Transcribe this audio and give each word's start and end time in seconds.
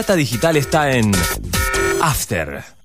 Data 0.00 0.16
Digital 0.16 0.56
está 0.56 0.90
en 0.92 1.12
After. 2.00 2.79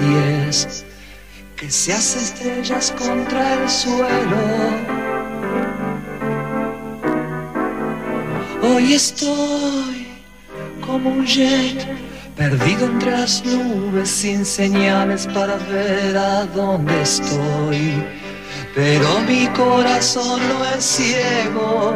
DC-10 0.00 0.84
que 1.56 1.70
se 1.70 1.92
hace 1.92 2.18
estrellas 2.18 2.92
contra 2.98 3.54
el 3.54 3.68
suelo. 3.68 4.44
Hoy 8.62 8.94
estoy 8.94 10.06
como 10.80 11.10
un 11.10 11.26
jet 11.26 11.86
perdido 12.36 12.86
entre 12.86 13.10
las 13.12 13.44
nubes 13.44 14.10
sin 14.10 14.44
señales 14.44 15.26
para 15.28 15.56
ver 15.56 16.16
a 16.16 16.44
dónde 16.46 17.02
estoy. 17.02 18.02
Pero 18.74 19.20
mi 19.20 19.46
corazón 19.48 20.40
no 20.48 20.64
es 20.64 20.84
ciego. 20.84 21.94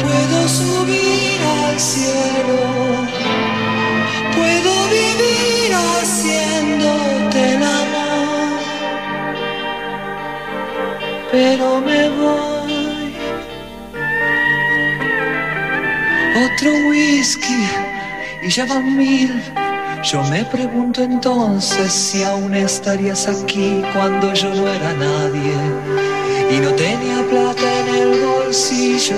Puedo 0.00 0.48
subir 0.48 1.40
al 1.42 1.78
cielo, 1.78 2.93
pero 11.34 11.80
me 11.80 12.08
voy. 12.10 13.14
Otro 16.44 16.70
whisky 16.88 17.60
y 18.42 18.48
ya 18.50 18.66
van 18.66 18.96
mil. 18.96 19.42
Yo 20.04 20.22
me 20.24 20.44
pregunto 20.44 21.02
entonces 21.02 21.92
si 21.92 22.22
aún 22.22 22.54
estarías 22.54 23.26
aquí 23.26 23.82
cuando 23.92 24.32
yo 24.32 24.50
no 24.54 24.68
era 24.68 24.92
nadie 24.92 25.56
y 26.52 26.56
no 26.64 26.70
tenía 26.86 27.18
plata 27.30 27.66
en 27.80 27.88
el 28.02 28.10
bolsillo. 28.20 29.16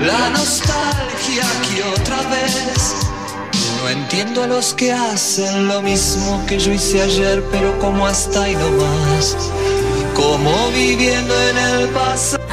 La 0.00 0.30
nostalgia 0.30 0.83
no 3.80 3.88
entiendo 3.88 4.42
a 4.42 4.46
los 4.46 4.74
que 4.74 4.92
hacen 4.92 5.68
lo 5.68 5.82
mismo 5.82 6.44
que 6.46 6.58
yo 6.58 6.72
hice 6.72 7.02
ayer, 7.02 7.42
pero 7.50 7.78
como 7.78 8.06
hasta 8.06 8.48
no 8.48 8.70
más, 8.70 9.36
como 10.14 10.70
viviendo 10.70 11.34
en 11.50 11.58
el 11.58 11.88
pasado. 11.88 12.43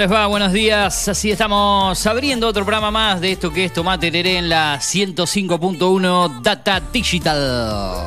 Les 0.00 0.10
va? 0.10 0.26
Buenos 0.28 0.54
días. 0.54 1.08
Así 1.08 1.30
estamos 1.30 2.06
abriendo 2.06 2.48
otro 2.48 2.64
programa 2.64 2.90
más 2.90 3.20
de 3.20 3.32
esto 3.32 3.52
que 3.52 3.66
es 3.66 3.72
Tomate 3.74 4.10
Tereré 4.10 4.38
en 4.38 4.48
la 4.48 4.78
105.1 4.78 6.40
Data 6.40 6.80
Digital. 6.90 8.06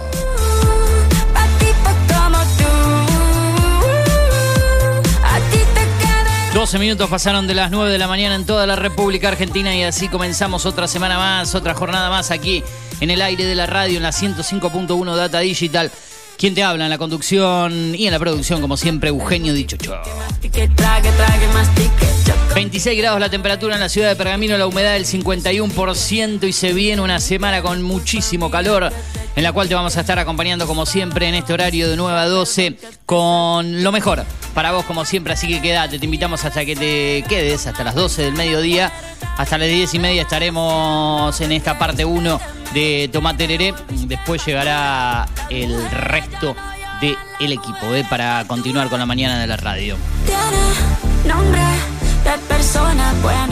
Queda 5.99 6.23
12 6.55 6.79
minutos 6.79 7.07
pasaron 7.11 7.45
de 7.45 7.53
las 7.53 7.69
9 7.69 7.91
de 7.91 7.99
la 7.99 8.07
mañana 8.07 8.33
en 8.33 8.47
toda 8.47 8.65
la 8.65 8.75
República 8.75 9.27
Argentina 9.27 9.75
y 9.75 9.83
así 9.83 10.07
comenzamos 10.07 10.65
otra 10.65 10.87
semana 10.87 11.17
más, 11.17 11.53
otra 11.53 11.75
jornada 11.75 12.09
más 12.09 12.31
aquí 12.31 12.63
en 13.01 13.11
el 13.11 13.21
aire 13.21 13.45
de 13.45 13.53
la 13.53 13.67
radio 13.67 13.97
en 13.97 14.03
la 14.03 14.09
105.1 14.09 15.15
Data 15.15 15.39
Digital. 15.41 15.91
¿Quién 16.37 16.55
te 16.55 16.63
habla 16.63 16.85
en 16.85 16.89
la 16.89 16.97
conducción 16.97 17.95
y 17.95 18.05
en 18.07 18.11
la 18.11 18.19
producción? 18.19 18.61
Como 18.61 18.77
siempre, 18.77 19.09
Eugenio 19.09 19.53
Dichocho. 19.53 19.95
que 20.41 20.67
trague, 20.69 21.09
trague, 21.11 21.47
mastique, 21.53 22.07
choco. 22.25 22.55
26 22.55 22.97
grados 22.97 23.19
la 23.19 23.29
temperatura 23.29 23.75
en 23.75 23.81
la 23.81 23.89
ciudad 23.89 24.09
de 24.09 24.15
Pergamino, 24.15 24.57
la 24.57 24.67
humedad 24.67 24.93
del 24.93 25.05
51% 25.05 26.47
y 26.47 26.53
se 26.53 26.73
viene 26.73 27.01
una 27.01 27.19
semana 27.19 27.61
con 27.61 27.81
muchísimo 27.81 28.51
calor 28.51 28.91
en 29.35 29.43
la 29.43 29.51
cual 29.51 29.67
te 29.67 29.75
vamos 29.75 29.97
a 29.97 30.01
estar 30.01 30.19
acompañando 30.19 30.67
como 30.67 30.85
siempre 30.85 31.27
en 31.27 31.35
este 31.35 31.53
horario 31.53 31.89
de 31.89 31.95
9 31.95 32.19
a 32.19 32.27
12 32.27 32.77
con 33.05 33.83
lo 33.83 33.91
mejor 33.91 34.23
para 34.53 34.71
vos 34.71 34.85
como 34.85 35.03
siempre, 35.03 35.33
así 35.33 35.47
que 35.47 35.61
quédate, 35.61 35.97
te 35.97 36.05
invitamos 36.05 36.45
hasta 36.45 36.63
que 36.63 36.75
te 36.75 37.23
quedes 37.27 37.65
hasta 37.65 37.83
las 37.83 37.95
12 37.95 38.21
del 38.21 38.33
mediodía, 38.33 38.91
hasta 39.37 39.57
las 39.57 39.67
10 39.67 39.95
y 39.95 39.99
media 39.99 40.21
estaremos 40.21 41.41
en 41.41 41.51
esta 41.51 41.79
parte 41.79 42.05
1 42.05 42.39
de 42.73 43.09
Tomate 43.11 43.47
Leré, 43.47 43.73
después 44.07 44.45
llegará 44.45 45.27
el 45.49 45.89
resto 45.91 46.55
del 47.01 47.51
equipo 47.51 47.93
¿eh? 47.93 48.05
para 48.09 48.45
continuar 48.47 48.89
con 48.89 48.99
la 48.99 49.05
mañana 49.05 49.39
de 49.39 49.47
la 49.47 49.57
radio. 49.57 49.97
De. 50.25 50.33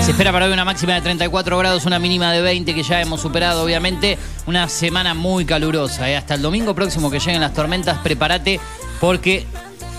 Se 0.04 0.12
espera 0.12 0.32
para 0.32 0.46
hoy 0.46 0.54
una 0.54 0.66
máxima 0.66 0.94
de 0.94 1.02
34 1.02 1.58
grados, 1.58 1.86
una 1.86 2.00
mínima 2.00 2.32
de 2.32 2.42
20 2.42 2.74
que 2.74 2.84
ya 2.84 3.02
hemos 3.02 3.22
superado, 3.22 3.64
obviamente. 3.64 4.18
Una 4.48 4.68
semana 4.70 5.14
muy 5.14 5.46
calurosa. 5.46 6.10
¿eh? 6.10 6.18
Hasta 6.18 6.36
el 6.36 6.42
domingo 6.42 6.74
próximo 6.74 7.12
que 7.12 7.20
lleguen 7.20 7.42
las 7.42 7.54
tormentas, 7.54 8.00
prepárate 8.00 8.60
porque 9.00 9.46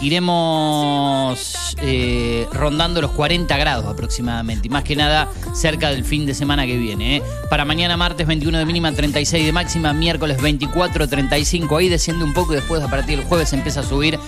iremos 0.03 1.77
eh, 1.81 2.47
rondando 2.53 3.01
los 3.01 3.13
40 3.13 3.57
grados 3.57 3.87
aproximadamente. 3.87 4.67
Y 4.67 4.71
más 4.71 4.85
que 4.85 4.97
nada 4.97 5.31
cerca 5.55 5.91
del 5.91 6.05
fin 6.05 6.27
de 6.27 6.35
semana 6.35 6.67
que 6.67 6.77
viene. 6.77 7.17
¿eh? 7.17 7.23
Para 7.49 7.65
mañana 7.65 7.97
martes 7.97 8.27
21 8.27 8.59
de 8.59 8.67
mínima, 8.67 8.93
36 8.93 9.47
de 9.47 9.53
máxima, 9.53 9.93
miércoles 9.93 10.43
24, 10.43 11.09
35. 11.09 11.77
Ahí 11.77 11.89
desciende 11.89 12.25
un 12.25 12.35
poco 12.35 12.53
y 12.53 12.57
después 12.57 12.83
a 12.83 12.89
partir 12.89 13.19
del 13.19 13.27
jueves 13.27 13.53
empieza 13.53 13.81
a 13.81 13.85
subir 13.85 14.19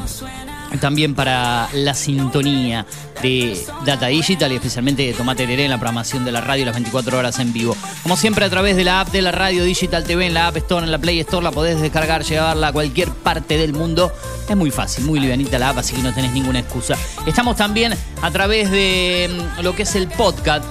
también 0.81 1.15
para 1.15 1.69
la 1.75 1.95
sintonía 1.95 2.87
de 3.23 3.59
Data 3.85 4.07
Digital 4.07 4.53
y 4.53 4.57
especialmente 4.57 5.03
de 5.03 5.13
Tomate 5.13 5.47
Leré 5.47 5.65
en 5.65 5.71
la 5.71 5.77
programación 5.77 6.25
de 6.25 6.33
la 6.33 6.41
radio 6.41 6.65
las 6.65 6.75
24 6.75 7.19
horas 7.19 7.39
en 7.39 7.53
vivo. 7.53 7.77
Como 8.03 8.17
siempre 8.17 8.45
a 8.45 8.51
través 8.51 8.77
de 8.77 8.85
la 8.85 9.01
app 9.01 9.11
de 9.11 9.23
la 9.23 9.33
radio 9.33 9.65
Digital 9.65 10.05
TV 10.05 10.27
en 10.27 10.35
la 10.35 10.49
App 10.49 10.57
Store, 10.57 10.85
en 10.85 10.91
la 10.91 10.99
Play 10.99 11.21
Store, 11.21 11.45
la 11.45 11.53
podés 11.53 11.81
descargar, 11.81 12.25
llevarla 12.25 12.69
a 12.69 12.73
cualquier 12.73 13.11
parte 13.11 13.59
del 13.59 13.73
mundo. 13.73 14.13
Es 14.49 14.57
muy 14.57 14.71
fácil, 14.71 15.05
muy 15.05 15.21
livianita 15.21 15.59
la 15.59 15.71
app, 15.71 15.79
así 15.79 15.95
que 15.95 16.03
no 16.03 16.13
tenés 16.13 16.33
ninguna 16.33 16.61
excusa. 16.61 16.97
Estamos 17.27 17.57
también 17.57 17.95
a 18.23 18.31
través 18.31 18.71
de 18.71 19.31
mm, 19.59 19.63
lo 19.63 19.77
que 19.77 19.83
es 19.83 19.95
el 19.95 20.09
podcast 20.09 20.65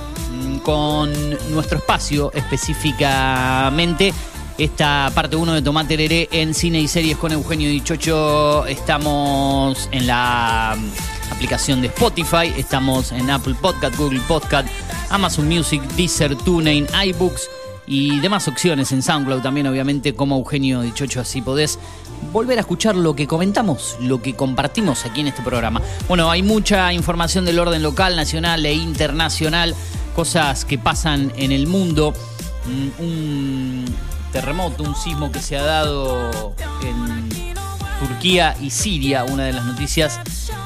con 0.63 1.11
nuestro 1.53 1.77
espacio 1.77 2.31
específicamente 2.33 4.13
esta 4.57 5.11
parte 5.15 5.35
1 5.35 5.53
de 5.53 5.61
Tomate 5.61 5.97
Leré 5.97 6.29
en 6.31 6.53
cine 6.53 6.79
y 6.79 6.87
series 6.87 7.17
con 7.17 7.31
Eugenio 7.31 7.69
Dichocho. 7.69 8.65
Estamos 8.67 9.89
en 9.91 10.07
la 10.07 10.77
aplicación 11.31 11.81
de 11.81 11.87
Spotify, 11.87 12.53
estamos 12.57 13.11
en 13.11 13.29
Apple 13.29 13.55
Podcast, 13.59 13.97
Google 13.97 14.21
Podcast, 14.27 14.67
Amazon 15.09 15.47
Music, 15.47 15.81
Deezer, 15.95 16.35
TuneIn, 16.35 16.87
iBooks 17.05 17.49
y 17.87 18.19
demás 18.19 18.47
opciones 18.47 18.91
en 18.91 19.01
SoundCloud 19.01 19.41
también, 19.41 19.67
obviamente, 19.67 20.13
como 20.13 20.37
Eugenio 20.37 20.81
Dichocho, 20.81 21.21
así 21.21 21.41
podés 21.41 21.79
volver 22.31 22.57
a 22.57 22.61
escuchar 22.61 22.95
lo 22.95 23.15
que 23.15 23.27
comentamos, 23.27 23.97
lo 23.99 24.21
que 24.21 24.35
compartimos 24.35 25.05
aquí 25.05 25.21
en 25.21 25.27
este 25.27 25.41
programa. 25.41 25.81
Bueno, 26.07 26.29
hay 26.29 26.43
mucha 26.43 26.93
información 26.93 27.45
del 27.45 27.59
orden 27.59 27.81
local, 27.81 28.15
nacional 28.15 28.65
e 28.65 28.73
internacional, 28.73 29.75
cosas 30.11 30.65
que 30.65 30.77
pasan 30.77 31.31
en 31.35 31.51
el 31.51 31.67
mundo. 31.67 32.13
Mm, 32.65 33.01
Un 33.03 33.85
terremoto, 34.31 34.83
un 34.83 34.95
sismo 34.95 35.31
que 35.31 35.41
se 35.41 35.57
ha 35.57 35.63
dado 35.63 36.55
en 36.83 37.29
Turquía 37.99 38.55
y 38.61 38.69
Siria, 38.69 39.25
una 39.25 39.43
de 39.43 39.53
las 39.53 39.65
noticias 39.65 40.19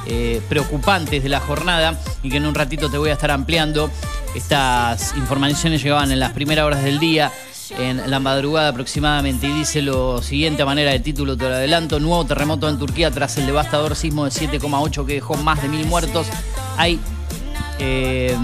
eh, 0.08 0.42
preocupantes 0.48 1.24
de 1.24 1.30
la 1.30 1.40
jornada 1.40 2.00
y 2.22 2.30
que 2.30 2.38
en 2.38 2.46
un 2.46 2.54
ratito 2.54 2.90
te 2.90 2.98
voy 2.98 3.10
a 3.10 3.14
estar 3.14 3.32
ampliando. 3.32 3.90
Estas 4.36 5.16
informaciones 5.18 5.82
llegaban 5.82 6.12
en 6.12 6.20
las 6.20 6.32
primeras 6.34 6.66
horas 6.66 6.84
del 6.84 7.00
día, 7.00 7.32
en 7.78 8.10
la 8.10 8.20
madrugada 8.20 8.70
aproximadamente, 8.70 9.48
y 9.48 9.52
dice 9.54 9.82
lo 9.82 10.22
siguiente 10.22 10.62
a 10.62 10.66
manera 10.66 10.92
de 10.92 11.00
título, 11.00 11.36
te 11.36 11.50
lo 11.50 11.56
adelanto, 11.56 12.00
nuevo 12.00 12.26
terremoto 12.26 12.70
en 12.70 12.78
Turquía 12.78 13.10
tras 13.12 13.38
el 13.38 13.48
devastador 13.48 13.96
sismo 13.96 14.26
de 14.26 14.32
7,8 14.32 15.06
que 15.06 15.14
dejó 15.16 15.36
más 15.36 15.62
de 15.62 15.70
mil 15.70 15.86
muertos. 15.88 16.28
Hay 16.78 17.00
eh, 17.80 18.36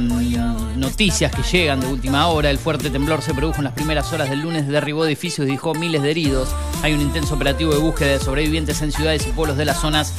noticias 0.76 1.32
que 1.32 1.44
llegan 1.44 1.80
de 1.80 1.88
última 1.88 2.28
hora. 2.28 2.50
El 2.50 2.58
fuerte 2.58 2.90
temblor 2.90 3.22
se 3.22 3.34
produjo 3.34 3.60
en 3.60 3.66
las 3.66 3.74
primeras 3.74 4.12
horas 4.14 4.30
del 4.30 4.42
lunes, 4.42 4.68
derribó 4.68 5.06
edificios 5.06 5.48
y 5.48 5.52
dejó 5.52 5.74
miles 5.74 6.02
de 6.02 6.12
heridos. 6.12 6.50
Hay 6.82 6.94
un 6.94 7.02
intenso 7.02 7.36
operativo 7.36 7.74
de 7.74 7.80
búsqueda 7.80 8.12
de 8.12 8.20
sobrevivientes 8.20 8.82
en 8.82 8.92
ciudades 8.92 9.26
y 9.28 9.32
pueblos 9.32 9.58
de 9.58 9.66
las 9.66 9.80
zonas 9.80 10.14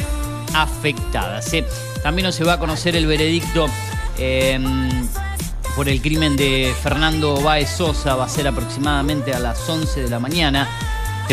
afectadas. 0.55 1.53
¿eh? 1.53 1.65
También 2.03 2.27
no 2.27 2.33
se 2.33 2.45
va 2.45 2.55
a 2.55 2.59
conocer 2.59 2.97
el 2.97 3.07
veredicto 3.07 3.67
eh, 4.19 4.59
por 5.77 5.89
el 5.89 6.01
crimen 6.01 6.37
de 6.37 6.75
Fernando 6.83 7.41
Báez 7.41 7.71
Sosa. 7.71 8.15
Va 8.15 8.25
a 8.25 8.29
ser 8.29 8.49
aproximadamente 8.49 9.33
a 9.33 9.39
las 9.39 9.69
11 9.69 10.05
de 10.05 10.11
la 10.11 10.19
mañana. 10.19 10.69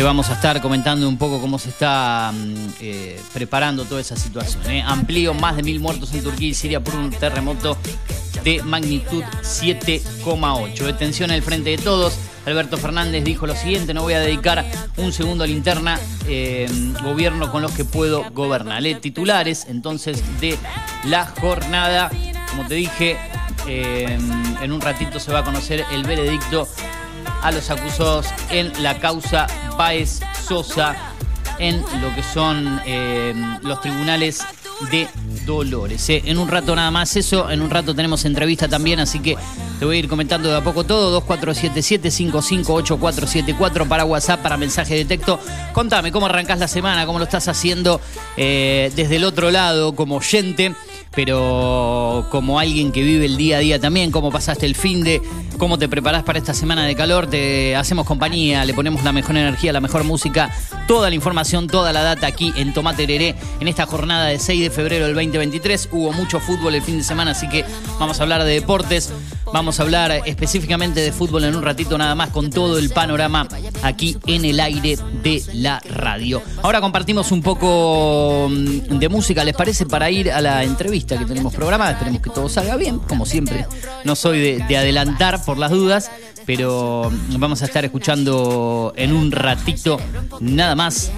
Te 0.00 0.04
vamos 0.04 0.30
a 0.30 0.32
estar 0.32 0.62
comentando 0.62 1.06
un 1.06 1.18
poco 1.18 1.42
cómo 1.42 1.58
se 1.58 1.68
está 1.68 2.32
mm, 2.32 2.68
eh, 2.80 3.20
preparando 3.34 3.84
toda 3.84 4.00
esa 4.00 4.16
situación. 4.16 4.64
¿eh? 4.70 4.82
Amplío, 4.82 5.34
más 5.34 5.56
de 5.56 5.62
mil 5.62 5.78
muertos 5.78 6.14
en 6.14 6.22
Turquía 6.22 6.48
y 6.48 6.54
Siria 6.54 6.82
por 6.82 6.94
un 6.94 7.10
terremoto 7.10 7.76
de 8.42 8.62
magnitud 8.62 9.22
7,8. 9.42 10.86
Detención 10.86 11.28
en 11.28 11.36
el 11.36 11.42
frente 11.42 11.68
de 11.68 11.76
todos. 11.76 12.14
Alberto 12.46 12.78
Fernández 12.78 13.22
dijo 13.24 13.46
lo 13.46 13.54
siguiente, 13.54 13.92
no 13.92 14.00
voy 14.00 14.14
a 14.14 14.20
dedicar 14.20 14.64
un 14.96 15.12
segundo 15.12 15.44
a 15.44 15.46
linterna, 15.46 16.00
eh, 16.26 16.66
gobierno 17.04 17.52
con 17.52 17.60
los 17.60 17.72
que 17.72 17.84
puedo 17.84 18.24
gobernar. 18.30 18.86
Eh, 18.86 18.94
titulares 18.94 19.66
entonces 19.68 20.22
de 20.40 20.56
la 21.04 21.26
jornada, 21.26 22.10
como 22.48 22.66
te 22.66 22.76
dije, 22.76 23.18
en 23.66 24.72
un 24.72 24.80
ratito 24.80 25.20
se 25.20 25.30
va 25.30 25.40
a 25.40 25.44
conocer 25.44 25.84
el 25.92 26.04
veredicto 26.04 26.66
a 27.42 27.50
los 27.52 27.70
acusados 27.70 28.26
en 28.50 28.82
la 28.82 28.98
causa 28.98 29.46
Baez 29.76 30.20
Sosa 30.46 30.96
en 31.58 31.82
lo 32.00 32.14
que 32.14 32.22
son 32.22 32.80
eh, 32.86 33.34
los 33.62 33.80
tribunales 33.80 34.44
de 34.90 35.06
Dolores. 35.46 36.10
eh. 36.10 36.22
En 36.26 36.36
un 36.38 36.48
rato 36.48 36.76
nada 36.76 36.90
más 36.90 37.16
eso, 37.16 37.50
en 37.50 37.62
un 37.62 37.70
rato 37.70 37.94
tenemos 37.94 38.24
entrevista 38.24 38.66
también, 38.68 39.00
así 39.00 39.20
que 39.20 39.36
te 39.78 39.84
voy 39.84 39.96
a 39.96 39.98
ir 40.00 40.08
comentando 40.08 40.48
de 40.48 40.56
a 40.56 40.62
poco 40.62 40.84
todo. 40.84 41.22
2477-558474 41.26 43.88
para 43.88 44.04
WhatsApp, 44.04 44.42
para 44.42 44.56
mensaje 44.56 44.94
de 44.94 45.04
texto. 45.04 45.40
Contame 45.72 46.12
cómo 46.12 46.26
arrancás 46.26 46.58
la 46.58 46.68
semana, 46.68 47.06
cómo 47.06 47.18
lo 47.18 47.24
estás 47.24 47.48
haciendo 47.48 48.00
eh, 48.36 48.92
desde 48.94 49.16
el 49.16 49.24
otro 49.24 49.50
lado 49.50 49.94
como 49.94 50.16
oyente 50.16 50.74
pero 51.14 52.26
como 52.30 52.60
alguien 52.60 52.92
que 52.92 53.02
vive 53.02 53.26
el 53.26 53.36
día 53.36 53.56
a 53.56 53.60
día 53.60 53.80
también, 53.80 54.10
cómo 54.10 54.30
pasaste 54.30 54.66
el 54.66 54.76
fin 54.76 55.02
de, 55.02 55.20
cómo 55.58 55.78
te 55.78 55.88
preparás 55.88 56.22
para 56.22 56.38
esta 56.38 56.54
semana 56.54 56.84
de 56.84 56.94
calor, 56.94 57.26
te 57.26 57.74
hacemos 57.74 58.06
compañía, 58.06 58.64
le 58.64 58.74
ponemos 58.74 59.02
la 59.02 59.12
mejor 59.12 59.36
energía, 59.36 59.72
la 59.72 59.80
mejor 59.80 60.04
música, 60.04 60.54
toda 60.86 61.08
la 61.08 61.16
información, 61.16 61.66
toda 61.66 61.92
la 61.92 62.02
data 62.02 62.28
aquí 62.28 62.52
en 62.56 62.72
Tomate 62.72 63.04
Hereré, 63.04 63.34
en 63.58 63.68
esta 63.68 63.86
jornada 63.86 64.26
de 64.26 64.38
6 64.38 64.60
de 64.60 64.69
febrero 64.70 65.06
del 65.06 65.14
2023. 65.14 65.88
Hubo 65.92 66.12
mucho 66.12 66.40
fútbol 66.40 66.74
el 66.74 66.82
fin 66.82 66.98
de 66.98 67.04
semana, 67.04 67.32
así 67.32 67.48
que 67.48 67.64
vamos 67.98 68.20
a 68.20 68.22
hablar 68.22 68.44
de 68.44 68.52
deportes, 68.52 69.12
vamos 69.52 69.80
a 69.80 69.82
hablar 69.82 70.22
específicamente 70.24 71.00
de 71.00 71.12
fútbol 71.12 71.44
en 71.44 71.56
un 71.56 71.62
ratito 71.62 71.98
nada 71.98 72.14
más 72.14 72.30
con 72.30 72.50
todo 72.50 72.78
el 72.78 72.90
panorama 72.90 73.48
aquí 73.82 74.16
en 74.26 74.44
el 74.44 74.60
aire 74.60 74.98
de 75.22 75.42
la 75.54 75.80
radio. 75.80 76.42
Ahora 76.62 76.80
compartimos 76.80 77.32
un 77.32 77.42
poco 77.42 78.48
mm, 78.50 78.98
de 78.98 79.08
música, 79.08 79.44
¿les 79.44 79.54
parece? 79.54 79.86
Para 79.86 80.10
ir 80.10 80.30
a 80.30 80.40
la 80.40 80.64
entrevista 80.64 81.18
que 81.18 81.24
tenemos 81.24 81.54
programada, 81.54 81.92
esperemos 81.92 82.22
que 82.22 82.30
todo 82.30 82.48
salga 82.48 82.76
bien, 82.76 82.98
como 82.98 83.26
siempre. 83.26 83.66
No 84.04 84.16
soy 84.16 84.40
de, 84.40 84.64
de 84.66 84.76
adelantar 84.76 85.44
por 85.44 85.58
las 85.58 85.70
dudas, 85.70 86.10
pero 86.46 87.10
vamos 87.38 87.62
a 87.62 87.66
estar 87.66 87.84
escuchando 87.84 88.92
en 88.96 89.12
un 89.12 89.30
ratito 89.30 90.00
nada 90.40 90.74
más. 90.74 91.12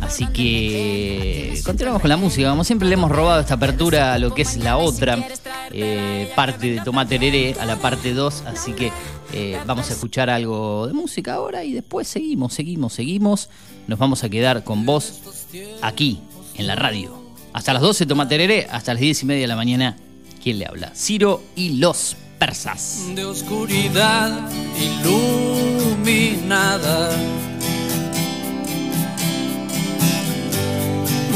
Así 0.00 0.26
que 0.26 1.60
continuamos 1.64 2.00
con 2.00 2.08
la 2.08 2.16
música. 2.16 2.50
Como 2.50 2.64
siempre 2.64 2.88
le 2.88 2.94
hemos 2.94 3.10
robado 3.10 3.40
esta 3.40 3.54
apertura 3.54 4.14
a 4.14 4.18
lo 4.18 4.34
que 4.34 4.42
es 4.42 4.56
la 4.56 4.76
otra 4.76 5.18
eh, 5.72 6.30
parte 6.36 6.72
de 6.72 6.80
Tomate 6.80 7.16
Herere, 7.16 7.56
a 7.60 7.66
la 7.66 7.76
parte 7.76 8.14
2. 8.14 8.44
Así 8.46 8.72
que 8.72 8.92
eh, 9.32 9.58
vamos 9.66 9.90
a 9.90 9.94
escuchar 9.94 10.30
algo 10.30 10.86
de 10.86 10.92
música 10.92 11.34
ahora 11.34 11.64
y 11.64 11.72
después 11.72 12.08
seguimos, 12.08 12.54
seguimos, 12.54 12.92
seguimos. 12.92 13.50
Nos 13.86 13.98
vamos 13.98 14.24
a 14.24 14.28
quedar 14.28 14.64
con 14.64 14.86
vos 14.86 15.20
aquí 15.82 16.20
en 16.56 16.66
la 16.66 16.76
radio. 16.76 17.22
Hasta 17.52 17.72
las 17.72 17.82
12 17.82 18.06
Tomate 18.06 18.34
Herere, 18.34 18.66
hasta 18.70 18.94
las 18.94 19.00
10 19.00 19.22
y 19.22 19.26
media 19.26 19.42
de 19.42 19.48
la 19.48 19.56
mañana. 19.56 19.96
¿Quién 20.42 20.58
le 20.58 20.66
habla? 20.66 20.92
Ciro 20.94 21.42
y 21.56 21.78
los 21.78 22.16
persas. 22.38 23.06
de 23.14 23.24
oscuridad 23.24 24.50
iluminada, 25.94 27.10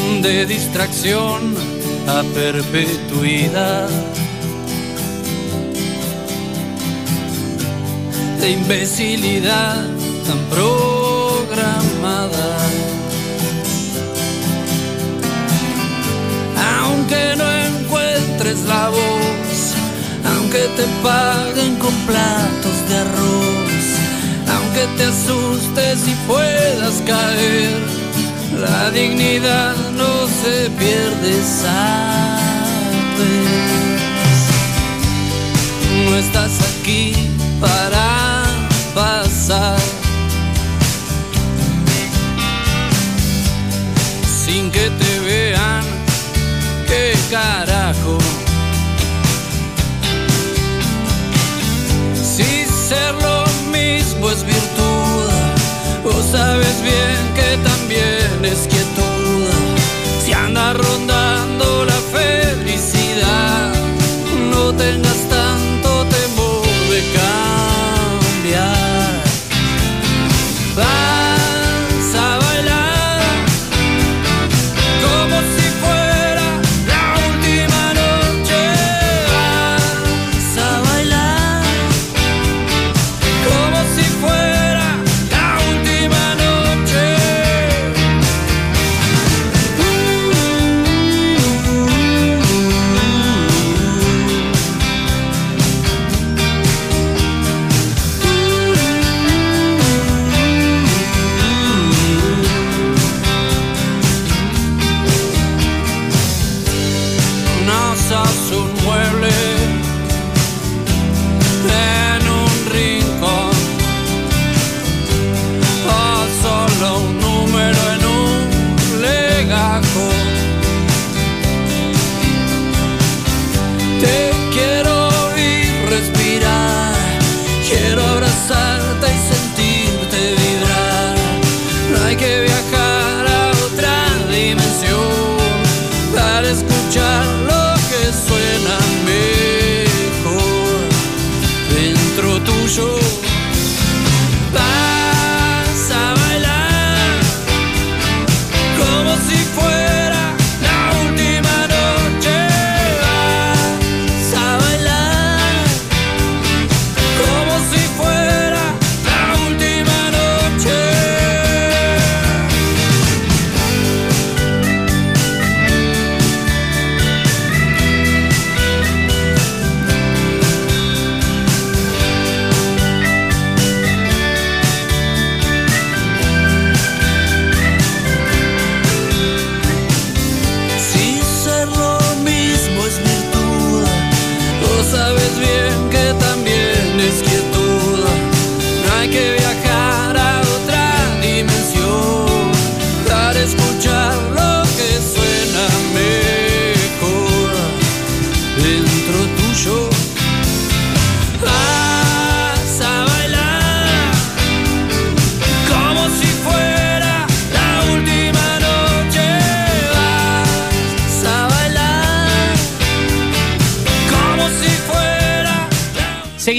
de 0.09 0.47
distracción 0.47 1.55
a 2.09 2.23
perpetuidad, 2.35 3.89
de 8.41 8.51
imbecilidad 8.51 9.85
tan 10.27 10.39
programada. 10.51 12.49
Aunque 16.81 17.37
no 17.37 17.47
encuentres 17.69 18.61
la 18.67 18.89
voz, 18.89 19.75
aunque 20.35 20.63
te 20.77 20.87
paguen 21.03 21.77
con 21.77 21.95
platos 22.09 22.77
de 22.89 22.97
arroz, 22.97 23.85
aunque 24.57 24.87
te 24.97 25.05
asustes 25.05 26.09
y 26.09 26.15
puedas 26.27 27.03
caer, 27.07 27.98
la 28.57 28.91
dignidad 28.91 29.75
no 29.93 30.27
se 30.27 30.71
pierde, 30.71 31.43
sabes. 31.43 32.39
No 36.05 36.17
estás 36.17 36.53
aquí 36.71 37.13
para 37.61 38.45
pasar. 38.95 39.79
Sin 44.45 44.71
que 44.71 44.91
te 44.91 45.21
vean, 45.21 45.85
qué 46.87 47.15
carajo. 47.31 48.19
Si 52.15 52.65
ser 52.89 53.15
lo 53.15 53.45
mismo 53.71 54.31
es 54.31 54.45
virtud, 54.45 54.78
sabes 56.31 56.83
bien 56.83 57.21
que 57.35 57.57
también 57.69 58.45
es 58.45 58.67
quietud. 58.69 59.47
Si 60.25 60.33
anda 60.33 60.75
rondando 60.75 61.85
la 61.85 62.01
felicidad, 62.19 63.73
no 64.51 64.75
tengas 64.75 65.18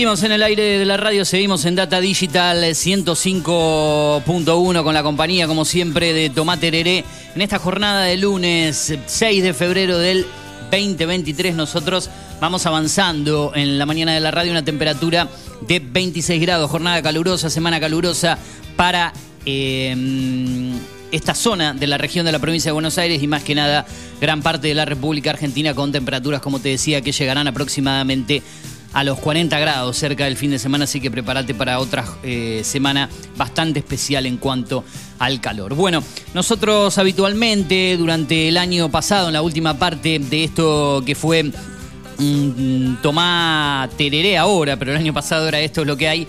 En 0.09 0.31
el 0.31 0.41
aire 0.41 0.79
de 0.79 0.85
la 0.85 0.97
radio, 0.97 1.23
seguimos 1.23 1.65
en 1.65 1.75
Data 1.75 1.99
Digital 1.99 2.63
105.1 2.63 4.83
con 4.83 4.93
la 4.95 5.03
compañía, 5.03 5.45
como 5.45 5.65
siempre, 5.65 6.13
de 6.13 6.31
Tomate 6.31 6.69
Hereré. 6.69 7.05
En 7.35 7.43
esta 7.43 7.59
jornada 7.59 8.05
de 8.05 8.17
lunes 8.17 8.97
6 9.05 9.43
de 9.43 9.53
febrero 9.53 9.99
del 9.99 10.25
2023, 10.71 11.53
nosotros 11.53 12.09
vamos 12.41 12.65
avanzando 12.65 13.51
en 13.53 13.77
la 13.77 13.85
mañana 13.85 14.15
de 14.15 14.19
la 14.19 14.31
radio, 14.31 14.49
una 14.49 14.65
temperatura 14.65 15.27
de 15.67 15.79
26 15.79 16.41
grados, 16.41 16.71
jornada 16.71 17.03
calurosa, 17.03 17.51
semana 17.51 17.79
calurosa 17.79 18.39
para 18.75 19.13
eh, 19.45 20.73
esta 21.11 21.35
zona 21.35 21.75
de 21.75 21.85
la 21.85 21.99
región 21.99 22.25
de 22.25 22.31
la 22.31 22.39
provincia 22.39 22.69
de 22.69 22.73
Buenos 22.73 22.97
Aires 22.97 23.21
y 23.21 23.27
más 23.27 23.43
que 23.43 23.53
nada 23.53 23.85
gran 24.19 24.41
parte 24.41 24.69
de 24.69 24.73
la 24.73 24.85
República 24.85 25.29
Argentina 25.29 25.75
con 25.75 25.91
temperaturas, 25.91 26.41
como 26.41 26.57
te 26.57 26.69
decía, 26.69 27.01
que 27.01 27.11
llegarán 27.11 27.47
aproximadamente 27.47 28.41
a 28.93 29.03
los 29.03 29.19
40 29.19 29.57
grados 29.59 29.97
cerca 29.97 30.25
del 30.25 30.35
fin 30.35 30.51
de 30.51 30.59
semana, 30.59 30.85
así 30.85 30.99
que 30.99 31.11
prepárate 31.11 31.53
para 31.53 31.79
otra 31.79 32.05
eh, 32.23 32.61
semana 32.63 33.09
bastante 33.37 33.79
especial 33.79 34.25
en 34.25 34.37
cuanto 34.37 34.83
al 35.19 35.39
calor. 35.41 35.75
Bueno, 35.75 36.03
nosotros 36.33 36.97
habitualmente 36.97 37.95
durante 37.97 38.47
el 38.47 38.57
año 38.57 38.89
pasado, 38.89 39.27
en 39.27 39.33
la 39.33 39.41
última 39.41 39.77
parte 39.77 40.19
de 40.19 40.43
esto 40.43 41.03
que 41.05 41.15
fue 41.15 41.43
mm, 42.17 42.95
Tomá 43.01 43.89
Tereré 43.97 44.37
ahora, 44.37 44.77
pero 44.77 44.91
el 44.91 44.97
año 44.97 45.13
pasado 45.13 45.47
era 45.47 45.59
esto 45.59 45.85
lo 45.85 45.95
que 45.97 46.07
hay. 46.07 46.27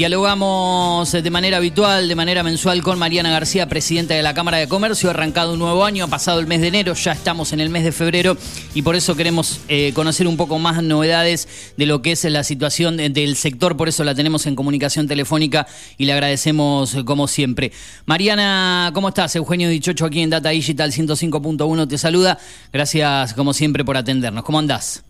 Dialogamos 0.00 1.12
de 1.12 1.30
manera 1.30 1.58
habitual, 1.58 2.08
de 2.08 2.14
manera 2.14 2.42
mensual 2.42 2.82
con 2.82 2.98
Mariana 2.98 3.28
García, 3.32 3.68
presidenta 3.68 4.14
de 4.14 4.22
la 4.22 4.32
Cámara 4.32 4.56
de 4.56 4.66
Comercio. 4.66 5.10
Ha 5.10 5.12
arrancado 5.12 5.52
un 5.52 5.58
nuevo 5.58 5.84
año, 5.84 6.04
ha 6.04 6.08
pasado 6.08 6.40
el 6.40 6.46
mes 6.46 6.62
de 6.62 6.68
enero, 6.68 6.94
ya 6.94 7.12
estamos 7.12 7.52
en 7.52 7.60
el 7.60 7.68
mes 7.68 7.84
de 7.84 7.92
febrero 7.92 8.34
y 8.72 8.80
por 8.80 8.96
eso 8.96 9.14
queremos 9.14 9.60
eh, 9.68 9.92
conocer 9.94 10.26
un 10.26 10.38
poco 10.38 10.58
más 10.58 10.82
novedades 10.82 11.46
de 11.76 11.84
lo 11.84 12.00
que 12.00 12.12
es 12.12 12.24
la 12.24 12.44
situación 12.44 12.96
de- 12.96 13.10
del 13.10 13.36
sector. 13.36 13.76
Por 13.76 13.90
eso 13.90 14.02
la 14.02 14.14
tenemos 14.14 14.46
en 14.46 14.56
comunicación 14.56 15.06
telefónica 15.06 15.66
y 15.98 16.06
le 16.06 16.14
agradecemos 16.14 16.94
eh, 16.94 17.04
como 17.04 17.28
siempre. 17.28 17.70
Mariana, 18.06 18.92
¿cómo 18.94 19.10
estás? 19.10 19.36
Eugenio 19.36 19.68
Dichocho 19.68 20.06
aquí 20.06 20.22
en 20.22 20.30
Data 20.30 20.48
Digital 20.48 20.92
105.1 20.92 21.86
te 21.86 21.98
saluda. 21.98 22.38
Gracias 22.72 23.34
como 23.34 23.52
siempre 23.52 23.84
por 23.84 23.98
atendernos. 23.98 24.44
¿Cómo 24.44 24.60
andás? 24.60 25.04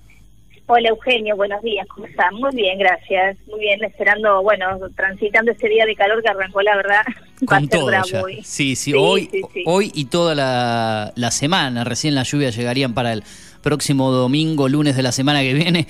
Hola 0.72 0.90
Eugenio, 0.90 1.34
buenos 1.34 1.60
días, 1.62 1.84
¿cómo 1.88 2.06
estás? 2.06 2.30
Muy 2.30 2.54
bien, 2.54 2.78
gracias. 2.78 3.36
Muy 3.48 3.58
bien, 3.58 3.82
esperando, 3.82 4.40
bueno, 4.40 4.78
transitando 4.94 5.50
este 5.50 5.68
día 5.68 5.84
de 5.84 5.96
calor 5.96 6.22
que 6.22 6.28
arrancó, 6.28 6.62
la 6.62 6.76
verdad, 6.76 7.02
Con 7.44 7.66
todo 7.68 7.86
bravo 7.86 8.06
ya. 8.06 8.22
hoy. 8.22 8.38
Sí, 8.44 8.76
sí, 8.76 8.92
hoy, 8.94 9.28
sí, 9.32 9.42
sí. 9.52 9.64
hoy 9.66 9.90
y 9.92 10.04
toda 10.04 10.36
la, 10.36 11.12
la 11.16 11.32
semana. 11.32 11.82
Recién 11.82 12.14
las 12.14 12.30
lluvias 12.30 12.54
llegarían 12.54 12.94
para 12.94 13.12
el 13.12 13.24
próximo 13.62 14.12
domingo, 14.12 14.68
lunes 14.68 14.94
de 14.94 15.02
la 15.02 15.10
semana 15.10 15.40
que 15.40 15.54
viene, 15.54 15.88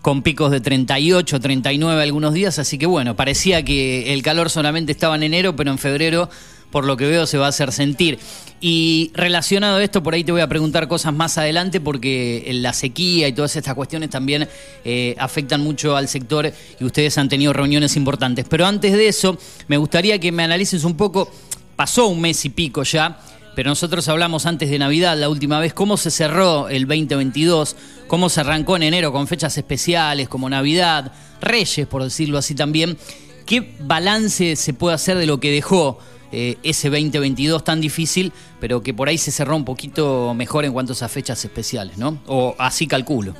con 0.00 0.22
picos 0.22 0.50
de 0.50 0.62
38, 0.62 1.38
39 1.38 2.02
algunos 2.02 2.32
días. 2.32 2.58
Así 2.58 2.78
que 2.78 2.86
bueno, 2.86 3.14
parecía 3.14 3.62
que 3.66 4.14
el 4.14 4.22
calor 4.22 4.48
solamente 4.48 4.92
estaba 4.92 5.14
en 5.16 5.24
enero, 5.24 5.54
pero 5.56 5.70
en 5.70 5.76
febrero, 5.76 6.30
por 6.72 6.84
lo 6.84 6.96
que 6.96 7.06
veo, 7.06 7.26
se 7.26 7.38
va 7.38 7.46
a 7.46 7.50
hacer 7.50 7.70
sentir. 7.70 8.18
Y 8.60 9.12
relacionado 9.14 9.76
a 9.76 9.84
esto, 9.84 10.02
por 10.02 10.14
ahí 10.14 10.24
te 10.24 10.32
voy 10.32 10.40
a 10.40 10.48
preguntar 10.48 10.88
cosas 10.88 11.12
más 11.12 11.36
adelante, 11.38 11.80
porque 11.80 12.48
la 12.54 12.72
sequía 12.72 13.28
y 13.28 13.32
todas 13.32 13.54
estas 13.54 13.74
cuestiones 13.74 14.10
también 14.10 14.48
eh, 14.84 15.14
afectan 15.18 15.60
mucho 15.60 15.96
al 15.96 16.08
sector 16.08 16.52
y 16.80 16.84
ustedes 16.84 17.18
han 17.18 17.28
tenido 17.28 17.52
reuniones 17.52 17.94
importantes. 17.96 18.46
Pero 18.48 18.66
antes 18.66 18.92
de 18.92 19.06
eso, 19.06 19.38
me 19.68 19.76
gustaría 19.76 20.18
que 20.18 20.32
me 20.32 20.42
analices 20.42 20.82
un 20.84 20.96
poco, 20.96 21.30
pasó 21.76 22.06
un 22.06 22.20
mes 22.20 22.44
y 22.44 22.48
pico 22.48 22.82
ya, 22.82 23.20
pero 23.54 23.68
nosotros 23.68 24.08
hablamos 24.08 24.46
antes 24.46 24.70
de 24.70 24.78
Navidad 24.78 25.16
la 25.18 25.28
última 25.28 25.60
vez, 25.60 25.74
cómo 25.74 25.98
se 25.98 26.10
cerró 26.10 26.68
el 26.68 26.86
2022, 26.86 27.76
cómo 28.06 28.30
se 28.30 28.40
arrancó 28.40 28.76
en 28.76 28.84
enero 28.84 29.12
con 29.12 29.28
fechas 29.28 29.58
especiales 29.58 30.28
como 30.28 30.48
Navidad, 30.48 31.12
Reyes, 31.40 31.86
por 31.86 32.02
decirlo 32.02 32.38
así 32.38 32.54
también. 32.54 32.96
¿Qué 33.44 33.74
balance 33.80 34.56
se 34.56 34.72
puede 34.72 34.94
hacer 34.94 35.18
de 35.18 35.26
lo 35.26 35.40
que 35.40 35.50
dejó 35.50 35.98
eh, 36.32 36.56
ese 36.62 36.88
2022 36.88 37.62
tan 37.62 37.80
difícil, 37.80 38.32
pero 38.58 38.82
que 38.82 38.94
por 38.94 39.08
ahí 39.08 39.18
se 39.18 39.30
cerró 39.30 39.54
un 39.54 39.64
poquito 39.64 40.32
mejor 40.34 40.64
en 40.64 40.72
cuanto 40.72 40.92
a 40.92 40.94
esas 40.94 41.12
fechas 41.12 41.44
especiales, 41.44 41.98
¿no? 41.98 42.18
O 42.26 42.54
así 42.58 42.86
calculo. 42.86 43.34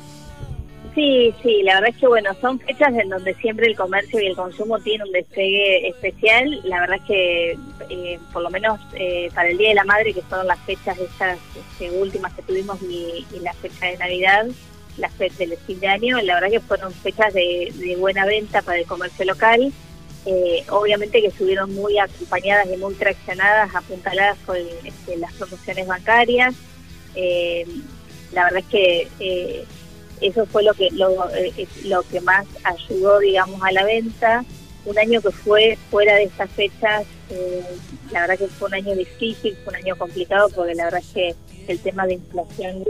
Sí, 0.94 1.34
sí, 1.42 1.62
la 1.62 1.76
verdad 1.76 1.88
es 1.88 1.96
que 1.96 2.06
bueno, 2.06 2.30
son 2.42 2.60
fechas 2.60 2.92
en 2.94 3.08
donde 3.08 3.34
siempre 3.36 3.66
el 3.66 3.76
comercio 3.76 4.20
y 4.20 4.26
el 4.26 4.36
consumo 4.36 4.78
tiene 4.78 5.04
un 5.04 5.12
despegue 5.12 5.88
especial. 5.88 6.60
La 6.64 6.80
verdad 6.80 6.96
es 6.96 7.02
que 7.04 7.58
eh, 7.88 8.18
por 8.30 8.42
lo 8.42 8.50
menos 8.50 8.78
eh, 8.92 9.30
para 9.34 9.48
el 9.48 9.56
Día 9.56 9.70
de 9.70 9.76
la 9.76 9.84
Madre, 9.84 10.12
que 10.12 10.20
fueron 10.20 10.46
las 10.46 10.58
fechas 10.60 10.98
estas 10.98 11.38
este, 11.56 11.90
últimas 11.98 12.34
que 12.34 12.42
tuvimos 12.42 12.78
y, 12.82 13.24
y 13.34 13.40
la 13.40 13.54
fecha 13.54 13.86
de 13.86 13.96
Navidad, 13.96 14.46
las 14.98 15.12
fechas 15.14 15.38
del 15.38 15.56
fin 15.66 15.80
de 15.80 15.88
año, 15.88 16.20
la 16.20 16.34
verdad 16.34 16.50
que 16.50 16.60
fueron 16.60 16.92
fechas 16.92 17.32
de 17.32 17.96
buena 17.98 18.26
venta 18.26 18.60
para 18.60 18.78
el 18.78 18.84
comercio 18.84 19.24
local. 19.24 19.72
Eh, 20.24 20.64
obviamente 20.68 21.20
que 21.20 21.28
estuvieron 21.28 21.74
muy 21.74 21.98
acompañadas 21.98 22.68
y 22.72 22.76
muy 22.76 22.94
traccionadas, 22.94 23.74
apuntaladas 23.74 24.38
con 24.46 24.56
este, 24.84 25.16
las 25.16 25.32
promociones 25.34 25.86
bancarias. 25.86 26.54
Eh, 27.14 27.66
la 28.32 28.44
verdad 28.44 28.60
es 28.60 28.66
que 28.66 29.08
eh, 29.20 29.64
eso 30.20 30.46
fue 30.46 30.62
lo 30.62 30.72
que 30.74 30.90
lo, 30.92 31.28
eh, 31.30 31.66
lo 31.84 32.02
que 32.02 32.20
más 32.20 32.46
ayudó, 32.62 33.18
digamos, 33.18 33.60
a 33.62 33.72
la 33.72 33.84
venta. 33.84 34.44
Un 34.84 34.98
año 34.98 35.20
que 35.20 35.30
fue 35.30 35.78
fuera 35.90 36.16
de 36.16 36.24
estas 36.24 36.50
fechas, 36.50 37.04
eh, 37.30 37.62
la 38.10 38.22
verdad 38.22 38.38
que 38.38 38.48
fue 38.48 38.68
un 38.68 38.74
año 38.74 38.96
difícil, 38.96 39.56
fue 39.64 39.72
un 39.72 39.84
año 39.84 39.96
complicado 39.96 40.48
porque 40.54 40.74
la 40.74 40.84
verdad 40.84 41.00
es 41.00 41.12
que 41.12 41.34
el 41.68 41.78
tema 41.80 42.06
de 42.06 42.14
inflación 42.14 42.84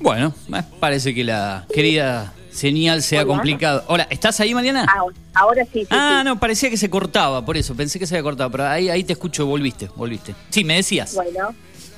Bueno, 0.00 0.34
eh, 0.54 0.62
parece 0.80 1.14
que 1.14 1.24
la 1.24 1.66
querida 1.72 2.32
señal 2.50 3.02
se 3.02 3.16
ha 3.18 3.22
Hola. 3.22 3.28
complicado. 3.28 3.84
Hola, 3.88 4.06
¿estás 4.10 4.40
ahí, 4.40 4.54
Mariana? 4.54 4.86
ahora, 4.94 5.16
ahora 5.34 5.64
sí, 5.64 5.80
sí, 5.80 5.86
Ah, 5.90 6.20
sí. 6.22 6.28
no, 6.28 6.38
parecía 6.38 6.70
que 6.70 6.76
se 6.76 6.88
cortaba, 6.90 7.44
por 7.44 7.56
eso, 7.56 7.74
pensé 7.74 7.98
que 7.98 8.06
se 8.06 8.14
había 8.14 8.22
cortado, 8.22 8.50
pero 8.50 8.66
ahí, 8.66 8.88
ahí 8.88 9.04
te 9.04 9.12
escucho, 9.14 9.46
volviste, 9.46 9.88
volviste. 9.96 10.34
Sí, 10.50 10.64
me 10.64 10.76
decías. 10.76 11.14
Bueno, 11.14 11.54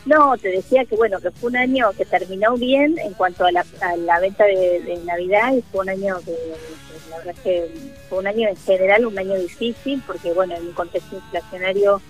no, 0.06 0.36
te 0.38 0.48
decía 0.48 0.84
que 0.84 0.96
bueno, 0.96 1.20
que 1.20 1.30
fue 1.30 1.50
un 1.50 1.56
año 1.56 1.90
que 1.96 2.04
terminó 2.04 2.54
bien 2.56 2.98
en 2.98 3.12
cuanto 3.14 3.44
a 3.44 3.52
la, 3.52 3.64
a 3.80 3.96
la 3.96 4.18
venta 4.20 4.44
de, 4.44 4.80
de 4.80 4.96
Navidad 5.04 5.52
y 5.54 5.62
fue 5.70 5.80
un 5.82 5.90
año 5.90 6.18
que, 6.20 6.32
que 6.32 7.10
la 7.10 7.18
verdad 7.18 7.34
es 7.36 7.40
que 7.42 7.90
fue 8.08 8.18
un 8.18 8.26
año 8.26 8.48
en 8.48 8.56
general, 8.56 9.06
un 9.06 9.18
año 9.18 9.34
difícil 9.34 10.02
porque 10.06 10.32
bueno, 10.32 10.54
en 10.56 10.66
un 10.68 10.72
contexto 10.72 11.16
inflacionario 11.16 12.00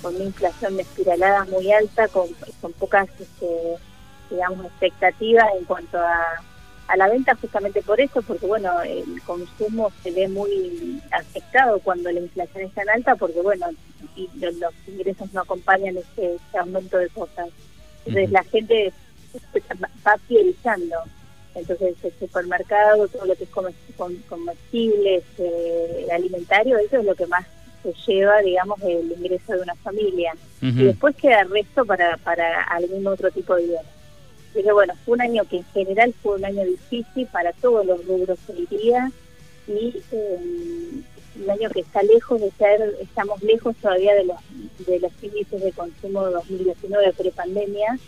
con 0.00 0.14
una 0.14 0.24
inflación 0.24 0.78
espiralada 0.80 1.44
muy 1.46 1.70
alta, 1.72 2.08
con, 2.08 2.28
con 2.62 2.72
pocas, 2.72 3.08
este, 3.20 3.46
digamos, 4.30 4.66
expectativas 4.66 5.46
en 5.58 5.64
cuanto 5.64 5.98
a, 5.98 6.24
a 6.88 6.96
la 6.96 7.08
venta, 7.08 7.34
justamente 7.36 7.82
por 7.82 8.00
eso, 8.00 8.22
porque 8.22 8.46
bueno, 8.46 8.80
el 8.82 9.20
consumo 9.26 9.92
se 10.02 10.10
ve 10.12 10.28
muy 10.28 11.00
afectado 11.10 11.78
cuando 11.80 12.10
la 12.10 12.20
inflación 12.20 12.64
es 12.64 12.72
tan 12.74 12.88
alta, 12.88 13.16
porque 13.16 13.40
bueno, 13.40 13.66
y 14.16 14.28
lo- 14.38 14.50
los 14.52 14.74
ingresos 14.88 15.32
no 15.32 15.40
acompañan 15.42 15.96
ese, 15.96 16.34
ese 16.34 16.58
aumento 16.58 16.96
de 16.98 17.08
cosas. 17.10 17.48
Entonces 18.06 18.30
la 18.30 18.42
gente 18.44 18.92
va 20.06 20.16
priorizando. 20.26 20.96
Entonces 21.54 21.94
el 22.02 22.12
supermercado, 22.18 23.08
todo 23.08 23.24
lo 23.26 23.34
que 23.34 23.44
es 23.44 23.50
comer- 23.50 23.74
com- 23.96 24.16
comestible, 24.28 25.16
este, 25.16 26.04
el 26.04 26.10
alimentario, 26.10 26.78
eso 26.78 26.98
es 26.98 27.04
lo 27.04 27.14
que 27.14 27.26
más 27.26 27.44
se 27.82 27.92
lleva, 28.06 28.40
digamos, 28.40 28.80
el 28.82 29.12
ingreso 29.12 29.52
de 29.54 29.60
una 29.62 29.74
familia. 29.76 30.32
Y 30.60 30.84
después 30.84 31.16
queda 31.16 31.40
el 31.42 31.50
resto 31.50 31.84
para, 31.84 32.16
para 32.18 32.62
algún 32.64 33.06
otro 33.06 33.30
tipo 33.30 33.54
de 33.56 33.62
bienes. 33.66 33.86
Pero 34.52 34.74
bueno, 34.74 34.94
fue 35.04 35.14
un 35.14 35.22
año 35.22 35.44
que 35.44 35.58
en 35.58 35.64
general 35.72 36.14
fue 36.22 36.36
un 36.36 36.44
año 36.44 36.64
difícil 36.64 37.26
para 37.26 37.52
todos 37.52 37.86
los 37.86 38.04
rubros 38.04 38.38
día 38.70 39.10
y 39.68 39.94
eh, 40.10 40.38
un 41.36 41.50
año 41.50 41.70
que 41.70 41.80
está 41.80 42.02
lejos 42.02 42.40
de 42.40 42.50
ser, 42.52 42.96
estamos 43.00 43.42
lejos 43.42 43.76
todavía 43.76 44.14
de 44.14 44.24
los, 44.24 44.36
de 44.86 44.98
los 44.98 45.12
índices 45.22 45.62
de 45.62 45.72
consumo 45.72 46.26
de 46.26 46.32
2019 46.32 47.12
pre-pandemia, 47.12 47.98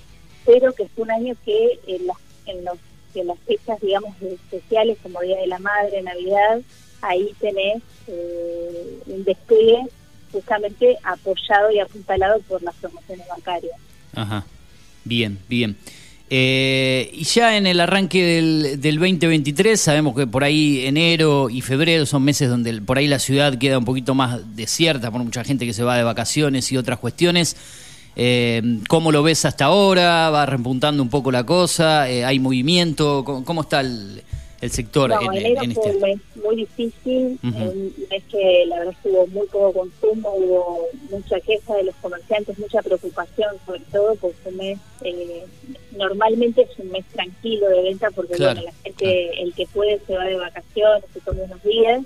pero 0.45 0.73
que 0.73 0.89
fue 0.89 1.05
un 1.05 1.13
año 1.13 1.35
que 1.45 1.79
en 1.87 2.07
las, 2.07 2.17
en 2.47 2.65
los, 2.65 2.79
en 3.15 3.27
las 3.29 3.39
fechas, 3.41 3.81
digamos, 3.81 4.21
especiales 4.21 4.99
como 5.03 5.21
Día 5.21 5.39
de 5.39 5.47
la 5.47 5.61
Madre, 5.61 6.03
Navidad, 6.03 6.61
ahí 7.01 7.33
tenés 7.41 7.83
eh, 8.09 8.99
un 9.07 9.25
despegue 9.25 9.83
justamente 10.33 10.99
apoyado 11.05 11.71
y 11.71 11.79
apuntalado 11.79 12.41
por 12.43 12.63
las 12.63 12.75
promociones 12.77 13.29
bancarias. 13.29 13.77
Ajá. 14.15 14.45
Bien, 15.05 15.39
bien. 15.49 15.77
Eh, 16.35 17.11
y 17.13 17.25
ya 17.25 17.59
en 17.59 17.67
el 17.67 17.79
arranque 17.79 18.23
del, 18.25 18.81
del 18.81 18.95
2023, 18.99 19.79
sabemos 19.79 20.17
que 20.17 20.27
por 20.27 20.45
ahí 20.45 20.87
enero 20.87 21.51
y 21.51 21.61
febrero 21.61 22.07
son 22.07 22.23
meses 22.23 22.49
donde 22.49 22.71
el- 22.71 22.81
por 22.81 22.97
ahí 22.97 23.07
la 23.07 23.19
ciudad 23.19 23.59
queda 23.59 23.77
un 23.77 23.85
poquito 23.85 24.15
más 24.15 24.41
desierta 24.57 25.11
por 25.11 25.23
mucha 25.23 25.45
gente 25.45 25.67
que 25.67 25.75
se 25.75 25.83
va 25.83 25.95
de 25.99 26.05
vacaciones 26.05 26.73
y 26.73 26.79
otras 26.79 26.99
cuestiones. 27.01 27.55
Eh, 28.17 28.63
¿Cómo 28.89 29.13
lo 29.13 29.23
ves 29.23 29.45
hasta 29.45 29.67
ahora? 29.67 30.31
¿Va 30.31 30.47
repuntando 30.47 31.03
un 31.03 31.11
poco 31.11 31.31
la 31.31 31.45
cosa? 31.45 32.09
Eh, 32.11 32.25
¿Hay 32.25 32.39
movimiento? 32.39 33.25
¿Cómo, 33.27 33.45
cómo 33.45 33.61
está 33.61 33.81
el, 33.81 34.23
el 34.63 34.71
sector 34.71 35.11
No, 35.11 35.21
en, 35.21 35.33
en- 35.35 35.47
enero 35.47 35.63
en 35.65 35.73
fue 35.75 35.85
este? 35.85 35.97
un 35.97 36.03
mes 36.03 36.19
muy 36.43 36.57
difícil, 36.57 37.39
Ujú. 37.43 37.63
un 37.63 37.93
mes 38.11 38.23
que 38.31 38.65
la 38.69 38.79
verdad 38.79 38.95
es 38.95 38.99
que 39.03 39.09
hubo 39.11 39.27
muy 39.27 39.47
poco 39.49 39.73
consumo, 39.81 40.33
hubo 40.35 40.79
mucha 41.11 41.39
queja 41.41 41.75
de 41.75 41.85
los 41.85 41.95
comerciantes, 41.97 42.59
mucha 42.59 42.81
preocupación 42.81 43.49
sobre 43.67 43.81
todo, 43.93 44.15
porque 44.17 44.37
fue 44.43 44.53
un 44.53 44.59
mes, 44.59 44.79
eh, 45.05 45.45
normalmente 46.03 46.63
es 46.63 46.79
un 46.79 46.91
mes 46.91 47.05
tranquilo 47.13 47.69
de 47.69 47.83
venta 47.83 48.11
porque 48.11 48.35
Claro, 48.35 48.61
bueno, 48.61 48.71
la 48.71 48.83
gente, 48.83 49.43
el 49.43 49.55
que 49.55 49.67
puede 49.67 50.01
se 50.07 50.17
va 50.17 50.25
de 50.25 50.37
vacaciones, 50.37 51.05
se 51.13 51.21
toma 51.21 51.43
unos 51.45 51.63
días, 51.63 52.03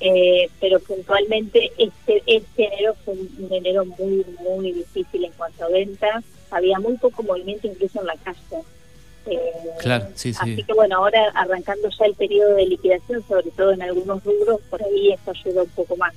eh, 0.00 0.48
pero 0.60 0.78
puntualmente 0.80 1.72
este, 1.76 2.22
este 2.26 2.66
enero 2.66 2.94
fue 3.04 3.14
un, 3.14 3.48
enero 3.50 3.84
muy, 3.84 4.24
muy 4.40 4.72
difícil 4.72 5.24
en 5.24 5.32
cuanto 5.32 5.64
a 5.64 5.68
venta, 5.68 6.22
había 6.50 6.78
muy 6.78 6.96
poco 6.98 7.22
movimiento 7.22 7.66
incluso 7.66 8.00
en 8.00 8.06
la 8.06 8.16
calle. 8.16 8.62
Eh, 9.26 9.40
Claro, 9.80 10.06
sí, 10.14 10.32
sí. 10.32 10.38
Así 10.40 10.62
que 10.62 10.72
bueno, 10.72 10.98
ahora 10.98 11.30
arrancando 11.34 11.88
ya 11.88 12.04
el 12.04 12.14
periodo 12.14 12.54
de 12.54 12.66
liquidación, 12.66 13.24
sobre 13.26 13.50
todo 13.50 13.72
en 13.72 13.82
algunos 13.82 14.22
rubros, 14.22 14.60
por 14.70 14.82
ahí 14.82 15.12
esto 15.12 15.32
ayuda 15.32 15.62
un 15.62 15.70
poco 15.70 15.96
más. 15.96 16.14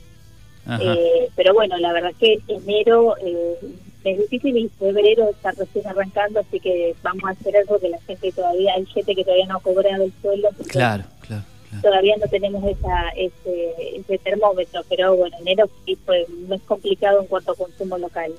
Eh, 0.80 1.30
pero 1.36 1.54
bueno, 1.56 1.78
la 1.78 1.92
verdad 1.94 2.12
que 2.20 2.40
enero 2.48 3.16
eh, 3.26 3.58
es 4.04 4.18
difícil 4.18 4.58
y 4.58 4.70
febrero 4.80 5.30
está 5.30 5.52
recién 5.52 5.86
arrancando, 5.88 6.40
así 6.40 6.60
que 6.60 6.96
vamos 7.04 7.24
a 7.26 7.30
hacer 7.32 7.56
algo 7.58 7.80
que 7.80 7.90
la 7.90 8.00
gente 8.02 8.32
todavía, 8.32 8.74
hay 8.76 8.86
gente 8.86 9.16
que 9.16 9.24
todavía 9.24 9.46
no 9.48 9.58
ha 9.58 9.62
cobrado 9.62 10.04
el 10.04 10.14
sueldo, 10.22 10.50
Claro, 10.68 11.04
claro, 11.20 11.44
claro. 11.70 11.82
todavía 11.82 12.16
no 12.18 12.28
tenemos 12.28 12.64
esa 12.64 13.10
ese, 13.18 13.74
ese 13.98 14.18
termómetro, 14.20 14.82
pero 14.90 15.16
bueno, 15.16 15.36
enero 15.42 15.70
sí 15.86 15.98
fue 16.06 16.26
mes 16.48 16.62
complicado 16.66 17.22
en 17.22 17.28
cuanto 17.28 17.52
a 17.52 17.56
consumo 17.56 17.98
local. 17.98 18.32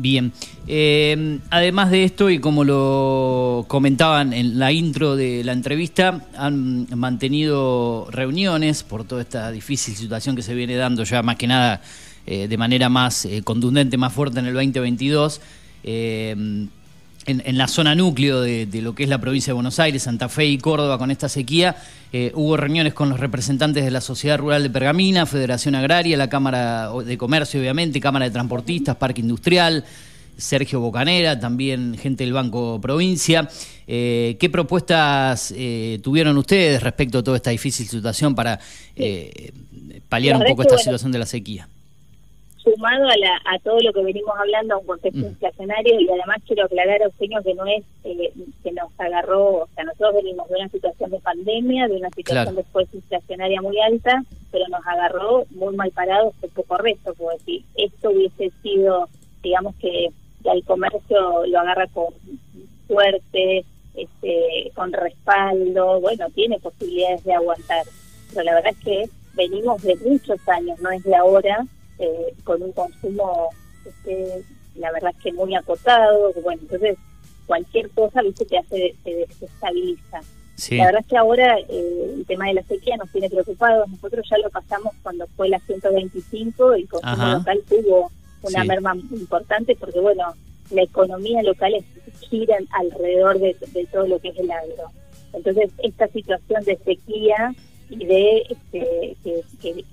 Bien, 0.00 0.30
Eh, 0.68 1.40
además 1.50 1.90
de 1.90 2.04
esto 2.04 2.28
y 2.30 2.38
como 2.38 2.62
lo 2.62 3.64
comentaban 3.66 4.32
en 4.32 4.58
la 4.58 4.70
intro 4.70 5.16
de 5.16 5.42
la 5.42 5.52
entrevista, 5.52 6.20
han 6.36 6.86
mantenido 6.94 8.06
reuniones 8.10 8.82
por 8.84 9.04
toda 9.04 9.22
esta 9.22 9.50
difícil 9.50 9.96
situación 9.96 10.36
que 10.36 10.42
se 10.42 10.54
viene 10.54 10.76
dando 10.76 11.02
ya 11.04 11.22
más 11.22 11.36
que 11.36 11.46
nada 11.48 11.80
eh, 12.28 12.46
de 12.48 12.56
manera 12.56 12.88
más 12.88 13.24
eh, 13.24 13.42
contundente, 13.42 13.96
más 13.96 14.12
fuerte 14.12 14.38
en 14.40 14.46
el 14.46 14.54
2022. 14.54 15.40
eh, 15.84 16.68
en, 17.28 17.42
en 17.44 17.58
la 17.58 17.68
zona 17.68 17.94
núcleo 17.94 18.40
de, 18.40 18.66
de 18.66 18.80
lo 18.80 18.94
que 18.94 19.02
es 19.02 19.08
la 19.08 19.20
provincia 19.20 19.50
de 19.50 19.54
Buenos 19.54 19.78
Aires, 19.78 20.02
Santa 20.02 20.28
Fe 20.30 20.46
y 20.46 20.56
Córdoba 20.58 20.96
con 20.96 21.10
esta 21.10 21.28
sequía, 21.28 21.76
eh, 22.10 22.32
hubo 22.34 22.56
reuniones 22.56 22.94
con 22.94 23.10
los 23.10 23.20
representantes 23.20 23.84
de 23.84 23.90
la 23.90 24.00
Sociedad 24.00 24.38
Rural 24.38 24.62
de 24.62 24.70
Pergamina, 24.70 25.26
Federación 25.26 25.74
Agraria, 25.74 26.16
la 26.16 26.30
Cámara 26.30 26.90
de 26.90 27.18
Comercio, 27.18 27.60
obviamente, 27.60 28.00
Cámara 28.00 28.24
de 28.24 28.30
Transportistas, 28.30 28.96
Parque 28.96 29.20
Industrial, 29.20 29.84
Sergio 30.38 30.80
Bocanera, 30.80 31.38
también 31.38 31.98
gente 31.98 32.24
del 32.24 32.32
Banco 32.32 32.80
Provincia. 32.80 33.46
Eh, 33.86 34.38
¿Qué 34.40 34.48
propuestas 34.48 35.52
eh, 35.54 36.00
tuvieron 36.02 36.38
ustedes 36.38 36.82
respecto 36.82 37.18
a 37.18 37.22
toda 37.22 37.36
esta 37.36 37.50
difícil 37.50 37.86
situación 37.86 38.34
para 38.34 38.58
eh, 38.96 39.52
paliar 40.08 40.36
un 40.36 40.44
poco 40.44 40.62
es 40.62 40.68
esta 40.68 40.78
situación 40.78 41.12
de 41.12 41.18
la 41.18 41.26
sequía? 41.26 41.68
Sumado 42.74 43.06
a, 43.08 43.16
la, 43.16 43.40
a 43.44 43.58
todo 43.60 43.78
lo 43.80 43.92
que 43.92 44.02
venimos 44.02 44.34
hablando, 44.38 44.74
a 44.74 44.78
un 44.78 44.86
contexto 44.86 45.20
Mm. 45.20 45.24
inflacionario, 45.30 46.00
y 46.00 46.08
además 46.08 46.38
quiero 46.46 46.64
aclarar 46.64 47.02
a 47.02 47.04
Eugenio 47.06 47.42
que 47.42 47.54
no 47.54 47.66
es 47.66 47.84
eh, 48.04 48.32
que 48.62 48.72
nos 48.72 48.90
agarró, 48.98 49.62
o 49.62 49.68
sea, 49.74 49.84
nosotros 49.84 50.14
venimos 50.22 50.48
de 50.48 50.54
una 50.56 50.68
situación 50.68 51.10
de 51.10 51.18
pandemia, 51.20 51.88
de 51.88 51.96
una 51.96 52.08
situación 52.10 52.44
Claro. 52.44 52.56
después 52.56 52.88
inflacionaria 52.92 53.60
muy 53.62 53.80
alta, 53.80 54.22
pero 54.50 54.64
nos 54.68 54.86
agarró 54.86 55.44
muy 55.50 55.74
mal 55.76 55.90
parados, 55.92 56.34
un 56.42 56.50
poco 56.50 56.76
resto, 56.78 57.14
porque 57.14 57.38
si 57.44 57.64
esto 57.76 58.10
hubiese 58.10 58.50
sido, 58.62 59.08
digamos 59.42 59.74
que 59.76 60.08
el 60.44 60.64
comercio 60.64 61.46
lo 61.46 61.60
agarra 61.60 61.86
con 61.88 62.06
fuerte, 62.86 63.64
este, 63.94 64.70
con 64.74 64.92
respaldo, 64.92 66.00
bueno, 66.00 66.26
tiene 66.34 66.58
posibilidades 66.60 67.24
de 67.24 67.32
aguantar, 67.34 67.84
pero 68.32 68.44
la 68.44 68.54
verdad 68.54 68.72
es 68.78 68.84
que 68.84 69.04
venimos 69.34 69.82
de 69.82 69.96
muchos 69.96 70.38
años, 70.48 70.80
no 70.80 70.90
es 70.90 71.02
de 71.02 71.14
ahora, 71.14 71.64
eh, 71.98 72.34
con 72.44 72.62
un 72.62 72.72
consumo, 72.72 73.48
este, 73.84 74.42
la 74.76 74.92
verdad 74.92 75.12
es 75.16 75.22
que 75.22 75.32
muy 75.32 75.54
acotado, 75.54 76.32
bueno, 76.42 76.60
entonces 76.62 76.96
cualquier 77.46 77.90
cosa, 77.90 78.22
viste, 78.22 78.44
te 78.44 78.58
hace, 78.58 78.94
te 79.04 79.14
desestabiliza. 79.14 80.20
Sí. 80.54 80.76
La 80.76 80.86
verdad 80.86 81.00
es 81.02 81.06
que 81.06 81.16
ahora 81.16 81.56
eh, 81.68 82.14
el 82.16 82.26
tema 82.26 82.46
de 82.48 82.54
la 82.54 82.62
sequía 82.64 82.96
nos 82.96 83.10
tiene 83.12 83.30
preocupados. 83.30 83.88
Nosotros 83.88 84.26
ya 84.28 84.38
lo 84.38 84.50
pasamos 84.50 84.92
cuando 85.02 85.26
fue 85.36 85.48
la 85.48 85.60
125, 85.60 86.72
el 86.74 86.88
consumo 86.88 87.12
Ajá. 87.12 87.34
local 87.38 87.60
tuvo 87.68 88.10
una 88.42 88.62
Sí. 88.62 88.68
merma 88.68 88.96
importante 89.12 89.76
porque, 89.76 90.00
bueno, 90.00 90.34
la 90.70 90.82
economía 90.82 91.42
local 91.42 91.74
es- 91.74 91.84
gira 92.28 92.58
alrededor 92.70 93.38
de, 93.38 93.56
de 93.72 93.86
todo 93.86 94.06
lo 94.06 94.18
que 94.18 94.28
es 94.28 94.38
el 94.38 94.50
agro. 94.50 94.90
Entonces, 95.32 95.70
esta 95.78 96.08
situación 96.08 96.62
de 96.64 96.76
sequía 96.84 97.54
y 97.90 98.04
de 98.04 98.38
este, 98.50 99.16
que, 99.24 99.70
el, 99.70 99.84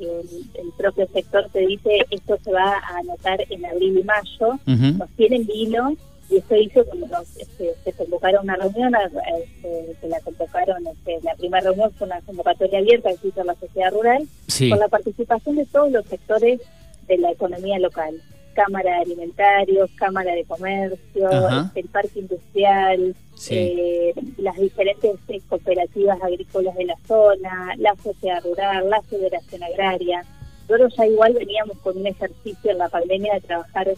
el 0.55 0.71
propio 0.77 1.07
sector 1.13 1.47
te 1.51 1.59
dice 1.59 1.99
esto 2.11 2.37
se 2.43 2.51
va 2.51 2.73
a 2.77 2.97
anotar 2.99 3.45
en 3.49 3.65
abril 3.65 3.99
y 3.99 4.03
mayo, 4.03 4.53
Ujú. 4.67 4.97
nos 4.97 5.09
tienen 5.11 5.45
vino 5.45 5.95
y 6.29 6.37
eso 6.37 6.55
hizo 6.55 6.83
que 6.89 6.97
nos, 6.97 7.37
este, 7.37 7.73
se 7.83 7.93
convocara 7.93 8.41
una 8.41 8.55
reunión, 8.55 8.93
este, 9.39 9.95
que 10.01 10.07
la 10.07 10.19
convocaron, 10.21 10.85
este, 10.87 11.19
la 11.23 11.35
primera 11.35 11.63
reunión 11.65 11.91
fue 11.93 12.07
una 12.07 12.19
convocatoria 12.21 12.79
abierta 12.79 13.11
que 13.21 13.27
hizo 13.27 13.43
la 13.43 13.55
sociedad 13.55 13.91
rural, 13.91 14.27
Sí. 14.47 14.69
con 14.69 14.79
la 14.79 14.87
participación 14.87 15.55
de 15.57 15.65
todos 15.65 15.91
los 15.91 16.05
sectores 16.07 16.59
de 17.07 17.17
la 17.19 17.31
economía 17.31 17.77
local. 17.79 18.19
Cámara 18.55 18.91
de 18.91 18.97
Alimentarios, 19.03 19.91
Cámara 19.95 20.33
de 20.33 20.43
Comercio, 20.45 21.27
Ajá. 21.31 21.65
este, 21.67 21.81
el 21.81 21.87
Parque 21.89 22.19
Industrial, 22.19 23.15
Sí. 23.35 23.53
eh, 23.55 24.13
las 24.37 24.55
diferentes 24.55 25.11
eh, 25.27 25.41
cooperativas 25.49 26.19
agrícolas 26.21 26.75
de 26.75 26.85
la 26.85 26.95
zona, 27.07 27.73
la 27.77 27.93
sociedad 28.01 28.41
rural, 28.43 28.89
la 28.89 29.01
Federación 29.03 29.61
Agraria. 29.63 30.23
Nosotros 30.67 30.95
ya 30.97 31.05
igual 31.05 31.33
veníamos 31.33 31.77
con 31.79 31.97
un 31.97 32.07
ejercicio 32.07 32.71
en 32.71 32.77
la 32.79 32.89
pandemia 32.89 33.33
de 33.35 33.41
trabajar 33.41 33.93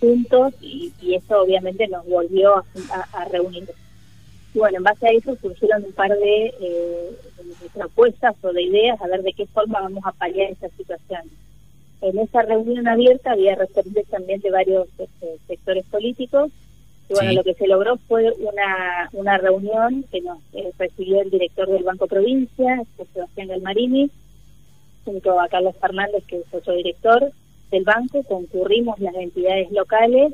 juntos 0.00 0.54
y, 0.60 0.92
y 1.00 1.14
eso 1.14 1.42
obviamente 1.42 1.86
nos 1.86 2.04
volvió 2.06 2.56
a, 2.56 2.64
a- 2.92 3.22
a 3.22 3.24
reunir. 3.26 3.68
Y 4.54 4.58
bueno, 4.58 4.78
en 4.78 4.82
base 4.82 5.06
a 5.06 5.10
eso 5.12 5.36
surgieron 5.36 5.84
un 5.84 5.92
par 5.92 6.10
de, 6.10 6.46
eh, 6.60 7.10
de 7.62 7.68
propuestas 7.72 8.34
o 8.42 8.52
de 8.52 8.62
ideas 8.62 9.00
a 9.00 9.06
ver 9.06 9.22
de 9.22 9.32
qué 9.32 9.46
forma 9.46 9.80
vamos 9.80 10.02
a 10.04 10.12
paliar 10.12 10.50
esta 10.50 10.68
situación. 10.70 11.22
En 12.02 12.18
esa 12.18 12.42
reunión 12.42 12.86
abierta 12.88 13.32
había 13.32 13.54
representantes 13.54 14.06
también 14.08 14.40
de 14.40 14.50
varios 14.50 14.88
este, 14.98 15.38
sectores 15.46 15.84
políticos. 15.86 16.50
Y 17.08 17.14
bueno, 17.14 17.30
Sí. 17.30 17.36
lo 17.36 17.44
que 17.44 17.54
se 17.54 17.66
logró 17.66 17.96
fue 18.08 18.30
una, 18.32 19.08
una 19.12 19.38
reunión 19.38 20.04
que 20.10 20.20
nos 20.20 20.38
eh, 20.52 20.70
recibió 20.78 21.20
el 21.20 21.30
director 21.30 21.68
del 21.68 21.84
Banco 21.84 22.06
Provincia, 22.06 22.82
Sebastián 23.12 23.48
Galmarini, 23.48 24.10
junto 25.04 25.40
a 25.40 25.48
Carlos 25.48 25.74
Fernández, 25.80 26.24
que 26.26 26.36
es 26.38 26.44
otro 26.52 26.74
director, 26.74 27.30
del 27.70 27.84
banco, 27.84 28.22
concurrimos 28.24 28.98
las 29.00 29.14
entidades 29.14 29.70
locales 29.72 30.32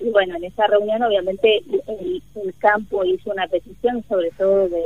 y 0.00 0.10
bueno, 0.10 0.36
en 0.36 0.44
esa 0.44 0.66
reunión 0.66 1.02
obviamente 1.02 1.62
el, 1.88 2.22
el 2.42 2.54
campo 2.58 3.04
hizo 3.04 3.30
una 3.30 3.46
petición 3.48 4.04
sobre 4.08 4.30
todo 4.32 4.68
de, 4.68 4.82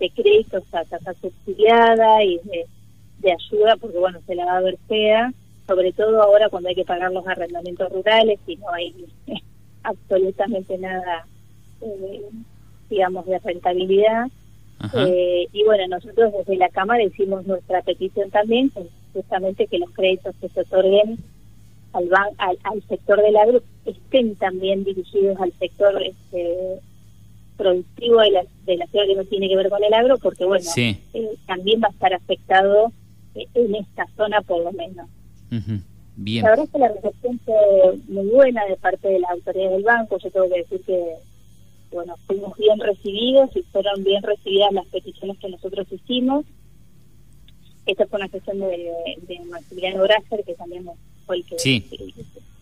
de 0.00 0.10
créditos 0.10 0.64
a 0.72 0.84
tasa 0.84 1.14
subsidiada 1.14 2.24
y 2.24 2.38
de, 2.44 2.66
de 3.24 3.32
ayuda 3.32 3.76
porque 3.80 3.98
bueno, 3.98 4.20
se 4.26 4.34
la 4.36 4.44
va 4.46 4.58
a 4.58 4.60
ver 4.60 4.78
fea, 4.88 5.32
sobre 5.66 5.92
todo 5.92 6.22
ahora 6.22 6.48
cuando 6.50 6.68
hay 6.68 6.74
que 6.74 6.84
pagar 6.84 7.10
los 7.10 7.26
arrendamientos 7.26 7.90
rurales 7.90 8.38
y 8.46 8.56
no 8.56 8.70
hay 8.72 8.94
absolutamente 9.82 10.78
nada, 10.78 11.26
eh, 11.80 12.22
digamos, 12.90 13.26
de 13.26 13.38
rentabilidad. 13.38 14.26
Eh, 14.94 15.46
y 15.52 15.64
bueno, 15.64 15.86
nosotros 15.88 16.32
desde 16.32 16.56
la 16.56 16.68
Cámara 16.68 17.02
hicimos 17.02 17.46
nuestra 17.46 17.80
petición 17.82 18.30
también, 18.30 18.68
con 18.68 18.86
justamente 19.14 19.66
que 19.66 19.78
los 19.78 19.90
créditos 19.90 20.34
que 20.40 20.48
se 20.50 20.60
otorguen 20.60 21.18
al, 21.94 22.08
ban- 22.08 22.34
al, 22.38 22.58
al 22.64 22.82
sector 22.82 23.22
del 23.22 23.36
agro 23.36 23.62
estén 23.86 24.34
también 24.36 24.84
dirigidos 24.84 25.40
al 25.40 25.52
sector 25.52 26.02
este, 26.02 26.80
productivo 27.56 28.20
de 28.20 28.30
la, 28.32 28.42
de 28.66 28.76
la 28.76 28.86
ciudad 28.88 29.06
que 29.06 29.14
no 29.14 29.24
tiene 29.24 29.48
que 29.48 29.56
ver 29.56 29.70
con 29.70 29.82
el 29.84 29.94
agro, 29.94 30.18
porque 30.18 30.44
bueno, 30.44 30.64
Sí. 30.64 30.98
eh, 31.14 31.30
también 31.46 31.80
va 31.82 31.86
a 31.88 31.92
estar 31.92 32.12
afectado 32.12 32.92
en 33.34 33.74
esta 33.74 34.06
zona 34.16 34.40
por 34.42 34.62
lo 34.62 34.72
menos. 34.72 35.08
Bien. 36.16 36.44
La 36.44 36.50
verdad 36.50 36.64
es 36.66 36.70
que 36.70 36.78
la 36.78 36.88
recepción 36.88 37.40
fue 37.44 37.54
muy 38.08 38.26
buena 38.26 38.64
de 38.66 38.76
parte 38.76 39.08
de 39.08 39.18
la 39.18 39.28
autoridad 39.32 39.70
del 39.70 39.82
banco. 39.82 40.18
Yo 40.18 40.30
tengo 40.30 40.48
que 40.48 40.58
decir 40.58 40.80
que, 40.86 41.14
bueno, 41.90 42.16
fuimos 42.26 42.56
bien 42.56 42.78
recibidos 42.78 43.50
y 43.56 43.62
fueron 43.62 44.04
bien 44.04 44.22
recibidas 44.22 44.72
las 44.72 44.86
peticiones 44.86 45.38
que 45.38 45.48
nosotros 45.48 45.86
hicimos. 45.90 46.44
Esta 47.86 48.06
fue 48.06 48.18
una 48.18 48.28
gestión 48.28 48.60
de, 48.60 48.92
de 49.26 49.40
Maximiliano 49.50 50.02
Brasser, 50.02 50.42
que 50.44 50.54
también 50.54 50.88
fue 51.26 51.36
el 51.36 51.44
que, 51.44 51.58
Sí. 51.58 51.80
que 51.82 52.12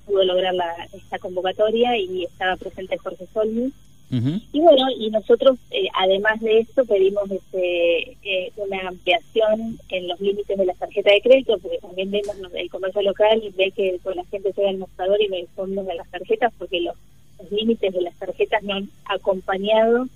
pudo 0.07 0.25
lograr 0.25 0.55
la, 0.55 0.73
esta 0.93 1.19
convocatoria 1.19 1.97
y 1.99 2.25
estaba 2.25 2.57
presente 2.57 2.97
Jorge 2.99 3.27
Solmi. 3.33 3.73
Y 4.13 4.61
bueno, 4.61 4.85
y 4.99 5.09
nosotros, 5.09 5.59
eh, 5.71 5.89
además 5.95 6.39
de 6.41 6.59
esto, 6.59 6.85
pedimos 6.85 7.31
este, 7.31 8.11
eh, 8.23 8.53
una 8.57 8.89
ampliación 8.89 9.79
en 9.89 10.07
los 10.07 10.21
límites 10.21 10.59
de 10.59 10.67
la 10.67 10.75
tarjeta 10.75 11.11
de 11.11 11.23
crédito, 11.23 11.57
porque 11.59 11.79
también 11.79 12.11
vemos 12.11 12.37
el 12.55 12.69
comercio 12.69 13.01
local 13.01 13.43
y 13.43 13.49
ve 13.57 13.71
que 13.71 13.99
con 14.03 14.15
la 14.15 14.25
gente 14.27 14.53
llega 14.55 14.69
al 14.69 14.77
mostrador 14.77 15.19
y 15.23 15.29
me 15.29 15.47
fondos 15.57 15.87
de 15.87 15.95
las 15.95 16.11
tarjetas, 16.11 16.53
porque 16.59 16.83
los, 16.83 16.95
los 17.39 17.51
límites 17.51 17.91
de 17.95 18.03
las 18.03 18.15
tarjetas 18.19 18.63
no 18.63 18.75
han 18.75 18.91
acompañado 19.07 20.07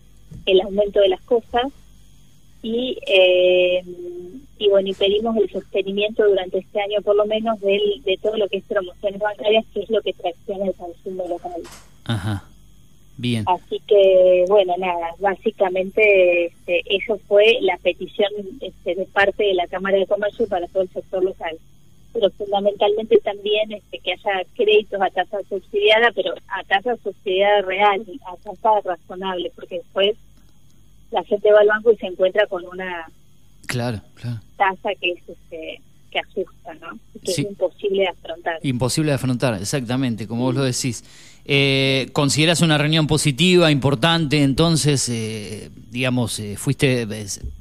el 0.44 0.61
aumento 0.61 1.00
de 1.00 1.09
las 1.09 1.22
cosas. 1.22 1.72
Y, 2.62 2.98
eh, 3.06 3.82
y 4.59 4.68
bueno, 4.68 4.88
y 4.90 4.92
pedimos 4.94 5.37
el 5.38 5.48
sostenimiento 5.48 6.28
durante 6.28 6.59
este 6.59 6.80
año, 6.82 7.00
por 7.00 7.16
lo 7.16 7.24
menos, 7.24 7.59
del, 7.61 8.02
de 8.04 8.18
todo 8.18 8.37
lo 8.37 8.46
que 8.48 8.59
es 8.59 8.64
promociones 8.64 9.20
bancarias, 9.20 9.64
que 9.72 9.80
es 9.80 9.88
lo 9.88 10.02
que 10.02 10.12
tracciona 10.12 10.66
el 10.66 10.74
consumo 10.74 11.26
local. 11.28 11.62
Ajá. 12.04 12.44
Bien. 13.18 13.44
Así 13.46 13.81
que, 13.87 14.44
bueno, 14.48 14.74
nada, 14.79 15.14
básicamente 15.18 16.46
este, 16.46 16.83
eso 16.94 17.18
fue 17.26 17.59
la 17.62 17.76
petición 17.79 18.31
este, 18.61 18.94
de 18.94 19.07
parte 19.07 19.44
de 19.44 19.55
la 19.55 19.66
Cámara 19.68 19.96
de 19.96 20.07
Comercio 20.07 20.46
para 20.48 20.66
todo 20.68 20.83
el 20.83 20.90
sector 20.90 21.24
local. 21.24 21.57
Pero 22.12 22.31
fundamentalmente 22.31 23.18
también 23.18 23.72
este, 23.72 23.98
que 24.00 24.12
haya 24.12 24.42
créditos 24.55 25.00
a 25.00 25.11
tasa 25.11 25.38
subsidiada, 25.48 26.11
pero 26.14 26.35
a 26.48 26.64
tasa 26.64 26.96
subsidiada 27.02 27.62
real, 27.62 28.05
a 28.26 28.37
tasa 28.37 28.81
razonable, 28.85 29.50
porque 29.55 29.76
después 29.79 30.16
la 31.11 31.22
gente 31.24 31.52
va 31.52 31.61
al 31.61 31.68
banco 31.68 31.92
y 31.92 31.96
se 31.96 32.07
encuentra 32.07 32.46
con 32.46 32.66
una 32.66 33.07
Claro, 33.66 34.00
claro. 34.14 34.38
tasa 34.57 34.90
que 35.00 35.12
es 35.12 35.18
este, 35.29 35.81
que 36.16 36.20
asusta, 36.40 36.74
¿no? 36.74 36.98
Que 37.24 37.33
Sí. 37.33 37.42
es 37.42 37.48
imposible 37.50 38.00
de 38.02 38.09
afrontar. 38.09 38.59
Imposible 38.62 39.11
de 39.11 39.14
afrontar, 39.16 39.55
exactamente, 39.61 40.26
como 40.26 40.44
vos 40.44 40.55
lo 40.55 40.62
decís. 40.64 41.05
Eh, 41.44 42.09
¿Considerás 42.12 42.61
una 42.62 42.79
reunión 42.79 43.07
positiva, 43.07 43.70
importante? 43.70 44.42
Entonces, 44.42 45.09
eh, 45.11 45.70
digamos, 45.90 46.38
eh, 46.40 46.57
fuiste, 46.57 47.07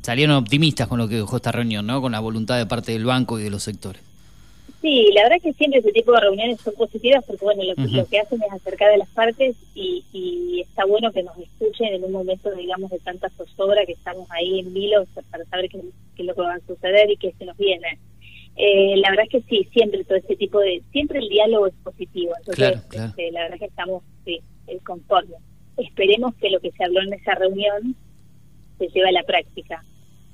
salieron 0.01 0.35
optimistas 0.37 0.87
con 0.87 0.97
lo 0.99 1.07
que 1.07 1.15
dejó 1.15 1.35
esta 1.35 1.51
reunión, 1.51 1.85
¿no? 1.85 2.01
Con 2.01 2.13
la 2.13 2.19
voluntad 2.19 2.57
de 2.57 2.65
parte 2.65 2.93
del 2.93 3.05
banco 3.05 3.39
y 3.39 3.43
de 3.43 3.49
los 3.49 3.63
sectores. 3.63 4.01
Sí, 4.81 5.09
la 5.13 5.23
verdad 5.23 5.37
que 5.41 5.53
siempre 5.53 5.79
ese 5.79 5.91
tipo 5.91 6.11
de 6.13 6.19
reuniones 6.21 6.59
son 6.63 6.73
positivas 6.75 7.23
porque, 7.25 7.43
bueno, 7.43 7.63
lo, 7.63 7.75
que- 7.75 7.81
Ujú. 7.83 7.95
lo 7.95 8.05
que 8.05 8.19
hacen 8.19 8.39
es 8.41 8.51
acercar 8.53 8.91
a 8.91 8.97
las 8.97 9.09
partes 9.09 9.55
y, 9.73 10.03
y 10.13 10.61
está 10.61 10.85
bueno 10.85 11.11
que 11.11 11.23
nos 11.23 11.35
escuchen 11.37 11.93
en 11.93 12.03
un 12.03 12.11
momento, 12.11 12.51
digamos, 12.51 12.91
de 12.91 12.99
tanta 12.99 13.29
zozobra 13.31 13.85
que 13.85 13.93
estamos 13.93 14.27
ahí 14.29 14.59
en 14.59 14.73
vilo 14.73 15.05
para 15.31 15.43
saber 15.45 15.69
qué, 15.69 15.79
qué 16.15 16.21
es 16.21 16.27
lo 16.27 16.35
que 16.35 16.41
va 16.41 16.53
a 16.55 16.59
suceder 16.67 17.09
y 17.09 17.17
qué 17.17 17.33
se 17.37 17.45
nos 17.45 17.57
viene. 17.57 17.97
Eh, 18.57 18.95
la 18.97 19.09
verdad 19.09 19.25
es 19.25 19.31
que 19.31 19.49
sí, 19.49 19.67
siempre 19.73 20.03
todo 20.05 20.17
este 20.17 20.35
tipo 20.37 20.59
de... 20.59 20.81
Siempre 20.91 21.19
el 21.19 21.27
diálogo 21.29 21.67
es 21.67 21.73
positivo. 21.83 22.31
Entonces, 22.39 22.55
Claro, 22.71 22.81
claro. 22.89 23.09
este, 23.09 23.31
la 23.31 23.41
verdad 23.41 23.55
es 23.55 23.59
que 23.59 23.65
estamos 23.65 24.03
sí, 24.23 24.39
conformes. 24.85 25.37
Esperemos 25.77 26.33
que 26.35 26.49
lo 26.49 26.59
que 26.61 26.71
se 26.71 26.83
habló 26.83 27.01
en 27.01 27.13
esa 27.13 27.35
reunión 27.35 27.95
se 28.77 28.87
lleve 28.87 29.09
a 29.09 29.11
la 29.11 29.23
práctica. 29.23 29.83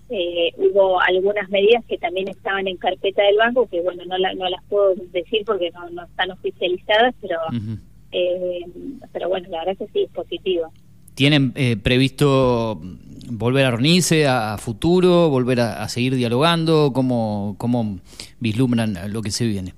Eh, 0.09 0.51
hubo 0.57 0.99
algunas 0.99 1.49
medidas 1.49 1.83
que 1.85 1.97
también 1.97 2.27
estaban 2.27 2.67
en 2.67 2.77
carpeta 2.77 3.23
del 3.23 3.37
banco, 3.37 3.67
que 3.69 3.81
bueno, 3.81 4.03
no, 4.05 4.17
la- 4.17 4.33
no 4.35 4.47
las 4.49 4.61
puedo 4.65 4.93
decir 5.11 5.41
porque 5.45 5.71
no, 5.71 5.89
no 5.89 6.03
están 6.03 6.31
oficializadas, 6.31 7.15
pero 7.21 7.37
eh, 8.11 8.65
pero 9.13 9.29
bueno, 9.29 9.47
la 9.49 9.59
verdad 9.65 9.77
que 9.77 9.87
sí, 9.93 10.01
es 10.03 10.11
positivo. 10.11 10.71
¿Tienen 11.15 11.53
eh, 11.55 11.77
previsto 11.77 12.81
volver 13.31 13.65
a 13.65 13.71
reunirse 13.71 14.27
a, 14.27 14.53
a 14.53 14.57
futuro, 14.57 15.29
volver 15.29 15.59
a, 15.61 15.83
a 15.83 15.89
seguir 15.89 16.15
dialogando? 16.15 16.91
¿Cómo, 16.93 17.55
¿Cómo 17.57 17.99
vislumbran 18.39 18.97
lo 19.11 19.21
que 19.21 19.31
se 19.31 19.45
viene? 19.47 19.73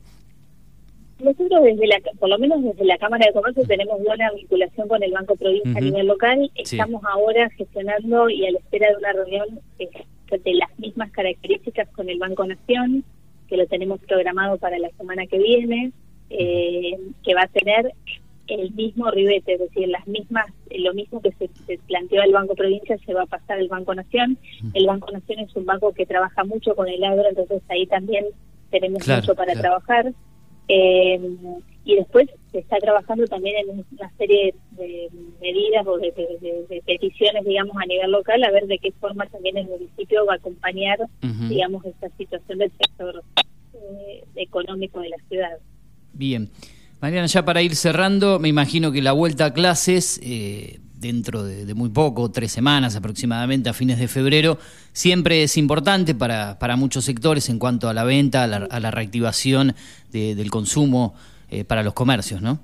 Nosotros 1.20 1.64
desde 1.64 1.88
la, 1.88 2.02
por 2.20 2.28
lo 2.28 2.38
menos 2.38 2.62
desde 2.62 2.84
la 2.84 2.98
Cámara 2.98 3.26
de 3.26 3.34
Comercio 3.34 3.64
tenemos 3.66 4.02
buena 4.04 4.30
vinculación 4.32 4.88
con 4.90 5.02
el 5.02 5.12
Banco 5.12 5.36
Provincia 5.36 5.72
a 5.74 5.82
nivel 5.82 6.08
local. 6.08 6.52
Sí. 6.56 6.76
Estamos 6.76 7.02
ahora 7.06 7.50
gestionando 7.52 8.30
y 8.30 8.46
a 8.46 8.52
la 8.52 8.60
espera 8.60 8.90
de 8.90 8.98
una 8.98 9.14
reunión 9.14 9.60
eh, 9.80 9.90
de 10.30 10.54
las 10.56 10.78
mismas 10.80 11.12
características 11.12 11.88
con 11.90 12.10
el 12.10 12.20
Banco 12.20 12.46
Nación, 12.46 13.06
que 13.48 13.56
lo 13.56 13.68
tenemos 13.68 14.02
programado 14.02 14.58
para 14.58 14.78
la 14.80 14.90
semana 14.98 15.26
que 15.28 15.38
viene, 15.38 15.92
eh, 16.30 16.98
que 17.24 17.34
va 17.36 17.44
a 17.44 17.48
tener 17.48 17.94
el 18.48 18.72
mismo 18.74 19.10
ribete, 19.12 19.54
es 19.54 19.60
decir, 19.60 19.88
las 19.88 20.06
mismas, 20.08 20.46
lo 20.70 20.94
mismo 20.94 21.22
que 21.22 21.32
se, 21.34 21.50
se 21.66 21.78
planteó 21.88 22.22
al 22.22 22.32
Banco 22.32 22.56
Provincia 22.56 22.98
se 23.06 23.14
va 23.14 23.24
a 23.24 23.26
pasar 23.28 23.58
al 23.60 23.68
Banco 23.70 23.96
Nación. 23.96 24.38
El 24.74 24.86
Banco 24.88 25.12
Nación 25.12 25.40
es 25.40 25.56
un 25.56 25.66
banco 25.66 25.94
que 25.94 26.06
trabaja 26.06 26.44
mucho 26.44 26.76
con 26.76 26.88
el 26.88 27.04
agro, 27.04 27.28
entonces 27.30 27.62
ahí 27.70 27.86
también 27.88 28.26
tenemos 28.70 29.04
Claro, 29.04 29.22
mucho 29.22 29.36
para 29.36 29.54
claro. 29.54 29.62
trabajar. 29.62 30.14
Eh, 30.68 31.20
y 31.86 31.96
después 31.98 32.30
se 32.52 32.60
está 32.60 32.78
trabajando 32.78 33.26
también 33.28 33.56
en 33.70 33.86
una 33.92 34.10
serie 34.18 34.56
de 34.72 35.10
medidas 35.42 35.86
o 35.86 35.98
de, 35.98 36.12
de- 36.12 36.38
de- 36.40 36.66
de 36.70 36.82
peticiones, 36.86 37.44
digamos, 37.44 37.76
a 37.78 37.86
nivel 37.86 38.12
local, 38.12 38.42
a 38.44 38.52
ver 38.52 38.68
de 38.68 38.78
qué 38.80 38.92
forma 38.94 39.26
también 39.28 39.58
el 39.58 39.68
municipio 39.68 40.26
va 40.26 40.34
a 40.34 40.38
acompañar, 40.38 41.00
digamos, 41.50 41.84
esta 41.86 42.10
situación 42.18 42.60
del 42.60 42.72
sector 42.72 43.22
eh, 43.74 44.24
económico 44.36 45.02
de 45.02 45.10
la 45.10 45.18
ciudad. 45.28 45.58
Bien. 46.14 46.50
Mariana, 47.04 47.28
ya 47.28 47.44
para 47.44 47.62
ir 47.62 47.76
cerrando, 47.76 48.40
me 48.40 48.48
imagino 48.48 48.94
que 48.94 49.02
la 49.02 49.12
vuelta 49.12 49.44
a 49.48 49.54
clases, 49.54 50.22
eh, 50.24 50.80
dentro 51.02 51.44
de, 51.44 51.66
de 51.66 51.74
muy 51.74 51.90
poco, 51.90 52.32
tres 52.32 52.54
semanas 52.54 52.96
aproximadamente, 52.96 53.68
a 53.70 53.74
fines 53.74 54.00
de 54.00 54.08
febrero, 54.08 54.58
siempre 54.94 55.44
es 55.44 55.58
importante 55.58 56.16
para, 56.16 56.58
para 56.60 56.78
muchos 56.78 57.04
sectores 57.04 57.50
en 57.50 57.60
cuanto 57.60 57.90
a 57.90 57.94
la 57.94 58.06
venta, 58.06 58.44
a 58.46 58.48
la, 58.48 58.56
a 58.72 58.80
la 58.80 58.90
reactivación 58.90 59.76
de- 60.14 60.34
del 60.36 60.50
consumo 60.50 61.14
eh, 61.52 61.66
para 61.66 61.84
los 61.84 61.92
comercios, 61.94 62.42
¿no? 62.42 62.60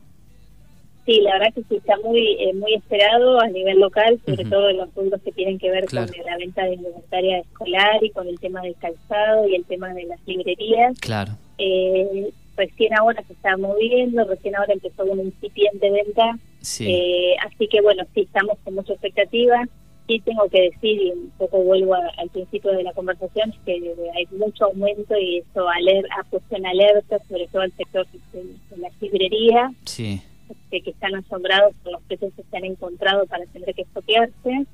Sí, 1.06 1.19
la 1.19 1.34
verdad 1.34 1.54
que 1.54 1.63
sí 1.67 1.75
está 1.75 1.95
muy 2.02 2.19
eh, 2.39 2.54
muy 2.54 2.75
esperado 2.75 3.41
a 3.41 3.47
nivel 3.47 3.78
local, 3.80 4.21
sobre 4.25 4.45
todo 4.45 4.69
en 4.69 4.78
los 4.78 4.88
puntos 4.91 5.19
que 5.21 5.34
tienen 5.34 5.60
que 5.60 5.69
ver 5.69 5.84
Claro. 5.86 6.13
con 6.15 6.23
la 6.25 6.38
venta 6.38 6.63
de 6.63 6.75
indumentaria 6.75 7.39
escolar 7.39 8.02
y 8.04 8.12
con 8.12 8.25
el 8.28 8.39
tema 8.39 8.62
del 8.62 8.75
calzado 8.75 9.49
y 9.49 9.56
el 9.56 9.65
tema 9.65 9.93
de 9.93 10.04
las 10.06 10.19
librerías. 10.25 10.97
Claro. 10.99 11.34
Eh, 11.58 12.32
recién 12.60 12.93
ahora 12.93 13.24
se 13.24 13.34
está 13.34 13.58
moviendo, 13.58 14.24
recién 14.26 14.56
ahora 14.56 14.74
empezó 14.74 15.04
una 15.06 15.24
incipiente 15.24 15.89
venta, 15.89 16.38
Sí. 16.62 16.86
eh, 16.93 17.36
así 17.45 17.67
que 17.67 17.82
bueno, 17.82 18.04
sí 18.13 18.22
estamos 18.22 18.58
con 18.63 18.76
mucha 18.76 18.93
expectativa. 18.93 19.63
Sí 20.08 20.19
tengo 20.26 20.50
que 20.50 20.62
decir, 20.72 21.02
y 21.04 21.12
un 21.12 21.30
poco 21.38 21.60
vuelvo 21.60 21.93
a- 21.93 22.12
al 22.17 22.30
principio 22.32 22.72
de 22.72 22.82
la 22.84 22.93
conversación, 22.93 23.54
que 23.63 23.74
hay 24.15 24.28
mucho 24.32 24.65
aumento 24.65 25.15
y 25.17 25.38
eso 25.38 25.69
aler 25.69 26.04
ha 26.17 26.24
puesto 26.24 26.56
en 26.56 26.65
alerta, 26.65 27.19
sobre 27.30 27.48
todo 27.48 27.62
el 27.62 27.72
sector 27.74 28.08
de, 28.34 28.39
de 28.76 29.76
Sí. 29.86 30.22
este, 30.50 30.82
que 30.82 30.89
están 30.89 31.13
asombrados 31.15 31.76
por 31.84 31.91
los 31.93 32.02
precios 32.04 32.34
que 32.36 32.41
se 32.50 32.58
han 32.58 32.65
encontrado 32.65 33.28
para 33.28 33.45
tener 33.48 33.74
que 33.76 33.84
expropiarse. 33.84 34.65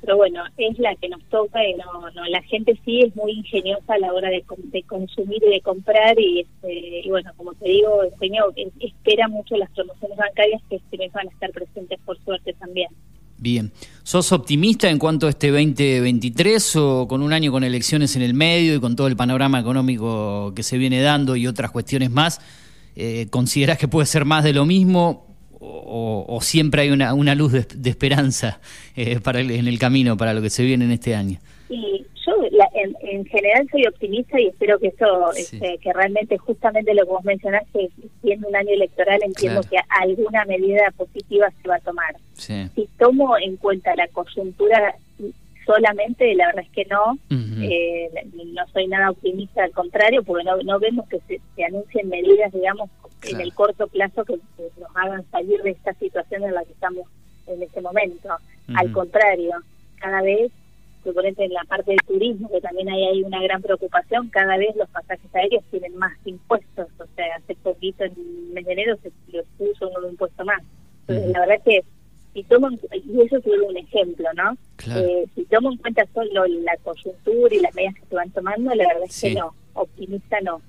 Pero 0.00 0.16
bueno, 0.16 0.42
es 0.56 0.78
la 0.78 0.94
que 0.96 1.08
nos 1.08 1.22
toca 1.24 1.66
y 1.66 1.74
no, 1.74 2.10
no 2.10 2.24
la 2.26 2.42
gente 2.42 2.78
sí 2.84 3.02
es 3.02 3.16
muy 3.16 3.32
ingeniosa 3.32 3.94
a 3.94 3.98
la 3.98 4.12
hora 4.12 4.30
de, 4.30 4.44
de 4.72 4.82
consumir 4.84 5.42
y 5.44 5.50
de 5.50 5.60
comprar 5.60 6.18
y, 6.20 6.40
este, 6.40 7.00
y 7.00 7.08
bueno, 7.08 7.32
como 7.36 7.54
te 7.54 7.68
digo, 7.68 8.02
el 8.02 8.12
señor 8.18 8.54
espera 8.80 9.28
mucho 9.28 9.56
las 9.56 9.70
promociones 9.70 10.16
bancarias 10.16 10.62
que 10.68 10.76
este 10.76 10.96
van 11.12 11.28
a 11.28 11.30
estar 11.30 11.50
presentes 11.50 11.98
por 12.04 12.18
suerte 12.24 12.52
también. 12.54 12.88
Bien. 13.38 13.72
¿Sos 14.02 14.32
optimista 14.32 14.88
en 14.88 14.98
cuanto 14.98 15.26
a 15.26 15.30
este 15.30 15.50
2023 15.50 16.76
o 16.76 17.06
con 17.08 17.22
un 17.22 17.32
año 17.32 17.52
con 17.52 17.64
elecciones 17.64 18.16
en 18.16 18.22
el 18.22 18.34
medio 18.34 18.74
y 18.74 18.80
con 18.80 18.96
todo 18.96 19.08
el 19.08 19.16
panorama 19.16 19.60
económico 19.60 20.52
que 20.54 20.62
se 20.62 20.78
viene 20.78 21.02
dando 21.02 21.36
y 21.36 21.46
otras 21.46 21.70
cuestiones 21.70 22.10
más, 22.10 22.40
eh, 22.94 23.26
considerás 23.30 23.76
que 23.76 23.88
puede 23.88 24.06
ser 24.06 24.24
más 24.24 24.42
de 24.42 24.54
lo 24.54 24.64
mismo 24.64 25.25
o, 25.68 26.24
o 26.28 26.40
siempre 26.40 26.82
hay 26.82 26.90
una, 26.90 27.12
una 27.14 27.34
luz 27.34 27.52
de, 27.52 27.66
de 27.74 27.90
esperanza 27.90 28.60
eh, 28.94 29.20
para 29.20 29.40
el- 29.40 29.50
en 29.50 29.66
el 29.66 29.78
camino 29.78 30.16
para 30.16 30.32
lo 30.34 30.42
que 30.42 30.50
se 30.50 30.62
viene 30.64 30.84
en 30.84 30.92
este 30.92 31.14
año? 31.14 31.38
Y 31.68 32.04
yo 32.24 32.32
la- 32.52 32.68
en, 32.74 32.94
en 33.02 33.24
general 33.26 33.66
soy 33.70 33.86
optimista 33.86 34.40
y 34.40 34.46
espero 34.46 34.78
que 34.78 34.88
eso, 34.88 35.06
Sí. 35.34 35.56
este, 35.56 35.78
que 35.78 35.92
realmente 35.92 36.38
justamente 36.38 36.94
lo 36.94 37.02
que 37.04 37.10
vos 37.10 37.24
mencionaste, 37.24 37.90
siendo 38.22 38.48
un 38.48 38.56
año 38.56 38.70
electoral, 38.72 39.20
entiendo 39.24 39.60
Claro. 39.62 39.84
que 39.88 39.94
alguna 40.04 40.44
medida 40.44 40.90
positiva 40.96 41.48
se 41.62 41.68
va 41.68 41.76
a 41.76 41.80
tomar. 41.80 42.14
Sí. 42.34 42.68
Si 42.74 42.88
tomo 42.98 43.36
en 43.38 43.56
cuenta 43.56 43.94
la 43.96 44.06
coyuntura 44.08 44.94
solamente, 45.64 46.32
la 46.36 46.46
verdad 46.46 46.64
es 46.64 46.70
que 46.70 46.84
no. 46.84 47.18
Eh, 47.30 48.08
no 48.54 48.62
soy 48.72 48.86
nada 48.86 49.10
optimista, 49.10 49.64
al 49.64 49.72
contrario, 49.72 50.22
porque 50.22 50.44
no, 50.44 50.56
no 50.58 50.78
vemos 50.78 51.08
que 51.08 51.18
se, 51.26 51.40
se 51.56 51.64
anuncien 51.64 52.08
medidas, 52.08 52.52
digamos, 52.52 52.88
en 53.30 53.40
el 53.40 53.54
corto 53.54 53.86
plazo 53.88 54.24
que, 54.24 54.34
que 54.56 54.70
nos 54.80 54.90
hagan 54.94 55.24
salir 55.30 55.62
de 55.62 55.70
esta 55.70 55.92
situación 55.94 56.44
en 56.44 56.54
la 56.54 56.64
que 56.64 56.72
estamos 56.72 57.06
en 57.46 57.62
este 57.62 57.80
momento. 57.80 58.28
Al 58.74 58.92
contrario, 58.92 59.52
cada 60.00 60.22
vez, 60.22 60.50
suponete 61.04 61.44
en 61.44 61.52
la 61.52 61.62
parte 61.64 61.92
del 61.92 62.00
turismo, 62.06 62.50
que 62.50 62.60
también 62.60 62.88
hay 62.88 63.04
ahí 63.04 63.22
una 63.22 63.40
gran 63.42 63.62
preocupación, 63.62 64.28
cada 64.30 64.56
vez 64.56 64.74
los 64.76 64.88
pasajes 64.90 65.32
aéreos 65.34 65.62
tienen 65.70 65.96
más 65.96 66.12
impuestos. 66.24 66.88
O 66.98 67.04
sea, 67.14 67.26
hace 67.36 67.54
poquito, 67.56 68.04
en 68.04 68.12
el 68.12 68.52
mes 68.52 68.64
de 68.66 68.72
enero, 68.72 68.96
se 69.02 69.12
puso 69.58 69.88
un 69.88 70.10
impuesto 70.10 70.44
más. 70.44 70.62
Entonces, 71.06 71.32
la 71.32 71.40
verdad 71.40 71.62
que 71.64 71.84
si 72.34 72.42
tomo, 72.42 72.68
en- 72.68 72.80
y 72.92 73.22
eso 73.22 73.36
es 73.36 73.46
un 73.46 73.76
ejemplo, 73.76 74.28
¿no? 74.34 74.56
Claro. 74.76 75.00
Eh, 75.06 75.26
si 75.34 75.44
tomo 75.44 75.70
en 75.70 75.78
cuenta 75.78 76.04
solo 76.12 76.44
la 76.46 76.76
coyuntura 76.82 77.54
y 77.54 77.60
las 77.60 77.74
medidas 77.74 77.94
que 77.94 78.06
se 78.06 78.14
van 78.16 78.30
tomando, 78.30 78.74
la 78.74 78.88
verdad 78.88 79.04
es 79.04 79.20
que 79.20 79.34
no, 79.34 79.54
optimista 79.74 80.40
no. 80.42 80.60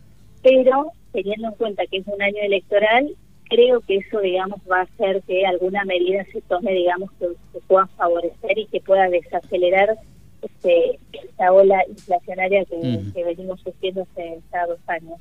Pero 0.44 0.92
teniendo 1.24 1.48
en 1.48 1.56
cuenta 1.56 1.84
que 1.90 1.98
es 1.98 2.08
un 2.08 2.22
año 2.22 2.38
electoral, 2.44 3.16
creo 3.50 3.82
que 3.82 3.98
eso, 3.98 4.20
digamos, 4.20 4.60
va 4.72 4.82
a 4.82 4.84
hacer 4.84 5.24
que 5.24 5.48
alguna 5.48 5.84
medida 5.84 6.24
se 6.32 6.42
tome, 6.42 6.72
digamos, 6.74 7.10
que, 7.20 7.26
que 7.54 7.60
pueda 7.68 7.88
favorecer 7.98 8.60
y 8.60 8.68
que 8.68 8.82
pueda 8.82 9.10
desacelerar 9.10 9.98
este, 10.44 11.00
esta 11.12 11.52
ola 11.52 11.80
inflacionaria 11.90 12.66
que, 12.66 13.24
venimos 13.24 13.60
sufriendo 13.62 14.04
hace 14.04 14.40
ya 14.54 14.68
dos 14.68 14.80
años. 14.86 15.20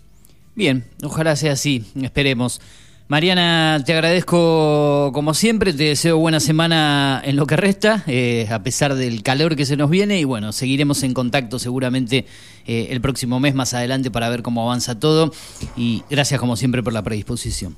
Bien, 0.54 0.84
ojalá 1.02 1.34
sea 1.34 1.52
así, 1.52 1.84
esperemos. 2.02 2.60
Mariana, 3.08 3.80
te 3.86 3.92
agradezco 3.92 5.12
como 5.14 5.32
siempre, 5.32 5.72
te 5.72 5.84
deseo 5.84 6.18
buena 6.18 6.40
semana 6.40 7.22
en 7.24 7.36
lo 7.36 7.46
que 7.46 7.54
resta, 7.54 8.02
eh, 8.08 8.48
a 8.50 8.64
pesar 8.64 8.96
del 8.96 9.22
calor 9.22 9.54
que 9.54 9.64
se 9.64 9.76
nos 9.76 9.88
viene 9.90 10.18
y 10.18 10.24
bueno, 10.24 10.50
seguiremos 10.50 11.04
en 11.04 11.14
contacto 11.14 11.60
seguramente 11.60 12.24
eh, 12.66 12.88
el 12.90 13.00
próximo 13.00 13.38
mes 13.38 13.54
más 13.54 13.74
adelante 13.74 14.10
para 14.10 14.28
ver 14.28 14.42
cómo 14.42 14.62
avanza 14.62 14.98
todo 14.98 15.30
y 15.76 16.02
gracias 16.10 16.40
como 16.40 16.56
siempre 16.56 16.82
por 16.82 16.92
la 16.92 17.02
predisposición. 17.02 17.76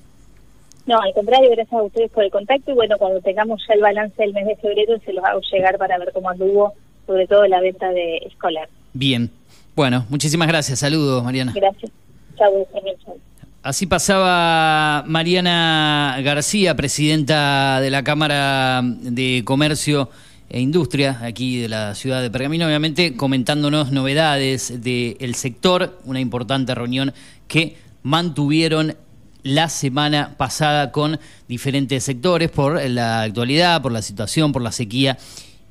No, 0.86 0.98
al 0.98 1.12
contrario, 1.12 1.50
gracias 1.50 1.78
a 1.78 1.82
ustedes 1.82 2.10
por 2.10 2.24
el 2.24 2.30
contacto 2.30 2.70
y 2.70 2.74
bueno, 2.74 2.96
cuando 2.96 3.20
tengamos 3.20 3.62
ya 3.68 3.74
el 3.74 3.82
balance 3.82 4.14
del 4.16 4.32
mes 4.32 4.46
de 4.46 4.56
febrero 4.56 4.98
se 5.04 5.12
los 5.12 5.22
hago 5.22 5.42
llegar 5.52 5.76
para 5.76 5.98
ver 5.98 6.10
cómo 6.14 6.30
anduvo, 6.30 6.72
sobre 7.06 7.26
todo 7.26 7.46
la 7.46 7.60
venta 7.60 7.90
de 7.90 8.16
escolar. 8.26 8.70
Bien, 8.94 9.30
bueno, 9.76 10.06
muchísimas 10.08 10.48
gracias, 10.48 10.78
saludos 10.78 11.22
Mariana. 11.22 11.52
Gracias. 11.54 11.92
También, 12.38 12.96
chau. 13.04 13.18
Así 13.68 13.84
pasaba 13.84 15.04
Mariana 15.06 16.16
García, 16.22 16.74
presidenta 16.74 17.82
de 17.82 17.90
la 17.90 18.02
Cámara 18.02 18.80
de 18.82 19.42
Comercio 19.44 20.08
e 20.48 20.58
Industria 20.58 21.20
aquí 21.22 21.58
de 21.58 21.68
la 21.68 21.94
ciudad 21.94 22.22
de 22.22 22.30
Pergamino, 22.30 22.64
obviamente 22.64 23.14
comentándonos 23.14 23.92
novedades 23.92 24.80
del 24.82 25.34
sector, 25.34 26.00
una 26.06 26.18
importante 26.18 26.74
reunión 26.74 27.12
que 27.46 27.76
mantuvieron 28.02 28.96
la 29.42 29.68
semana 29.68 30.34
pasada 30.38 30.90
con 30.90 31.20
diferentes 31.46 32.04
sectores 32.04 32.50
por 32.50 32.82
la 32.88 33.20
actualidad, 33.20 33.82
por 33.82 33.92
la 33.92 34.00
situación, 34.00 34.50
por 34.50 34.62
la 34.62 34.72
sequía 34.72 35.18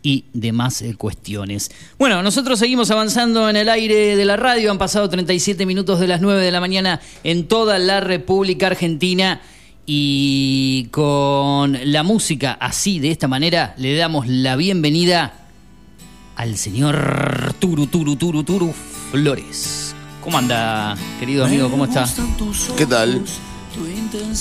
y 0.03 0.25
demás 0.33 0.81
eh, 0.81 0.95
cuestiones. 0.95 1.71
Bueno, 1.97 2.23
nosotros 2.23 2.60
seguimos 2.60 2.91
avanzando 2.91 3.49
en 3.49 3.55
el 3.55 3.69
aire 3.69 4.15
de 4.15 4.25
la 4.25 4.38
radio. 4.38 4.71
Han 4.71 4.77
pasado 4.77 5.10
37 5.10 5.65
minutos 5.65 5.99
de 5.99 6.07
las 6.07 6.21
9 6.21 6.41
de 6.41 6.51
la 6.51 6.60
mañana 6.60 7.01
en 7.23 7.47
toda 7.47 7.77
la 7.79 7.99
República 7.99 8.67
Argentina. 8.67 9.41
Y 9.86 10.88
con 10.91 11.77
la 11.91 12.03
música 12.03 12.57
así, 12.60 12.99
de 12.99 13.10
esta 13.12 13.29
manera, 13.29 13.73
le 13.77 13.95
damos 13.95 14.27
la 14.27 14.57
bienvenida 14.57 15.33
al 16.36 16.57
señor 16.57 17.53
Turu, 17.60 17.88
Turu, 17.88 18.17
Turu, 18.17 18.43
Turu 18.43 18.73
Flores. 19.12 19.95
¿Cómo 20.21 20.38
anda, 20.38 20.97
querido 21.19 21.45
amigo? 21.45 21.71
¿Cómo 21.71 21.86
está? 21.86 22.05
¿Qué 22.77 22.86
tal? 22.86 23.23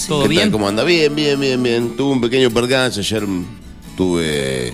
¿Todo 0.08 0.22
¿Qué 0.22 0.28
bien? 0.28 0.42
tal? 0.42 0.50
¿Cómo 0.50 0.68
anda? 0.68 0.82
Bien, 0.82 1.14
bien, 1.14 1.38
bien, 1.38 1.62
bien. 1.62 1.96
Tuve 1.96 2.12
un 2.12 2.20
pequeño 2.20 2.50
percance 2.50 2.98
ayer. 3.00 3.24
Tuve. 3.96 4.68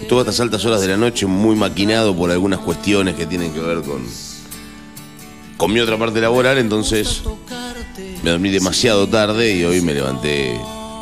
Estuve 0.00 0.18
a 0.18 0.22
estas 0.22 0.40
altas 0.40 0.64
horas 0.64 0.80
de 0.80 0.88
la 0.88 0.96
noche 0.96 1.26
muy 1.26 1.54
maquinado 1.56 2.16
por 2.16 2.30
algunas 2.30 2.58
cuestiones 2.60 3.14
que 3.14 3.26
tienen 3.26 3.52
que 3.52 3.60
ver 3.60 3.82
con. 3.82 4.02
con 5.56 5.72
mi 5.72 5.80
otra 5.80 5.98
parte 5.98 6.20
laboral, 6.20 6.58
entonces. 6.58 7.22
Me 8.22 8.30
dormí 8.30 8.50
demasiado 8.50 9.08
tarde 9.08 9.54
y 9.54 9.64
hoy 9.64 9.80
me 9.80 9.92
levanté 9.94 10.58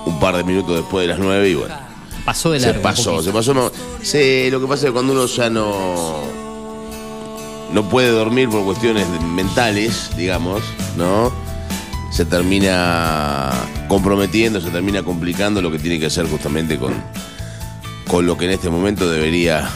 un 0.06 0.18
par 0.18 0.37
de 0.37 0.42
minutos 0.44 0.76
después 0.76 1.04
de 1.06 1.09
las 1.09 1.18
nueve 1.18 1.50
y 1.50 1.54
bueno. 1.54 1.74
Pasó 2.24 2.50
de 2.50 2.59
Se 2.61 2.66
largo. 2.66 2.80
un 2.80 2.83
pasó, 2.83 3.22
se 3.22 3.30
pasó. 3.30 3.54
no- 3.54 3.70
Sí, 4.02 4.48
lo 4.50 4.61
que 4.61 4.66
pasa 4.66 4.83
es 4.83 4.87
que 4.87 4.92
cuando 4.92 5.12
uno 5.12 5.26
ya 5.26 5.48
no. 5.50 6.20
no 7.72 7.88
puede 7.88 8.09
dormir 8.11 8.48
por 8.48 8.64
cuestiones 8.64 9.06
mentales, 9.35 10.11
digamos, 10.16 10.62
¿no? 10.96 11.33
Se 12.11 12.24
termina 12.24 13.50
comprometiendo, 13.88 14.61
se 14.61 14.70
termina 14.70 15.02
complicando 15.02 15.62
lo 15.62 15.70
que 15.70 15.78
tiene 15.78 16.00
que 16.00 16.06
hacer 16.06 16.26
justamente 16.26 16.78
con, 16.78 16.94
con 18.11 18.27
lo 18.27 18.37
que 18.37 18.46
en 18.46 18.51
este 18.51 18.68
momento 18.70 19.09
debería 19.09 19.70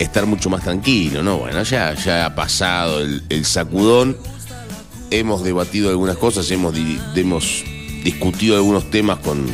estar 0.00 0.26
mucho 0.26 0.50
más 0.50 0.64
tranquilo, 0.64 1.22
¿no? 1.22 1.38
Bueno, 1.38 1.62
ya, 1.62 1.94
ya 1.94 2.26
ha 2.26 2.34
pasado 2.34 3.00
el, 3.00 3.44
sacudón, 3.44 4.16
hemos 5.12 5.44
debatido 5.44 5.90
algunas 5.90 6.16
cosas, 6.16 6.50
hemos, 6.50 6.74
hemos 7.14 7.62
discutido 8.02 8.56
algunos 8.56 8.90
temas 8.90 9.20
con, 9.20 9.46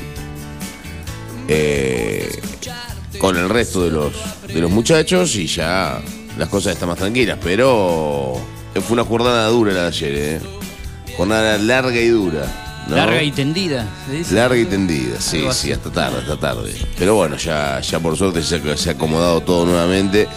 eh, 1.49 2.41
con 3.19 3.37
el 3.37 3.51
resto 3.51 3.85
de 3.85 3.91
los, 3.91 4.15
de 4.47 4.61
los 4.63 4.71
muchachos 4.71 5.37
y 5.37 5.47
ya 5.47 6.01
las 6.39 6.49
cosas 6.49 6.73
están 6.73 6.89
más 6.89 6.99
tranquilas, 6.99 7.39
pero 7.43 8.41
fue 8.73 8.95
una 8.95 9.05
jornada 9.05 9.49
dura 9.49 9.75
la 9.75 9.83
de 9.83 9.89
ayer, 9.89 10.15
¿eh? 10.15 10.41
Jornada 11.15 11.59
larga 11.59 12.01
y 12.01 12.09
dura. 12.09 12.72
¿No? 12.89 12.97
Larga 12.97 13.23
y 13.23 13.31
tendida. 13.33 13.87
se 14.07 14.13
dice. 14.17 14.35
Larga 14.35 14.57
y 14.59 14.65
tendida, 14.67 15.21
sí, 15.21 15.45
sí, 15.53 15.73
hasta 15.73 15.91
tarde, 15.91 16.19
hasta 16.19 16.37
tarde. 16.37 16.75
Pero 16.99 17.15
bueno, 17.15 17.37
ya, 17.37 17.81
ya 17.81 18.01
por 18.01 18.17
suerte 18.17 18.43
se, 18.43 18.57
ha- 18.57 18.77
se 18.77 18.91
ha 18.91 18.93
acomodado 18.93 19.41
todo 19.41 19.65
nuevamente. 19.67 20.29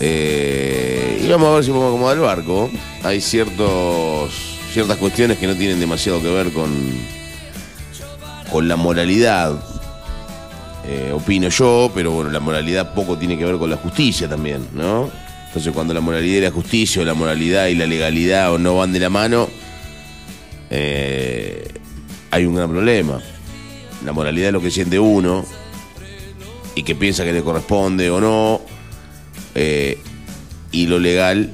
Eh, 0.00 1.22
y 1.24 1.28
vamos 1.28 1.48
a 1.48 1.54
ver 1.56 1.64
si 1.64 1.70
podemos 1.70 1.88
acomodar 1.90 2.16
el 2.16 2.22
barco. 2.22 2.70
Hay 3.02 3.20
ciertos, 3.20 4.30
ciertas 4.72 4.96
cuestiones 4.96 5.38
que 5.38 5.46
no 5.46 5.54
tienen 5.54 5.80
demasiado 5.80 6.22
que 6.22 6.28
ver 6.28 6.52
con, 6.52 6.70
con 8.50 8.68
la 8.68 8.76
moralidad. 8.76 9.52
eh, 10.86 11.10
opino 11.12 11.48
yo, 11.48 11.90
pero 11.94 12.12
bueno, 12.12 12.30
la 12.30 12.40
moralidad 12.40 12.94
poco 12.94 13.18
tiene 13.18 13.36
que 13.36 13.44
ver 13.44 13.56
con 13.58 13.68
la 13.70 13.76
justicia 13.76 14.28
también, 14.28 14.66
¿no? 14.72 15.10
Entonces 15.48 15.72
cuando 15.72 15.92
la 15.94 16.00
moralidad 16.00 16.38
y 16.38 16.40
la 16.42 16.50
justicia, 16.50 17.02
o 17.02 17.04
la 17.04 17.14
moralidad 17.14 17.66
y 17.66 17.74
la 17.74 17.86
legalidad 17.86 18.52
o 18.52 18.58
no 18.58 18.76
van 18.76 18.92
de 18.92 19.00
la 19.00 19.10
mano, 19.10 19.48
eh, 20.70 21.72
hay 22.30 22.46
un 22.46 22.54
gran 22.54 22.70
problema. 22.70 23.20
La 24.04 24.12
moralidad 24.12 24.48
es 24.48 24.52
lo 24.52 24.60
que 24.60 24.70
siente 24.70 24.98
uno 24.98 25.44
y 26.74 26.82
que 26.82 26.94
piensa 26.94 27.24
que 27.24 27.32
le 27.32 27.42
corresponde 27.42 28.10
o 28.10 28.20
no. 28.20 28.60
eh, 29.54 29.98
y 30.70 30.86
lo 30.86 30.98
legal 30.98 31.50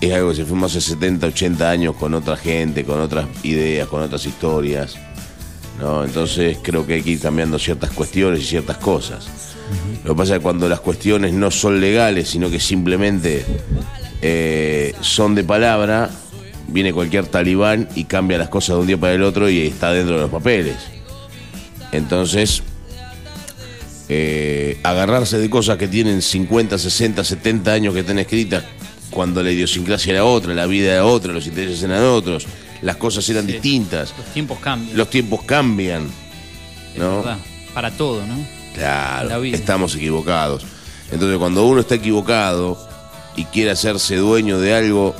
es 0.00 0.12
algo 0.14 0.30
que 0.30 0.36
se 0.36 0.44
formó 0.44 0.66
hace 0.66 0.80
70, 0.80 1.26
80 1.26 1.68
años 1.68 1.96
con 1.96 2.14
otra 2.14 2.36
gente, 2.36 2.84
con 2.84 3.00
otras 3.00 3.26
ideas, 3.42 3.88
con 3.88 4.02
otras 4.02 4.24
historias. 4.24 4.96
¿no? 5.78 6.04
Entonces 6.04 6.58
creo 6.62 6.86
que 6.86 6.94
hay 6.94 7.02
que 7.02 7.10
ir 7.10 7.20
cambiando 7.20 7.58
ciertas 7.58 7.90
cuestiones 7.90 8.40
y 8.40 8.44
ciertas 8.44 8.78
cosas. 8.78 9.28
Lo 10.04 10.14
que 10.14 10.18
pasa 10.18 10.34
es 10.34 10.38
que 10.38 10.42
cuando 10.42 10.68
las 10.68 10.80
cuestiones 10.80 11.32
no 11.32 11.50
son 11.50 11.80
legales, 11.80 12.28
sino 12.28 12.50
que 12.50 12.60
simplemente 12.60 13.44
eh, 14.22 14.94
son 15.00 15.34
de 15.34 15.44
palabra, 15.44 16.10
viene 16.70 16.92
cualquier 16.92 17.26
talibán 17.26 17.88
y 17.94 18.04
cambia 18.04 18.38
las 18.38 18.48
cosas 18.48 18.76
de 18.76 18.80
un 18.80 18.86
día 18.86 18.98
para 18.98 19.14
el 19.14 19.22
otro 19.22 19.48
y 19.48 19.66
está 19.66 19.92
dentro 19.92 20.16
de 20.16 20.22
los 20.22 20.30
papeles. 20.30 20.76
Entonces, 21.92 22.62
eh, 24.08 24.78
agarrarse 24.82 25.38
de 25.38 25.50
cosas 25.50 25.76
que 25.76 25.88
tienen 25.88 26.22
50, 26.22 26.78
60, 26.78 27.24
70 27.24 27.72
años 27.72 27.94
que 27.94 28.00
están 28.00 28.18
escritas, 28.18 28.64
cuando 29.10 29.42
la 29.42 29.50
idiosincrasia 29.50 30.12
era 30.12 30.24
otra, 30.24 30.54
la 30.54 30.66
vida 30.66 30.92
era 30.92 31.04
otra, 31.04 31.32
los 31.32 31.46
intereses 31.46 31.82
eran 31.82 32.04
otros, 32.04 32.46
las 32.82 32.96
cosas 32.96 33.28
eran 33.28 33.46
distintas, 33.46 34.14
Los 34.16 34.26
tiempos 34.32 34.58
cambian. 34.60 34.96
los 34.96 35.10
tiempos 35.10 35.42
cambian. 35.42 36.06
es 36.94 36.98
¿no? 36.98 37.16
verdad. 37.18 37.38
Para 37.74 37.90
todo, 37.90 38.24
¿no? 38.26 38.36
Claro, 38.74 39.44
estamos 39.44 39.94
equivocados. 39.96 40.64
Entonces, 41.12 41.38
cuando 41.38 41.66
uno 41.66 41.80
está 41.80 41.96
equivocado 41.96 42.78
y 43.36 43.44
quiere 43.44 43.72
hacerse 43.72 44.16
dueño 44.16 44.60
de 44.60 44.74
algo 44.74 45.14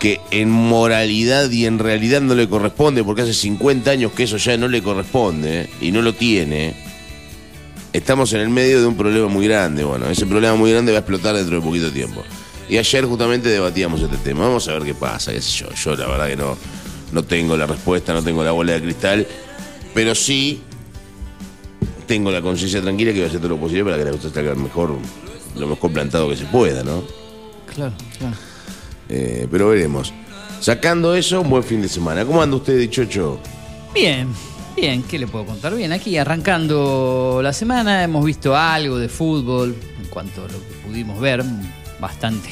que 0.00 0.18
en 0.30 0.50
moralidad 0.50 1.50
y 1.50 1.66
en 1.66 1.78
realidad 1.78 2.22
no 2.22 2.34
le 2.34 2.48
corresponde, 2.48 3.04
porque 3.04 3.22
hace 3.22 3.34
50 3.34 3.90
años 3.90 4.12
que 4.12 4.24
eso 4.24 4.38
ya 4.38 4.56
no 4.56 4.66
le 4.66 4.82
corresponde 4.82 5.62
¿eh? 5.62 5.70
y 5.82 5.92
no 5.92 6.00
lo 6.00 6.14
tiene, 6.14 6.74
estamos 7.92 8.32
en 8.32 8.40
el 8.40 8.48
medio 8.48 8.80
de 8.80 8.86
un 8.86 8.96
problema 8.96 9.28
muy 9.28 9.46
grande. 9.46 9.84
Bueno, 9.84 10.08
ese 10.08 10.24
problema 10.24 10.56
muy 10.56 10.72
grande 10.72 10.90
va 10.90 10.98
a 10.98 11.00
explotar 11.00 11.36
dentro 11.36 11.56
de 11.56 11.62
poquito 11.62 11.92
tiempo. 11.92 12.24
Y 12.68 12.78
ayer 12.78 13.04
justamente 13.04 13.50
debatíamos 13.50 14.00
este 14.00 14.16
tema. 14.16 14.46
Vamos 14.46 14.66
a 14.68 14.72
ver 14.72 14.84
qué 14.84 14.94
pasa, 14.94 15.32
qué 15.32 15.42
sé 15.42 15.50
yo. 15.50 15.66
Yo 15.74 15.94
la 15.94 16.06
verdad 16.06 16.28
que 16.28 16.36
no, 16.36 16.56
no 17.12 17.22
tengo 17.22 17.54
la 17.56 17.66
respuesta, 17.66 18.14
no 18.14 18.22
tengo 18.22 18.42
la 18.42 18.52
bola 18.52 18.72
de 18.72 18.80
cristal, 18.80 19.26
pero 19.92 20.14
sí 20.14 20.62
tengo 22.06 22.30
la 22.30 22.40
conciencia 22.40 22.80
tranquila 22.80 23.12
que 23.12 23.18
voy 23.18 23.24
a 23.26 23.28
hacer 23.28 23.40
todo 23.40 23.50
lo 23.50 23.58
posible 23.58 23.84
para 23.84 23.98
que 23.98 24.04
la 24.04 24.12
cosa 24.12 24.30
salga 24.30 24.54
mejor, 24.54 24.96
lo 25.56 25.66
mejor 25.66 25.92
plantado 25.92 26.26
que 26.30 26.36
se 26.36 26.46
pueda, 26.46 26.82
¿no? 26.82 27.04
Claro, 27.74 27.92
claro. 28.18 28.49
Eh, 29.10 29.48
pero 29.50 29.68
veremos. 29.68 30.14
Sacando 30.60 31.14
eso, 31.16 31.40
un 31.40 31.50
buen 31.50 31.64
fin 31.64 31.82
de 31.82 31.88
semana. 31.88 32.24
¿Cómo 32.24 32.40
anda 32.40 32.56
usted, 32.56 32.78
dichocho? 32.78 33.40
Bien, 33.92 34.28
bien, 34.76 35.02
¿qué 35.02 35.18
le 35.18 35.26
puedo 35.26 35.44
contar? 35.46 35.74
Bien, 35.74 35.90
aquí 35.92 36.16
arrancando 36.16 37.40
la 37.42 37.52
semana 37.52 38.04
hemos 38.04 38.24
visto 38.24 38.56
algo 38.56 38.98
de 38.98 39.08
fútbol, 39.08 39.74
en 40.00 40.06
cuanto 40.08 40.42
lo 40.42 40.58
que 40.60 40.74
pudimos 40.86 41.18
ver, 41.18 41.42
bastante 41.98 42.50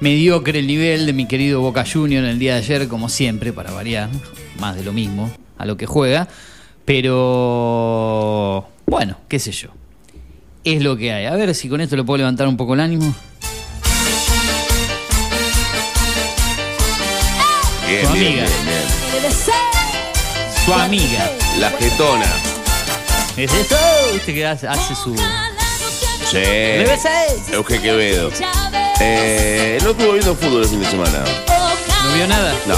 mediocre 0.00 0.58
el 0.58 0.66
nivel 0.66 1.04
de 1.04 1.12
mi 1.12 1.26
querido 1.26 1.60
Boca 1.60 1.84
Junior 1.84 2.24
en 2.24 2.30
el 2.30 2.38
día 2.38 2.54
de 2.54 2.60
ayer, 2.60 2.88
como 2.88 3.10
siempre, 3.10 3.52
para 3.52 3.70
variar, 3.70 4.08
más 4.58 4.74
de 4.74 4.82
lo 4.82 4.92
mismo 4.92 5.30
a 5.58 5.66
lo 5.66 5.76
que 5.76 5.86
juega, 5.86 6.26
pero 6.84 8.66
bueno, 8.86 9.18
qué 9.28 9.38
sé 9.38 9.52
yo, 9.52 9.68
es 10.64 10.82
lo 10.82 10.96
que 10.96 11.12
hay. 11.12 11.26
A 11.26 11.36
ver 11.36 11.54
si 11.54 11.68
con 11.68 11.80
esto 11.80 11.96
le 11.96 12.02
puedo 12.02 12.18
levantar 12.18 12.48
un 12.48 12.56
poco 12.56 12.74
el 12.74 12.80
ánimo. 12.80 13.14
Bien, 17.92 18.12
bien, 18.12 18.26
amiga. 18.28 18.46
bien, 18.46 18.66
bien. 18.66 19.32
Su 20.64 20.72
amiga. 20.74 21.30
La 21.58 21.70
jetona. 21.70 22.26
¿Es 23.36 23.52
eso? 23.52 23.76
¿Viste 24.14 24.32
que 24.34 24.46
hace, 24.46 24.66
hace 24.68 24.94
su... 24.94 25.14
Euge 27.52 27.80
Quevedo. 27.80 28.30
Eh, 29.00 29.78
no 29.82 29.90
estuve 29.90 30.12
viendo 30.14 30.34
fútbol 30.34 30.62
el 30.62 30.68
fin 30.68 30.80
de 30.80 30.86
semana. 30.90 31.18
¿No 32.04 32.14
vio 32.14 32.26
nada? 32.26 32.54
No. 32.66 32.76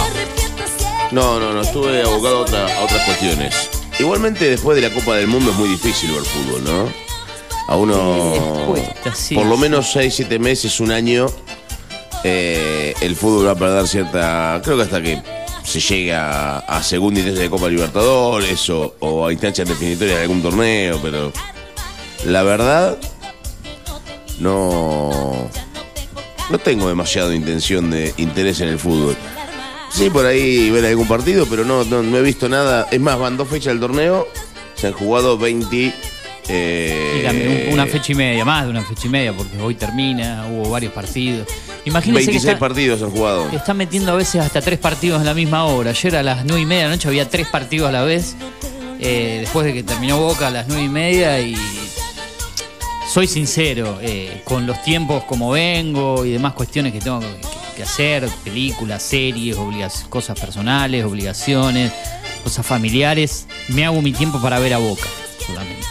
No, 1.13 1.39
no, 1.39 1.53
no, 1.53 1.61
estuve 1.63 2.03
abocado 2.03 2.39
a, 2.39 2.41
otra- 2.43 2.77
a 2.79 2.81
otras 2.85 3.05
cuestiones. 3.05 3.55
Igualmente, 4.01 4.51
después 4.51 4.75
de 4.81 4.89
la 4.89 4.93
Copa 4.95 5.15
del 5.15 5.29
Mundo 5.29 5.53
es 5.53 5.57
muy 5.57 5.69
difícil 5.69 6.11
ver 6.11 6.23
fútbol, 6.25 6.65
¿no? 6.65 6.93
A 7.69 7.77
uno, 7.77 8.65
cuesta, 8.67 9.15
sí, 9.15 9.35
por 9.37 9.47
lo 9.47 9.57
menos 9.57 9.91
6, 9.93 10.13
7 10.17 10.39
meses, 10.41 10.81
un 10.81 10.91
año, 10.91 11.27
eh, 12.25 12.95
el 13.03 13.15
fútbol 13.15 13.47
va 13.47 13.53
a 13.53 13.55
perder 13.55 13.87
cierta. 13.87 14.61
Creo 14.65 14.77
que 14.77 14.83
hasta 14.83 15.03
que 15.03 15.23
se 15.63 15.81
llegue 15.81 16.15
a, 16.15 16.59
a 16.59 16.83
segunda 16.83 17.21
instancia 17.21 17.45
de 17.45 17.51
Copa 17.51 17.69
Libertadores 17.69 18.69
o, 18.71 18.97
o 19.01 19.27
a 19.27 19.33
instancias 19.33 19.69
definitorias 19.69 20.17
de 20.17 20.23
algún 20.23 20.43
torneo, 20.43 20.99
pero 21.03 21.33
la 22.27 22.43
verdad, 22.43 22.99
no. 24.41 25.51
No 26.51 26.59
tengo 26.59 26.89
demasiado 26.89 27.33
intención 27.33 27.91
de 27.91 28.13
interés 28.19 28.61
en 28.61 28.69
el 28.69 28.79
fútbol. 28.79 29.17
Sí, 29.91 30.11
por 30.11 30.27
ahí 30.27 30.71
ver 30.71 30.85
algún 30.85 31.07
partido, 31.07 31.47
pero 31.49 31.65
no, 31.65 31.85
no, 31.85 32.03
no 32.03 32.19
he 32.19 32.23
visto 32.23 32.49
nada. 32.49 32.89
Es 32.91 33.01
más, 33.01 33.19
van 33.19 33.37
dos 33.37 33.49
fechas 33.49 33.73
del 33.73 33.81
torneo, 33.81 34.27
se 34.75 34.89
han 34.89 34.93
jugado 34.93 35.39
20. 35.39 35.95
Eh, 36.49 37.13
Dígame, 37.17 37.67
un- 37.69 37.75
una 37.75 37.87
fecha 37.87 38.13
y 38.13 38.15
media, 38.15 38.45
más 38.45 38.65
de 38.65 38.71
una 38.71 38.83
fecha 38.83 39.07
y 39.07 39.11
media, 39.11 39.33
porque 39.33 39.59
hoy 39.61 39.75
termina, 39.75 40.47
hubo 40.51 40.71
varios 40.71 40.93
partidos. 40.93 41.47
Imagínense 41.85 42.21
que 42.27 42.33
26 42.33 42.45
está, 42.45 42.59
partidos 42.59 43.03
han 43.03 43.11
jugado. 43.11 43.49
está 43.51 43.75
metiendo 43.75 44.13
a 44.13 44.17
veces 44.17 44.41
hasta 44.41 44.61
tres 44.61 44.79
partidos 44.79 45.21
en 45.21 45.27
la 45.27 45.35
misma 45.35 45.65
hora. 45.65 45.91
Ayer 45.91 46.17
a 46.17 46.23
las 46.23 46.45
nueve 46.45 46.63
y 46.63 46.67
media 46.67 46.83
de 46.85 46.89
la 46.91 46.95
noche 46.97 47.09
había 47.09 47.29
tres 47.29 47.47
partidos 47.49 47.89
a 47.89 47.93
la 47.93 48.03
vez. 48.03 48.37
eh, 49.01 49.39
después 49.41 49.67
de 49.67 49.75
que 49.75 49.83
terminó 49.83 50.19
Boca 50.19 50.47
a 50.47 50.51
las 50.51 50.67
nueve 50.69 50.85
y 50.85 50.89
media 50.89 51.39
y 51.41 51.57
soy 53.13 53.27
sincero, 53.27 53.99
eh, 54.01 54.41
con 54.45 54.67
los 54.67 54.83
tiempos 54.83 55.25
como 55.25 55.51
vengo 55.51 56.25
y 56.25 56.31
demás 56.31 56.55
cuestiones 56.55 56.93
que 56.93 57.01
tengo 57.01 57.21
que, 57.21 57.27
que 57.77 57.83
hacer, 57.83 58.27
películas, 58.45 59.03
series, 59.03 59.57
cosas 60.09 60.39
personales, 60.39 61.05
obligaciones, 61.05 61.93
cosas 62.43 62.65
familiares, 62.65 63.47
me 63.69 63.85
hago 63.85 64.01
mi 64.01 64.13
tiempo 64.13 64.41
para 64.41 64.59
ver 64.59 64.75
a 64.75 64.79
Boca 64.79 65.07
solamente. 65.47 65.85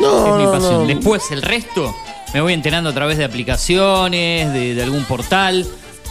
No, 0.00 0.38
es 0.38 0.46
mi 0.46 0.52
pasión. 0.52 0.80
no. 0.82 0.86
Después 0.86 1.22
el 1.30 1.42
resto 1.42 1.94
me 2.34 2.40
voy 2.40 2.52
enterando 2.52 2.90
a 2.90 2.92
través 2.92 3.18
de 3.18 3.24
aplicaciones, 3.24 4.52
de, 4.52 4.74
de 4.74 4.82
algún 4.82 5.04
portal, 5.04 5.66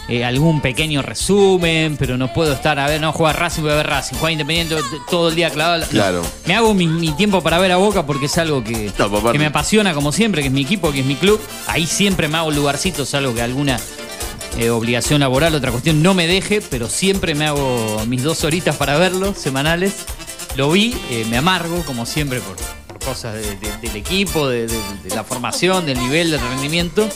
eh, 0.07 0.23
algún 0.23 0.61
pequeño 0.61 1.01
resumen, 1.01 1.97
pero 1.97 2.17
no 2.17 2.31
puedo 2.33 2.53
estar 2.53 2.77
a 2.79 2.87
ver, 2.87 3.01
no 3.01 3.11
juega 3.11 3.33
Racing, 3.33 3.63
voy 3.63 3.71
a 3.71 3.75
ver 3.75 3.87
Racing, 3.87 4.15
juega 4.17 4.31
Independiente 4.31 4.75
todo 5.09 5.29
el 5.29 5.35
día 5.35 5.49
clavado. 5.49 5.79
no. 5.83 5.87
Claro. 5.87 6.21
Me 6.45 6.55
hago 6.55 6.73
mi, 6.73 6.87
mi 6.87 7.11
tiempo 7.13 7.41
para 7.41 7.57
ver 7.59 7.71
a 7.71 7.77
Boca 7.77 8.05
porque 8.05 8.25
es 8.27 8.37
algo 8.37 8.63
que, 8.63 8.91
No, 8.97 9.11
papá. 9.11 9.31
que 9.31 9.39
me 9.39 9.47
apasiona 9.47 9.93
como 9.93 10.11
siempre, 10.11 10.41
que 10.41 10.47
es 10.47 10.53
mi 10.53 10.61
equipo, 10.61 10.91
que 10.91 10.99
es 11.01 11.05
mi 11.05 11.15
club. 11.15 11.39
Ahí 11.67 11.85
siempre 11.85 12.27
me 12.27 12.37
hago 12.37 12.51
lugarcitos, 12.51 13.13
algo 13.13 13.33
que 13.33 13.41
alguna 13.41 13.79
eh, 14.57 14.69
obligación 14.69 15.19
laboral, 15.19 15.53
otra 15.55 15.71
cuestión, 15.71 16.01
no 16.01 16.13
me 16.13 16.27
deje, 16.27 16.61
pero 16.61 16.87
siempre 16.89 17.35
me 17.35 17.45
hago 17.47 18.01
mis 18.07 18.23
dos 18.23 18.43
horitas 18.43 18.75
para 18.77 18.97
verlo, 18.97 19.33
semanales. 19.35 19.93
Lo 20.55 20.71
vi, 20.71 20.95
eh, 21.11 21.25
me 21.29 21.37
amargo, 21.37 21.83
como 21.85 22.05
siempre, 22.05 22.39
por 22.39 22.55
cosas 23.05 23.35
de- 23.35 23.55
de- 23.55 23.77
del 23.81 23.95
equipo, 23.95 24.47
de, 24.49 24.67
la 25.13 25.23
formación, 25.23 25.85
del 25.85 25.99
nivel, 25.99 26.31
del 26.31 26.41
rendimiento. 26.41 27.07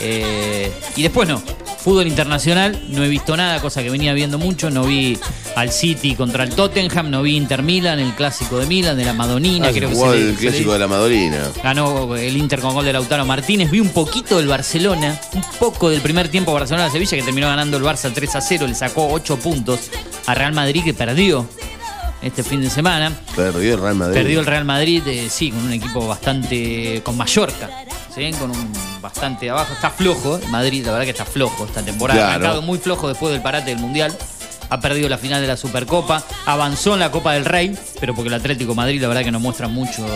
Eh, 0.00 0.72
y 0.96 1.02
después 1.02 1.28
no, 1.28 1.40
fútbol 1.78 2.06
internacional, 2.06 2.82
no 2.88 3.04
he 3.04 3.08
visto 3.08 3.36
nada, 3.36 3.60
cosa 3.60 3.82
que 3.82 3.90
venía 3.90 4.12
viendo 4.14 4.38
mucho. 4.38 4.68
No 4.70 4.84
vi 4.84 5.16
al 5.54 5.70
City 5.70 6.14
contra 6.14 6.44
el 6.44 6.50
Tottenham, 6.54 7.10
no 7.10 7.22
vi 7.22 7.36
Inter 7.36 7.62
Milan, 7.62 8.00
el 8.00 8.12
clásico 8.14 8.58
de 8.58 8.66
Milan, 8.66 8.96
de 8.96 9.04
la 9.04 9.12
Madonina, 9.12 9.68
Ah, 9.68 9.72
creo 9.72 9.90
que 9.90 9.94
se 9.94 10.04
el 10.10 10.30
le 10.32 10.34
clásico 10.36 10.72
de 10.72 10.78
la 10.78 10.88
Madolina. 10.88 11.50
Ganó 11.62 12.16
el 12.16 12.36
Inter 12.36 12.60
con 12.60 12.74
gol 12.74 12.84
de 12.84 12.92
Lautaro 12.92 13.24
Martínez. 13.24 13.70
Vi 13.70 13.80
un 13.80 13.90
poquito 13.90 14.38
del 14.38 14.48
Barcelona, 14.48 15.20
un 15.34 15.42
poco 15.58 15.88
del 15.90 16.00
primer 16.00 16.28
tiempo 16.28 16.52
Barcelona-Sevilla, 16.52 17.16
que 17.18 17.22
terminó 17.22 17.46
ganando 17.48 17.76
el 17.76 17.82
Barça 17.84 18.10
3 18.12 18.34
a 18.36 18.40
0. 18.40 18.66
Le 18.66 18.74
sacó 18.74 19.08
8 19.12 19.36
puntos 19.38 19.80
a 20.26 20.34
Real 20.34 20.52
Madrid, 20.52 20.82
que 20.84 20.94
perdió 20.94 21.46
este 22.22 22.42
fin 22.42 22.60
de 22.60 22.70
semana. 22.70 23.12
Perdió 23.34 23.74
el 23.74 23.80
Real 23.80 23.94
Madrid. 23.94 24.14
Perdió 24.14 24.40
el 24.40 24.46
Real 24.46 24.64
Madrid, 24.64 25.02
eh, 25.06 25.28
sí, 25.28 25.50
con 25.50 25.64
un 25.64 25.72
equipo 25.72 26.06
bastante. 26.06 27.02
con 27.04 27.16
Mallorca, 27.16 27.68
¿sí? 28.14 28.30
con 28.38 28.50
un 28.50 28.72
bastante 29.00 29.50
abajo. 29.50 29.72
Está 29.74 29.90
flojo, 29.90 30.36
el 30.36 30.48
Madrid, 30.48 30.84
la 30.84 30.92
verdad 30.92 31.04
que 31.04 31.10
está 31.10 31.24
flojo 31.24 31.64
esta 31.64 31.82
temporada. 31.82 32.28
Ha 32.28 32.34
arrancado 32.34 32.62
muy 32.62 32.78
flojo 32.78 33.08
después 33.08 33.32
del 33.32 33.42
parate 33.42 33.70
del 33.70 33.78
Mundial. 33.78 34.16
Ha 34.70 34.80
perdido 34.80 35.08
la 35.08 35.18
final 35.18 35.42
de 35.42 35.48
la 35.48 35.56
Supercopa. 35.56 36.24
Avanzó 36.46 36.94
en 36.94 37.00
la 37.00 37.10
Copa 37.10 37.34
del 37.34 37.44
Rey, 37.44 37.76
pero 38.00 38.14
porque 38.14 38.28
el 38.28 38.34
Atlético 38.34 38.72
de 38.72 38.76
Madrid, 38.76 39.02
la 39.02 39.08
verdad 39.08 39.22
que 39.24 39.32
no 39.32 39.40
muestra 39.40 39.68
mucho. 39.68 40.06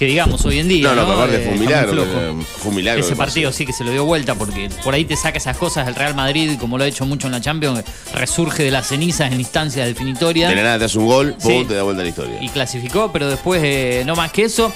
Que 0.00 0.06
digamos 0.06 0.42
hoy 0.46 0.58
en 0.60 0.66
día. 0.66 0.88
No, 0.88 0.94
no, 0.94 1.06
¿no? 1.06 1.12
aparte 1.12 1.36
Eh, 1.36 1.38
fue 1.44 1.48
un 1.52 1.52
está 1.52 1.56
muy 1.58 1.66
milagro. 1.66 1.92
flojo. 1.92 2.38
que- 2.38 2.44
Fue 2.58 2.70
un 2.70 2.76
milagro. 2.76 3.04
Ese 3.04 3.16
partido 3.16 3.52
sí 3.52 3.66
que 3.66 3.74
se 3.74 3.84
lo 3.84 3.90
dio 3.90 4.06
vuelta 4.06 4.34
porque 4.34 4.70
por 4.82 4.94
ahí 4.94 5.04
te 5.04 5.14
saca 5.14 5.36
esas 5.36 5.58
cosas 5.58 5.86
el 5.88 5.94
Real 5.94 6.14
Madrid, 6.14 6.56
como 6.58 6.78
lo 6.78 6.84
ha 6.84 6.86
hecho 6.86 7.04
mucho 7.04 7.26
en 7.26 7.32
la 7.34 7.40
Champions, 7.42 7.84
resurge 8.14 8.62
de 8.62 8.70
las 8.70 8.86
cenizas 8.88 9.30
en 9.30 9.38
instancias 9.40 9.86
definitorias 9.86 10.48
De 10.48 10.56
la 10.56 10.62
nada 10.62 10.78
te 10.78 10.84
hace 10.86 10.98
un 10.98 11.04
gol, 11.06 11.36
Sí. 11.38 11.66
te 11.68 11.74
da 11.74 11.82
vuelta 11.82 12.02
la 12.02 12.08
historia. 12.08 12.42
y 12.42 12.48
clasificó, 12.48 13.12
pero 13.12 13.28
después 13.28 13.60
eh, 13.62 14.02
no 14.06 14.16
más 14.16 14.32
que 14.32 14.44
eso. 14.44 14.72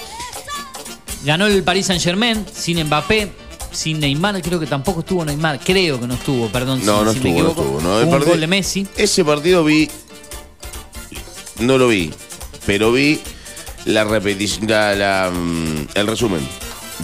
Ganó 1.23 1.47
el 1.47 1.63
Paris 1.63 1.87
Saint 1.87 2.03
Germain 2.03 2.45
sin 2.53 2.83
Mbappé, 2.85 3.31
sin 3.71 3.99
Neymar, 3.99 4.39
creo 4.43 4.59
que 4.59 4.67
tampoco 4.67 4.99
estuvo 4.99 5.25
Neymar, 5.25 5.59
creo 5.59 5.99
que 5.99 6.05
no 6.05 6.13
estuvo, 6.13 6.49
perdón 6.49 6.85
No, 6.85 6.99
si, 6.99 7.05
no 7.05 7.13
si 7.13 7.19
me 7.21 7.29
estuvo, 7.29 7.43
no 7.45 7.49
equivoco. 7.49 7.61
estuvo. 7.77 7.81
No, 7.81 7.97
el 7.97 8.05
un 8.05 8.11
partido- 8.11 8.31
gol 8.33 8.41
de 8.41 8.47
Messi. 8.47 8.85
Ese 8.95 9.25
partido 9.25 9.63
vi. 9.63 9.89
No 11.61 11.79
lo 11.79 11.87
vi, 11.87 12.11
pero 12.67 12.91
vi 12.91 13.19
la 13.85 14.03
repetición, 14.03 14.67
la, 14.69 14.95
la, 14.95 15.31
mm, 15.31 15.87
el 15.95 16.07
resumen. 16.07 16.41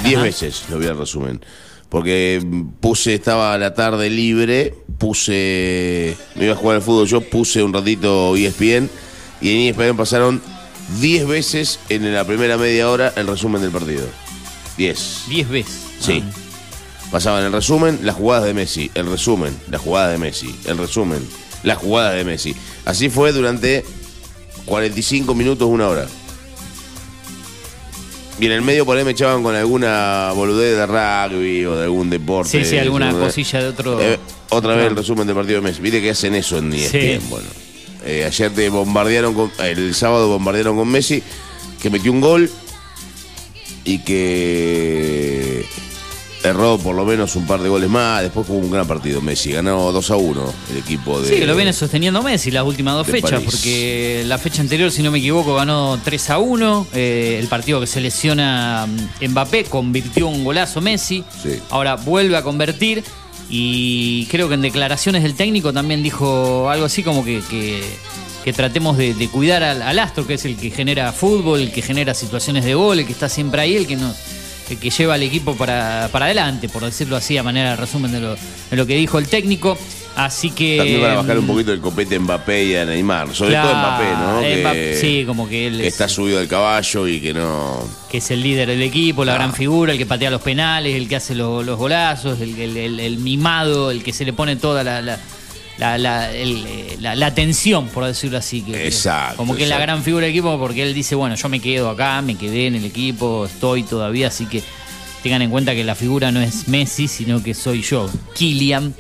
Diez 0.04 0.16
Ajá. 0.16 0.24
veces 0.24 0.64
lo 0.70 0.80
vi 0.80 0.88
el 0.88 0.98
resumen. 0.98 1.42
Porque 1.90 2.42
mm, 2.44 2.80
puse, 2.80 3.14
estaba 3.14 3.58
la 3.58 3.74
tarde 3.74 4.10
libre, 4.10 4.74
puse. 4.98 6.16
Me 6.36 6.46
iba 6.46 6.54
a 6.54 6.58
jugar 6.58 6.78
al 6.78 6.82
fútbol 6.82 7.08
yo, 7.08 7.22
puse 7.22 7.64
un 7.64 7.74
ratito 7.74 8.36
ESPN. 8.36 8.90
Y 9.42 9.52
en 9.52 9.76
ESPN 9.76 9.98
pasaron 9.98 10.42
10 11.00 11.28
veces 11.28 11.80
en 11.90 12.14
la 12.14 12.26
primera 12.26 12.58
media 12.58 12.90
hora 12.90 13.14
el 13.16 13.28
resumen 13.28 13.62
del 13.62 13.72
partido. 13.72 14.06
10. 14.78 15.24
Diez 15.30 15.50
veces. 15.50 15.82
Sí. 16.00 16.24
Pasaban 17.12 17.44
el 17.44 17.52
resumen, 17.52 18.00
las 18.04 18.16
jugadas 18.16 18.46
de 18.46 18.54
Messi, 18.54 18.90
el 18.96 19.10
resumen, 19.10 19.54
las 19.70 19.82
jugadas 19.82 20.14
de 20.14 20.18
Messi, 20.18 20.56
el 20.66 20.78
resumen, 20.78 21.28
las 21.64 21.78
jugadas 21.78 22.16
de 22.16 22.24
Messi. 22.24 22.56
Así 22.86 23.10
fue 23.10 23.34
durante 23.34 23.84
45 24.66 25.36
minutos, 25.36 25.68
una 25.68 25.90
hora. 25.90 26.08
Y 28.42 28.48
en 28.48 28.54
el 28.54 28.64
medio 28.64 28.88
por 28.88 28.98
ahí 28.98 29.04
me 29.04 29.12
echaban 29.12 29.44
con 29.44 29.54
alguna 29.54 30.32
boludez 30.34 30.76
de 30.76 30.88
rugby 30.88 31.64
o 31.64 31.76
de 31.76 31.84
algún 31.84 32.10
deporte. 32.10 32.50
Sí, 32.50 32.66
sí, 32.68 32.76
alguna 32.80 33.12
cosilla 33.12 33.62
de 33.62 33.68
otro. 33.68 34.02
Eh, 34.02 34.18
otra 34.50 34.76
vez 34.76 34.88
el 34.88 34.96
resumen 34.96 35.28
del 35.28 35.36
partido 35.36 35.62
de 35.62 35.68
Messi. 35.68 35.80
Viste 35.80 36.02
que 36.02 36.10
hacen 36.10 36.34
eso 36.34 36.58
en 36.58 36.74
ESPN. 36.74 36.90
Sí. 36.90 37.20
Bueno, 37.30 37.48
eh, 38.04 38.26
ayer 38.26 38.52
te 38.52 38.68
bombardearon 38.70 39.36
con. 39.36 39.52
El 39.60 39.94
sábado 39.94 40.28
bombardearon 40.28 40.76
con 40.76 40.88
Messi, 40.88 41.22
que 41.84 41.92
metió 41.92 42.12
un 42.12 42.20
gol 42.20 42.50
y 43.86 44.00
que 44.00 45.21
erró 46.44 46.78
por 46.78 46.96
lo 46.96 47.06
menos 47.06 47.36
un 47.36 47.46
par 47.46 47.62
de 47.62 47.70
goles 47.70 47.90
más. 47.90 48.22
Después 48.24 48.48
jugó 48.48 48.60
un 48.60 48.72
gran 48.72 48.88
partido. 48.88 49.22
Messi 49.22 49.52
ganó 49.52 49.92
2 49.92 50.12
a 50.12 50.16
1 50.16 50.54
el 50.72 50.78
equipo 50.78 51.22
de. 51.22 51.30
Sí, 51.30 51.46
lo 51.46 51.56
viene 51.56 51.74
sosteniendo 51.74 52.22
Messi 52.24 52.52
las 52.52 52.64
últimas 52.66 52.96
dos 52.96 53.08
fechas, 53.08 53.32
París. 53.32 53.48
porque 53.52 54.24
la 54.26 54.38
fecha 54.38 54.62
anterior, 54.62 54.92
si 54.92 55.04
no 55.04 55.12
me 55.12 55.20
equivoco, 55.20 55.56
ganó 55.56 56.00
3 56.04 56.30
a 56.32 56.38
1. 56.40 56.88
eh, 56.94 57.38
el 57.40 57.48
partido 57.48 57.80
que 57.80 57.88
se 57.88 58.02
lesiona 58.02 58.88
mm, 59.22 59.30
Mbappé 59.30 59.66
convirtió 59.66 60.28
un 60.28 60.44
golazo 60.44 60.82
Messi. 60.82 61.24
Sí. 61.44 61.60
Ahora 61.70 61.96
vuelve 61.96 62.36
a 62.38 62.42
convertir. 62.44 63.04
Y 63.54 64.28
creo 64.28 64.48
que 64.48 64.54
en 64.54 64.62
declaraciones 64.62 65.24
del 65.24 65.36
técnico 65.36 65.74
también 65.74 66.02
dijo 66.04 66.70
algo 66.70 66.86
así 66.86 67.04
como 67.04 67.24
que, 67.26 67.42
que- 67.50 67.84
que 68.44 68.54
tratemos 68.54 68.98
de, 68.98 69.14
de 69.14 69.28
cuidar 69.28 69.62
al, 69.62 69.84
al 69.84 70.00
astro, 70.00 70.26
que 70.26 70.34
es 70.34 70.46
el 70.46 70.56
que 70.58 70.72
genera 70.72 71.12
fútbol, 71.12 71.60
el 71.62 71.72
que 71.72 71.84
genera 71.84 72.16
situaciones 72.16 72.66
de 72.66 72.74
gol, 72.74 72.98
el 72.98 73.06
que 73.06 73.12
está 73.12 73.30
siempre 73.30 73.62
ahí, 73.62 73.76
el 73.76 73.86
que 73.86 73.96
no 73.98 74.08
el 74.10 74.16
que 74.78 74.90
lleva 74.90 75.14
al 75.16 75.24
equipo 75.24 75.56
para, 75.56 76.10
para 76.12 76.26
adelante, 76.26 76.70
por 76.70 76.84
decirlo 76.84 77.16
así, 77.16 77.38
a 77.38 77.44
manera 77.44 77.72
de 77.72 77.76
resumen 77.78 78.12
de 78.12 78.20
lo, 78.20 78.36
de 78.36 78.78
lo 78.78 78.86
que 78.86 78.96
dijo 78.96 79.18
el 79.20 79.28
técnico. 79.28 79.78
Así 80.14 80.52
que. 80.52 80.76
También 80.78 81.02
para 81.02 81.14
bajar 81.16 81.38
un 81.40 81.46
mm, 81.46 81.48
poquito 81.48 81.72
el 81.72 81.80
copete 81.80 82.18
a 82.18 82.20
Mbappé 82.20 82.64
y 82.66 82.76
a 82.76 82.84
Neymar. 82.86 83.34
Sobre 83.34 83.52
Claro, 83.52 83.70
todo 83.70 83.78
Mbappé, 83.80 84.12
¿no? 84.56 84.60
Mbappé, 84.62 84.98
sí, 85.00 85.24
como 85.26 85.48
que 85.48 85.68
él 85.68 85.78
que 85.78 85.88
es- 85.88 85.94
está 85.94 86.10
subido 86.10 86.40
del 86.40 86.50
caballo 86.50 87.08
y 87.08 87.22
que 87.22 87.34
no. 87.34 87.82
que 88.10 88.18
es 88.18 88.30
el 88.32 88.44
líder 88.44 88.68
del 88.68 88.82
equipo, 88.82 89.24
la 89.24 89.32
Ah. 89.32 89.36
gran 89.36 89.54
figura, 89.54 89.94
el 89.94 89.98
que 89.98 90.06
patea 90.06 90.30
los 90.30 90.42
penales, 90.42 90.96
el 90.98 91.08
que 91.08 91.16
hace 91.16 91.34
lo- 91.34 91.64
los 91.64 91.78
golazos, 91.78 92.42
el, 92.42 92.60
el- 92.60 92.76
el- 92.76 93.00
el 93.00 93.18
mimado, 93.20 93.90
el 93.90 94.04
que 94.04 94.12
se 94.12 94.26
le 94.26 94.34
pone 94.34 94.58
toda 94.58 94.84
la, 94.84 95.02
la, 95.02 95.18
la, 95.78 95.98
la- 95.98 96.32
el, 96.32 96.66
eh, 96.66 96.98
la- 97.00 97.16
la 97.16 97.28
atención, 97.28 97.88
por 97.88 98.06
decirlo 98.06 98.38
así. 98.38 98.62
Que, 98.62 98.88
Exacto, 98.88 99.38
Como 99.38 99.56
que 99.56 99.64
es 99.64 99.70
la 99.70 99.80
gran 99.80 100.04
figura 100.04 100.26
del 100.26 100.32
equipo 100.36 100.58
porque 100.60 100.84
él 100.84 100.94
dice, 100.94 101.16
bueno, 101.16 101.36
yo 101.36 101.50
me 101.50 101.60
quedo 101.60 101.90
acá, 101.90 102.22
me 102.22 102.36
quedé 102.36 102.68
en 102.68 102.76
el 102.76 102.86
equipo, 102.86 103.46
estoy 103.46 103.84
todavía, 103.84 104.28
así 104.28 104.46
que 104.46 104.62
tengan 105.24 105.42
en 105.42 105.50
cuenta 105.52 105.74
que 105.74 105.84
la 105.84 105.96
figura 105.96 106.32
no 106.32 106.42
es 106.42 106.68
Messi, 106.68 107.08
sino 107.08 107.42
que 107.44 107.54
soy 107.54 107.82
yo, 107.84 108.10
Kylian 108.36 108.94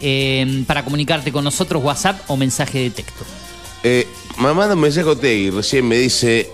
eh, 0.01 0.63
para 0.67 0.83
comunicarte 0.83 1.31
con 1.31 1.45
nosotros 1.45 1.83
WhatsApp 1.83 2.19
o 2.27 2.35
mensaje 2.35 2.79
de 2.79 2.89
texto. 2.89 3.23
Eh, 3.83 4.05
manda 4.37 4.73
un 4.73 4.81
mensaje 4.81 5.07
a 5.07 5.11
Otegui, 5.11 5.51
recién 5.51 5.87
me 5.87 5.97
dice, 5.97 6.49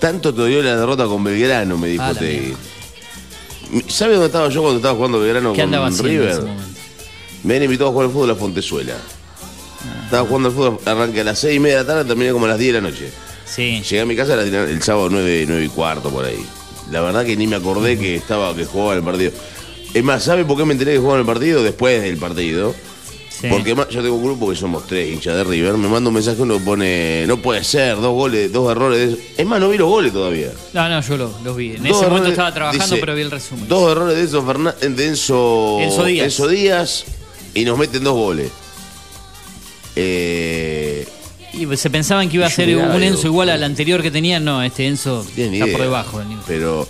tanto 0.00 0.34
te 0.34 0.46
dio 0.46 0.62
la 0.62 0.76
derrota 0.76 1.04
con 1.06 1.22
Belgrano, 1.22 1.78
me 1.78 1.88
dijo 1.88 2.02
Ah, 2.02 2.12
la 2.12 2.12
Otegui. 2.12 2.56
¿Sabe 3.88 4.14
dónde 4.14 4.26
estaba 4.26 4.48
yo 4.48 4.62
cuando 4.62 4.78
estaba 4.78 4.96
jugando 4.96 5.20
Belgrano 5.20 5.52
¿Qué 5.52 5.62
con 5.62 5.98
River? 5.98 6.42
Me 7.44 7.56
han 7.56 7.62
invitado 7.62 7.90
a 7.90 7.92
jugar 7.92 8.06
al 8.06 8.12
fútbol 8.12 8.30
a 8.30 8.34
Fontezuela. 8.34 8.94
Ah. 8.96 10.04
Estaba 10.06 10.26
jugando 10.26 10.48
al 10.48 10.54
fútbol, 10.54 10.78
arranqué 10.84 11.20
a 11.20 11.24
las 11.24 11.38
6 11.38 11.56
y 11.56 11.60
media 11.60 11.76
de 11.78 11.82
la 11.84 11.86
tarde, 11.86 12.04
terminé 12.06 12.32
como 12.32 12.46
a 12.46 12.48
las 12.48 12.58
10 12.58 12.74
de 12.74 12.80
la 12.80 12.88
noche. 12.90 13.10
Sí. 13.46 13.82
Llegué 13.82 14.00
a 14.00 14.06
mi 14.06 14.16
casa 14.16 14.34
el 14.34 14.82
sábado 14.82 15.08
9, 15.10 15.44
9 15.46 15.64
y 15.64 15.68
cuarto 15.68 16.10
por 16.10 16.24
ahí. 16.24 16.44
La 16.90 17.00
verdad 17.00 17.24
que 17.24 17.36
ni 17.36 17.46
me 17.46 17.56
acordé 17.56 17.98
que 17.98 18.16
estaba 18.16 18.54
que 18.54 18.64
jugaba 18.64 18.94
el 18.94 19.02
partido. 19.02 19.32
Es 19.94 20.04
más, 20.04 20.22
¿sabe 20.24 20.44
por 20.44 20.56
qué 20.56 20.64
me 20.64 20.72
enteré 20.72 20.92
que 20.94 20.98
jugaba 20.98 21.20
el 21.20 21.26
partido? 21.26 21.62
Después 21.62 22.02
del 22.02 22.16
partido. 22.16 22.74
Sí. 23.40 23.46
Porque 23.48 23.74
más, 23.74 23.88
yo 23.88 24.02
tengo 24.02 24.14
un 24.16 24.24
grupo 24.24 24.50
que 24.50 24.56
somos 24.56 24.86
tres 24.86 25.12
hinchas 25.12 25.34
de 25.36 25.44
River. 25.44 25.74
Me 25.74 25.88
manda 25.88 26.08
un 26.08 26.14
mensaje 26.14 26.40
uno 26.42 26.58
pone, 26.58 27.24
no 27.26 27.36
puede 27.38 27.64
ser, 27.64 27.96
dos 27.96 28.12
goles, 28.12 28.52
dos 28.52 28.70
errores. 28.70 29.10
de- 29.12 29.18
Es 29.38 29.46
más, 29.46 29.60
no 29.60 29.68
vi 29.68 29.78
los 29.78 29.88
goles 29.88 30.12
todavía. 30.12 30.50
No, 30.72 30.88
no, 30.88 31.00
yo 31.00 31.16
lo- 31.16 31.30
los 31.44 31.56
vi. 31.56 31.76
En 31.76 31.82
Dos 31.84 31.96
ese 31.98 32.06
momento 32.08 32.28
estaba 32.30 32.52
trabajando, 32.54 32.84
dice, 32.86 32.96
pero 32.98 33.14
vi 33.14 33.22
el 33.22 33.30
resumen. 33.30 33.68
Dos 33.68 33.90
errores 33.92 34.16
de 34.16 34.22
Enzo, 34.22 34.42
Fernan- 34.46 34.74
de 34.96 35.06
Enzo, 35.06 35.78
Enzo 35.80 36.04
Díaz. 36.04 36.24
Enzo 36.26 36.48
Díaz 36.48 37.04
y 37.54 37.64
nos 37.64 37.78
meten 37.78 38.04
dos 38.04 38.14
goles. 38.14 38.50
Eh, 39.96 41.06
Y 41.52 41.76
se 41.76 41.90
pensaban 41.90 42.28
que 42.28 42.36
iba 42.36 42.46
a 42.46 42.50
ser 42.50 42.76
un 42.76 43.02
Enzo 43.02 43.26
igual 43.26 43.50
al 43.50 43.62
anterior 43.64 44.02
que 44.02 44.10
tenían. 44.10 44.44
No, 44.44 44.62
este 44.62 44.86
Enzo 44.86 45.22
está 45.28 45.40
idea. 45.42 45.66
por 45.72 45.80
debajo 45.82 46.18
del 46.20 46.28
nivel. 46.28 46.44
Pero, 46.46 46.86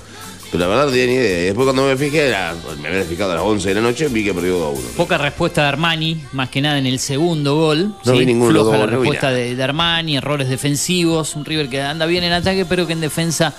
pero 0.51 0.61
la 0.65 0.67
verdad 0.69 0.85
no 0.87 0.91
tenía 0.91 1.07
ni 1.07 1.13
idea. 1.15 1.41
Y 1.43 1.45
después 1.47 1.65
cuando 1.65 1.85
me 1.87 1.97
fijé, 1.97 2.29
era- 2.29 2.55
me 2.81 2.89
había 2.89 3.05
fijado 3.05 3.33
a 3.33 3.35
las 3.37 3.45
11 3.45 3.69
de 3.69 3.75
la 3.77 3.81
noche, 3.83 4.09
vi 4.09 4.25
que 4.25 4.35
perdió 4.35 4.59
2 4.59 4.67
a 4.67 4.69
1. 4.71 4.89
Poca 4.97 5.19
respuesta 5.19 5.63
de 5.63 5.69
Armani, 5.69 6.21
más 6.33 6.49
que 6.49 6.61
nada 6.61 6.79
en 6.79 6.87
el 6.87 6.99
segundo 6.99 7.55
gol. 7.57 7.95
No 8.05 8.13
vi 8.13 8.27
ninguno 8.27 8.49
de 8.49 8.53
los 8.55 8.63
Floja 8.65 8.65
dos 8.65 8.73
la 8.73 8.79
goles, 8.79 8.93
no 8.95 9.01
vi 9.01 9.09
respuesta 9.11 9.31
de 9.57 9.63
Armani, 9.63 10.17
errores 10.17 10.49
defensivos. 10.49 11.35
Un 11.37 11.45
River 11.45 11.69
que 11.69 11.81
anda 11.83 12.07
bien 12.07 12.25
en 12.25 12.33
ataque, 12.33 12.65
pero 12.65 12.87
que 12.87 12.93
en 12.95 13.01
defensa 13.01 13.55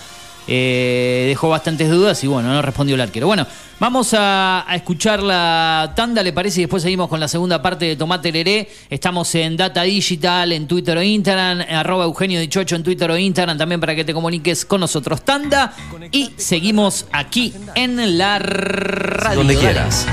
eh, 0.48 1.26
dejó 1.28 1.50
bastantes 1.50 1.90
dudas 1.90 2.24
y 2.24 2.28
bueno, 2.28 2.50
no 2.50 2.62
respondió 2.62 2.96
el 2.96 3.02
arquero. 3.02 3.28
Bueno, 3.28 3.46
vamos 3.80 4.14
a, 4.14 4.66
a 4.68 4.76
escuchar 4.76 5.22
la 5.22 5.94
tanda, 5.96 6.24
¿le 6.24 6.34
parece? 6.34 6.62
Y 6.62 6.64
después 6.64 6.84
seguimos 6.84 7.10
con 7.10 7.20
la 7.20 7.28
segunda 7.28 7.62
parte 7.62 7.86
de 7.86 7.96
Tomate 7.96 8.32
Leré. 8.32 8.70
Estamos 8.90 9.34
en 9.36 9.56
Data 9.58 9.84
Digital, 9.84 10.52
en 10.52 10.68
Twitter 10.68 10.98
o 10.98 11.04
Instagram, 11.04 11.62
arroba 11.70 12.06
Eugenio 12.06 12.40
Dichocho 12.40 12.76
en 12.76 12.84
Twitter 12.84 13.10
o 13.12 13.18
Instagram, 13.18 13.58
también 13.58 13.80
para 13.80 13.96
que 13.96 14.04
te 14.04 14.14
comuniques 14.14 14.66
con 14.66 14.82
nosotros. 14.82 15.22
Tanda 15.24 15.74
y 16.12 16.32
seguimos 16.38 17.06
aquí 17.12 17.54
en 17.76 18.18
la 18.18 18.40
radio. 18.40 19.38
Donde 19.38 19.56
quieras. 19.56 20.08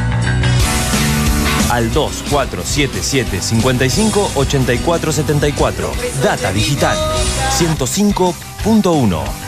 Al 1.71 1.93
2477 1.93 3.43
55 3.43 4.33
84 4.37 5.13
74. 5.13 5.93
Data 6.23 6.53
Digital 6.53 6.97
105.1. 7.59 9.48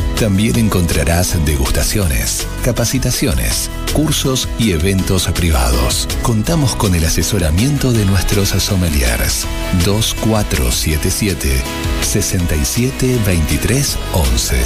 también 0.21 0.55
encontrarás 0.59 1.43
degustaciones, 1.47 2.47
capacitaciones, 2.63 3.71
cursos 3.91 4.47
y 4.59 4.71
eventos 4.71 5.27
privados. 5.29 6.07
Contamos 6.21 6.75
con 6.75 6.93
el 6.93 7.03
asesoramiento 7.05 7.91
de 7.91 8.05
nuestros 8.05 8.49
sommeliers. 8.49 9.47
2477 9.83 11.63
6723 12.01 13.97
11. 14.13 14.57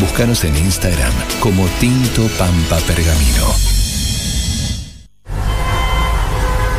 Búscanos 0.00 0.42
en 0.44 0.56
Instagram 0.56 1.12
como 1.38 1.66
Tinto 1.80 2.26
Pampa 2.38 2.78
Pergamino. 2.86 3.74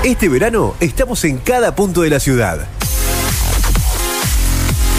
Este 0.04 0.30
verano 0.30 0.74
estamos 0.80 1.24
en 1.26 1.38
cada 1.38 1.76
punto 1.76 2.02
de 2.02 2.10
la 2.10 2.20
ciudad. 2.20 2.68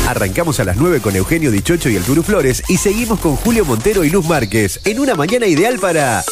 Arrancamos 0.06 0.60
a 0.60 0.64
las 0.64 0.76
9 0.76 1.00
con 1.00 1.16
Eugenio 1.16 1.50
Dichocho 1.50 1.88
y 1.88 1.96
el 1.96 2.04
Turu 2.04 2.22
Flores 2.22 2.62
y 2.68 2.76
seguimos 2.76 3.18
con 3.18 3.34
Julio 3.34 3.64
Montero 3.64 4.04
y 4.04 4.10
Luz 4.10 4.24
Márquez 4.26 4.80
en 4.84 5.00
una 5.00 5.16
mañana 5.16 5.46
ideal 5.46 5.80
para 5.80 6.24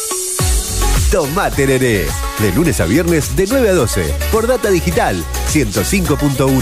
Tomá 1.11 1.51
Tereré. 1.51 2.05
De 2.39 2.51
lunes 2.53 2.79
a 2.79 2.85
viernes 2.85 3.35
de 3.35 3.47
9 3.47 3.69
a 3.69 3.73
12 3.73 4.13
por 4.31 4.47
Data 4.47 4.69
Digital 4.69 5.21
105.1. 5.51 6.61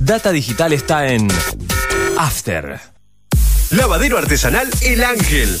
Data 0.00 0.32
Digital 0.32 0.72
está 0.72 1.06
en 1.06 1.28
After. 2.18 2.80
Lavadero 3.70 4.18
artesanal 4.18 4.68
El 4.82 5.04
Ángel. 5.04 5.60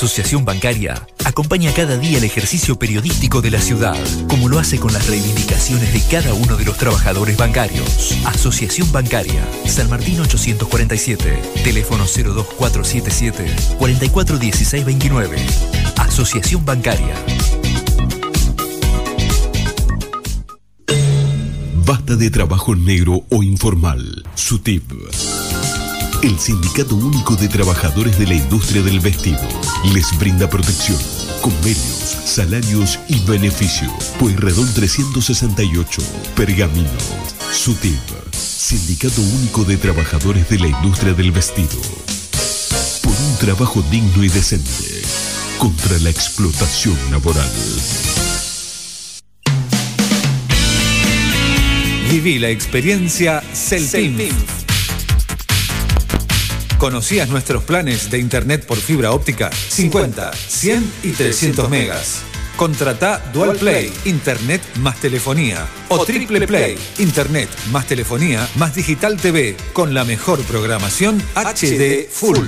Asociación 0.00 0.46
Bancaria 0.46 1.06
acompaña 1.26 1.74
cada 1.74 1.98
día 1.98 2.16
el 2.16 2.24
ejercicio 2.24 2.78
periodístico 2.78 3.42
de 3.42 3.50
la 3.50 3.60
ciudad, 3.60 3.98
como 4.28 4.48
lo 4.48 4.58
hace 4.58 4.80
con 4.80 4.94
las 4.94 5.06
reivindicaciones 5.08 5.92
de 5.92 6.00
cada 6.10 6.32
uno 6.32 6.56
de 6.56 6.64
los 6.64 6.78
trabajadores 6.78 7.36
bancarios. 7.36 8.16
Asociación 8.24 8.90
Bancaria, 8.92 9.46
San 9.66 9.90
Martín 9.90 10.18
847, 10.20 11.42
teléfono 11.64 12.04
02477 12.06 13.44
441629. 13.76 15.36
Asociación 15.98 16.64
Bancaria. 16.64 17.14
Basta 21.84 22.16
de 22.16 22.30
trabajo 22.30 22.74
negro 22.74 23.26
o 23.28 23.42
informal. 23.42 24.24
SUTIP. 24.34 24.92
El 26.22 26.38
Sindicato 26.38 26.96
Único 26.96 27.34
de 27.34 27.48
Trabajadores 27.48 28.18
de 28.18 28.26
la 28.26 28.34
Industria 28.34 28.82
del 28.82 29.00
Vestido 29.00 29.40
les 29.94 30.06
brinda 30.18 30.50
protección, 30.50 30.98
convenios, 31.40 32.18
salarios 32.26 32.98
y 33.08 33.18
beneficio. 33.20 33.90
Pueyrredón 34.18 34.70
368, 34.74 36.02
Pergamino. 36.36 36.90
SUTIP. 37.50 37.98
Sindicato 38.34 39.22
Único 39.22 39.64
de 39.64 39.78
Trabajadores 39.78 40.46
de 40.50 40.58
la 40.58 40.66
Industria 40.66 41.14
del 41.14 41.32
Vestido. 41.32 41.80
Por 43.02 43.14
un 43.14 43.38
trabajo 43.38 43.82
digno 43.90 44.22
y 44.22 44.28
decente. 44.28 45.02
Contra 45.56 45.98
la 46.00 46.10
explotación 46.10 46.98
laboral. 47.10 47.50
Viví 52.10 52.38
la 52.38 52.50
experiencia 52.50 53.42
Celtim. 53.54 54.18
¿Conocías 56.80 57.28
nuestros 57.28 57.62
planes 57.62 58.10
de 58.10 58.18
internet 58.18 58.64
por 58.64 58.78
fibra 58.78 59.12
óptica? 59.12 59.50
50, 59.52 60.32
100 60.32 60.92
y 61.02 61.10
300 61.10 61.68
megas. 61.68 62.22
Contrata 62.56 63.22
Dual 63.34 63.56
Play, 63.56 63.92
Internet 64.06 64.62
más 64.76 64.98
telefonía. 64.98 65.66
O 65.88 66.02
Triple 66.06 66.46
Play, 66.46 66.78
Internet 66.96 67.50
más 67.70 67.86
telefonía 67.86 68.48
más 68.54 68.74
Digital 68.74 69.18
TV, 69.18 69.58
con 69.74 69.92
la 69.92 70.06
mejor 70.06 70.40
programación 70.44 71.22
HD 71.34 72.08
Full. 72.10 72.38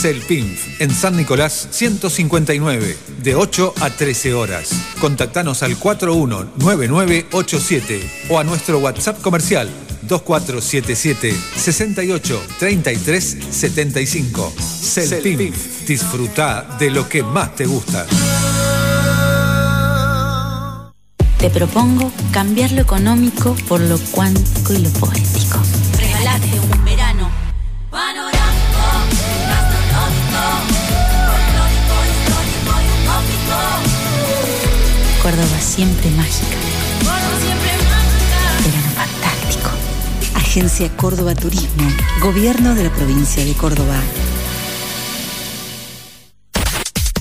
Celpinf, 0.00 0.80
en 0.80 0.90
San 0.90 1.16
Nicolás 1.16 1.68
159, 1.70 2.96
de 3.22 3.36
8 3.36 3.74
a 3.80 3.90
13 3.90 4.34
horas. 4.34 4.70
Contactanos 5.00 5.62
al 5.62 5.76
419987 5.76 8.10
o 8.28 8.40
a 8.40 8.44
nuestro 8.44 8.80
WhatsApp 8.80 9.20
comercial 9.20 9.70
2477 10.02 11.34
68 11.56 12.42
33 12.58 13.36
75. 13.50 14.52
Celpinf, 14.58 15.86
disfruta 15.86 16.76
de 16.78 16.90
lo 16.90 17.08
que 17.08 17.22
más 17.22 17.54
te 17.54 17.66
gusta. 17.66 18.06
Te 21.38 21.50
propongo 21.50 22.10
cambiar 22.32 22.72
lo 22.72 22.82
económico 22.82 23.54
por 23.68 23.80
lo 23.80 23.96
cuántico 24.10 24.72
y 24.72 24.78
lo 24.78 24.90
poético. 24.90 25.60
Regalate 25.96 26.48
un 26.58 26.84
verano 26.84 27.30
panorámico, 27.90 28.82
gastronómico, 29.46 30.42
folclórico, 31.28 31.94
histórico 32.10 32.74
y 32.82 32.86
utópico. 33.02 33.58
Córdoba 35.22 35.60
siempre 35.60 36.10
mágica. 36.10 36.67
Agencia 40.58 40.90
Córdoba 40.96 41.36
Turismo. 41.36 41.88
Gobierno 42.20 42.74
de 42.74 42.82
la 42.82 42.90
provincia 42.90 43.44
de 43.44 43.52
Córdoba. 43.52 43.94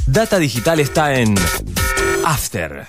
Data 0.08 0.40
Digital 0.40 0.80
está 0.80 1.14
en 1.14 1.36
After. 2.26 2.88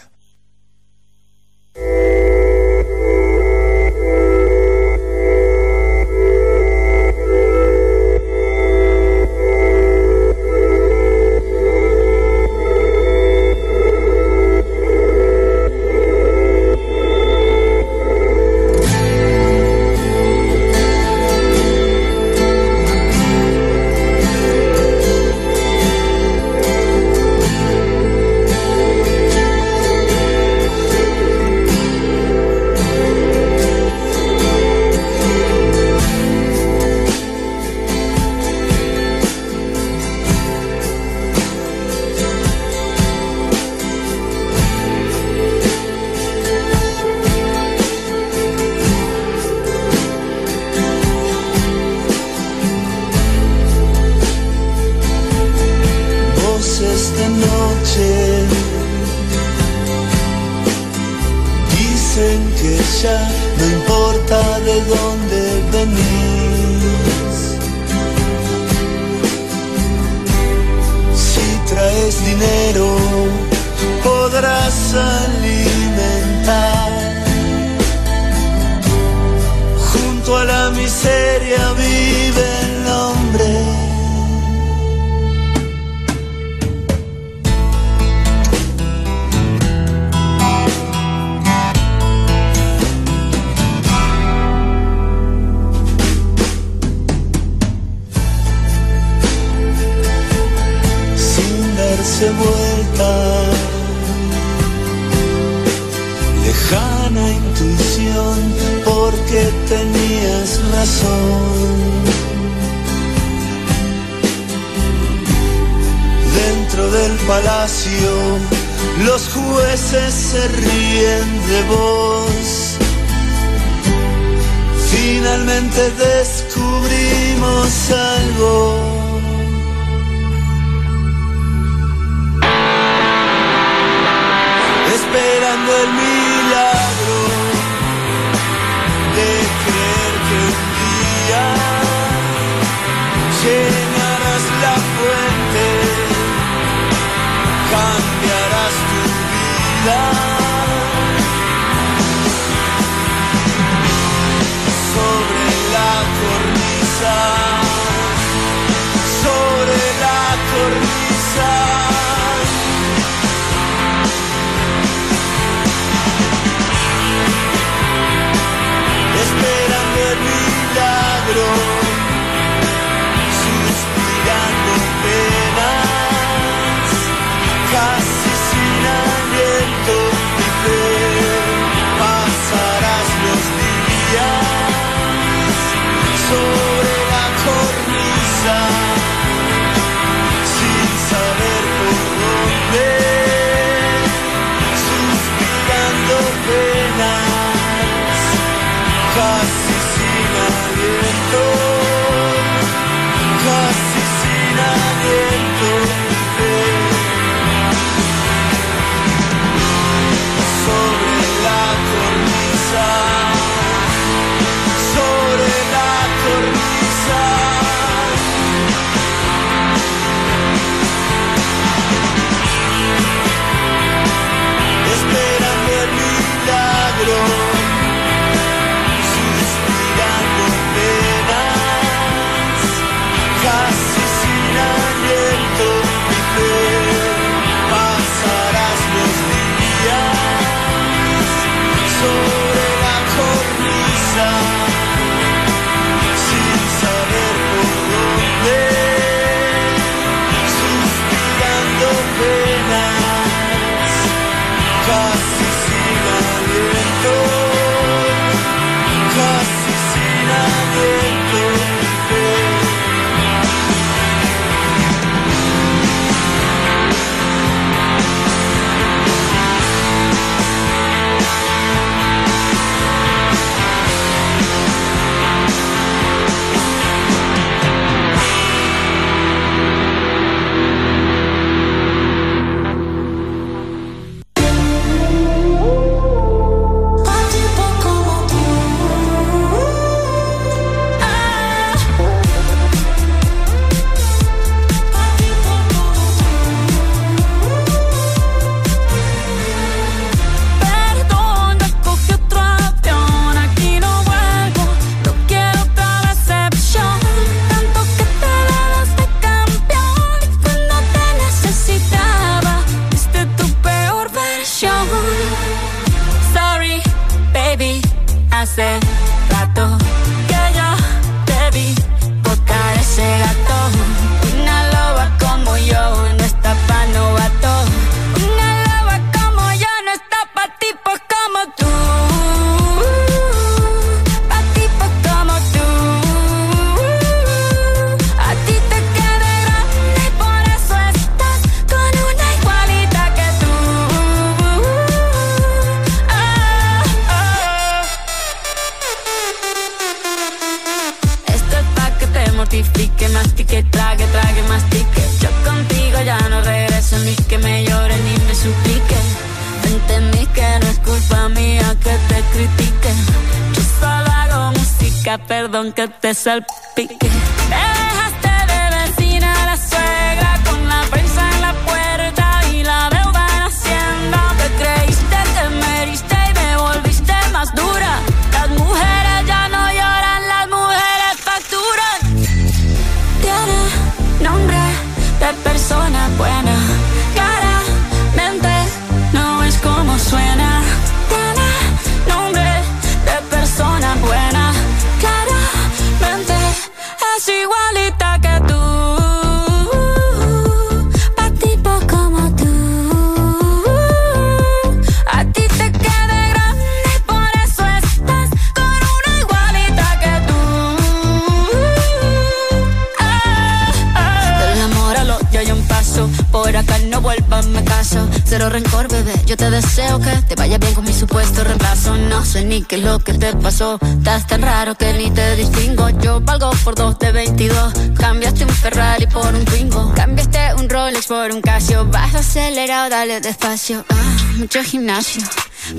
Dale 432.88 433.20
despacio. 433.20 433.84
Ah, 433.88 434.16
mucho 434.36 434.62
gimnasio. 434.62 435.22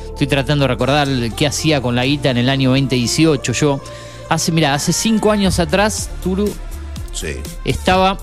estoy 0.08 0.26
tratando 0.26 0.64
de 0.64 0.68
recordar 0.68 1.08
qué 1.36 1.46
hacía 1.46 1.80
con 1.80 1.94
la 1.94 2.04
guita 2.04 2.30
en 2.30 2.38
el 2.38 2.48
año 2.48 2.70
2018. 2.70 3.52
Yo, 3.52 3.80
hace, 4.28 4.52
mira, 4.52 4.74
hace 4.74 4.92
cinco 4.92 5.30
años 5.30 5.58
atrás, 5.58 6.10
Turu 6.22 6.52
Sí. 7.12 7.34
estaba, 7.64 8.18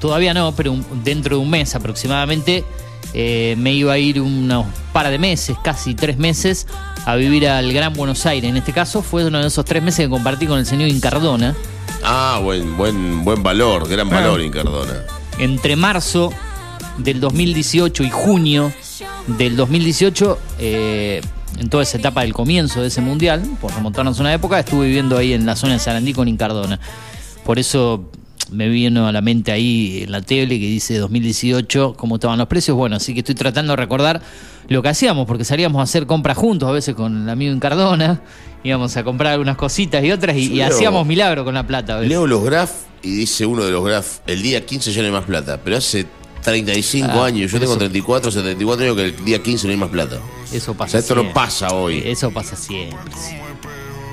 todavía 0.00 0.34
no, 0.34 0.52
pero 0.52 0.72
un- 0.72 0.84
dentro 1.04 1.36
de 1.36 1.42
un 1.42 1.50
mes 1.50 1.74
aproximadamente, 1.74 2.64
eh, 3.12 3.54
me 3.58 3.72
iba 3.72 3.92
a 3.92 3.98
ir 3.98 4.20
unos 4.20 4.66
par 4.92 5.08
de 5.10 5.18
meses, 5.18 5.56
casi 5.62 5.94
tres 5.94 6.18
meses, 6.18 6.66
a 7.06 7.16
vivir 7.16 7.48
al 7.48 7.72
Gran 7.72 7.92
Buenos 7.94 8.26
Aires. 8.26 8.48
En 8.48 8.56
este 8.56 8.72
caso 8.72 9.02
fue 9.02 9.24
uno 9.24 9.40
de 9.40 9.46
esos 9.46 9.64
tres 9.64 9.82
meses 9.82 10.06
que 10.06 10.10
compartí 10.10 10.46
con 10.46 10.58
el 10.58 10.66
señor 10.66 10.88
Incardona. 10.88 11.54
Ah, 12.04 12.40
buen, 12.42 12.76
buen, 12.76 13.24
buen 13.24 13.42
valor, 13.42 13.88
gran 13.88 14.08
valor, 14.08 14.40
Incardona. 14.40 15.04
Entre 15.38 15.76
marzo 15.76 16.32
del 16.98 17.20
2018 17.20 18.04
y 18.04 18.10
junio 18.10 18.72
del 19.26 19.56
2018, 19.56 20.38
eh, 20.58 21.20
en 21.58 21.68
toda 21.68 21.82
esa 21.82 21.98
etapa 21.98 22.22
del 22.22 22.32
comienzo 22.32 22.80
de 22.80 22.88
ese 22.88 23.00
mundial, 23.00 23.42
por 23.60 23.74
remontarnos 23.74 24.18
a 24.18 24.22
una 24.22 24.32
época, 24.32 24.58
estuve 24.58 24.86
viviendo 24.86 25.18
ahí 25.18 25.32
en 25.32 25.46
la 25.46 25.56
zona 25.56 25.74
de 25.74 25.78
Sarandí 25.78 26.12
con 26.12 26.28
Incardona. 26.28 26.78
Por 27.44 27.58
eso 27.58 28.10
me 28.50 28.68
vino 28.68 29.06
a 29.06 29.12
la 29.12 29.20
mente 29.20 29.52
ahí 29.52 30.02
en 30.04 30.12
la 30.12 30.22
tele 30.22 30.58
que 30.58 30.66
dice 30.66 30.98
2018 30.98 31.94
cómo 31.96 32.16
estaban 32.16 32.38
los 32.38 32.48
precios. 32.48 32.76
Bueno, 32.76 32.96
así 32.96 33.12
que 33.14 33.20
estoy 33.20 33.34
tratando 33.34 33.72
de 33.72 33.76
recordar 33.76 34.20
lo 34.68 34.82
que 34.82 34.88
hacíamos, 34.88 35.26
porque 35.26 35.44
salíamos 35.44 35.80
a 35.80 35.82
hacer 35.84 36.06
compras 36.06 36.36
juntos, 36.36 36.68
a 36.68 36.72
veces 36.72 36.94
con 36.94 37.22
el 37.22 37.28
amigo 37.28 37.52
Incardona, 37.52 38.20
íbamos 38.64 38.96
a 38.96 39.04
comprar 39.04 39.32
algunas 39.34 39.56
cositas 39.56 40.02
y 40.04 40.10
otras 40.12 40.36
y, 40.36 40.60
hacíamos 40.60 41.06
milagro 41.06 41.44
con 41.44 41.54
la 41.54 41.66
plata. 41.66 41.94
a 41.94 41.96
veces. 41.96 42.08
Leo 42.10 42.26
los 42.26 42.42
graf 42.44 42.70
y 43.02 43.10
dice 43.14 43.46
uno 43.46 43.64
de 43.64 43.70
los 43.70 43.84
graf, 43.84 44.18
el 44.26 44.42
día 44.42 44.64
15 44.66 44.92
ya 44.92 45.00
no 45.02 45.06
hay 45.06 45.12
más 45.12 45.24
plata, 45.24 45.60
pero 45.62 45.76
hace 45.76 46.06
35 46.42 47.08
Ah, 47.12 47.26
años, 47.26 47.52
yo 47.52 47.58
tengo 47.60 47.72
eso- 47.72 47.78
34, 47.78 48.30
74 48.30 48.84
años 48.84 48.96
que 48.96 49.04
el 49.04 49.24
día 49.24 49.42
15 49.42 49.66
no 49.66 49.72
hay 49.72 49.76
más 49.78 49.90
plata. 49.90 50.18
Eso 50.52 50.74
pasa 50.74 50.88
O 50.88 50.90
sea, 50.90 51.00
esto 51.00 51.14
no 51.14 51.32
pasa 51.32 51.68
hoy. 51.74 52.02
Eso 52.04 52.30
pasa 52.30 52.56
siempre. 52.56 52.98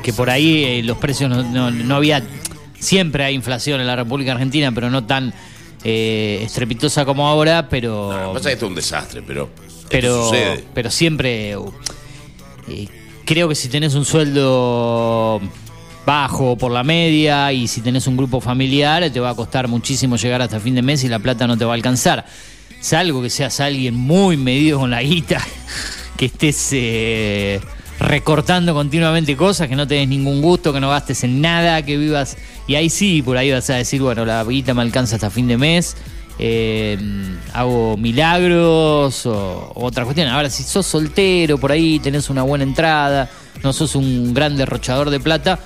Que 0.04 0.14
por 0.14 0.30
ahí 0.30 0.64
eh, 0.64 0.84
los 0.84 0.98
precios 0.98 1.30
no, 1.30 1.42
no- 1.44 1.72
no 1.72 1.96
había. 1.96 2.24
Siempre 2.80 3.24
hay 3.24 3.36
inflación 3.36 3.82
en 3.82 3.88
la 3.88 3.96
República 3.96 4.34
Argentina, 4.34 4.72
pero 4.72 4.90
no 4.90 5.06
tan 5.06 5.34
eh, 5.84 6.42
estrepitosa 6.44 7.06
como 7.06 7.28
ahora, 7.28 7.68
pero. 7.70 8.10
Que 8.10 8.34
pasa 8.34 8.50
que 8.50 8.54
esto 8.54 8.66
es 8.66 8.70
un 8.70 8.76
desastre, 8.76 9.22
pero, 9.26 9.50
pero, 9.90 10.92
siempre. 10.92 11.56
eh, 12.68 12.88
creo 13.26 13.50
que 13.50 13.56
si 13.56 13.70
tenés 13.70 13.94
un 13.96 14.06
sueldo 14.06 15.42
bajo 16.06 16.58
por 16.58 16.72
la 16.72 16.84
media 16.84 17.52
y 17.52 17.68
si 17.68 17.82
tenés 17.82 18.08
un 18.08 18.16
grupo 18.16 18.40
familiar, 18.40 19.10
te 19.12 19.20
va 19.20 19.32
a 19.32 19.36
costar 19.36 19.68
muchísimo 19.68 20.16
llegar 20.16 20.42
hasta 20.42 20.60
fin 20.60 20.74
de 20.74 20.82
mes 20.82 21.04
y 21.04 21.10
la 21.10 21.20
plata 21.20 21.46
no 21.48 21.58
te 21.58 21.66
va 21.66 21.72
a 21.72 21.76
alcanzar. 21.76 22.26
Salvo 22.80 23.22
que 23.22 23.30
seas 23.30 23.60
alguien 23.60 23.96
muy 23.96 24.38
medido 24.38 24.80
con 24.80 24.90
la 24.90 25.02
guita, 25.02 25.46
que 26.18 26.28
estés 26.28 26.70
eh, 26.72 27.60
recortando 28.00 28.74
continuamente 28.74 29.36
cosas, 29.36 29.68
que 29.68 29.76
no 29.76 29.88
tenés 29.88 30.08
ningún 30.08 30.42
gusto, 30.42 30.72
que 30.74 30.80
no 30.80 30.90
gastes 30.90 31.24
en 31.24 31.42
nada, 31.42 31.82
que 31.84 31.98
vivas. 31.98 32.38
Y 32.68 32.76
ahí 32.76 32.90
sí, 32.90 33.22
por 33.22 33.38
ahí 33.38 33.52
vas 33.52 33.70
a 33.70 33.76
decir, 33.76 34.02
bueno, 34.02 34.26
la 34.26 34.44
guita 34.44 34.74
me 34.74 34.82
alcanza 34.82 35.16
hasta 35.16 35.30
fin 35.30 35.48
de 35.48 35.58
mes. 35.58 35.96
eh, 36.40 36.98
hago 37.54 37.98
milagros 37.98 39.26
o, 39.26 39.72
otra 39.76 40.04
cuestión. 40.04 40.28
Ahora, 40.28 40.50
si 40.50 40.64
sos 40.64 40.86
soltero, 40.86 41.58
por 41.58 41.72
ahí 41.72 42.00
tenés 42.00 42.30
una 42.30 42.44
buena 42.44 42.64
entrada, 42.64 43.30
no 43.64 43.74
sos 43.74 43.96
un 43.96 44.34
gran 44.34 44.56
derrochador 44.56 45.10
de 45.10 45.20
plata, 45.20 45.60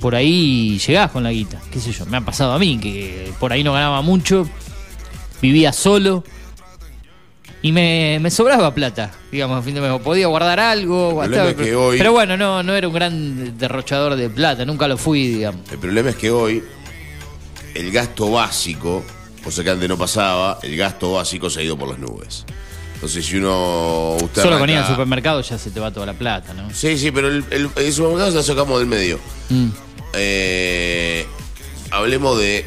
por 0.00 0.14
ahí 0.14 0.78
llegás 0.78 1.10
con 1.10 1.24
la 1.24 1.32
guita. 1.32 1.60
Qué 1.72 1.80
sé 1.80 1.92
yo, 1.92 2.06
me 2.06 2.18
ha 2.18 2.20
pasado 2.20 2.52
a 2.52 2.58
mí, 2.58 2.78
que 2.78 3.32
por 3.40 3.52
ahí 3.52 3.64
no 3.64 3.72
ganaba 3.72 4.00
mucho, 4.02 4.48
vivía 5.42 5.72
solo 5.72 6.22
y 7.62 7.72
me, 7.72 8.18
me 8.20 8.30
sobraba 8.30 8.72
plata, 8.74 9.10
digamos, 9.32 9.58
a 9.58 9.62
fin 9.62 9.74
de 9.74 9.80
mes. 9.80 10.00
Podía 10.00 10.26
guardar 10.28 10.60
algo, 10.60 11.14
problema 11.14 11.28
gastaba, 11.28 11.50
es 11.50 11.56
que 11.56 11.64
pero, 11.64 11.86
hoy- 11.86 11.98
pero 11.98 12.12
bueno, 12.12 12.36
no, 12.36 12.62
no 12.62 12.74
era 12.74 12.86
un 12.88 12.94
gran 12.94 13.58
derrochador 13.58 14.16
de 14.16 14.28
plata, 14.30 14.64
nunca 14.64 14.86
lo 14.88 14.96
fui, 14.96 15.26
digamos. 15.28 15.62
El 15.70 15.78
problema 15.78 16.10
es 16.10 16.16
que 16.16 16.30
hoy 16.30 16.62
el 17.74 17.90
gasto 17.90 18.30
básico, 18.30 19.04
cosa 19.42 19.62
que 19.64 19.70
antes 19.70 19.88
no 19.88 19.96
pasaba, 19.98 20.58
el 20.62 20.76
gasto 20.76 21.12
básico 21.12 21.50
se 21.50 21.60
ha 21.60 21.62
ido 21.64 21.76
por 21.76 21.88
las 21.88 21.98
nubes. 21.98 22.44
Entonces, 22.94 23.24
si 23.26 23.36
uno. 23.36 24.16
Usted 24.20 24.42
Solo 24.42 24.58
con 24.58 24.68
ir 24.68 24.76
al 24.76 24.86
supermercado 24.88 25.40
ya 25.40 25.56
se 25.56 25.70
te 25.70 25.78
va 25.78 25.92
toda 25.92 26.06
la 26.06 26.14
plata, 26.14 26.52
¿no? 26.52 26.68
Sí, 26.74 26.98
sí, 26.98 27.12
pero 27.12 27.28
el, 27.28 27.44
el, 27.50 27.68
el 27.76 27.92
supermercado 27.92 28.32
la 28.32 28.42
sacamos 28.42 28.78
del 28.80 28.88
medio. 28.88 29.20
Mm. 29.50 29.68
Eh, 30.14 31.24
hablemos 31.92 32.38
de 32.38 32.64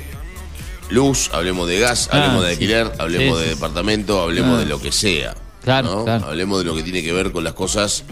luz, 0.92 1.30
hablemos 1.34 1.68
de 1.68 1.80
gas, 1.80 2.10
Ah, 2.12 2.18
hablemos 2.18 2.42
de 2.44 2.48
sí. 2.50 2.54
alquiler, 2.54 2.92
hablemos 3.00 3.38
Sí, 3.40 3.44
de 3.46 3.50
sí, 3.50 3.56
departamento, 3.56 4.22
hablemos 4.22 4.58
Ah. 4.58 4.60
de 4.60 4.66
lo 4.68 4.80
que 4.82 4.92
sea. 4.92 5.36
Claro, 5.64 5.96
¿no? 5.96 6.04
claro. 6.06 6.26
Hablemos 6.28 6.60
de 6.60 6.66
lo 6.66 6.76
que 6.76 6.84
tiene 6.84 7.02
que 7.04 7.14
ver 7.14 7.32
con 7.32 7.44
las 7.44 7.54
cosas 7.54 8.04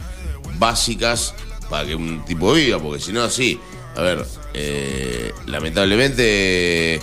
básicas 0.58 1.34
para 1.70 1.86
que 1.88 1.96
un 1.96 2.24
tipo 2.26 2.54
viva, 2.54 2.80
porque 2.80 3.02
si 3.02 3.12
no, 3.14 3.24
así. 3.24 3.60
A 3.96 4.02
ver, 4.02 4.26
eh, 4.54 5.32
lamentablemente, 5.48 6.96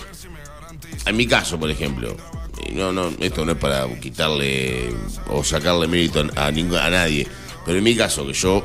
en 1.05 1.15
mi 1.15 1.27
caso, 1.27 1.59
por 1.59 1.69
ejemplo, 1.69 2.15
y 2.67 2.73
no, 2.73 2.91
no, 2.91 3.11
esto 3.19 3.45
no 3.45 3.51
es 3.53 3.57
para 3.57 3.87
quitarle 3.99 4.89
o 5.29 5.43
sacarle 5.43 5.87
mérito 5.87 6.25
a, 6.35 6.49
ningún- 6.51 6.77
a 6.77 6.89
nadie, 6.89 7.27
pero 7.65 7.77
en 7.77 7.83
mi 7.83 7.95
caso, 7.95 8.25
que 8.25 8.33
yo 8.33 8.63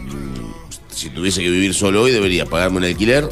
mm, 0.00 0.52
si 0.94 1.10
tuviese 1.10 1.42
que 1.42 1.50
vivir 1.50 1.74
solo 1.74 2.02
hoy, 2.02 2.12
debería 2.12 2.46
pagarme 2.46 2.78
un 2.78 2.84
alquiler 2.84 3.28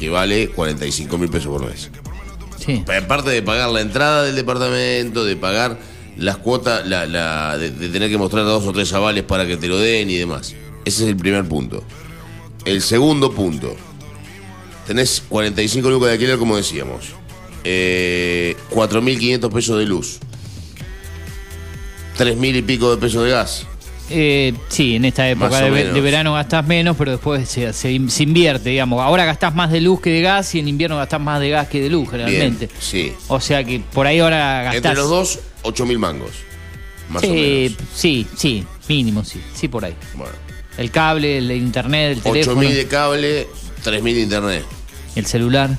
que 0.00 0.08
vale 0.10 0.48
45 0.48 1.18
mil 1.18 1.28
pesos 1.30 1.52
por 1.52 1.64
mes. 1.70 1.90
Sí. 2.64 2.82
Aparte 2.98 3.30
de 3.30 3.42
pagar 3.42 3.68
la 3.70 3.80
entrada 3.82 4.24
del 4.24 4.34
departamento, 4.34 5.24
de 5.24 5.36
pagar 5.36 5.78
las 6.16 6.38
cuotas, 6.38 6.86
la, 6.86 7.06
la- 7.06 7.56
de, 7.58 7.70
de 7.70 7.88
tener 7.90 8.10
que 8.10 8.18
mostrar 8.18 8.44
dos 8.44 8.66
o 8.66 8.72
tres 8.72 8.92
avales 8.92 9.22
para 9.24 9.46
que 9.46 9.56
te 9.56 9.68
lo 9.68 9.78
den 9.78 10.10
y 10.10 10.16
demás. 10.16 10.54
Ese 10.84 11.04
es 11.04 11.08
el 11.10 11.16
primer 11.16 11.44
punto. 11.44 11.84
El 12.64 12.82
segundo 12.82 13.32
punto. 13.32 13.76
Tenés 14.86 15.22
45 15.28 15.88
lucas 15.90 16.08
de 16.08 16.12
alquiler, 16.14 16.38
como 16.38 16.56
decíamos. 16.56 17.10
Eh, 17.64 18.56
4.500 18.70 19.52
pesos 19.52 19.78
de 19.78 19.86
luz. 19.86 20.18
3.000 22.18 22.56
y 22.56 22.62
pico 22.62 22.90
de 22.94 23.00
pesos 23.00 23.24
de 23.24 23.30
gas. 23.30 23.66
Eh, 24.12 24.52
sí, 24.68 24.96
en 24.96 25.04
esta 25.04 25.28
época 25.28 25.60
de, 25.60 26.00
verano 26.00 26.34
gastás 26.34 26.66
menos, 26.66 26.96
pero 26.96 27.12
después 27.12 27.48
se, 27.48 27.72
se- 27.72 28.00
se 28.08 28.22
invierte, 28.24 28.70
digamos. 28.70 29.00
Ahora 29.00 29.24
gastás 29.24 29.54
más 29.54 29.70
de 29.70 29.80
luz 29.80 30.00
que 30.00 30.10
de 30.10 30.20
gas 30.20 30.52
y 30.54 30.58
en 30.58 30.66
invierno 30.68 30.96
gastás 30.96 31.20
más 31.20 31.38
de 31.40 31.50
gas 31.50 31.68
que 31.68 31.80
de 31.80 31.90
luz, 31.90 32.10
generalmente. 32.10 32.66
Bien, 32.66 32.80
sí. 32.80 33.12
O 33.28 33.40
sea 33.40 33.62
que 33.62 33.78
por 33.80 34.06
ahí 34.06 34.18
ahora 34.18 34.62
gastás. 34.64 34.76
Entre 34.76 34.94
los 34.94 35.08
dos, 35.08 35.38
8.000 35.62 35.98
mangos. 35.98 36.30
Más 37.08 37.22
o 37.22 37.26
Sí, 37.26 37.32
menos. 37.32 37.76
sí, 37.94 38.26
sí, 38.36 38.64
mínimo, 38.88 39.24
sí, 39.24 39.40
sí 39.54 39.68
por 39.68 39.84
ahí. 39.84 39.94
Bueno. 40.14 40.32
El 40.78 40.90
cable, 40.90 41.38
el 41.38 41.50
internet, 41.52 42.16
el 42.16 42.22
teléfono, 42.22 42.60
8.000 42.62 42.74
de 42.74 42.86
cable, 42.86 43.46
3.000 43.84 44.02
de 44.14 44.20
internet. 44.22 44.64
el 45.16 45.26
celular, 45.26 45.70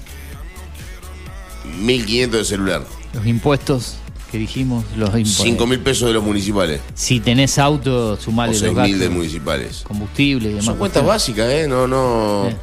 1.500 1.84 2.28
de 2.30 2.46
celular. 2.46 2.84
los 3.14 3.26
impuestos 3.26 3.98
que 4.32 4.38
dijimos, 4.38 4.86
los 4.96 5.10
impuestos. 5.10 5.46
5.000 5.46 5.80
pesos 5.84 6.08
de 6.08 6.14
los 6.14 6.24
municipales. 6.24 6.80
Si 6.94 7.20
tenés 7.20 7.58
auto, 7.60 8.14
O 8.14 8.18
sumale 8.18 8.54
los 8.54 8.62
6.000 8.64 8.74
gastos, 8.76 9.00
de 9.00 9.10
municipales. 9.10 9.82
combustible 9.86 10.46
y 10.48 10.52
demás. 10.52 10.66
Son 10.66 10.78
cuentas 10.78 11.06
básicas, 11.06 11.50
¿eh? 11.52 11.68
No, 11.68 11.86
no, 11.88 12.48
Sí. 12.50 12.56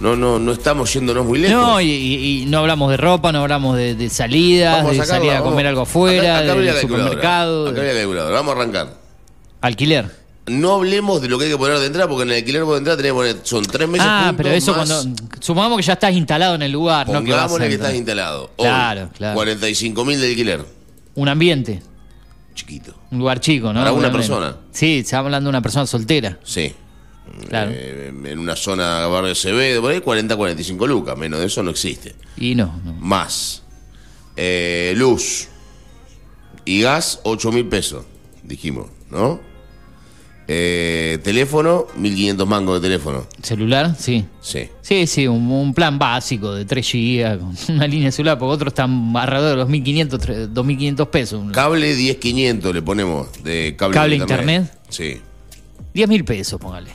no, 0.00 0.16
no, 0.16 0.38
no 0.38 0.52
estamos 0.52 0.92
yéndonos 0.92 1.24
muy 1.24 1.38
lejos. 1.38 1.56
No, 1.60 1.80
y, 1.80 2.44
no 2.48 2.58
hablamos 2.58 2.90
de 2.90 2.96
ropa, 2.96 3.30
no 3.32 3.40
hablamos 3.42 3.76
de, 3.76 3.94
de 3.94 4.10
salidas, 4.10 4.84
de 4.90 5.04
salir 5.04 5.30
a 5.30 5.34
vamos. 5.34 5.50
comer 5.50 5.66
algo 5.68 5.82
afuera, 5.82 6.38
Acá- 6.38 6.38
acá 6.38 6.46
calculadora. 6.48 6.80
supermercado, 6.80 7.68
Acá 7.68 7.80
de-. 7.82 8.06
Vamos 8.06 8.54
a 8.54 8.58
arrancar. 8.58 8.94
alquiler. 9.60 10.22
No 10.48 10.72
hablemos 10.74 11.22
de 11.22 11.28
lo 11.28 11.38
que 11.38 11.44
hay 11.44 11.50
que 11.52 11.56
poner 11.56 11.78
de 11.78 11.86
entrada, 11.86 12.08
porque 12.08 12.24
en 12.24 12.30
el 12.30 12.36
alquiler 12.38 12.64
de 12.64 12.76
entrada 12.78 12.96
tenés 12.96 13.12
que 13.12 13.16
poner, 13.16 13.36
son 13.44 13.64
tres 13.64 13.88
meses 13.88 14.04
Ah, 14.10 14.34
pero 14.36 14.48
eso 14.50 14.74
más- 14.74 14.88
cuando. 14.90 15.22
Supongamos 15.38 15.76
que 15.78 15.84
ya 15.84 15.92
estás 15.92 16.12
instalado 16.14 16.56
en 16.56 16.62
el 16.62 16.72
lugar, 16.72 17.08
no 17.08 17.22
que 17.22 17.30
vas 17.32 17.52
a 17.54 17.58
que 17.60 17.74
estás 17.74 17.94
instalado. 17.94 18.50
Hoy, 18.56 18.66
Claro, 18.66 19.08
claro. 19.16 19.34
45 19.36 20.04
mil 20.04 20.20
de 20.20 20.26
alquiler. 20.30 20.81
Un 21.14 21.28
ambiente, 21.28 21.82
Chiquito. 22.54 22.94
un 23.10 23.18
lugar 23.18 23.40
chico, 23.40 23.72
¿no? 23.72 23.80
Para 23.80 23.92
una 23.92 24.12
persona. 24.12 24.56
Sí, 24.70 25.02
se 25.04 25.16
hablando 25.16 25.48
de 25.48 25.50
una 25.50 25.62
persona 25.62 25.86
soltera. 25.86 26.38
Sí. 26.44 26.72
Claro. 27.48 27.70
Eh, 27.72 28.12
en 28.24 28.38
una 28.38 28.56
zona 28.56 29.06
barrio 29.06 29.32
Acevedo, 29.32 29.80
por 29.80 29.92
ahí 29.92 30.00
40, 30.00 30.36
45 30.36 30.86
lucas. 30.86 31.16
Menos 31.16 31.40
de 31.40 31.46
eso 31.46 31.62
no 31.62 31.70
existe. 31.70 32.14
Y 32.36 32.54
no, 32.54 32.80
no. 32.84 32.92
Más. 32.94 33.62
Eh, 34.36 34.92
luz. 34.96 35.48
Y 36.64 36.82
gas, 36.82 37.20
8 37.24 37.52
mil 37.52 37.66
pesos. 37.66 38.04
Dijimos, 38.42 38.88
¿no? 39.10 39.40
Eh, 40.48 41.18
teléfono, 41.22 41.86
1500 41.96 42.48
mangos 42.48 42.80
de 42.82 42.88
teléfono. 42.88 43.26
¿Celular? 43.42 43.94
Sí. 43.98 44.24
Sí. 44.40 44.68
Sí, 44.80 45.06
sí, 45.06 45.26
un, 45.28 45.50
un 45.50 45.72
plan 45.72 45.98
básico 45.98 46.52
de 46.54 46.64
3 46.64 46.92
GB, 46.92 47.40
una 47.70 47.86
línea 47.86 48.06
de 48.06 48.12
celular, 48.12 48.38
porque 48.38 48.52
otros 48.54 48.72
están 48.72 49.12
alrededor 49.16 49.50
de 49.50 49.56
los 49.56 49.68
1.500, 49.68 50.08
tre- 50.18 50.52
2.500 50.52 51.10
pesos. 51.10 51.44
Cable 51.52 51.94
10500 51.94 52.74
le 52.74 52.82
ponemos 52.82 53.28
de 53.44 53.74
cable, 53.76 53.94
¿Cable 53.94 54.16
de 54.16 54.22
internet? 54.22 54.78
Sí. 54.88 55.20
10.000 55.94 56.24
pesos, 56.24 56.60
póngale. 56.60 56.90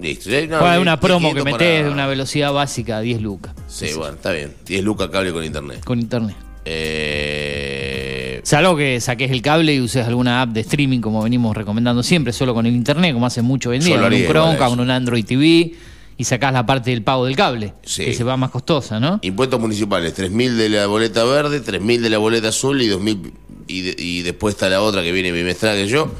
Listo. 0.00 0.30
Eh, 0.30 0.46
no, 0.48 0.60
10, 0.64 0.78
una 0.80 0.98
promo 1.00 1.28
que 1.34 1.42
1500 1.42 1.44
metés 1.44 1.58
para- 1.78 1.88
de 1.88 1.90
una 1.92 2.06
velocidad 2.06 2.52
básica, 2.52 3.00
10 3.00 3.20
lucas. 3.20 3.54
Sí, 3.68 3.86
bueno, 3.96 4.14
está 4.14 4.32
bien. 4.32 4.52
10 4.66 4.82
lucas 4.84 5.08
cable 5.10 5.32
con 5.32 5.44
internet. 5.44 5.84
Con 5.84 5.98
internet. 6.00 6.36
Eh, 6.64 8.11
Salvo 8.42 8.76
que 8.76 9.00
saques 9.00 9.30
el 9.30 9.42
cable 9.42 9.74
y 9.74 9.80
uses 9.80 10.06
alguna 10.06 10.42
app 10.42 10.50
de 10.50 10.60
streaming 10.60 11.00
como 11.00 11.22
venimos 11.22 11.56
recomendando 11.56 12.02
siempre, 12.02 12.32
solo 12.32 12.54
con 12.54 12.66
el 12.66 12.74
internet, 12.74 13.12
como 13.14 13.26
hacen 13.26 13.44
mucho 13.44 13.70
hoy 13.70 13.76
en 13.76 13.84
día, 13.84 14.00
con 14.00 14.12
un 14.12 14.26
Chromecast, 14.26 14.70
con 14.70 14.80
un 14.80 14.90
Android 14.90 15.24
TV 15.24 15.74
y 16.18 16.24
sacás 16.24 16.52
la 16.52 16.64
parte 16.66 16.90
del 16.90 17.02
pago 17.02 17.24
del 17.26 17.34
cable, 17.36 17.72
Sí. 17.82 18.04
que 18.04 18.14
se 18.14 18.22
va 18.24 18.36
más 18.36 18.50
costosa, 18.50 19.00
¿no? 19.00 19.18
Impuestos 19.22 19.58
municipales, 19.60 20.14
3.000 20.14 20.56
de 20.56 20.68
la 20.68 20.86
boleta 20.86 21.24
verde, 21.24 21.60
3.000 21.60 22.00
de 22.00 22.10
la 22.10 22.18
boleta 22.18 22.48
azul 22.48 22.80
y 22.82 22.88
2.000 22.88 23.32
y, 23.66 23.80
de- 23.82 23.96
y 23.98 24.22
después 24.22 24.54
está 24.54 24.68
la 24.68 24.82
otra 24.82 25.02
que 25.02 25.10
viene 25.12 25.32
bimestral 25.32 25.76
que 25.76 25.86
yo. 25.88 26.12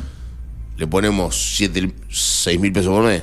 Le 0.78 0.86
ponemos 0.86 1.36
7, 1.56 1.92
6.000 2.10 2.72
pesos 2.72 2.88
por 2.92 3.04
mes. 3.04 3.22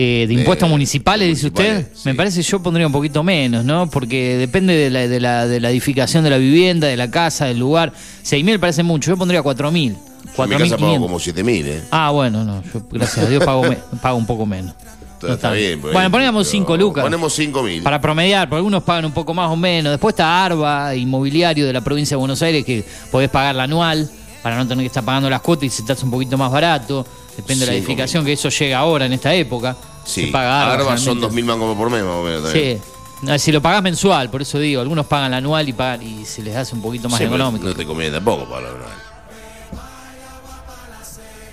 Eh, 0.00 0.26
de 0.28 0.34
impuestos 0.34 0.68
municipales, 0.68 1.26
dice 1.28 1.46
municipales, 1.50 1.88
usted. 1.92 2.04
Me 2.10 2.14
parece 2.14 2.40
yo 2.42 2.62
pondría 2.62 2.86
un 2.86 2.92
poquito 2.92 3.24
menos, 3.24 3.64
¿no? 3.64 3.90
Porque 3.90 4.36
depende 4.36 4.72
de 4.74 4.90
la, 4.90 5.08
de, 5.08 5.18
la, 5.18 5.46
de 5.48 5.58
la 5.58 5.70
edificación 5.70 6.22
de 6.22 6.30
la 6.30 6.38
vivienda, 6.38 6.86
de 6.86 6.96
la 6.96 7.10
casa, 7.10 7.46
del 7.46 7.58
lugar. 7.58 7.92
6.000 8.24 8.60
parece 8.60 8.84
mucho, 8.84 9.10
yo 9.10 9.16
pondría 9.16 9.42
4.000. 9.42 9.96
Yo 10.36 10.44
en 10.44 10.50
mi 10.50 10.56
casa 10.56 10.76
pago 10.76 10.94
4.500. 10.94 11.00
como 11.00 11.18
7.000, 11.18 11.64
¿eh? 11.66 11.82
Ah, 11.90 12.10
bueno, 12.10 12.44
no, 12.44 12.62
yo 12.72 12.80
gracias 12.92 13.26
a 13.26 13.28
Dios 13.28 13.44
pago, 13.44 13.64
me- 13.64 13.76
pago 14.00 14.16
un 14.18 14.26
poco 14.26 14.46
menos. 14.46 14.72
Está, 15.20 15.32
está 15.32 15.50
bien. 15.50 15.80
pues, 15.80 15.92
Bueno, 15.92 16.12
pongamos 16.12 16.46
pero 16.46 16.50
5 16.52 16.76
lucas. 16.76 17.02
Ponemos 17.02 17.36
5.000. 17.36 17.82
Para 17.82 18.00
promediar, 18.00 18.48
porque 18.48 18.58
algunos 18.58 18.84
pagan 18.84 19.04
un 19.06 19.12
poco 19.12 19.34
más 19.34 19.50
o 19.50 19.56
menos. 19.56 19.90
Después 19.90 20.12
está 20.12 20.44
ARBA, 20.44 20.94
inmobiliario 20.94 21.66
de 21.66 21.72
la 21.72 21.80
provincia 21.80 22.14
de 22.14 22.18
Buenos 22.20 22.40
Aires, 22.40 22.64
que 22.64 22.84
podés 23.10 23.30
pagar 23.30 23.56
la 23.56 23.64
anual 23.64 24.08
para 24.44 24.56
no 24.56 24.68
tener 24.68 24.84
que 24.84 24.86
estar 24.86 25.04
pagando 25.04 25.28
las 25.28 25.40
cuotas 25.40 25.64
y 25.64 25.70
se 25.70 25.82
te 25.82 25.92
hace 25.92 26.04
un 26.04 26.12
poquito 26.12 26.38
más 26.38 26.52
barato. 26.52 27.04
Depende 27.38 27.64
de 27.64 27.72
la 27.72 27.78
edificación, 27.78 28.24
que 28.24 28.32
eso 28.34 28.48
llega 28.50 28.78
ahora 28.78 29.06
en 29.06 29.14
esta 29.14 29.32
época. 29.34 29.74
Sí, 30.04 30.26
Se 30.26 30.32
paga 30.32 30.72
ARBA. 30.72 30.96
Son 30.98 31.14
generalmente. 31.16 31.42
2.000 31.42 31.44
mangos 31.46 31.76
por 31.76 31.90
mes 31.90 32.02
más 32.04 32.12
o 32.14 32.22
menos. 32.22 32.42
también. 32.44 32.80
Sí. 32.80 33.38
Si 33.38 33.50
lo 33.52 33.60
pagás 33.62 33.82
mensual, 33.82 34.30
por 34.30 34.42
eso 34.42 34.58
digo, 34.58 34.80
algunos 34.80 35.06
pagan 35.06 35.30
la 35.32 35.38
anual 35.38 35.68
y 35.68 35.72
pagan 35.72 36.02
y 36.02 36.24
se 36.24 36.40
les 36.42 36.54
hace 36.54 36.74
un 36.76 36.82
poquito 36.82 37.08
más 37.08 37.18
Sí, 37.18 37.24
económico. 37.24 37.66
No 37.66 37.74
te 37.74 37.84
conviene 37.86 38.12
tampoco 38.12 38.44
para 38.48 38.62
la 38.62 38.68
anual. 38.68 38.90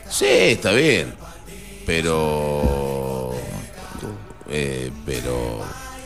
Sí, 0.10 0.26
está 0.28 0.72
bien. 0.72 1.14
Pero. 1.86 3.32
Eh, 4.50 4.92
pero. 5.06 5.62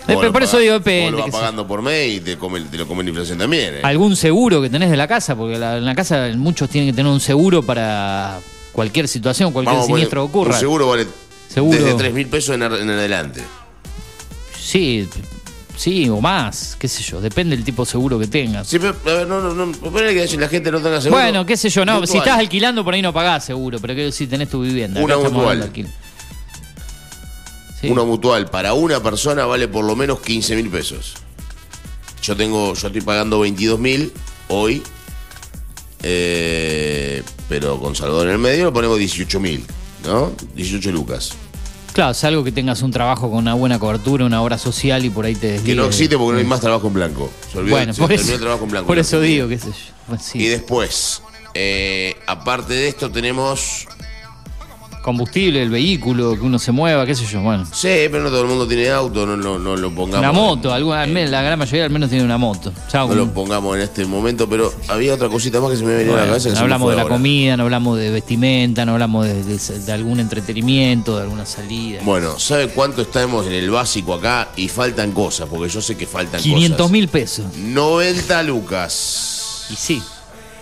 Eh, 0.07 0.32
por 0.32 0.41
eso 0.43 0.57
digo, 0.57 0.73
vos 0.75 0.84
depende, 0.84 1.11
lo 1.11 1.17
vas 1.19 1.30
pagando 1.30 1.67
por 1.67 1.82
mes 1.84 2.15
y 2.15 2.19
te, 2.21 2.38
come, 2.38 2.61
te 2.61 2.77
lo 2.77 2.88
come 2.88 3.03
la 3.03 3.09
inflación 3.09 3.38
también. 3.38 3.75
¿eh? 3.75 3.80
algún 3.84 4.15
seguro 4.15 4.59
que 4.61 4.69
tenés 4.69 4.89
de 4.89 4.97
la 4.97 5.07
casa, 5.07 5.36
porque 5.36 5.57
la- 5.59 5.77
en 5.77 5.86
la 5.86 5.93
casa 5.93 6.30
muchos 6.36 6.67
tienen 6.69 6.89
que 6.89 6.95
tener 6.95 7.11
un 7.11 7.19
seguro 7.19 7.61
para 7.61 8.39
cualquier 8.72 9.07
situación, 9.07 9.51
cualquier 9.51 9.76
Vamos 9.76 9.88
poner, 9.88 9.97
siniestro 9.97 10.22
que 10.24 10.30
ocurra. 10.30 10.53
Un 10.53 10.59
seguro 10.59 10.88
vale 10.89 11.07
Seguro. 11.47 11.78
desde 11.78 11.93
3 11.95 12.13
mil 12.13 12.28
pesos 12.28 12.55
en, 12.55 12.61
en 12.61 12.89
adelante. 12.89 13.41
Sí, 14.57 15.07
sí, 15.76 16.07
o 16.09 16.22
más, 16.22 16.76
qué 16.78 16.88
sé 16.88 17.01
yo, 17.01 17.20
depende 17.22 17.55
del 17.55 17.65
tipo 17.65 17.86
de 17.86 17.91
seguro 17.91 18.20
que 18.20 18.28
tengas. 18.28 18.67
Sí, 18.67 18.78
pero, 18.78 18.95
a 19.05 19.13
ver, 19.20 19.28
no, 19.28 19.41
no, 19.41 19.53
no. 19.53 19.93
Que 19.93 20.38
la 20.38 20.47
gente 20.47 20.72
no 20.72 20.80
tenga 20.80 21.01
seguro. 21.01 21.22
bueno, 21.22 21.45
qué 21.45 21.57
sé 21.57 21.70
yo, 21.70 21.86
no, 21.86 22.05
si 22.05 22.17
estás 22.17 22.38
alquilando 22.38 22.84
por 22.84 22.93
ahí 22.93 23.01
no 23.01 23.11
pagás 23.11 23.45
seguro, 23.45 23.80
pero 23.80 23.95
que 23.95 24.11
si 24.11 24.28
tenés 24.28 24.49
tu 24.49 24.61
vivienda. 24.61 25.01
Una 25.01 25.17
mutual. 25.17 25.72
Sí. 27.82 27.88
Una 27.89 28.03
mutual 28.03 28.49
para 28.49 28.74
una 28.74 29.01
persona 29.01 29.45
vale 29.45 29.70
por 29.70 29.86
lo 29.86 29.95
menos 29.95 30.20
15 30.20 30.55
mil 30.55 30.70
pesos. 30.70 31.15
Yo 32.22 32.36
tengo, 32.36 32.74
yo 32.74 32.88
estoy 32.88 33.01
pagando 33.01 33.39
22 33.39 33.80
mil 33.80 34.11
hoy, 34.49 34.84
eh, 36.04 37.24
pero 37.47 37.80
con 37.80 37.95
Salvador 37.95 38.28
en 38.28 38.34
el 38.34 38.39
medio 38.39 38.66
lo 38.66 38.74
ponemos 38.74 38.97
18 39.00 39.39
mil, 39.39 39.66
¿no? 40.06 40.32
18 40.56 40.91
lucas. 40.91 41.34
Claro, 41.93 42.12
es 42.12 42.24
algo 42.24 42.43
que 42.43 42.52
tengas 42.52 42.82
un 42.84 42.91
trabajo 42.91 43.30
con 43.30 43.39
una 43.39 43.56
buena 43.56 43.80
cobertura, 43.80 44.24
una 44.26 44.41
obra 44.41 44.58
social 44.58 45.04
y 45.06 45.10
por 45.10 45.26
ahí 45.26 45.34
te 45.34 45.41
Que 45.47 45.52
desligue. 45.54 45.76
no 45.76 45.86
existe 45.86 46.18
porque 46.18 46.34
no 46.34 46.38
hay 46.39 46.45
más 46.45 46.62
trabajo 46.62 46.88
en 46.88 46.93
blanco. 46.93 47.32
Se 47.52 47.58
olvidó, 47.58 47.76
Bueno, 47.76 47.93
se 47.93 48.02
por 48.02 48.12
eso, 48.12 48.34
el 48.34 48.39
trabajo 48.39 48.64
en 48.66 48.72
blanco. 48.72 48.88
por 48.88 49.00
eso 49.00 49.20
digo, 49.20 49.47
qué 49.47 49.58
sé 49.58 49.68
yo. 49.68 49.93
Bueno, 50.08 50.24
sí. 50.24 50.39
Y 50.39 50.47
después, 50.47 51.22
eh, 51.56 52.16
aparte 52.28 52.74
de 52.74 52.88
esto, 52.88 53.12
tenemos. 53.12 53.88
Combustible, 55.02 55.62
el 55.64 55.70
vehículo, 55.70 56.34
que 56.36 56.41
uno 56.41 56.60
se 56.60 56.72
mueva, 56.72 57.06
qué 57.06 57.16
sé 57.16 57.26
yo, 57.26 57.41
bueno. 57.41 57.66
Sí, 57.72 57.88
pero 58.12 58.22
no 58.22 58.30
todo 58.30 58.41
el 58.41 58.47
mundo 58.47 58.68
tiene 58.68 58.89
auto, 58.89 59.26
no, 59.26 59.38
no, 59.38 59.58
no 59.58 59.76
lo 59.78 59.89
pongamos. 59.95 60.20
Una 60.20 60.30
en- 60.30 60.36
moto, 60.45 60.74
alguna, 60.74 61.02
al 61.04 61.10
menos- 61.10 61.32
la 61.32 61.41
gran 61.41 61.58
mayoría 61.58 61.86
al 61.86 61.89
menos 61.89 62.10
tiene 62.10 62.26
una 62.26 62.38
moto. 62.38 62.74
No 62.93 63.14
lo 63.16 63.34
pongamos 63.34 63.76
en 63.78 63.82
este 63.84 64.06
momento, 64.06 64.47
pero 64.50 64.72
había 64.89 65.14
otra 65.14 65.30
cosita 65.30 65.62
más 65.62 65.72
que 65.72 65.78
se 65.78 65.84
me 65.86 65.93
venía 65.95 66.14
a 66.14 66.18
la 66.18 66.26
cabeza. 66.26 66.50
que 66.50 66.56
no 66.56 66.62
hablamos 66.62 66.89
de 66.89 66.95
la 66.97 67.02
ahora. 67.04 67.16
comida, 67.16 67.58
no 67.58 67.64
hablamos 67.64 67.97
de 67.97 68.10
vestimenta, 68.12 68.86
no 68.86 68.91
hablamos 68.93 69.26
de, 69.26 69.43
de- 69.43 69.80
de 69.80 69.91
algún 69.91 70.20
entretenimiento, 70.20 71.16
de 71.16 71.24
alguna 71.24 71.45
salida. 71.45 72.02
Bueno, 72.04 72.38
¿sabe 72.38 72.68
cuánto 72.68 73.02
estamos 73.02 73.47
en 73.47 73.54
el 73.54 73.70
básico 73.72 74.14
acá? 74.14 74.50
Y 74.58 74.68
faltan 74.68 75.12
cosas, 75.14 75.47
porque 75.50 75.70
yo 75.74 75.82
sé 75.82 75.95
que 75.95 76.06
faltan 76.08 76.41
500 76.41 76.78
cosas. 76.78 76.91
mil 76.91 77.08
pesos. 77.08 77.45
90 77.58 78.43
lucas. 78.43 79.66
Y 79.72 79.76
sí, 79.76 80.02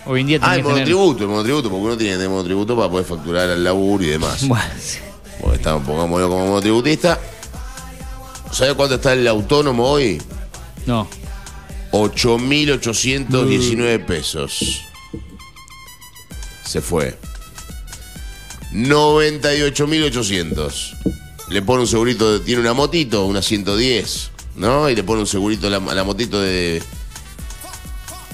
hoy 0.08 0.20
en 0.22 0.26
día 0.26 0.38
Ah, 0.42 0.56
el 0.56 0.62
que 0.62 0.68
tener- 0.68 0.72
monotributo, 0.74 1.22
el 1.24 1.28
monotributo, 1.30 1.70
porque 1.70 1.84
uno 1.84 1.96
tiene 1.96 2.16
de 2.18 2.28
monotributo 2.28 2.76
para 2.76 2.90
poder 2.90 3.06
facturar 3.06 3.48
al 3.50 3.62
laburo 3.62 4.02
y 4.02 4.08
demás. 4.08 4.46
Bueno, 4.48 4.64
sí. 4.80 4.98
Bueno, 5.40 5.54
estamos, 5.54 5.86
pongámoslo 5.86 6.28
como 6.28 6.46
monotributista. 6.48 7.20
¿Sabe 8.50 8.74
cuánto 8.74 8.96
está 8.96 9.12
el 9.12 9.28
autónomo 9.28 9.88
hoy? 9.88 10.20
No. 10.86 11.06
8.819 11.92 14.04
pesos. 14.04 14.80
Se 16.64 16.80
fue. 16.80 17.16
98.800. 18.72 20.96
Le 21.50 21.62
pone 21.62 21.82
un 21.82 21.86
segurito, 21.88 22.32
de- 22.32 22.40
tiene 22.44 22.60
una 22.60 22.74
motito, 22.74 23.24
una 23.24 23.40
110, 23.40 24.30
¿no? 24.56 24.90
Y 24.90 24.94
le 24.96 25.02
pone 25.02 25.20
un 25.22 25.26
segurito 25.26 25.68
a 25.68 25.70
la, 25.70 25.76
a 25.78 25.94
la 25.94 26.04
motito 26.04 26.38
de 26.40 26.82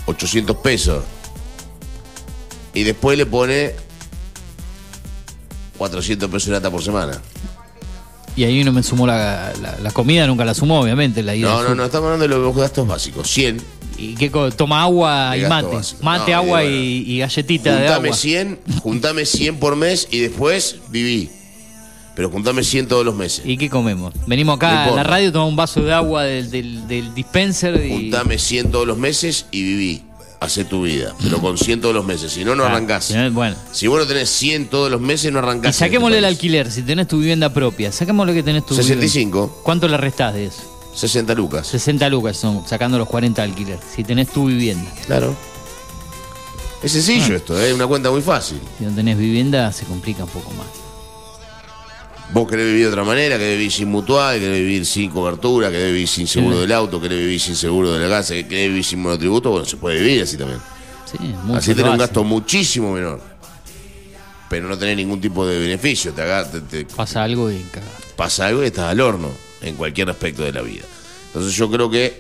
800 0.06 0.56
pesos. 0.56 1.04
Y 2.74 2.82
después 2.82 3.16
le 3.16 3.24
pone 3.26 3.72
400 5.78 6.30
pesos 6.30 6.46
de 6.48 6.52
lata 6.52 6.70
por 6.70 6.82
semana. 6.82 7.20
Y 8.36 8.44
ahí 8.44 8.60
uno 8.60 8.72
me 8.72 8.82
sumó 8.82 9.06
la, 9.06 9.52
la- 9.62 9.78
la 9.80 9.90
comida, 9.92 10.26
nunca 10.26 10.44
la 10.44 10.54
sumó, 10.54 10.80
obviamente. 10.80 11.22
La 11.22 11.34
No, 11.36 11.62
no, 11.62 11.74
no, 11.74 11.84
estamos 11.84 12.06
hablando 12.06 12.24
de 12.36 12.40
los 12.42 12.56
gastos 12.56 12.86
básicos. 12.86 13.30
100. 13.30 13.60
¿Y 13.96 14.14
qué 14.16 14.28
Toma 14.56 14.82
agua 14.82 15.30
De 15.32 15.38
y 15.42 15.46
mate. 15.46 15.76
básico. 15.76 16.02
Mate, 16.02 16.32
No, 16.32 16.38
agua 16.38 16.64
y 16.64 16.66
bueno. 16.68 16.84
y, 16.84 17.12
y 17.12 17.18
galletita 17.20 17.70
de 17.76 17.86
Juntame 17.86 18.08
agua. 18.08 18.16
100, 18.16 18.58
juntame 18.82 19.24
100 19.24 19.56
por 19.58 19.76
mes 19.76 20.08
y 20.10 20.18
después 20.18 20.76
viví. 20.90 21.30
Pero 22.16 22.28
juntame 22.30 22.64
100 22.64 22.88
todos 22.88 23.04
los 23.04 23.14
meses. 23.14 23.44
¿Y 23.44 23.56
qué 23.56 23.70
comemos? 23.70 24.12
Venimos 24.26 24.52
No 24.52 24.56
acá 24.56 24.84
a 24.86 24.90
la 24.90 25.02
radio, 25.04 25.30
tomamos 25.32 25.50
un 25.52 25.56
vaso 25.56 25.80
de 25.82 25.92
agua 25.92 26.24
del, 26.24 26.50
del, 26.50 26.88
del 26.88 27.14
dispenser 27.14 27.84
y. 27.86 27.90
Juntame 27.90 28.38
100 28.38 28.72
todos 28.72 28.86
los 28.86 28.98
meses 28.98 29.46
y 29.52 29.62
viví. 29.62 30.02
Hace 30.44 30.64
tu 30.64 30.82
vida, 30.82 31.14
pero 31.22 31.40
con 31.40 31.58
100 31.58 31.80
todos 31.80 31.94
los 31.94 32.04
meses. 32.04 32.32
Si 32.32 32.44
no, 32.44 32.54
no 32.54 32.64
Ah, 32.64 32.68
arrancás. 32.68 33.04
si 33.06 33.14
no, 33.14 33.30
bueno. 33.32 33.56
Si 33.72 33.86
vos 33.86 33.98
no 34.00 34.06
tenés 34.06 34.30
100 34.30 34.68
todos 34.68 34.90
los 34.90 35.00
meses, 35.00 35.32
no 35.32 35.38
Y 35.38 35.42
arrancás. 35.42 35.76
saquémosle 35.76 36.18
el 36.18 36.24
este 36.24 36.34
alquiler, 36.34 36.70
si 36.70 36.82
tenés 36.82 37.08
tu 37.08 37.18
vivienda 37.18 37.52
propia. 37.52 37.90
Saquémosle 37.92 38.32
que 38.34 38.42
tenés 38.42 38.62
tu 38.64 38.74
país. 38.76 38.86
vivienda. 38.86 39.06
65, 39.08 39.60
¿Cuánto 39.62 39.88
le 39.88 39.96
restás 39.96 40.34
de 40.34 40.46
eso? 40.46 40.62
60 40.94 41.34
lucas. 41.34 41.66
60 41.66 42.08
lucas 42.08 42.36
son, 42.36 42.66
sacando 42.66 42.96
los 42.98 43.08
40 43.08 43.42
de 43.42 43.48
alquiler. 43.48 43.78
Si 43.94 44.04
tenés 44.04 44.28
tu 44.28 44.46
vivienda. 44.46 44.90
Claro. 45.06 45.34
Es 46.82 46.92
sencillo 46.92 47.34
Ah. 47.34 47.36
esto, 47.36 47.58
es 47.60 47.72
una 47.74 47.86
cuenta 47.86 48.10
muy 48.10 48.20
fácil. 48.20 48.60
Si 48.78 48.84
no 48.84 48.92
tenés 48.94 49.16
vivienda, 49.18 49.72
se 49.72 49.84
complica 49.86 50.24
un 50.24 50.30
poco 50.30 50.50
más. 50.52 50.66
Vos 52.34 52.48
querés 52.50 52.66
vivir 52.66 52.82
de 52.82 52.88
otra 52.88 53.04
manera, 53.04 53.38
querés 53.38 53.56
vivir 53.56 53.72
sin 53.72 53.88
mutual, 53.88 54.40
querés 54.40 54.58
vivir 54.58 54.84
sin 54.84 55.08
cobertura, 55.10 55.70
querés 55.70 55.92
vivir 55.92 56.08
sin 56.08 56.26
seguro 56.26 56.60
del 56.60 56.72
auto, 56.72 57.00
querés 57.00 57.18
vivir 57.18 57.40
sin 57.40 57.54
seguro 57.54 57.92
de 57.92 58.00
la 58.08 58.08
casa, 58.16 58.34
querés 58.34 58.68
vivir 58.68 58.84
sin 58.84 59.00
monotributo, 59.00 59.50
bueno, 59.50 59.64
se 59.64 59.76
puede 59.76 60.00
vivir 60.00 60.22
así 60.24 60.36
también. 60.36 60.58
Sí, 61.10 61.16
así 61.54 61.74
tenés 61.74 61.92
un 61.92 61.98
gasto 61.98 62.24
muchísimo 62.24 62.92
menor. 62.92 63.20
Pero 64.50 64.68
no 64.68 64.76
tenés 64.76 64.96
ningún 64.96 65.20
tipo 65.20 65.46
de 65.46 65.58
beneficio, 65.60 66.12
te, 66.12 66.22
haga- 66.22 66.50
te- 66.50 66.60
te 66.60 66.84
Pasa 66.86 67.22
algo 67.22 67.50
y 67.52 67.58
cagás. 67.72 67.88
pasa 68.16 68.46
algo 68.48 68.62
y 68.62 68.66
estás 68.66 68.90
al 68.90 69.00
horno 69.00 69.30
en 69.62 69.76
cualquier 69.76 70.10
aspecto 70.10 70.42
de 70.42 70.52
la 70.52 70.62
vida. 70.62 70.82
Entonces 71.28 71.54
yo 71.54 71.70
creo 71.70 71.88
que 71.88 72.18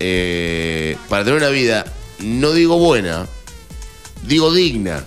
eh, 0.00 0.96
para 1.08 1.24
tener 1.24 1.38
una 1.38 1.48
vida, 1.50 1.84
no 2.20 2.52
digo 2.52 2.78
buena, 2.78 3.26
digo 4.26 4.52
digna. 4.52 5.04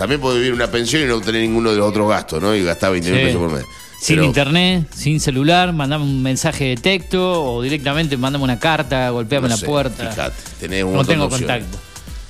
También 0.00 0.18
puedo 0.18 0.36
vivir 0.36 0.54
una 0.54 0.66
pensión 0.70 1.02
y 1.02 1.04
no 1.04 1.20
tener 1.20 1.42
ninguno 1.42 1.70
de 1.72 1.76
los 1.76 1.86
otros 1.86 2.08
gastos, 2.08 2.40
¿no? 2.40 2.54
Y 2.56 2.64
gastar 2.64 2.90
20 2.90 3.10
mil 3.10 3.18
Sí. 3.20 3.26
pesos 3.26 3.38
por 3.42 3.52
mes. 3.52 3.64
Sin 4.00 4.16
Pero- 4.16 4.24
internet, 4.28 4.86
sin 4.94 5.20
celular, 5.20 5.74
mandame 5.74 6.04
un 6.04 6.22
mensaje 6.22 6.64
de 6.64 6.76
texto 6.78 7.44
o 7.44 7.60
directamente 7.60 8.16
mandame 8.16 8.44
una 8.44 8.58
carta, 8.58 9.10
golpeame 9.10 9.42
no 9.48 9.54
la 9.54 9.56
sé, 9.58 9.66
puerta. 9.66 10.08
fíjate, 10.10 10.34
tenés 10.58 10.84
un 10.84 10.94
no 10.94 11.04
tengo 11.04 11.26
opciones. 11.26 11.46
contacto. 11.66 11.78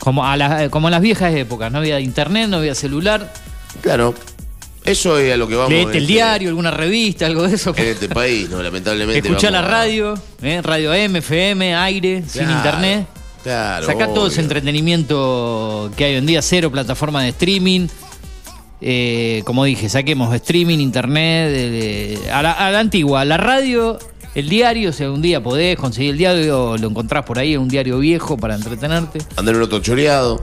Como, 0.01 0.27
a 0.27 0.37
las- 0.37 0.69
como 0.71 0.89
en 0.89 0.93
las 0.93 1.01
viejas 1.01 1.33
épocas, 1.33 1.71
no 1.71 1.79
había 1.79 2.01
internet, 2.01 2.49
no 2.49 2.57
había 2.57 2.75
celular. 2.75 3.33
Claro, 3.83 4.15
eso 4.85 5.17
es 5.19 5.33
a 5.33 5.37
lo 5.37 5.47
que 5.47 5.55
vamos. 5.55 5.71
Leete 5.71 5.99
el 5.99 6.03
este- 6.03 6.13
diario, 6.13 6.49
alguna 6.49 6.73
revista, 6.73 7.27
algo 7.27 7.45
de 7.47 7.55
eso. 7.55 7.73
En 7.77 7.87
este 7.87 8.09
país, 8.09 8.51
¿no? 8.51 8.61
Lamentablemente. 8.61 9.29
Escuchá 9.29 9.53
la 9.53 9.63
radio, 9.63 10.15
¿eh? 10.43 10.61
radio 10.63 10.91
AM, 10.91 11.15
FM, 11.19 11.77
aire, 11.77 12.25
sin 12.27 12.51
internet. 12.51 13.07
Claro. 13.43 13.87
Sacá 13.87 14.13
todo 14.13 14.27
ese 14.27 14.41
entretenimiento 14.43 15.91
que 15.97 16.05
hay 16.05 16.13
hoy 16.13 16.19
en 16.19 16.27
día, 16.27 16.43
cero 16.43 16.71
plataforma 16.71 17.23
de 17.23 17.31
streaming. 17.31 17.87
Eh, 18.83 19.43
como 19.45 19.65
dije, 19.65 19.89
saquemos 19.89 20.35
streaming, 20.35 20.79
internet, 20.79 21.51
de- 21.53 21.71
de- 21.71 22.31
a, 22.33 22.43
la, 22.43 22.53
a 22.53 22.71
la 22.71 22.81
antigua, 22.81 23.25
la 23.27 23.37
radio, 23.37 23.99
el 24.35 24.49
diario, 24.49 24.93
si 24.93 25.05
algún 25.05 25.21
día 25.21 25.43
podés 25.43 25.77
conseguir 25.77 26.13
el 26.13 26.19
diario, 26.19 26.77
lo 26.79 26.89
encontrás 26.89 27.25
por 27.25 27.39
ahí, 27.39 27.57
un 27.57 27.69
diario 27.69 27.99
viejo 27.99 28.37
para 28.39 28.55
entretenerte. 28.55 29.19
Andar 29.37 29.55
en 29.55 29.61
auto 29.63 29.81
choreado. 29.81 30.43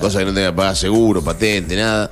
Cosa 0.00 0.20
que 0.20 0.24
no 0.24 0.32
tenga 0.32 0.50
que 0.50 0.56
pagar 0.56 0.76
seguro, 0.76 1.22
patente, 1.22 1.76
nada. 1.76 2.10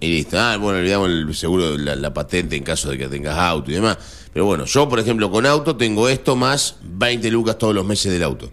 Y 0.00 0.08
listo. 0.08 0.36
Ah, 0.40 0.56
bueno, 0.56 0.80
olvidamos 0.80 1.08
el 1.08 1.32
seguro, 1.36 1.78
la, 1.78 1.94
la 1.94 2.12
patente 2.12 2.56
en 2.56 2.64
caso 2.64 2.90
de 2.90 2.98
que 2.98 3.06
tengas 3.06 3.38
auto 3.38 3.70
y 3.70 3.74
demás. 3.74 3.96
Pero 4.32 4.46
bueno, 4.46 4.64
yo, 4.64 4.88
por 4.88 4.98
ejemplo, 4.98 5.30
con 5.30 5.46
auto 5.46 5.76
tengo 5.76 6.08
esto 6.08 6.34
más 6.34 6.76
20 6.82 7.30
lucas 7.30 7.56
todos 7.58 7.72
los 7.74 7.84
meses 7.86 8.10
del 8.12 8.24
auto. 8.24 8.50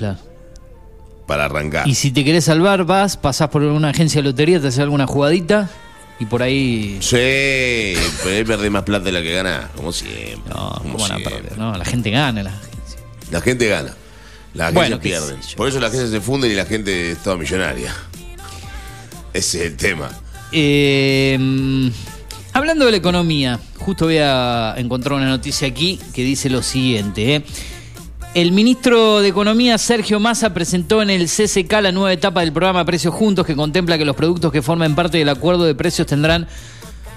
Claro. 0.00 0.18
Para 1.26 1.44
arrancar. 1.44 1.86
Y 1.86 1.94
si 1.94 2.10
te 2.10 2.24
querés 2.24 2.44
salvar, 2.46 2.84
vas, 2.84 3.16
pasás 3.16 3.48
por 3.50 3.62
una 3.62 3.90
agencia 3.90 4.20
de 4.20 4.28
lotería, 4.28 4.60
te 4.60 4.66
haces 4.68 4.80
alguna 4.80 5.06
jugadita 5.06 5.70
y 6.18 6.24
por 6.24 6.42
ahí. 6.42 6.96
Sí, 7.00 7.16
pero 8.24 8.36
ahí 8.36 8.44
perdés 8.44 8.70
más 8.70 8.82
plata 8.82 9.04
de 9.04 9.12
la 9.12 9.22
que 9.22 9.32
ganás, 9.34 9.66
como 9.76 9.92
siempre. 9.92 10.52
No, 10.52 10.70
como 10.78 10.94
¿cómo 10.94 10.98
van 10.98 11.12
a 11.12 11.16
siempre. 11.16 11.34
perder? 11.38 11.58
No, 11.58 11.76
la 11.76 11.84
gente 11.84 12.10
gana. 12.10 12.42
La... 12.42 12.52
La 13.30 13.40
gente 13.40 13.68
gana. 13.68 13.94
Las 14.54 14.74
Bueno, 14.74 14.96
agencias 14.96 15.20
qué 15.22 15.28
pierden. 15.28 15.56
Por 15.56 15.68
eso 15.68 15.78
las 15.78 15.90
agencias 15.90 16.10
se 16.10 16.20
funden 16.20 16.50
y 16.50 16.54
la 16.54 16.64
gente 16.64 17.12
es 17.12 17.18
toda 17.18 17.36
millonaria. 17.36 17.94
Ese 19.32 19.60
es 19.60 19.66
el 19.70 19.76
tema. 19.76 20.10
Eh, 20.50 21.36
mm, 21.38 21.88
hablando 22.54 22.86
de 22.86 22.90
la 22.90 22.96
economía, 22.96 23.60
justo 23.78 24.06
voy 24.06 24.18
a 24.18 24.74
encontrar 24.78 25.12
una 25.14 25.28
noticia 25.28 25.68
aquí 25.68 26.00
que 26.12 26.24
dice 26.24 26.50
lo 26.50 26.62
siguiente. 26.64 27.36
¿eh? 27.36 27.44
El 28.32 28.52
ministro 28.52 29.20
de 29.20 29.28
Economía, 29.28 29.76
Sergio 29.76 30.20
Massa, 30.20 30.54
presentó 30.54 31.02
en 31.02 31.10
el 31.10 31.26
CCK 31.26 31.72
la 31.82 31.90
nueva 31.90 32.12
etapa 32.12 32.42
del 32.42 32.52
programa 32.52 32.84
Precios 32.84 33.12
Juntos 33.12 33.44
que 33.44 33.56
contempla 33.56 33.98
que 33.98 34.04
los 34.04 34.14
productos 34.14 34.52
que 34.52 34.62
formen 34.62 34.94
parte 34.94 35.18
del 35.18 35.28
acuerdo 35.28 35.64
de 35.64 35.74
precios 35.74 36.06
tendrán 36.06 36.46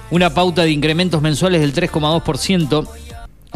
una 0.09 0.31
pauta 0.31 0.63
de 0.63 0.71
incrementos 0.71 1.21
mensuales 1.21 1.61
del 1.61 1.71
3,2% 1.71 2.87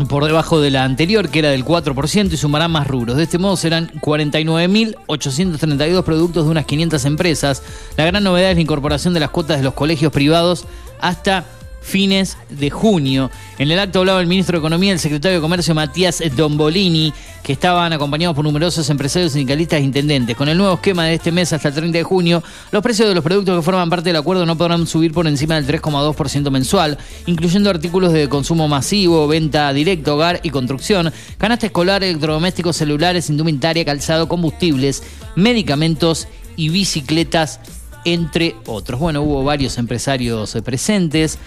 por 0.07 0.25
debajo 0.25 0.61
de 0.61 0.69
la 0.69 0.83
anterior, 0.83 1.29
que 1.29 1.39
era 1.39 1.49
del 1.49 1.65
4%, 1.65 2.31
y 2.31 2.37
sumará 2.37 2.67
más 2.67 2.85
rubros. 2.85 3.17
De 3.17 3.23
este 3.23 3.39
modo 3.39 3.57
serán 3.57 3.89
49.832 4.01 6.03
productos 6.03 6.45
de 6.45 6.51
unas 6.51 6.67
500 6.67 7.05
empresas. 7.05 7.63
La 7.97 8.05
gran 8.05 8.23
novedad 8.23 8.51
es 8.51 8.57
la 8.57 8.61
incorporación 8.61 9.15
de 9.15 9.19
las 9.19 9.31
cuotas 9.31 9.57
de 9.57 9.63
los 9.63 9.73
colegios 9.73 10.11
privados 10.11 10.65
hasta 11.01 11.43
fines 11.87 12.37
de 12.49 12.69
junio. 12.69 13.31
En 13.57 13.71
el 13.71 13.79
acto 13.79 13.99
hablaba 13.99 14.19
el 14.19 14.27
ministro 14.27 14.57
de 14.57 14.59
Economía 14.59 14.89
y 14.89 14.93
el 14.93 14.99
secretario 14.99 15.37
de 15.37 15.41
Comercio 15.41 15.73
Matías 15.73 16.21
Dombolini, 16.35 17.13
que 17.41 17.53
estaban 17.53 17.93
acompañados 17.93 18.35
por 18.35 18.43
numerosos 18.43 18.89
empresarios, 18.89 19.31
sindicalistas 19.31 19.79
e 19.79 19.83
intendentes. 19.83 20.35
Con 20.35 20.49
el 20.49 20.57
nuevo 20.57 20.75
esquema 20.75 21.05
de 21.05 21.13
este 21.13 21.31
mes 21.31 21.53
hasta 21.53 21.69
el 21.69 21.73
30 21.73 21.97
de 21.97 22.03
junio, 22.03 22.43
los 22.71 22.83
precios 22.83 23.07
de 23.07 23.15
los 23.15 23.23
productos 23.23 23.57
que 23.57 23.61
forman 23.61 23.89
parte 23.89 24.09
del 24.09 24.17
acuerdo 24.17 24.45
no 24.45 24.57
podrán 24.57 24.85
subir 24.85 25.13
por 25.13 25.27
encima 25.27 25.55
del 25.55 25.65
3,2% 25.65 26.51
mensual, 26.51 26.97
incluyendo 27.25 27.69
artículos 27.69 28.11
de 28.11 28.27
consumo 28.27 28.67
masivo, 28.67 29.27
venta 29.27 29.71
directa, 29.71 30.13
hogar 30.13 30.41
y 30.43 30.49
construcción, 30.49 31.13
canasta 31.37 31.67
escolar, 31.67 32.03
electrodomésticos, 32.03 32.75
celulares, 32.75 33.29
indumentaria, 33.29 33.85
calzado, 33.85 34.27
combustibles, 34.27 35.03
medicamentos 35.35 36.27
y 36.57 36.67
bicicletas 36.69 37.61
entre 38.07 38.55
otros. 38.65 38.99
Bueno, 38.99 39.21
hubo 39.21 39.43
varios 39.43 39.77
empresarios 39.77 40.55
eh, 40.55 40.61
presentes 40.61 41.37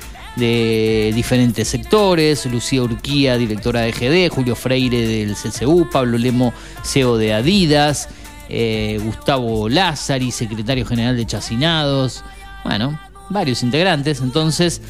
de 0.41 1.13
diferentes 1.15 1.69
sectores, 1.69 2.45
Lucía 2.47 2.83
Urquía, 2.83 3.37
directora 3.37 3.83
de 3.83 3.93
GD, 3.93 4.35
Julio 4.35 4.57
Freire 4.57 5.07
del 5.07 5.37
CCU, 5.37 5.89
Pablo 5.89 6.19
Lemo, 6.19 6.53
CEO 6.83 7.17
de 7.17 7.33
Adidas, 7.35 8.09
eh, 8.49 8.99
Gustavo 9.05 9.69
Lázari, 9.69 10.33
secretario 10.33 10.85
general 10.85 11.17
de 11.17 11.25
Chacinados, 11.27 12.25
bueno, 12.65 12.99
varios 13.29 13.63
integrantes. 13.63 14.21
Entonces, 14.21 14.83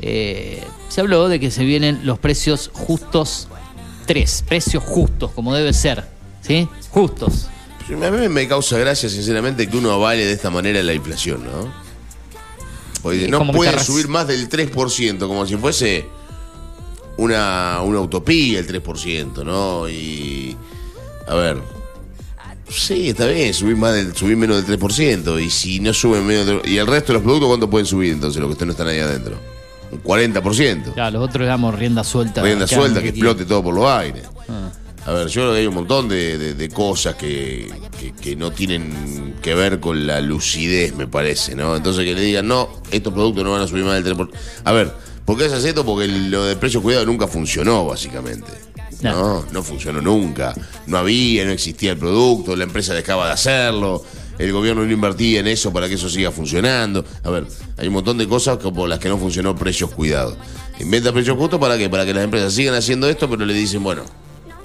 eh, 0.00 0.62
se 0.88 1.00
habló 1.00 1.28
de 1.28 1.40
que 1.40 1.50
se 1.50 1.64
vienen 1.64 2.00
los 2.04 2.20
precios 2.20 2.70
justos, 2.72 3.48
tres, 4.06 4.44
precios 4.46 4.84
justos, 4.84 5.32
como 5.32 5.54
debe 5.54 5.72
ser, 5.72 6.04
¿sí? 6.42 6.68
Justos. 6.90 7.48
A 7.90 8.10
mí 8.10 8.28
me 8.28 8.46
causa 8.46 8.78
gracia, 8.78 9.08
sinceramente, 9.08 9.66
que 9.66 9.76
uno 9.76 9.90
avale 9.90 10.24
de 10.24 10.32
esta 10.32 10.50
manera 10.50 10.82
la 10.82 10.92
inflación, 10.92 11.42
¿no? 11.44 11.87
Porque 13.02 13.28
no 13.28 13.38
puede 13.52 13.78
subir 13.84 14.08
más 14.08 14.26
del 14.26 14.48
3%, 14.48 15.18
como 15.26 15.46
si 15.46 15.56
fuese 15.56 16.06
una, 17.16 17.80
una 17.82 18.00
utopía 18.00 18.58
el 18.58 18.66
3%, 18.66 19.44
¿no? 19.44 19.88
Y. 19.88 20.56
A 21.26 21.34
ver. 21.34 21.62
Sí, 22.70 23.08
está 23.08 23.26
bien, 23.26 23.54
subir, 23.54 23.76
más 23.76 23.94
del, 23.94 24.14
subir 24.14 24.36
menos 24.36 24.66
del 24.66 24.78
3%. 24.78 25.42
Y 25.42 25.48
si 25.48 25.80
no 25.80 25.94
suben 25.94 26.26
menos 26.26 26.44
del- 26.46 26.60
¿Y 26.66 26.76
el 26.76 26.86
resto 26.86 27.08
de 27.08 27.14
los 27.14 27.22
productos 27.22 27.48
cuánto 27.48 27.70
pueden 27.70 27.86
subir 27.86 28.12
entonces, 28.12 28.42
los 28.42 28.54
que 28.56 28.66
no 28.66 28.72
están 28.72 28.88
ahí 28.88 28.98
adentro? 28.98 29.38
Un 29.90 30.02
40%. 30.02 30.94
Ya, 30.94 31.10
los 31.10 31.22
otros 31.22 31.40
le 31.42 31.46
damos 31.46 31.74
rienda 31.74 32.04
suelta. 32.04 32.42
Rienda 32.42 32.66
suelta, 32.66 33.00
que 33.00 33.08
explote 33.08 33.46
todo 33.46 33.62
por 33.62 33.74
los 33.74 33.86
aires. 33.86 34.24
Ah. 34.48 34.70
A 35.08 35.12
ver, 35.12 35.28
yo 35.28 35.40
creo 35.42 35.52
que 35.54 35.60
hay 35.60 35.66
un 35.66 35.74
montón 35.74 36.08
de, 36.08 36.36
de- 36.36 36.54
de 36.54 36.68
cosas 36.68 37.14
que, 37.14 37.70
que- 37.98 38.12
que 38.12 38.36
no 38.36 38.50
tienen 38.50 39.36
que 39.40 39.54
ver 39.54 39.80
con 39.80 40.06
la 40.06 40.20
lucidez, 40.20 40.94
me 40.94 41.06
parece, 41.06 41.54
¿no? 41.54 41.74
Entonces 41.76 42.04
que 42.04 42.14
le 42.14 42.20
digan, 42.20 42.46
no, 42.46 42.68
estos 42.90 43.12
productos 43.14 43.42
no 43.42 43.52
van 43.52 43.62
a 43.62 43.66
subir 43.66 43.84
más 43.84 43.94
del 44.04 44.14
3%. 44.16 44.30
A 44.64 44.72
ver, 44.72 44.92
¿por 45.24 45.38
qué 45.38 45.46
haces 45.46 45.64
esto? 45.64 45.84
Porque 45.86 46.06
lo 46.06 46.44
de 46.44 46.56
precio 46.56 46.82
cuidado 46.82 47.06
nunca 47.06 47.26
funcionó, 47.26 47.86
básicamente. 47.86 48.52
No, 49.12 49.46
no 49.52 49.62
funcionó 49.62 50.02
nunca. 50.02 50.54
No 50.86 50.98
había, 50.98 51.44
no 51.46 51.52
existía 51.52 51.92
el 51.92 51.98
producto, 51.98 52.54
la 52.54 52.64
empresa 52.64 52.92
dejaba 52.92 53.28
de 53.28 53.32
hacerlo, 53.32 54.04
el 54.38 54.52
gobierno 54.52 54.84
no 54.84 54.92
invertía 54.92 55.40
en 55.40 55.46
eso 55.46 55.72
para 55.72 55.88
que 55.88 55.94
eso 55.94 56.10
siga 56.10 56.30
funcionando. 56.32 57.04
A 57.24 57.30
ver, 57.30 57.46
hay 57.78 57.88
un 57.88 57.94
montón 57.94 58.18
de 58.18 58.28
cosas 58.28 58.58
como 58.58 58.86
las 58.86 58.98
que 58.98 59.08
no 59.08 59.16
funcionó 59.16 59.56
precios 59.56 59.90
cuidados. 59.90 60.36
Inventa 60.80 61.12
precios 61.12 61.36
justos 61.38 61.58
para 61.58 61.78
qué? 61.78 61.88
Para 61.88 62.04
que 62.04 62.12
las 62.12 62.24
empresas 62.24 62.52
sigan 62.52 62.74
haciendo 62.74 63.08
esto, 63.08 63.28
pero 63.30 63.46
le 63.46 63.54
dicen, 63.54 63.82
bueno, 63.82 64.02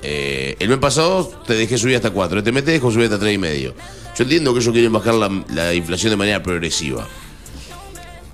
eh, 0.04 0.58
el 0.60 0.68
mes 0.68 0.80
pasado 0.80 1.26
te 1.48 1.54
dejé 1.54 1.78
subir 1.78 1.96
hasta 1.96 2.12
4, 2.12 2.40
este 2.40 2.52
mes 2.52 2.66
te 2.66 2.80
subir 2.80 3.06
hasta 3.06 3.20
tres 3.20 3.34
y 3.34 3.38
medio. 3.38 3.74
Yo 4.16 4.24
entiendo 4.24 4.54
que 4.54 4.60
ellos 4.60 4.74
quieren 4.74 4.92
bajar 4.92 5.14
la, 5.14 5.44
la 5.50 5.74
inflación 5.74 6.12
de 6.12 6.18
manera 6.18 6.44
progresiva. 6.44 7.08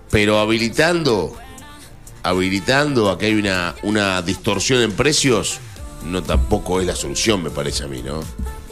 Pero 0.09 0.39
habilitando, 0.39 1.36
habilitando 2.24 3.11
a 3.11 3.20
que 3.20 3.28
hay 3.28 3.36
una, 3.36 3.76
una 3.84 4.22
distorsión 4.24 4.82
en 4.82 4.93
precios, 4.93 5.59
no 6.05 6.24
tampoco 6.24 6.82
es 6.82 6.88
la 6.88 6.95
solución, 6.95 7.43
me 7.43 7.51
parece 7.51 7.84
a 7.84 7.88
mí, 7.88 8.01
¿no? 8.01 8.22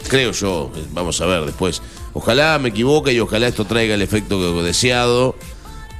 Creo 0.08 0.32
yo, 0.32 0.72
vamos 0.92 1.20
a 1.20 1.26
ver 1.26 1.44
después. 1.44 1.80
Ojalá 2.14 2.58
me 2.58 2.70
equivoque 2.70 3.12
y 3.12 3.20
ojalá 3.20 3.46
esto 3.46 3.64
traiga 3.64 3.94
el 3.94 4.02
efecto 4.02 4.62
deseado, 4.62 5.36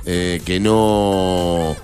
eh, 0.05 0.41
que 0.45 0.59
no 0.59 1.77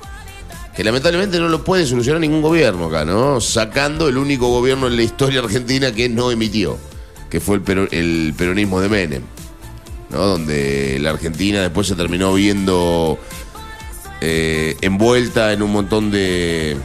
que 0.77 0.83
lamentablemente 0.85 1.39
no 1.39 1.49
lo 1.49 1.63
puede 1.65 1.87
solucionar 1.87 2.21
ningún 2.21 2.43
gobierno 2.43 2.87
acá, 2.87 3.05
¿no? 3.05 3.41
Sacando 3.41 4.09
el 4.09 4.17
único 4.19 4.49
gobierno 4.49 4.87
en 4.89 4.97
la 4.97 5.03
historia 5.03 5.41
argentina 5.41 5.93
que 5.93 6.09
no 6.09 6.31
emitió, 6.31 6.79
que 7.31 7.41
fue 7.41 7.57
el, 7.57 7.63
pero- 7.63 7.89
el 7.91 8.35
peronismo 8.37 8.81
de 8.81 8.89
Menem, 8.89 9.23
¿no? 10.11 10.19
Donde 10.27 10.99
la 11.01 11.11
Argentina 11.11 11.61
después 11.63 11.87
se 11.87 11.95
terminó 11.95 12.35
viendo 12.35 13.19
eh, 14.21 14.77
envuelta 14.81 15.53
en 15.53 15.63
un 15.63 15.71
montón 15.73 16.11
de, 16.11 16.77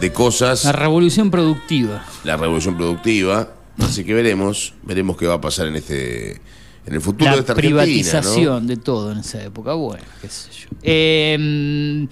de 0.00 0.12
cosas. 0.12 0.64
La 0.64 0.72
revolución 0.72 1.30
productiva. 1.30 2.04
la 2.24 2.36
revolución 2.36 2.76
productiva. 2.76 3.52
Así 3.78 4.04
que 4.04 4.14
veremos, 4.14 4.72
veremos 4.84 5.16
qué 5.18 5.26
va 5.26 5.34
a 5.34 5.40
pasar 5.40 5.66
en 5.66 5.76
este 5.76 6.40
en 6.86 6.94
el 6.94 7.00
futuro 7.02 7.28
de 7.30 7.36
La 7.36 7.40
esta 7.40 7.52
Argentina. 7.52 7.82
privatización 7.82 8.62
¿no? 8.62 8.68
de 8.68 8.76
todo 8.78 9.12
en 9.12 9.18
esa 9.18 9.42
época. 9.42 9.74
Bueno, 9.74 10.04
qué 10.22 10.28
sé 10.28 10.48
yo. 10.52 10.68
Eh, 10.82 12.06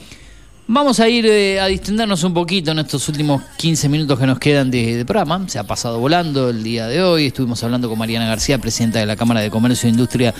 vamos 0.67 1.01
a 1.01 1.09
ir 1.09 1.27
eh, 1.27 1.61
a 1.61 1.67
distendernos 1.67 2.23
un 2.25 2.35
poquito 2.35 2.71
en 2.71 2.79
estos 2.79 3.09
últimos 3.09 3.43
15 3.57 3.89
minutos 3.89 4.19
que 4.19 4.27
nos 4.27 4.39
quedan 4.39 4.71
de, 4.71 4.97
de 4.97 5.05
programa. 5.05 5.49
Se 5.49 5.59
ha 5.59 5.65
pasado 5.65 5.99
volando 5.99 6.51
el 6.51 6.63
día 6.63 6.87
de 6.87 7.03
hoy. 7.03 7.27
Estuvimos 7.27 7.63
hablando 7.65 7.89
con 7.89 7.99
Mariana 7.99 8.27
García, 8.27 8.59
presidenta 8.59 8.99
de 8.99 9.07
la 9.07 9.17
Cámara 9.17 9.41
de 9.41 9.51
Comercio 9.51 9.89
e 9.89 9.91
Industria 9.91 10.35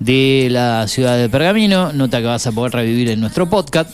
de 0.00 0.48
la 0.50 0.86
ciudad 0.88 1.16
de 1.16 1.28
Pergamino. 1.28 1.92
Nota 1.92 2.18
que 2.18 2.26
vas 2.26 2.46
a 2.46 2.52
poder 2.52 2.72
revivir 2.72 3.10
en 3.10 3.20
nuestro 3.20 3.48
podcast 3.48 3.90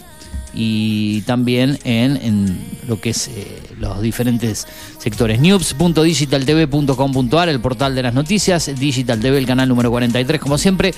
y 0.54 1.22
también 1.22 1.78
en, 1.84 2.16
en 2.16 2.58
lo 2.88 3.00
que 3.00 3.10
es 3.10 3.28
eh, 3.28 3.60
los 3.78 4.00
diferentes 4.00 4.66
sectores. 4.98 5.38
news.digitaltv.com.ar, 5.40 7.48
el 7.48 7.60
portal 7.60 7.94
de 7.94 8.02
las 8.02 8.14
noticias, 8.14 8.70
Digital 8.78 9.20
TV, 9.20 9.38
el 9.38 9.46
canal 9.46 9.68
número 9.68 9.90
43, 9.90 10.40
como 10.40 10.58
siempre. 10.58 10.92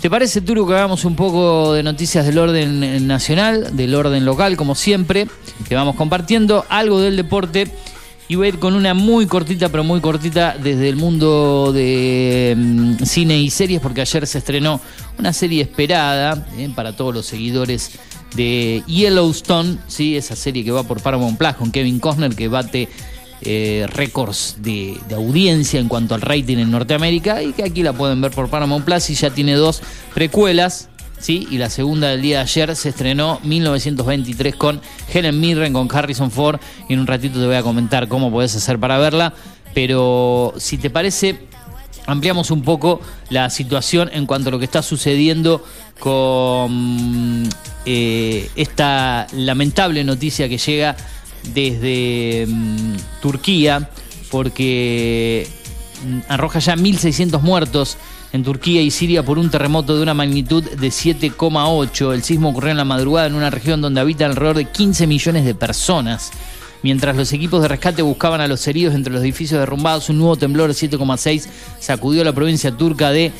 ¿Te 0.00 0.08
parece, 0.10 0.42
Turu, 0.42 0.66
que 0.66 0.74
hagamos 0.74 1.04
un 1.04 1.16
poco 1.16 1.72
de 1.72 1.82
noticias 1.82 2.26
del 2.26 2.38
orden 2.38 2.82
eh, 2.82 3.00
nacional, 3.00 3.76
del 3.76 3.94
orden 3.94 4.24
local, 4.24 4.56
como 4.56 4.74
siempre, 4.74 5.26
que 5.68 5.74
vamos 5.74 5.96
compartiendo, 5.96 6.64
algo 6.68 7.00
del 7.00 7.16
deporte 7.16 7.70
y 8.28 8.34
voy 8.34 8.46
a 8.46 8.48
ir 8.50 8.58
con 8.58 8.74
una 8.74 8.92
muy 8.92 9.26
cortita, 9.26 9.68
pero 9.68 9.84
muy 9.84 10.00
cortita 10.00 10.56
desde 10.60 10.88
el 10.88 10.96
mundo 10.96 11.72
de 11.72 12.54
mm, 12.56 13.04
cine 13.04 13.38
y 13.38 13.50
series, 13.50 13.80
porque 13.80 14.00
ayer 14.00 14.26
se 14.26 14.38
estrenó 14.38 14.80
una 15.18 15.32
serie 15.32 15.62
esperada 15.62 16.46
eh, 16.58 16.68
para 16.74 16.94
todos 16.94 17.14
los 17.14 17.26
seguidores 17.26 17.92
de 18.36 18.82
Yellowstone, 18.86 19.78
¿sí? 19.88 20.16
esa 20.16 20.36
serie 20.36 20.64
que 20.64 20.70
va 20.70 20.82
por 20.82 21.00
Paramount 21.00 21.38
Plus 21.38 21.54
con 21.54 21.72
Kevin 21.72 21.98
Costner, 21.98 22.34
que 22.36 22.48
bate 22.48 22.88
eh, 23.42 23.86
récords 23.88 24.56
de, 24.60 24.98
audiencia 25.14 25.78
en 25.78 25.88
cuanto 25.88 26.14
al 26.14 26.20
rating 26.20 26.56
en 26.56 26.70
Norteamérica 26.70 27.42
y 27.42 27.52
que 27.52 27.64
aquí 27.64 27.82
la 27.82 27.92
pueden 27.92 28.20
ver 28.20 28.32
por 28.32 28.48
Paramount 28.48 28.84
Plus 28.84 29.10
y 29.10 29.14
ya 29.14 29.30
tiene 29.30 29.54
dos 29.54 29.82
precuelas. 30.14 30.88
¿sí? 31.18 31.46
Y 31.50 31.58
la 31.58 31.70
segunda 31.70 32.08
del 32.08 32.22
día 32.22 32.38
de 32.38 32.42
ayer 32.44 32.76
se 32.76 32.90
estrenó 32.90 33.40
1923 33.44 34.56
con 34.56 34.80
Helen 35.12 35.38
Mirren, 35.38 35.72
con 35.72 35.88
Harrison 35.94 36.30
Ford. 36.30 36.60
Y 36.88 36.94
en 36.94 37.00
un 37.00 37.06
ratito 37.06 37.38
te 37.38 37.46
voy 37.46 37.56
a 37.56 37.62
comentar 37.62 38.08
cómo 38.08 38.30
podés 38.30 38.56
hacer 38.56 38.78
para 38.78 38.98
verla. 38.98 39.34
Pero 39.74 40.54
si 40.56 40.78
te 40.78 40.88
parece, 40.88 41.38
ampliamos 42.06 42.50
un 42.50 42.62
poco 42.62 43.00
la 43.30 43.50
situación 43.50 44.10
en 44.12 44.26
cuanto 44.26 44.48
a 44.48 44.52
lo 44.52 44.58
que 44.58 44.64
está 44.64 44.82
sucediendo 44.82 45.64
con 45.98 47.48
eh, 47.84 48.50
esta 48.56 49.26
lamentable 49.32 50.04
noticia 50.04 50.48
que 50.48 50.58
llega 50.58 50.96
desde 51.54 52.46
mm, 52.48 52.96
Turquía, 53.20 53.90
porque 54.30 55.46
mm, 56.04 56.18
arroja 56.28 56.58
ya 56.58 56.76
1.600 56.76 57.40
muertos 57.40 57.96
en 58.32 58.42
Turquía 58.42 58.82
y 58.82 58.90
Siria 58.90 59.24
por 59.24 59.38
un 59.38 59.50
terremoto 59.50 59.96
de 59.96 60.02
una 60.02 60.14
magnitud 60.14 60.62
de 60.62 60.88
7,8. 60.88 62.12
El 62.12 62.22
sismo 62.22 62.50
ocurrió 62.50 62.70
en 62.70 62.76
la 62.76 62.84
madrugada 62.84 63.28
en 63.28 63.34
una 63.34 63.50
región 63.50 63.80
donde 63.80 64.00
habitan 64.00 64.30
alrededor 64.30 64.56
de 64.56 64.64
15 64.66 65.06
millones 65.06 65.44
de 65.44 65.54
personas. 65.54 66.32
Mientras 66.86 67.16
los 67.16 67.32
equipos 67.32 67.62
de 67.62 67.66
rescate 67.66 68.00
buscaban 68.00 68.40
a 68.40 68.46
los 68.46 68.64
heridos 68.68 68.94
entre 68.94 69.12
los 69.12 69.20
edificios 69.20 69.58
derrumbados, 69.58 70.08
un 70.08 70.18
nuevo 70.18 70.36
temblor 70.36 70.72
de 70.72 70.74
7,6 70.74 71.48
sacudió 71.80 72.22
la 72.22 72.32
provincia 72.32 72.70
turca 72.70 73.10
de 73.10 73.32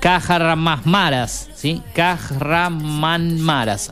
Kahramanmaras, 0.00 1.50
¿sí? 1.54 1.82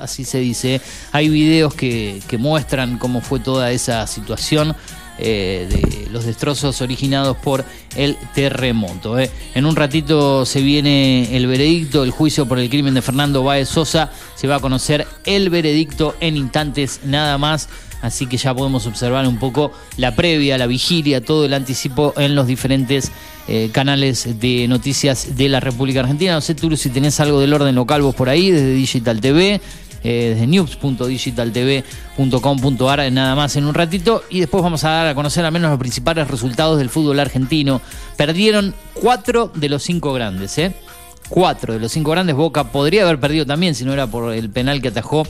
Así 0.01 0.25
se 0.25 0.39
dice. 0.39 0.81
Hay 1.13 1.29
videos 1.29 1.75
que, 1.75 2.23
muestran 2.39 2.97
cómo 2.97 3.21
fue 3.21 3.39
toda 3.39 3.71
esa 3.71 4.07
situación 4.07 4.75
eh, 5.19 5.69
de 5.69 6.11
los 6.11 6.25
destrozos 6.25 6.81
originados 6.81 7.37
por 7.37 7.67
el 7.95 8.17
terremoto. 8.35 9.19
¿eh? 9.19 9.31
En 9.55 9.67
un 9.67 9.77
ratito 9.77 10.47
se 10.47 10.63
viene 10.63 11.37
el 11.37 11.47
veredicto, 11.47 12.03
el 12.03 12.13
juicio 12.13 12.49
por 12.49 12.59
el 12.59 12.71
crimen 12.71 12.95
de 12.95 13.03
Fernando 13.03 13.45
Báez 13.45 13.69
Sosa. 13.69 14.11
Se 14.37 14.47
va 14.47 14.57
a 14.57 14.61
conocer 14.61 15.07
el 15.27 15.51
veredicto 15.51 16.17
en 16.21 16.39
instantes 16.39 17.01
nada 17.05 17.37
más. 17.37 17.69
Así 18.03 18.27
que 18.27 18.37
ya 18.37 18.53
podemos 18.53 18.87
observar 18.87 19.27
un 19.27 19.39
poco 19.39 19.73
la 19.97 20.15
previa, 20.15 20.59
la 20.59 20.67
vigilia, 20.67 21.25
todo 21.25 21.47
el 21.47 21.55
anticipo 21.55 22.13
en 22.17 22.35
los 22.35 22.49
diferentes 22.49 23.13
eh, 23.49 23.71
canales 23.73 24.41
de 24.41 24.67
noticias 24.69 25.37
de 25.37 25.49
la 25.49 25.61
República 25.61 26.01
Argentina. 26.01 26.35
No 26.35 26.41
sé, 26.41 26.57
Turu, 26.57 26.77
si 26.77 26.91
tenés 26.91 27.21
algo 27.21 27.41
del 27.41 27.55
orden 27.55 27.75
local 27.75 28.03
vos 28.03 28.15
por 28.15 28.29
ahí, 28.29 28.51
desde 28.51 28.75
Digital 28.75 29.21
TV, 29.21 29.61
eh, 30.05 30.33
desde 30.35 30.49
news.digitaltv.com.ar, 30.49 33.13
nada 33.13 33.37
más 33.37 33.55
en 33.55 33.67
un 33.67 33.75
ratito. 33.75 34.25
Y 34.31 34.41
después 34.41 34.65
vamos 34.65 34.83
a 34.83 34.91
dar 34.91 35.07
a 35.07 35.15
conocer 35.15 35.45
al 35.45 35.53
menos 35.53 35.71
los 35.71 35.79
principales 35.79 36.27
resultados 36.29 36.79
del 36.79 36.91
fútbol 36.91 37.21
argentino. 37.21 37.81
Perdieron 38.17 38.75
cuatro 38.95 39.53
de 39.55 39.69
los 39.69 39.85
cinco 39.85 40.13
grandes, 40.13 40.59
¿eh? 40.59 40.75
Cuatro 41.29 41.75
de 41.75 41.81
los 41.81 41.93
cinco 41.93 42.11
grandes. 42.11 42.35
Boca 42.35 42.65
podría 42.65 43.05
haber 43.05 43.21
perdido 43.21 43.47
también 43.47 43.77
si 43.77 43.85
no 43.85 43.93
era 43.93 44.09
por 44.09 44.35
el 44.35 44.51
penal 44.51 44.83
que 44.83 44.89
atajó 44.89 45.25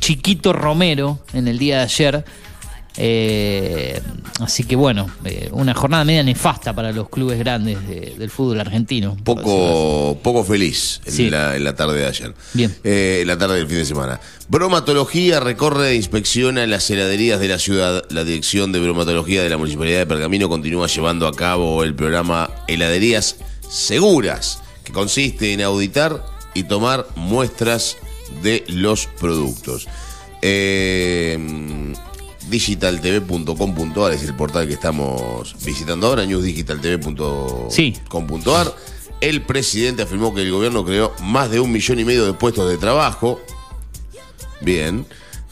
Chiquito 0.00 0.52
Romero 0.52 1.20
en 1.32 1.48
el 1.48 1.58
día 1.58 1.78
de 1.78 1.82
ayer. 1.84 2.24
Eh, 2.98 4.00
así 4.40 4.64
que 4.64 4.74
bueno, 4.74 5.10
eh, 5.26 5.50
una 5.52 5.74
jornada 5.74 6.02
media 6.04 6.22
nefasta 6.22 6.72
para 6.74 6.92
los 6.92 7.10
clubes 7.10 7.38
grandes 7.38 7.86
de- 7.86 8.14
del 8.18 8.30
fútbol 8.30 8.58
argentino. 8.60 9.16
Poco, 9.22 10.18
poco 10.22 10.42
feliz 10.44 11.02
en, 11.04 11.12
Sí. 11.12 11.28
la, 11.28 11.56
en 11.56 11.64
la 11.64 11.76
tarde 11.76 11.98
de 12.00 12.06
ayer. 12.06 12.34
Bien. 12.54 12.74
Eh, 12.84 13.18
en 13.20 13.28
la 13.28 13.36
tarde 13.36 13.56
del 13.56 13.66
fin 13.68 13.76
de 13.78 13.84
semana. 13.84 14.18
Bromatología 14.48 15.40
recorre 15.40 15.90
e 15.90 15.94
inspecciona 15.96 16.66
las 16.66 16.88
heladerías 16.88 17.38
de 17.38 17.48
la 17.48 17.58
ciudad. 17.58 18.02
La 18.08 18.24
dirección 18.24 18.72
de 18.72 18.80
bromatología 18.80 19.42
de 19.42 19.50
la 19.50 19.58
Municipalidad 19.58 19.98
de 19.98 20.06
Pergamino 20.06 20.48
continúa 20.48 20.86
llevando 20.86 21.26
a 21.26 21.34
cabo 21.36 21.82
el 21.84 21.94
programa 21.94 22.50
Heladerías 22.66 23.36
Seguras, 23.68 24.60
que 24.84 24.92
consiste 24.92 25.52
en 25.52 25.60
auditar 25.60 26.24
y 26.54 26.62
tomar 26.64 27.06
muestras 27.14 27.98
de 28.42 28.64
los 28.68 29.06
productos. 29.06 29.88
Eh, 30.42 31.94
digitaltv.com.ar 32.48 34.12
es 34.12 34.22
el 34.22 34.34
portal 34.34 34.68
que 34.68 34.74
estamos 34.74 35.56
visitando 35.64 36.06
ahora, 36.06 36.24
newsdigitaltv.com.ar. 36.26 38.74
El 39.20 39.42
presidente 39.42 40.02
afirmó 40.02 40.32
que 40.34 40.42
el 40.42 40.52
gobierno 40.52 40.84
creó 40.84 41.14
más 41.22 41.50
de 41.50 41.60
un 41.60 41.72
millón 41.72 41.98
y 41.98 42.04
medio 42.04 42.26
de 42.26 42.34
puestos 42.34 42.68
de 42.68 42.76
trabajo. 42.76 43.40
Bien. 44.60 45.06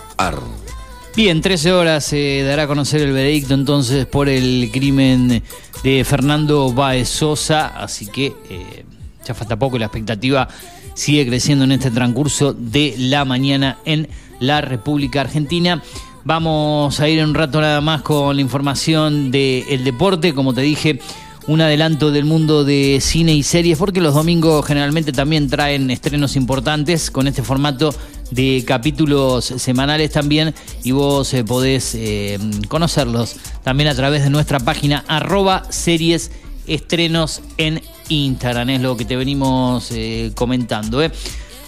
Bien, 1.16 1.40
13 1.40 1.72
horas 1.72 2.04
se 2.04 2.42
dará 2.42 2.64
a 2.64 2.66
conocer 2.66 3.00
el 3.00 3.12
veredicto 3.12 3.54
entonces 3.54 4.04
por 4.04 4.28
el 4.28 4.70
crimen 4.72 5.42
de 5.84 6.04
Fernando 6.04 6.72
Baez 6.72 7.08
Sosa, 7.08 7.68
así 7.68 8.06
que 8.06 8.32
eh, 8.50 8.84
ya 9.24 9.32
falta 9.32 9.56
poco 9.56 9.76
y 9.76 9.78
la 9.78 9.86
expectativa 9.86 10.48
sigue 10.94 11.26
creciendo 11.26 11.64
en 11.64 11.72
este 11.72 11.90
transcurso 11.90 12.52
de 12.52 12.94
la 12.98 13.24
mañana 13.24 13.78
en 13.84 14.08
la 14.40 14.60
República 14.60 15.20
Argentina. 15.20 15.82
Vamos 16.24 16.98
a 17.00 17.08
ir 17.08 17.22
un 17.22 17.34
rato 17.34 17.60
nada 17.60 17.80
más 17.80 18.02
con 18.02 18.34
la 18.34 18.42
información 18.42 19.30
del 19.30 19.84
deporte, 19.84 20.34
como 20.34 20.54
te 20.54 20.62
dije, 20.62 21.00
un 21.46 21.60
adelanto 21.60 22.10
del 22.10 22.24
mundo 22.24 22.64
de 22.64 22.98
cine 23.00 23.34
y 23.34 23.42
series, 23.42 23.78
porque 23.78 24.00
los 24.00 24.14
domingos 24.14 24.64
generalmente 24.64 25.12
también 25.12 25.48
traen 25.48 25.90
estrenos 25.90 26.36
importantes 26.36 27.10
con 27.10 27.28
este 27.28 27.42
formato 27.42 27.94
de 28.34 28.64
capítulos 28.66 29.44
semanales 29.44 30.10
también 30.10 30.54
y 30.82 30.90
vos 30.90 31.32
eh, 31.34 31.44
podés 31.44 31.94
eh, 31.94 32.38
conocerlos 32.68 33.36
también 33.62 33.88
a 33.88 33.94
través 33.94 34.24
de 34.24 34.30
nuestra 34.30 34.58
página 34.58 35.04
arroba 35.06 35.64
series 35.70 36.30
estrenos 36.66 37.42
en 37.58 37.80
Instagram, 38.08 38.70
es 38.70 38.80
lo 38.80 38.96
que 38.96 39.04
te 39.04 39.16
venimos 39.16 39.90
eh, 39.92 40.32
comentando. 40.34 41.02
¿eh? 41.02 41.12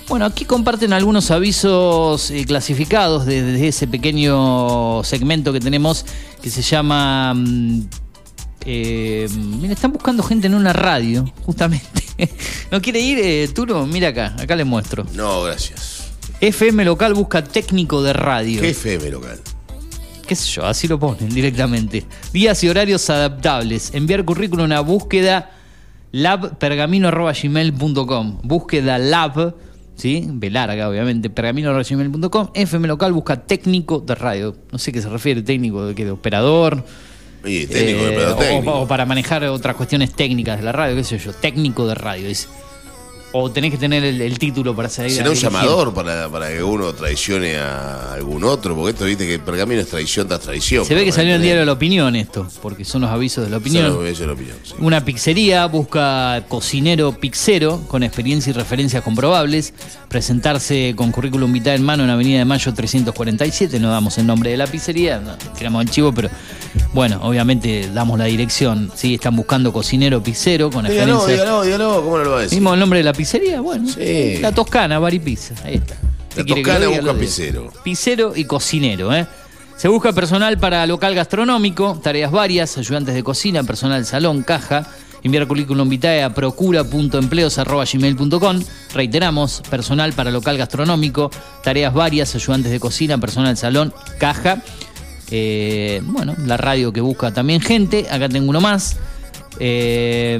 Bueno, 0.08 0.24
aquí 0.24 0.44
comparten 0.44 0.92
algunos 0.92 1.30
avisos 1.30 2.32
clasificados 2.46 3.26
desde 3.26 3.68
ese 3.68 3.86
pequeño 3.86 5.02
segmento 5.04 5.52
que 5.52 5.60
tenemos 5.60 6.04
que 6.42 6.50
se 6.50 6.62
llama... 6.62 7.34
mm, 7.34 7.82
eh, 8.68 9.28
mira, 9.60 9.74
están 9.74 9.92
buscando 9.92 10.24
gente 10.24 10.48
en 10.48 10.54
una 10.54 10.72
radio, 10.72 11.32
justamente. 11.44 12.02
¿No 12.72 12.82
quiere 12.82 12.98
ir, 12.98 13.18
eh, 13.22 13.48
Turo? 13.54 13.86
Mira 13.86 14.08
acá, 14.08 14.34
acá 14.38 14.56
les 14.56 14.66
muestro. 14.66 15.06
No, 15.14 15.44
gracias. 15.44 15.95
FM 16.40 16.84
local 16.84 17.14
busca 17.14 17.42
técnico 17.42 18.02
de 18.02 18.12
radio. 18.12 18.60
¿Qué 18.60 18.68
FM 18.70 19.10
local? 19.10 19.40
qué 20.26 20.34
sé 20.34 20.50
yo, 20.50 20.66
así 20.66 20.88
lo 20.88 20.98
ponen 20.98 21.28
directamente. 21.28 22.04
Días 22.32 22.62
y 22.64 22.68
horarios 22.68 23.08
adaptables. 23.10 23.94
Enviar 23.94 24.24
currículum 24.24 24.72
a 24.72 24.80
búsqueda 24.80 25.52
labpergamino.gmail.com. 26.10 28.38
Búsqueda 28.42 28.98
lab, 28.98 29.54
¿sí? 29.94 30.24
B 30.28 30.50
larga, 30.50 30.88
obviamente, 30.88 31.30
pergamino.gmail.com. 31.30 32.48
FM 32.54 32.88
local 32.88 33.12
busca 33.12 33.36
técnico 33.46 34.00
de 34.00 34.14
radio. 34.16 34.56
No 34.72 34.78
sé 34.78 34.90
qué 34.92 35.00
se 35.00 35.08
refiere, 35.08 35.42
técnico 35.42 35.86
de 35.86 35.94
qué, 35.94 36.04
de 36.04 36.10
operador. 36.10 36.84
Y 37.44 37.66
técnico, 37.66 38.00
Eh, 38.06 38.12
pero 38.16 38.34
o- 38.34 38.38
técnico. 38.38 38.72
O, 38.80 38.88
para 38.88 39.06
manejar 39.06 39.44
otras 39.44 39.76
cuestiones 39.76 40.12
técnicas 40.12 40.58
de 40.58 40.64
la 40.64 40.72
radio, 40.72 40.96
qué 40.96 41.04
sé 41.04 41.18
yo, 41.18 41.32
técnico 41.32 41.86
de 41.86 41.94
radio. 41.94 42.26
dice. 42.28 42.48
O 43.38 43.50
tenés 43.50 43.70
que 43.70 43.76
tener 43.76 44.02
el, 44.02 44.18
el 44.20 44.38
título 44.38 44.74
para 44.74 44.88
salir 44.88 45.12
¿Será 45.12 45.28
un 45.28 45.36
llamador 45.36 45.92
para, 45.92 46.28
para 46.30 46.48
que 46.48 46.62
uno 46.62 46.94
traicione 46.94 47.56
a 47.56 48.14
algún 48.14 48.42
otro? 48.44 48.74
Porque 48.74 48.92
esto, 48.92 49.04
viste, 49.04 49.26
que 49.26 49.38
pergamino 49.38 49.82
es 49.82 49.88
traición 49.88 50.26
tras 50.26 50.40
traición. 50.40 50.86
Se 50.86 50.94
ve 50.94 51.04
que 51.04 51.12
salió 51.12 51.30
en 51.30 51.36
el 51.36 51.42
diario 51.42 51.60
de 51.60 51.66
La 51.66 51.72
Opinión 51.72 52.16
esto, 52.16 52.48
porque 52.62 52.86
son 52.86 53.02
los 53.02 53.10
avisos 53.10 53.44
de 53.44 53.50
La 53.50 53.58
Opinión. 53.58 53.84
la 53.92 54.32
opinión. 54.32 54.56
sí. 54.62 54.74
Una 54.78 55.04
pizzería 55.04 55.66
busca 55.66 56.44
cocinero 56.48 57.12
pizzero 57.12 57.82
con 57.88 58.02
experiencia 58.02 58.50
y 58.50 58.52
referencias 58.54 59.02
comprobables. 59.02 59.74
Presentarse 60.20 60.94
con 60.96 61.12
currículum 61.12 61.52
vitae 61.52 61.74
en 61.74 61.82
mano 61.82 62.02
en 62.02 62.08
Avenida 62.08 62.38
de 62.38 62.46
Mayo 62.46 62.72
347. 62.72 63.78
No 63.78 63.90
damos 63.90 64.16
el 64.16 64.26
nombre 64.26 64.48
de 64.50 64.56
la 64.56 64.66
pizzería, 64.66 65.20
no, 65.20 65.36
tiramos 65.58 65.82
el 65.84 65.90
chivo, 65.90 66.10
pero 66.10 66.30
bueno, 66.94 67.20
obviamente 67.22 67.90
damos 67.92 68.18
la 68.18 68.24
dirección. 68.24 68.90
Sí, 68.94 69.16
están 69.16 69.36
buscando 69.36 69.74
cocinero 69.74 70.22
pizzero 70.22 70.70
con 70.70 70.86
Dígalo, 70.86 71.16
experiencia. 71.16 71.34
dígalo, 71.34 71.62
dígalo, 71.64 72.02
¿cómo 72.02 72.16
no 72.16 72.24
lo 72.24 72.30
va 72.30 72.38
a 72.38 72.40
decir? 72.44 72.56
¿Mismo 72.58 72.72
el 72.72 72.80
nombre 72.80 73.00
de 73.00 73.04
la 73.04 73.12
pizzería? 73.12 73.60
Bueno, 73.60 73.90
Sí. 73.90 74.38
la 74.40 74.52
Toscana, 74.52 74.98
Bar 74.98 75.12
y 75.12 75.18
Pizza. 75.18 75.52
Ahí 75.62 75.74
está. 75.74 75.96
La 76.34 76.42
Si 76.44 76.48
Toscana 76.48 76.88
busca 76.88 77.12
pizzero. 77.12 77.72
Pizzero 77.84 78.32
y 78.34 78.44
cocinero, 78.46 79.14
¿eh? 79.14 79.26
Se 79.76 79.88
busca 79.88 80.14
personal 80.14 80.56
para 80.56 80.86
local 80.86 81.14
gastronómico, 81.14 82.00
tareas 82.02 82.32
varias, 82.32 82.78
ayudantes 82.78 83.14
de 83.14 83.22
cocina, 83.22 83.62
personal 83.64 84.06
salón, 84.06 84.42
caja. 84.44 84.86
Enviar 85.22 85.46
currículum 85.46 85.88
vitae 85.88 86.22
a 86.22 86.34
procura.empleos.gmail.com. 86.34 88.60
Reiteramos, 88.94 89.62
personal 89.68 90.12
para 90.12 90.30
local 90.30 90.56
gastronómico, 90.58 91.30
tareas 91.62 91.94
varias, 91.94 92.34
ayudantes 92.34 92.72
de 92.72 92.80
cocina, 92.80 93.18
personal 93.18 93.56
salón, 93.56 93.94
caja. 94.18 94.62
Eh, 95.30 96.02
bueno, 96.04 96.34
la 96.44 96.56
radio 96.56 96.92
que 96.92 97.00
busca 97.00 97.32
también 97.32 97.60
gente. 97.60 98.08
Acá 98.10 98.28
tengo 98.28 98.48
uno 98.48 98.60
más. 98.60 98.96
Eh, 99.58 100.38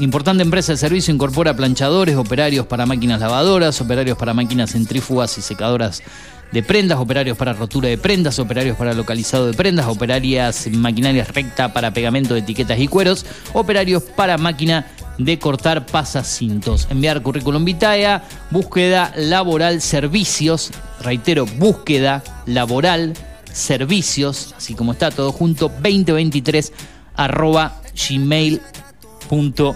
importante 0.00 0.42
empresa 0.42 0.72
de 0.72 0.78
servicio 0.78 1.14
incorpora 1.14 1.54
planchadores, 1.54 2.16
operarios 2.16 2.66
para 2.66 2.84
máquinas 2.84 3.20
lavadoras, 3.20 3.80
operarios 3.80 4.18
para 4.18 4.34
máquinas 4.34 4.72
centrífugas 4.72 5.38
y 5.38 5.42
secadoras 5.42 6.02
de 6.52 6.62
prendas, 6.62 6.98
operarios 6.98 7.36
para 7.36 7.52
rotura 7.52 7.88
de 7.88 7.98
prendas, 7.98 8.38
operarios 8.38 8.76
para 8.76 8.94
localizado 8.94 9.46
de 9.46 9.54
prendas, 9.54 9.86
operarias 9.86 10.68
maquinarias 10.68 11.28
recta 11.28 11.72
para 11.72 11.92
pegamento 11.92 12.34
de 12.34 12.40
etiquetas 12.40 12.78
y 12.78 12.88
cueros, 12.88 13.26
operarios 13.52 14.02
para 14.02 14.38
máquina 14.38 14.86
de 15.18 15.38
cortar 15.38 15.86
pasacintos. 15.86 16.88
Enviar 16.90 17.22
currículum 17.22 17.64
vitae 17.64 18.20
búsqueda 18.50 19.12
laboral 19.16 19.80
servicios, 19.80 20.70
reitero, 21.00 21.46
búsqueda 21.46 22.22
laboral 22.46 23.14
servicios, 23.52 24.54
así 24.56 24.74
como 24.74 24.92
está 24.92 25.10
todo 25.10 25.32
junto, 25.32 25.68
2023 25.68 26.72
arroba 27.14 27.80
gmail.com. 28.08 29.74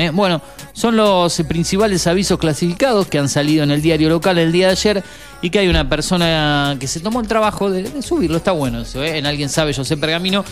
¿eh? 0.00 0.10
Bueno, 0.10 0.42
son 0.72 0.96
los 0.96 1.40
principales 1.48 2.06
avisos 2.06 2.38
clasificados 2.38 3.06
que 3.06 3.18
han 3.18 3.28
salido 3.28 3.62
en 3.62 3.70
el 3.70 3.80
diario 3.80 4.08
local 4.08 4.38
el 4.38 4.50
día 4.50 4.66
de 4.66 4.72
ayer 4.72 5.04
y 5.42 5.50
que 5.50 5.58
hay 5.60 5.68
una 5.68 5.88
persona 5.88 6.76
que 6.80 6.86
se 6.88 7.00
tomó 7.00 7.20
el 7.20 7.28
trabajo 7.28 7.70
de, 7.70 7.82
de 7.84 8.02
subirlo. 8.02 8.36
Está 8.38 8.52
bueno 8.52 8.80
eso, 8.82 9.02
¿eh? 9.02 9.18
En 9.18 9.26
Alguien 9.26 9.48
Sabe, 9.48 9.72
José 9.74 9.96
Pergamino. 9.96 10.44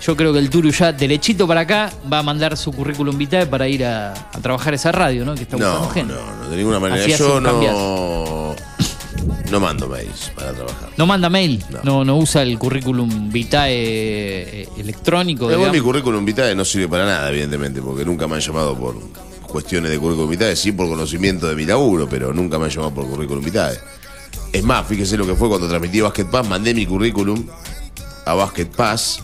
Yo 0.00 0.16
creo 0.16 0.32
que 0.32 0.38
el 0.38 0.48
Turu 0.48 0.70
ya 0.70 0.92
derechito 0.92 1.46
para 1.46 1.60
acá 1.60 1.92
va 2.10 2.20
a 2.20 2.22
mandar 2.22 2.56
su 2.56 2.72
currículum 2.72 3.18
vitae 3.18 3.44
para 3.46 3.68
ir 3.68 3.84
a, 3.84 4.12
a 4.14 4.40
trabajar 4.40 4.72
esa 4.72 4.90
radio, 4.92 5.26
¿no? 5.26 5.34
Que 5.34 5.42
está 5.42 5.56
buscando 5.56 5.80
No, 5.80 5.90
gente. 5.90 6.14
no, 6.14 6.36
no, 6.44 6.48
de 6.48 6.56
ninguna 6.56 6.80
manera. 6.80 7.02
Así 7.04 7.12
Yo 7.18 7.38
no, 7.38 8.56
no 9.50 9.60
mando 9.60 9.88
mails 9.88 10.32
para 10.34 10.52
trabajar. 10.52 10.88
No 10.96 11.04
manda 11.06 11.28
mail, 11.28 11.62
no, 11.82 12.02
no, 12.04 12.16
usa 12.16 12.40
el 12.42 12.58
currículum 12.58 13.30
vitae 13.30 13.74
eh, 14.62 14.68
electrónico. 14.78 15.48
Pero 15.48 15.70
mi 15.70 15.80
currículum 15.80 16.24
vitae 16.24 16.54
no 16.54 16.64
sirve 16.64 16.88
para 16.88 17.04
nada, 17.04 17.28
evidentemente, 17.28 17.82
porque 17.82 18.02
nunca 18.04 18.26
me 18.26 18.36
han 18.36 18.40
llamado 18.40 18.74
por 18.78 18.96
cuestiones 19.42 19.90
de 19.90 19.98
currículum 19.98 20.30
vitae, 20.30 20.56
sí 20.56 20.72
por 20.72 20.88
conocimiento 20.88 21.46
de 21.48 21.56
mi 21.56 21.66
laburo, 21.66 22.08
pero 22.08 22.32
nunca 22.32 22.58
me 22.58 22.64
han 22.66 22.70
llamado 22.70 22.94
por 22.94 23.06
currículum 23.06 23.44
vitae. 23.44 23.76
Es 24.52 24.64
más, 24.64 24.86
fíjese 24.86 25.16
lo 25.16 25.26
que 25.26 25.34
fue 25.34 25.48
cuando 25.48 25.68
transmití 25.68 26.00
Basket 26.00 26.24
Pass, 26.24 26.48
mandé 26.48 26.74
mi 26.74 26.86
currículum 26.86 27.46
a 28.26 28.34
Basket 28.34 28.66
Pass 28.66 29.20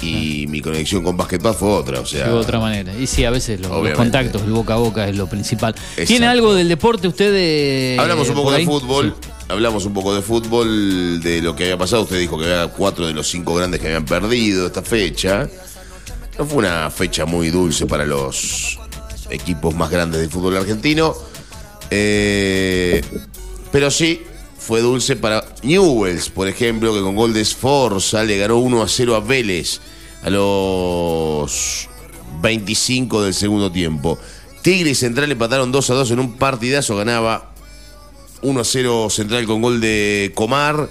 y 0.00 0.46
mi 0.48 0.60
conexión 0.60 1.04
con 1.04 1.16
Basket 1.16 1.38
Pass 1.38 1.56
fue 1.56 1.68
otra, 1.68 2.00
o 2.00 2.06
sea... 2.06 2.26
de 2.26 2.32
otra 2.32 2.58
manera. 2.58 2.92
Y 2.98 3.06
sí, 3.06 3.24
a 3.24 3.30
veces 3.30 3.60
los, 3.60 3.70
contactos, 3.92 4.42
el 4.42 4.50
boca 4.50 4.74
a 4.74 4.78
boca 4.78 5.08
es 5.08 5.16
lo 5.16 5.28
principal. 5.28 5.74
Exacto. 5.74 6.04
¿Tiene 6.06 6.26
algo 6.26 6.54
del 6.54 6.68
deporte 6.68 7.06
usted? 7.06 7.32
eh, 7.36 7.96
Hablamos 8.00 8.28
un 8.28 8.34
poco 8.34 8.50
de 8.50 8.64
fútbol. 8.64 9.14
Hablamos 9.48 9.84
un 9.84 9.94
poco 9.94 10.14
de 10.14 10.22
fútbol, 10.22 11.20
de 11.22 11.40
lo 11.40 11.54
que 11.54 11.64
había 11.64 11.78
pasado. 11.78 12.02
Usted 12.02 12.18
dijo 12.18 12.36
que 12.36 12.46
había 12.46 12.68
cuatro 12.68 13.06
de 13.06 13.12
los 13.12 13.28
cinco 13.28 13.54
grandes 13.54 13.80
que 13.80 13.86
habían 13.86 14.04
perdido 14.04 14.66
esta 14.66 14.82
fecha. 14.82 15.48
No 16.36 16.46
fue 16.46 16.58
una 16.58 16.90
fecha 16.90 17.24
muy 17.24 17.50
dulce 17.50 17.86
para 17.86 18.04
los 18.04 18.78
equipos 19.30 19.74
más 19.74 19.90
grandes 19.90 20.20
del 20.20 20.30
fútbol 20.30 20.56
argentino. 20.56 21.14
Eh, 21.90 23.02
pero 23.70 23.90
sí 23.90 24.22
fue 24.64 24.80
dulce 24.80 25.16
para 25.16 25.44
Newells, 25.64 26.30
por 26.30 26.46
ejemplo, 26.46 26.94
que 26.94 27.00
con 27.00 27.16
gol 27.16 27.32
de 27.32 27.44
Sforza 27.44 28.22
le 28.22 28.38
ganó 28.38 28.58
1 28.58 28.82
a 28.82 28.88
0 28.88 29.16
a 29.16 29.20
Vélez 29.20 29.80
a 30.22 30.30
los 30.30 31.88
25 32.40 33.22
del 33.22 33.34
segundo 33.34 33.72
tiempo. 33.72 34.18
Tigre 34.62 34.90
y 34.90 34.94
Central 34.94 35.32
empataron 35.32 35.72
2 35.72 35.90
a 35.90 35.94
2 35.94 36.12
en 36.12 36.20
un 36.20 36.38
partidazo, 36.38 36.96
ganaba 36.96 37.52
1 38.42 38.60
a 38.60 38.64
0 38.64 39.10
Central 39.10 39.46
con 39.46 39.62
gol 39.62 39.80
de 39.80 40.30
Comar. 40.34 40.88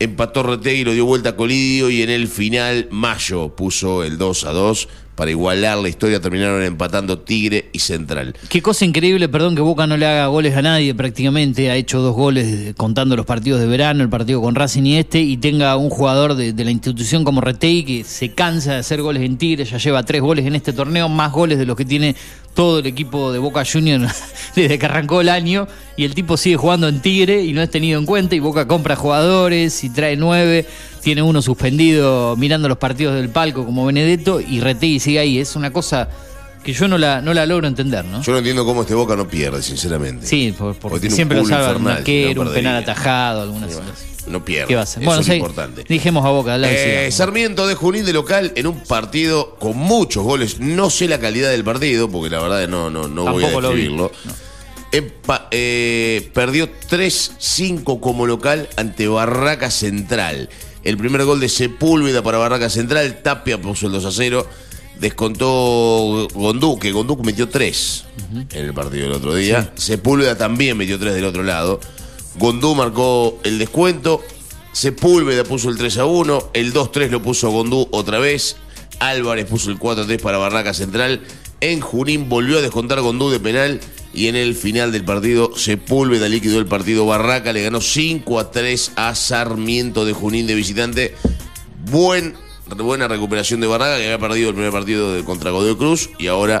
Empató 0.00 0.42
Retegui, 0.42 0.84
lo 0.84 0.92
dio 0.92 1.06
vuelta 1.06 1.30
a 1.30 1.36
Colidio 1.36 1.88
y 1.88 2.02
en 2.02 2.10
el 2.10 2.26
final 2.26 2.88
Mayo 2.90 3.54
puso 3.54 4.02
el 4.02 4.18
2 4.18 4.44
a 4.44 4.52
2 4.52 4.88
para 5.16 5.32
igualar 5.32 5.78
la 5.78 5.88
historia. 5.88 6.20
Terminaron 6.20 6.62
empatando 6.62 7.18
Tigre 7.18 7.68
y 7.72 7.80
Central. 7.80 8.36
Qué 8.48 8.62
cosa 8.62 8.84
increíble, 8.84 9.28
perdón, 9.28 9.56
que 9.56 9.62
Boca 9.62 9.88
no 9.88 9.96
le 9.96 10.06
haga 10.06 10.28
goles 10.28 10.56
a 10.56 10.62
nadie 10.62 10.94
prácticamente. 10.94 11.70
Ha 11.70 11.74
hecho 11.74 12.00
dos 12.00 12.14
goles 12.14 12.74
contando 12.76 13.16
los 13.16 13.26
partidos 13.26 13.60
de 13.60 13.66
verano, 13.66 14.04
el 14.04 14.08
partido 14.08 14.40
con 14.40 14.54
Racing 14.54 14.84
y 14.84 14.98
este, 14.98 15.20
y 15.20 15.38
tenga 15.38 15.76
un 15.76 15.90
jugador 15.90 16.36
de, 16.36 16.52
de 16.52 16.64
la 16.64 16.70
institución 16.70 17.24
como 17.24 17.40
Retei 17.40 17.84
que 17.84 18.04
se 18.04 18.32
cansa 18.32 18.74
de 18.74 18.78
hacer 18.78 19.02
goles 19.02 19.22
en 19.22 19.38
Tigre, 19.38 19.64
ya 19.64 19.78
lleva 19.78 20.02
tres 20.04 20.20
goles 20.20 20.46
en 20.46 20.54
este 20.54 20.72
torneo, 20.72 21.08
más 21.08 21.32
goles 21.32 21.58
de 21.58 21.66
los 21.66 21.76
que 21.76 21.84
tiene 21.84 22.14
todo 22.56 22.80
el 22.80 22.86
equipo 22.86 23.30
de 23.30 23.38
Boca 23.38 23.64
Juniors 23.70 24.12
desde 24.56 24.78
que 24.78 24.86
arrancó 24.86 25.20
el 25.20 25.28
año, 25.28 25.68
y 25.96 26.04
el 26.04 26.14
tipo 26.14 26.36
sigue 26.36 26.56
jugando 26.56 26.88
en 26.88 27.00
Tigre 27.00 27.44
y 27.44 27.52
no 27.52 27.62
es 27.62 27.70
tenido 27.70 28.00
en 28.00 28.06
cuenta, 28.06 28.34
y 28.34 28.40
Boca 28.40 28.66
compra 28.66 28.96
jugadores 28.96 29.84
y 29.84 29.90
trae 29.90 30.16
nueve, 30.16 30.66
tiene 31.02 31.22
uno 31.22 31.42
suspendido 31.42 32.34
mirando 32.36 32.68
los 32.68 32.78
partidos 32.78 33.14
del 33.14 33.28
palco 33.28 33.64
como 33.64 33.86
Benedetto, 33.86 34.40
y 34.40 34.58
Retei 34.58 34.98
sigue 34.98 35.20
ahí. 35.20 35.38
Es 35.38 35.54
una 35.54 35.70
cosa 35.70 36.08
que 36.66 36.72
yo 36.72 36.88
no 36.88 36.98
la, 36.98 37.22
no 37.22 37.32
la 37.32 37.46
logro 37.46 37.68
entender, 37.68 38.04
¿no? 38.04 38.20
Yo 38.22 38.32
no 38.32 38.38
entiendo 38.38 38.64
cómo 38.64 38.82
este 38.82 38.94
Boca 38.94 39.14
no 39.16 39.26
pierde, 39.28 39.62
sinceramente. 39.62 40.26
Sí, 40.26 40.52
por- 40.58 40.74
porque 40.76 41.08
siempre 41.10 41.38
lo 41.38 41.46
salva 41.46 41.76
un 41.76 41.86
arquero, 41.88 42.42
no 42.44 42.50
un 42.50 42.54
penal 42.54 42.76
atajado, 42.82 43.42
algunas 43.42 43.72
cosas. 43.74 44.04
No 44.26 44.44
pierde. 44.44 44.66
¿Qué 44.66 44.74
va 44.74 44.80
a 44.80 44.82
hacer? 44.82 45.02
Eso 45.04 45.08
Bueno, 45.08 45.20
es 45.20 45.26
sí, 45.28 45.34
importante. 45.34 45.84
Dijimos 45.88 46.24
a 46.26 46.30
Boca, 46.30 46.56
Eh. 46.60 47.08
Sarmiento 47.12 47.68
de 47.68 47.76
Junín 47.76 48.04
de 48.04 48.12
local 48.12 48.52
en 48.56 48.66
un 48.66 48.80
partido 48.82 49.54
con 49.60 49.76
muchos 49.76 50.24
goles. 50.24 50.58
No 50.58 50.90
sé 50.90 51.06
la 51.06 51.20
calidad 51.20 51.50
del 51.50 51.62
partido, 51.62 52.10
porque 52.10 52.30
la 52.30 52.42
verdad 52.42 52.66
no, 52.66 52.90
no, 52.90 53.06
no 53.06 53.22
voy 53.30 53.44
a 53.44 53.50
lo 53.52 53.60
describirlo. 53.60 54.10
Epa, 54.90 55.46
eh, 55.52 56.30
perdió 56.34 56.68
3-5 56.90 58.00
como 58.00 58.26
local 58.26 58.68
ante 58.76 59.06
Barraca 59.06 59.70
Central. 59.70 60.48
El 60.84 60.96
primer 60.96 61.24
gol 61.24 61.38
de 61.40 61.48
Sepúlveda 61.48 62.22
para 62.22 62.38
Barraca 62.38 62.68
Central, 62.70 63.20
Tapia 63.22 63.60
puso 63.60 63.86
el 63.86 63.92
2 63.92 64.04
a 64.06 64.10
0. 64.12 64.46
Descontó 65.00 66.26
Gondú, 66.34 66.78
que 66.78 66.90
Gondú 66.90 67.16
metió 67.22 67.48
3 67.48 68.04
en 68.52 68.64
el 68.64 68.72
partido 68.72 69.04
del 69.04 69.12
otro 69.12 69.34
día. 69.34 69.72
Sepúlveda 69.76 70.36
también 70.36 70.76
metió 70.76 70.98
3 70.98 71.14
del 71.14 71.24
otro 71.24 71.42
lado. 71.42 71.80
Gondú 72.38 72.74
marcó 72.74 73.38
el 73.44 73.58
descuento. 73.58 74.22
Sepúlveda 74.72 75.44
puso 75.44 75.68
el 75.68 75.76
3 75.76 75.98
a 75.98 76.04
1. 76.06 76.50
El 76.54 76.72
2-3 76.72 77.10
lo 77.10 77.22
puso 77.22 77.50
Gondú 77.50 77.88
otra 77.90 78.18
vez. 78.18 78.56
Álvarez 78.98 79.46
puso 79.46 79.70
el 79.70 79.78
4-3 79.78 80.20
para 80.20 80.38
Barraca 80.38 80.74
Central. 80.74 81.20
En 81.60 81.80
Junín 81.80 82.28
volvió 82.28 82.58
a 82.58 82.62
descontar 82.62 83.00
Gondú 83.00 83.30
de 83.30 83.40
penal. 83.40 83.80
Y 84.12 84.28
en 84.28 84.36
el 84.36 84.54
final 84.54 84.92
del 84.92 85.04
partido, 85.04 85.54
Sepúlveda 85.56 86.28
liquidó 86.28 86.58
el 86.58 86.66
partido. 86.66 87.04
Barraca 87.04 87.52
le 87.52 87.62
ganó 87.62 87.80
5 87.80 88.38
a 88.38 88.50
3 88.50 88.92
a 88.96 89.14
Sarmiento 89.14 90.06
de 90.06 90.14
Junín 90.14 90.46
de 90.46 90.54
visitante. 90.54 91.14
Buen, 91.90 92.34
buena 92.74 93.08
recuperación 93.08 93.60
de 93.60 93.66
Barraca, 93.66 93.96
que 93.98 94.04
había 94.04 94.18
perdido 94.18 94.48
el 94.50 94.54
primer 94.54 94.72
partido 94.72 95.24
contra 95.24 95.50
Godoy 95.50 95.76
Cruz. 95.76 96.10
Y 96.18 96.26
ahora 96.26 96.60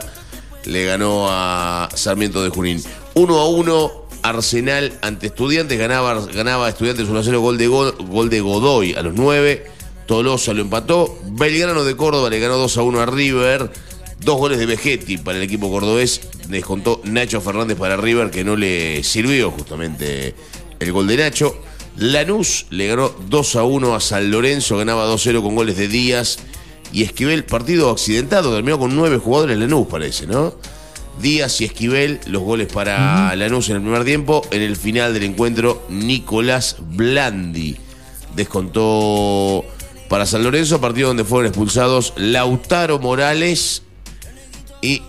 le 0.64 0.84
ganó 0.84 1.26
a 1.28 1.88
Sarmiento 1.94 2.42
de 2.42 2.50
Junín. 2.50 2.82
1 3.14 3.38
a 3.38 3.48
1, 3.48 3.92
Arsenal 4.22 4.98
ante 5.02 5.26
Estudiantes. 5.26 5.78
Ganaba, 5.78 6.24
ganaba 6.26 6.68
Estudiantes 6.68 7.08
1 7.08 7.18
a 7.18 7.22
0, 7.24 7.40
gol 7.40 7.58
de, 7.58 7.66
Go- 7.68 7.92
gol 7.98 8.30
de 8.30 8.40
Godoy 8.40 8.94
a 8.94 9.02
los 9.02 9.14
9. 9.14 9.66
Tolosa 10.06 10.52
lo 10.54 10.62
empató. 10.62 11.18
Belgrano 11.24 11.82
de 11.84 11.96
Córdoba 11.96 12.30
le 12.30 12.38
ganó 12.38 12.56
2 12.58 12.76
a 12.78 12.82
1 12.82 13.00
a 13.00 13.06
River. 13.06 13.70
Dos 14.20 14.38
goles 14.38 14.58
de 14.58 14.66
Vegetti 14.66 15.18
para 15.18 15.36
el 15.38 15.44
equipo 15.44 15.70
cordobés. 15.70 16.20
Descontó 16.48 17.00
Nacho 17.04 17.40
Fernández 17.40 17.76
para 17.76 17.96
River, 17.96 18.30
que 18.30 18.44
no 18.44 18.56
le 18.56 19.02
sirvió 19.04 19.50
justamente 19.50 20.34
el 20.78 20.92
gol 20.92 21.06
de 21.06 21.16
Nacho. 21.18 21.54
Lanús 21.96 22.66
le 22.70 22.88
ganó 22.88 23.10
2 23.28 23.56
a 23.56 23.64
1 23.64 23.94
a 23.94 24.00
San 24.00 24.30
Lorenzo, 24.30 24.76
ganaba 24.76 25.04
2 25.04 25.20
0 25.22 25.42
con 25.42 25.54
goles 25.54 25.76
de 25.76 25.88
Díaz 25.88 26.38
y 26.92 27.02
Esquivel. 27.02 27.44
Partido 27.44 27.90
accidentado, 27.90 28.54
terminó 28.54 28.78
con 28.78 28.94
nueve 28.94 29.18
jugadores 29.18 29.58
Lanús, 29.58 29.86
parece, 29.88 30.26
¿no? 30.26 30.54
Díaz 31.20 31.60
y 31.60 31.64
Esquivel, 31.64 32.20
los 32.26 32.42
goles 32.42 32.70
para 32.70 33.34
Lanús 33.36 33.70
en 33.70 33.76
el 33.76 33.82
primer 33.82 34.04
tiempo. 34.04 34.42
En 34.50 34.62
el 34.62 34.76
final 34.76 35.14
del 35.14 35.24
encuentro, 35.24 35.82
Nicolás 35.88 36.76
Blandi 36.80 37.76
descontó 38.34 39.64
para 40.08 40.26
San 40.26 40.44
Lorenzo, 40.44 40.80
partido 40.80 41.08
donde 41.08 41.24
fueron 41.24 41.46
expulsados 41.46 42.12
Lautaro 42.16 42.98
Morales 42.98 43.82
y 44.82 45.02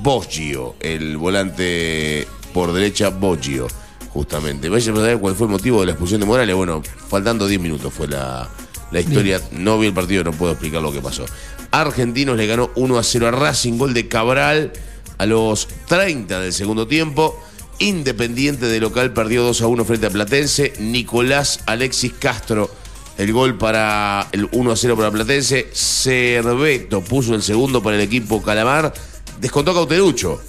Boggio, 0.00 0.76
el 0.80 1.16
volante 1.16 2.26
por 2.54 2.72
derecha 2.72 3.10
Boggio, 3.10 3.66
justamente. 4.12 4.68
Vaya 4.68 4.92
a 4.92 4.96
saber 4.96 5.18
cuál 5.18 5.34
fue 5.34 5.46
el 5.46 5.52
motivo 5.52 5.80
de 5.80 5.86
la 5.86 5.92
expulsión 5.92 6.20
de 6.20 6.26
Morales. 6.26 6.54
Bueno, 6.54 6.82
faltando 7.08 7.46
10 7.46 7.60
minutos 7.60 7.92
fue 7.92 8.08
la, 8.08 8.48
la 8.90 9.00
historia. 9.00 9.40
No 9.52 9.78
vi 9.78 9.88
el 9.88 9.94
partido, 9.94 10.24
no 10.24 10.32
puedo 10.32 10.52
explicar 10.52 10.82
lo 10.82 10.92
que 10.92 11.00
pasó. 11.00 11.24
Argentinos 11.70 12.36
le 12.36 12.46
ganó 12.46 12.70
1 12.76 12.98
a 12.98 13.02
0 13.02 13.28
a 13.28 13.30
Racing, 13.30 13.78
gol 13.78 13.94
de 13.94 14.08
Cabral 14.08 14.72
a 15.18 15.26
los 15.26 15.68
30 15.86 16.40
del 16.40 16.52
segundo 16.52 16.86
tiempo. 16.86 17.38
Independiente 17.80 18.66
de 18.66 18.80
local 18.80 19.12
perdió 19.12 19.44
2 19.44 19.62
a 19.62 19.66
1 19.66 19.84
frente 19.84 20.06
a 20.06 20.10
Platense. 20.10 20.72
Nicolás 20.80 21.60
Alexis 21.66 22.12
Castro, 22.18 22.70
el 23.18 23.32
gol 23.32 23.56
para 23.58 24.28
el 24.32 24.48
1 24.50 24.70
a 24.72 24.76
0 24.76 24.96
para 24.96 25.10
Platense. 25.10 25.68
Cerveto 25.72 27.02
puso 27.02 27.34
el 27.34 27.42
segundo 27.42 27.82
para 27.82 27.96
el 27.96 28.02
equipo 28.02 28.42
Calamar. 28.42 28.92
Descontó 29.40 29.74
Cauterucho. 29.74 30.40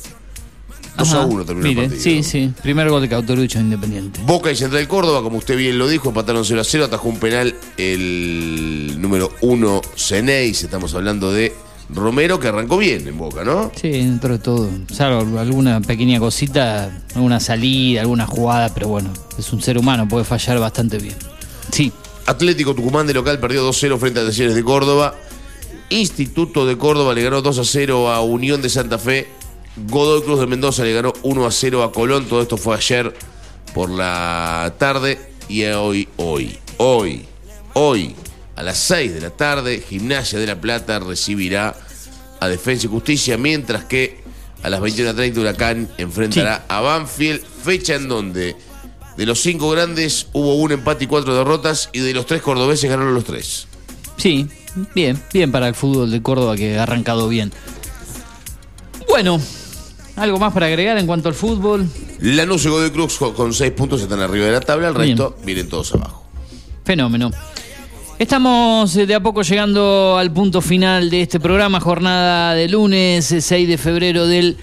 2 1.00 1.14
a 1.14 1.18
Ajá. 1.18 1.26
1 1.26 1.46
terminó 1.46 1.68
Mire, 1.68 1.84
el 1.84 1.90
partido. 1.90 2.04
Sí, 2.04 2.24
sí. 2.24 2.54
Primer 2.62 2.90
gol 2.90 3.02
de 3.02 3.10
Cauterucho 3.10 3.60
Independiente. 3.60 4.20
Boca 4.26 4.52
y 4.52 4.56
Central 4.56 4.88
Córdoba, 4.88 5.22
como 5.22 5.38
usted 5.38 5.58
bien 5.58 5.78
lo 5.78 5.88
dijo, 5.88 6.10
empataron 6.10 6.46
0 6.46 6.62
a 6.62 6.64
0, 6.64 6.86
atajó 6.86 7.10
un 7.10 7.20
penal 7.20 7.56
el 7.78 8.96
número 9.00 9.32
1 9.42 9.82
Ceneis, 9.96 10.64
estamos 10.64 10.94
hablando 10.94 11.32
de 11.32 11.54
Romero, 11.92 12.40
que 12.40 12.48
arrancó 12.48 12.78
bien 12.78 13.08
en 13.08 13.18
Boca, 13.18 13.44
¿no? 13.44 13.72
Sí, 13.76 13.90
dentro 13.90 14.34
de 14.34 14.40
todo. 14.40 14.70
Salvo 14.94 15.40
alguna 15.40 15.82
pequeña 15.82 16.20
cosita, 16.20 16.92
alguna 17.16 17.40
salida, 17.40 18.02
alguna 18.02 18.28
jugada, 18.28 18.72
pero 18.74 18.90
bueno, 18.90 19.10
es 19.38 19.52
un 19.52 19.62
ser 19.62 19.78
humano, 19.78 20.08
puede 20.08 20.24
fallar 20.24 20.60
bastante 20.60 21.00
bien. 21.00 21.16
Sí. 21.72 21.92
Atlético 22.28 22.76
Tucumán 22.76 23.08
de 23.08 23.16
local 23.16 23.40
perdió 23.40 23.68
2-0 23.68 23.98
frente 23.98 24.20
a 24.20 24.26
Talleres 24.26 24.54
de 24.54 24.64
Córdoba. 24.64 25.16
Instituto 25.90 26.68
de 26.68 26.78
Córdoba 26.78 27.16
le 27.16 27.24
ganó 27.24 27.42
2 27.42 27.58
a 27.58 27.64
0 27.66 28.12
a 28.12 28.22
Unión 28.22 28.62
de 28.62 28.70
Santa 28.70 29.00
Fe. 29.00 29.28
Godoy 29.76 30.22
Cruz 30.24 30.40
de 30.40 30.48
Mendoza 30.48 30.84
le 30.84 30.94
ganó 30.94 31.14
1 31.24 31.46
a 31.46 31.52
0 31.52 31.84
a 31.84 31.92
Colón. 31.92 32.26
Todo 32.26 32.42
esto 32.42 32.58
fue 32.58 32.76
ayer 32.76 33.14
por 33.74 33.90
la 33.90 34.74
tarde. 34.78 35.20
Y 35.48 35.64
hoy, 35.66 36.08
hoy, 36.18 36.58
hoy, 36.78 37.26
hoy, 37.74 38.16
a 38.56 38.64
las 38.64 38.78
6 38.78 39.14
de 39.14 39.22
la 39.22 39.30
tarde, 39.32 39.84
Gimnasia 39.88 40.38
de 40.38 40.46
la 40.46 40.60
Plata 40.60 41.00
recibirá 41.00 41.76
a 42.40 42.48
Defensa 42.48 42.86
y 42.86 42.90
Justicia, 42.90 43.38
mientras 43.38 43.86
que 43.86 44.20
a 44.64 44.70
las 44.70 44.82
21.30 44.82 45.38
Huracán 45.38 45.90
enfrentará 45.98 46.66
a 46.68 46.82
Banfield, 46.82 47.42
fecha 47.64 47.96
en 47.96 48.08
donde 48.08 48.56
de 49.18 49.26
los 49.26 49.42
cinco 49.42 49.70
grandes 49.70 50.28
hubo 50.34 50.56
un 50.56 50.72
empate 50.72 51.06
y 51.06 51.08
cuatro 51.08 51.36
derrotas, 51.36 51.90
y 51.94 52.00
de 52.00 52.14
los 52.14 52.26
tres 52.26 52.42
cordobeses 52.42 52.90
ganaron 52.90 53.14
los 53.14 53.26
tres. 53.26 53.68
Sí, 54.18 54.48
bien, 54.94 55.22
bien 55.34 55.52
para 55.52 55.68
el 55.68 55.76
fútbol 55.76 56.12
de 56.12 56.22
Córdoba 56.22 56.56
que 56.56 56.78
ha 56.78 56.84
arrancado 56.84 57.28
bien. 57.28 57.52
Bueno, 59.08 59.42
¿algo 60.20 60.38
más 60.40 60.54
para 60.54 60.66
agregar 60.68 60.98
en 60.98 61.08
cuanto 61.08 61.30
al 61.30 61.36
fútbol? 61.36 61.88
Lanús 62.20 62.66
y 62.66 62.70
Godoy 62.70 62.92
Cruz 62.92 63.18
con- 63.36 63.54
seis 63.54 63.72
puntos 63.72 64.02
están 64.02 64.20
arriba 64.20 64.46
de 64.46 64.52
la 64.52 64.60
tabla, 64.62 64.90
el 64.90 64.94
Bien. 64.96 65.10
resto 65.18 65.36
vienen 65.46 65.70
todos 65.70 65.94
abajo. 65.94 66.24
Fenómeno. 66.84 67.32
Estamos 68.18 68.96
eh, 68.98 69.06
de 69.06 69.16
a 69.16 69.22
poco 69.24 69.42
llegando 69.44 70.18
al 70.18 70.32
punto 70.32 70.62
final 70.62 71.10
de 71.10 71.22
este 71.22 71.40
programa, 71.40 71.80
jornada 71.80 72.54
de 72.54 72.68
lunes, 72.68 73.32
eh, 73.32 73.40
6 73.42 73.68
de 73.68 73.78
febrero 73.78 74.28
del 74.28 74.58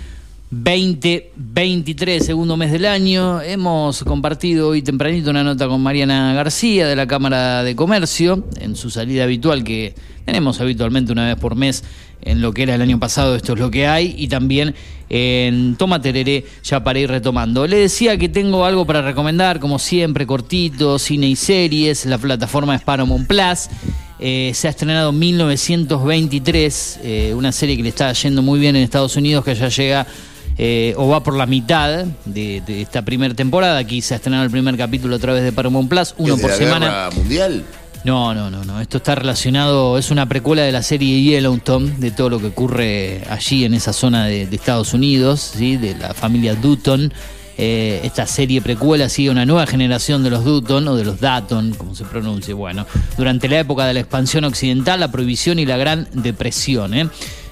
2023, 0.50 2.24
segundo 2.24 2.56
mes 2.56 2.70
del 2.70 2.86
año. 2.86 3.40
Hemos 3.42 4.04
compartido 4.04 4.68
hoy 4.68 4.80
tempranito 4.80 5.30
una 5.30 5.42
nota 5.42 5.66
con 5.66 5.82
Mariana 5.82 6.34
García 6.34 6.86
de 6.86 6.94
la 6.94 7.08
Cámara 7.08 7.64
de 7.64 7.74
Comercio, 7.74 8.44
en 8.60 8.76
su 8.76 8.90
salida 8.90 9.24
habitual 9.24 9.64
que 9.64 9.94
tenemos 10.24 10.60
habitualmente 10.60 11.10
una 11.10 11.26
vez 11.26 11.36
por 11.36 11.56
mes 11.56 11.82
en 12.22 12.40
lo 12.40 12.52
que 12.52 12.62
era 12.62 12.76
el 12.76 12.82
año 12.82 13.00
pasado, 13.00 13.34
esto 13.34 13.54
es 13.54 13.58
lo 13.58 13.72
que 13.72 13.88
hay, 13.88 14.14
y 14.16 14.28
también 14.28 14.76
en 15.08 15.74
Toma 15.76 16.00
Tereré, 16.00 16.44
ya 16.62 16.82
para 16.82 17.00
ir 17.00 17.10
retomando. 17.10 17.66
Le 17.66 17.78
decía 17.78 18.16
que 18.16 18.28
tengo 18.28 18.64
algo 18.64 18.86
para 18.86 19.02
recomendar, 19.02 19.58
como 19.58 19.80
siempre, 19.80 20.28
cortito, 20.28 21.00
cine 21.00 21.26
y 21.28 21.34
series, 21.34 22.06
la 22.06 22.18
plataforma 22.18 22.76
es 22.76 22.82
Paramount 22.82 23.26
Plus. 23.26 23.68
Eh, 24.18 24.52
se 24.54 24.68
ha 24.68 24.70
estrenado 24.70 25.10
1923, 25.12 27.00
eh, 27.02 27.34
una 27.34 27.50
serie 27.50 27.76
que 27.76 27.82
le 27.82 27.88
está 27.90 28.12
yendo 28.12 28.42
muy 28.42 28.60
bien 28.60 28.76
en 28.76 28.82
Estados 28.82 29.16
Unidos, 29.16 29.44
que 29.44 29.54
ya 29.54 29.68
llega 29.68 30.06
eh, 30.58 30.94
o 30.96 31.08
va 31.08 31.22
por 31.22 31.36
la 31.36 31.46
mitad 31.46 32.04
de, 32.24 32.62
de 32.66 32.82
esta 32.82 33.02
primera 33.02 33.34
temporada. 33.34 33.78
Aquí 33.78 34.00
se 34.02 34.14
ha 34.14 34.16
estrenado 34.16 34.44
el 34.44 34.50
primer 34.50 34.76
capítulo 34.76 35.16
a 35.16 35.18
través 35.18 35.42
de 35.42 35.52
Paramount 35.52 35.88
Plus, 35.88 36.14
uno 36.18 36.34
¿Es 36.34 36.36
de 36.36 36.42
por 36.42 36.50
la 36.50 36.56
semana. 36.56 36.86
Guerra 36.86 37.10
mundial? 37.10 37.64
No, 38.04 38.34
no, 38.34 38.50
no, 38.50 38.64
no. 38.64 38.80
Esto 38.80 38.98
está 38.98 39.16
relacionado, 39.16 39.98
es 39.98 40.12
una 40.12 40.28
precuela 40.28 40.62
de 40.62 40.70
la 40.70 40.82
serie 40.82 41.22
Yellowstone, 41.22 41.96
de 41.98 42.12
todo 42.12 42.30
lo 42.30 42.38
que 42.38 42.46
ocurre 42.46 43.22
allí 43.28 43.64
en 43.64 43.74
esa 43.74 43.92
zona 43.92 44.26
de, 44.26 44.46
de 44.46 44.54
Estados 44.56 44.94
Unidos, 44.94 45.54
¿sí? 45.56 45.76
de 45.76 45.96
la 45.96 46.14
familia 46.14 46.54
Dutton. 46.54 47.12
Eh, 47.58 48.02
esta 48.04 48.26
serie 48.26 48.60
precuela 48.60 49.08
sigue 49.08 49.30
una 49.30 49.46
nueva 49.46 49.66
generación 49.66 50.22
de 50.22 50.30
los 50.30 50.44
Dutton 50.44 50.86
o 50.88 50.94
de 50.94 51.04
los 51.04 51.20
Dutton, 51.20 51.74
como 51.74 51.94
se 51.94 52.04
pronuncie. 52.04 52.54
Bueno, 52.54 52.86
durante 53.16 53.48
la 53.48 53.58
época 53.58 53.86
de 53.86 53.94
la 53.94 54.00
expansión 54.00 54.44
occidental, 54.44 55.00
la 55.00 55.10
prohibición 55.10 55.58
y 55.58 55.66
la 55.66 55.76
Gran 55.76 56.06
Depresión. 56.12 56.94
¿eh? 56.94 57.08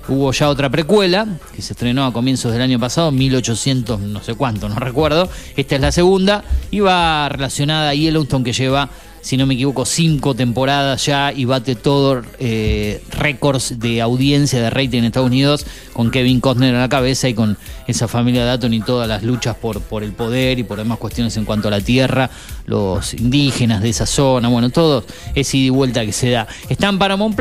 Hubo 0.07 0.33
ya 0.33 0.51
otra 0.51 0.69
precuela 0.69 1.27
que 1.55 1.63
se 1.63 1.73
estrenó 1.73 2.05
a 2.05 2.13
comienzos 2.13 2.53
del 2.53 2.61
año 2.61 2.79
pasado, 2.79 3.11
1800, 3.11 4.01
no 4.01 4.23
sé 4.23 4.35
cuánto, 4.35 4.69
no 4.69 4.77
recuerdo. 4.77 5.31
Esta 5.57 5.77
es 5.77 5.81
la 5.81 5.93
segunda 5.93 6.45
y 6.71 6.81
va 6.81 7.29
relacionada 7.31 7.91
a 7.91 7.95
Yellowstone 7.95 8.45
que 8.45 8.53
lleva 8.53 8.91
si 9.25 9.39
no 9.39 9.47
me 9.47 9.55
equivoco, 9.55 9.87
cinco 9.87 10.35
temporadas 10.35 11.07
ya 11.07 11.33
y 11.33 11.47
bate 11.47 11.77
todos 11.77 12.27
eh, 12.39 13.03
récords 13.11 13.79
de 13.79 14.03
audiencia 14.03 14.61
de 14.61 14.69
rating 14.69 14.99
en 14.99 15.05
Estados 15.07 15.29
Unidos 15.29 15.65
con 15.95 16.11
Kevin 16.11 16.41
Costner 16.41 16.75
a 16.75 16.81
la 16.81 16.89
cabeza 16.91 17.27
y 17.27 17.33
con 17.33 17.57
esa 17.87 18.07
familia 18.07 18.45
Datton 18.45 18.75
y 18.75 18.81
todas 18.81 19.09
las 19.09 19.23
luchas 19.23 19.57
por, 19.57 19.81
por 19.81 20.03
el 20.03 20.13
poder 20.13 20.59
y 20.59 20.63
por 20.63 20.77
demás 20.77 20.99
cuestiones 20.99 21.35
en 21.39 21.47
cuanto 21.47 21.69
a 21.69 21.71
la 21.71 21.81
tierra, 21.81 22.29
los 22.67 23.15
indígenas 23.15 23.81
de 23.81 23.89
esa 23.89 24.05
zona, 24.05 24.49
bueno, 24.49 24.69
todo 24.69 25.07
ese 25.35 25.57
ida 25.57 25.67
y 25.69 25.71
vuelta 25.71 26.05
que 26.05 26.13
se 26.13 26.29
da. 26.29 26.47
Está 26.69 26.91
en 26.91 26.99
Paramount 26.99 27.35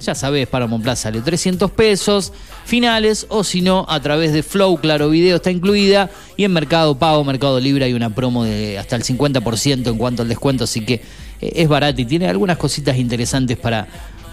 ya 0.00 0.16
sabes, 0.16 0.48
Paramount 0.48 0.82
Plus 0.82 0.98
sale 0.98 1.20
300 1.20 1.70
pesos 1.70 2.32
finales 2.64 3.26
o 3.28 3.44
si 3.44 3.62
no 3.62 3.86
a 3.88 4.00
través 4.00 4.32
de 4.32 4.42
Flow, 4.42 4.76
claro, 4.78 5.08
video 5.08 5.36
está 5.36 5.52
incluida 5.52 6.10
y 6.36 6.42
en 6.42 6.52
Mercado 6.52 6.98
Pago, 6.98 7.22
Mercado 7.22 7.60
Libre 7.60 7.84
hay 7.84 7.92
una 7.92 8.12
promo 8.12 8.42
de 8.42 8.76
hasta 8.76 8.96
el 8.96 9.04
50% 9.04 9.86
en 9.86 9.98
cuanto 9.98 10.22
al 10.22 10.28
descuento, 10.28 10.64
así 10.64 10.84
que 10.84 11.00
es 11.40 11.68
barata 11.68 12.00
y 12.00 12.04
tiene 12.04 12.28
algunas 12.28 12.56
cositas 12.56 12.96
interesantes 12.96 13.56
para, 13.56 13.86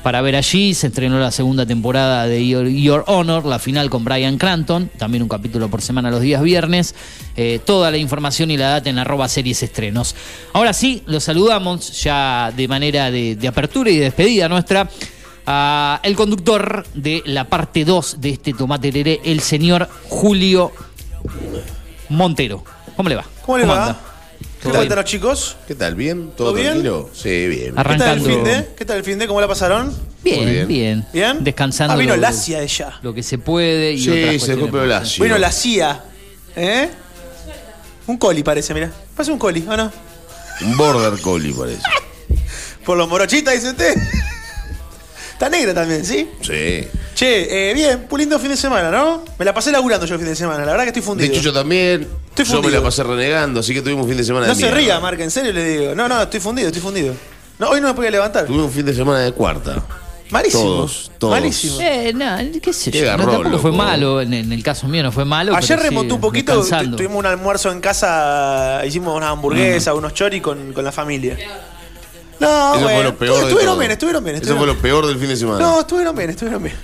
para 0.04 0.22
ver 0.22 0.36
allí. 0.36 0.74
Se 0.74 0.88
estrenó 0.88 1.20
la 1.20 1.32
segunda 1.32 1.66
temporada 1.66 2.28
de 2.28 2.48
Your, 2.48 2.68
Your 2.68 3.04
Honor, 3.08 3.46
la 3.46 3.60
final 3.60 3.90
con 3.90 4.04
Brian 4.04 4.38
Clanton, 4.38 4.90
también 4.98 5.24
un 5.24 5.30
capítulo 5.30 5.70
por 5.70 5.82
semana 5.82 6.12
los 6.12 6.22
días 6.22 6.42
viernes. 6.42 6.96
Eh, 7.36 7.60
toda 7.66 7.92
la 7.92 7.98
información 7.98 8.52
y 8.52 8.58
la 8.58 8.70
data 8.70 8.90
en 8.90 9.00
arroba 9.00 9.28
series 9.28 9.64
estrenos. 9.64 10.16
Ahora 10.54 10.74
sí, 10.74 11.04
los 11.06 11.24
saludamos 11.24 12.04
ya 12.04 12.52
de 12.56 12.68
manera 12.68 13.10
de, 13.10 13.36
de 13.36 13.48
apertura 13.48 13.90
y 13.90 13.98
de 13.98 14.04
despedida 14.06 14.48
nuestra. 14.48 14.90
a 15.48 16.00
el 16.04 16.16
conductor 16.16 16.86
de 16.94 17.22
la 17.26 17.46
parte 17.46 17.86
2 17.86 18.20
de 18.20 18.30
este 18.30 18.54
Tomate 18.54 18.92
Leré, 18.92 19.22
el 19.24 19.42
señor 19.42 19.90
Julio 20.10 20.72
Montero. 22.10 22.64
¿Cómo 22.96 23.10
le 23.10 23.16
va? 23.16 23.26
¿Cómo 23.46 23.58
le 23.58 23.66
va? 23.66 23.88
anda? 23.88 24.15
¿Qué 24.66 24.72
tal 24.72 24.84
están 24.84 24.98
los 24.98 25.06
chicos? 25.06 25.58
¿Qué 25.68 25.76
tal? 25.76 25.96
¿Bien? 25.96 26.32
¿Todo, 26.36 26.48
¿Todo 26.48 26.54
bien? 26.54 26.68
tranquilo? 26.70 27.10
Sí, 27.14 27.48
bien. 27.48 27.60
¿Qué 27.60 27.72
tal 27.76 27.76
el 27.76 27.80
Arrancando. 27.80 28.30
fin 28.30 28.44
de? 28.44 28.68
¿Qué 28.76 28.86
tal 28.86 28.98
el 28.98 29.04
fin 29.04 29.20
de? 29.20 29.28
¿Cómo 29.28 29.42
la 29.42 29.48
pasaron? 29.48 29.96
Bien, 30.24 30.46
bien, 30.46 30.68
bien. 30.68 31.06
¿Bien? 31.14 31.44
Descansando. 31.44 31.94
Ah, 31.94 31.98
vino 31.98 32.16
lo- 32.16 32.22
Lacia 32.22 32.60
de 32.60 32.68
ya. 32.68 33.00
Lo 33.04 33.14
que 33.14 33.22
se 33.24 33.38
puede 33.38 33.94
y 33.94 34.00
Sí, 34.02 34.10
otras 34.10 34.42
se 34.44 34.56
más. 34.56 34.88
la 34.88 35.06
CIA. 35.06 35.24
Vino 35.24 35.38
la 35.38 35.52
CIA. 35.52 36.04
¿Eh? 36.56 36.90
Un 38.08 38.18
coli 38.18 38.44
parece, 38.44 38.74
mira. 38.74 38.92
Parece 39.16 39.32
un 39.32 39.40
coli, 39.40 39.64
¿o 39.68 39.78
no? 39.78 39.92
Un 40.62 40.78
border 40.78 41.20
collie 41.22 41.54
parece. 41.54 41.82
Por 42.86 42.98
los 42.98 43.08
morochitas, 43.10 43.54
dice 43.54 43.70
usted. 43.70 43.96
Está 45.36 45.50
negra 45.50 45.74
también, 45.74 46.06
¿sí? 46.06 46.30
Sí. 46.42 46.88
Che, 47.14 47.70
eh, 47.70 47.74
bien, 47.74 48.08
un 48.10 48.20
lindo 48.20 48.40
fin 48.40 48.50
de 48.50 48.58
semana, 48.58 48.90
¿no? 48.90 49.24
Me 49.38 49.44
la 49.46 49.54
pasé 49.54 49.72
laburando 49.72 50.06
yo 50.06 50.16
el 50.16 50.20
fin 50.22 50.30
de 50.30 50.36
semana, 50.36 50.60
la 50.66 50.72
verdad 50.72 50.84
que 50.84 50.90
estoy 50.90 51.02
De 51.02 51.06
fundido. 51.06 51.34
hecho, 51.34 51.42
yo 51.42 51.54
también. 51.54 52.08
Estoy 52.30 52.46
yo 52.46 52.52
me 52.54 52.62
fundido. 52.64 52.82
la 52.82 52.84
pasé 52.88 53.04
renegando, 53.04 53.60
así 53.60 53.74
que 53.74 53.82
tuvimos 53.82 54.04
un 54.04 54.10
fin 54.10 54.18
de 54.18 54.24
semana 54.24 54.48
no 54.48 54.54
de 54.54 54.60
se 54.60 54.64
mierda. 54.66 54.78
ría, 54.80 55.00
Marca, 55.02 55.24
en 55.24 55.32
serio 55.32 55.52
le 55.54 55.64
digo. 55.66 55.96
No, 55.96 56.08
no, 56.08 56.22
estoy 56.22 56.40
fundido, 56.40 56.68
estoy 56.70 56.82
fundido. 56.82 57.14
No, 57.60 57.70
hoy 57.70 57.82
no 57.82 57.88
me 57.88 57.94
podía 57.94 58.12
levantar. 58.12 58.46
Tuvimos 58.46 58.66
un 58.68 58.72
fin 58.72 58.86
de 58.86 58.94
semana 58.94 59.20
de 59.20 59.32
cuarta. 59.34 59.84
Malísimo. 60.32 60.64
Todos, 60.64 61.12
todos. 61.20 61.32
Malísimo. 61.34 61.78
Eh, 61.82 62.12
no, 62.16 62.38
qué 62.62 62.74
sé 62.74 62.92
Qué 62.92 63.00
yo. 63.02 63.06
garrón, 63.06 63.28
no, 63.28 63.32
tampoco 63.34 63.60
fue 63.60 63.72
malo. 63.72 64.22
En, 64.22 64.34
en 64.34 64.52
el 64.52 64.64
caso 64.64 64.88
mío 64.88 65.04
no 65.04 65.12
fue 65.12 65.24
malo. 65.26 65.56
Ayer 65.56 65.78
sí, 65.78 65.84
remontó 65.86 66.16
un 66.16 66.22
poquito, 66.22 66.64
tu- 66.66 66.96
tuvimos 66.96 67.18
un 67.18 67.26
almuerzo 67.28 67.72
en 67.72 67.80
casa, 67.82 68.82
hicimos 68.86 69.16
una 69.16 69.30
hamburguesa, 69.30 69.94
unos 69.94 70.14
choris 70.14 70.42
con, 70.42 70.74
con 70.74 70.84
la 70.84 70.92
familia. 70.92 71.38
No, 72.46 72.76
Eso 72.76 72.84
bueno, 72.84 72.96
fue 72.96 73.04
lo 73.04 73.18
peor. 73.18 73.36
de 73.36 73.42
estuvieron 73.44 73.74
todo. 73.74 73.80
bien, 73.80 73.92
estuvieron 73.92 74.24
bien. 74.24 74.36
Eso 74.36 74.44
estuvieron 74.44 74.66
fue 74.68 74.76
lo 74.76 74.82
peor 74.82 75.08
del 75.08 75.20
fin 75.20 75.28
de 75.30 75.36
semana. 75.36 75.60
No, 75.60 75.80
estuvieron 75.82 76.16
bien, 76.16 76.30
estuvieron 76.30 76.64
bien. 76.64 76.76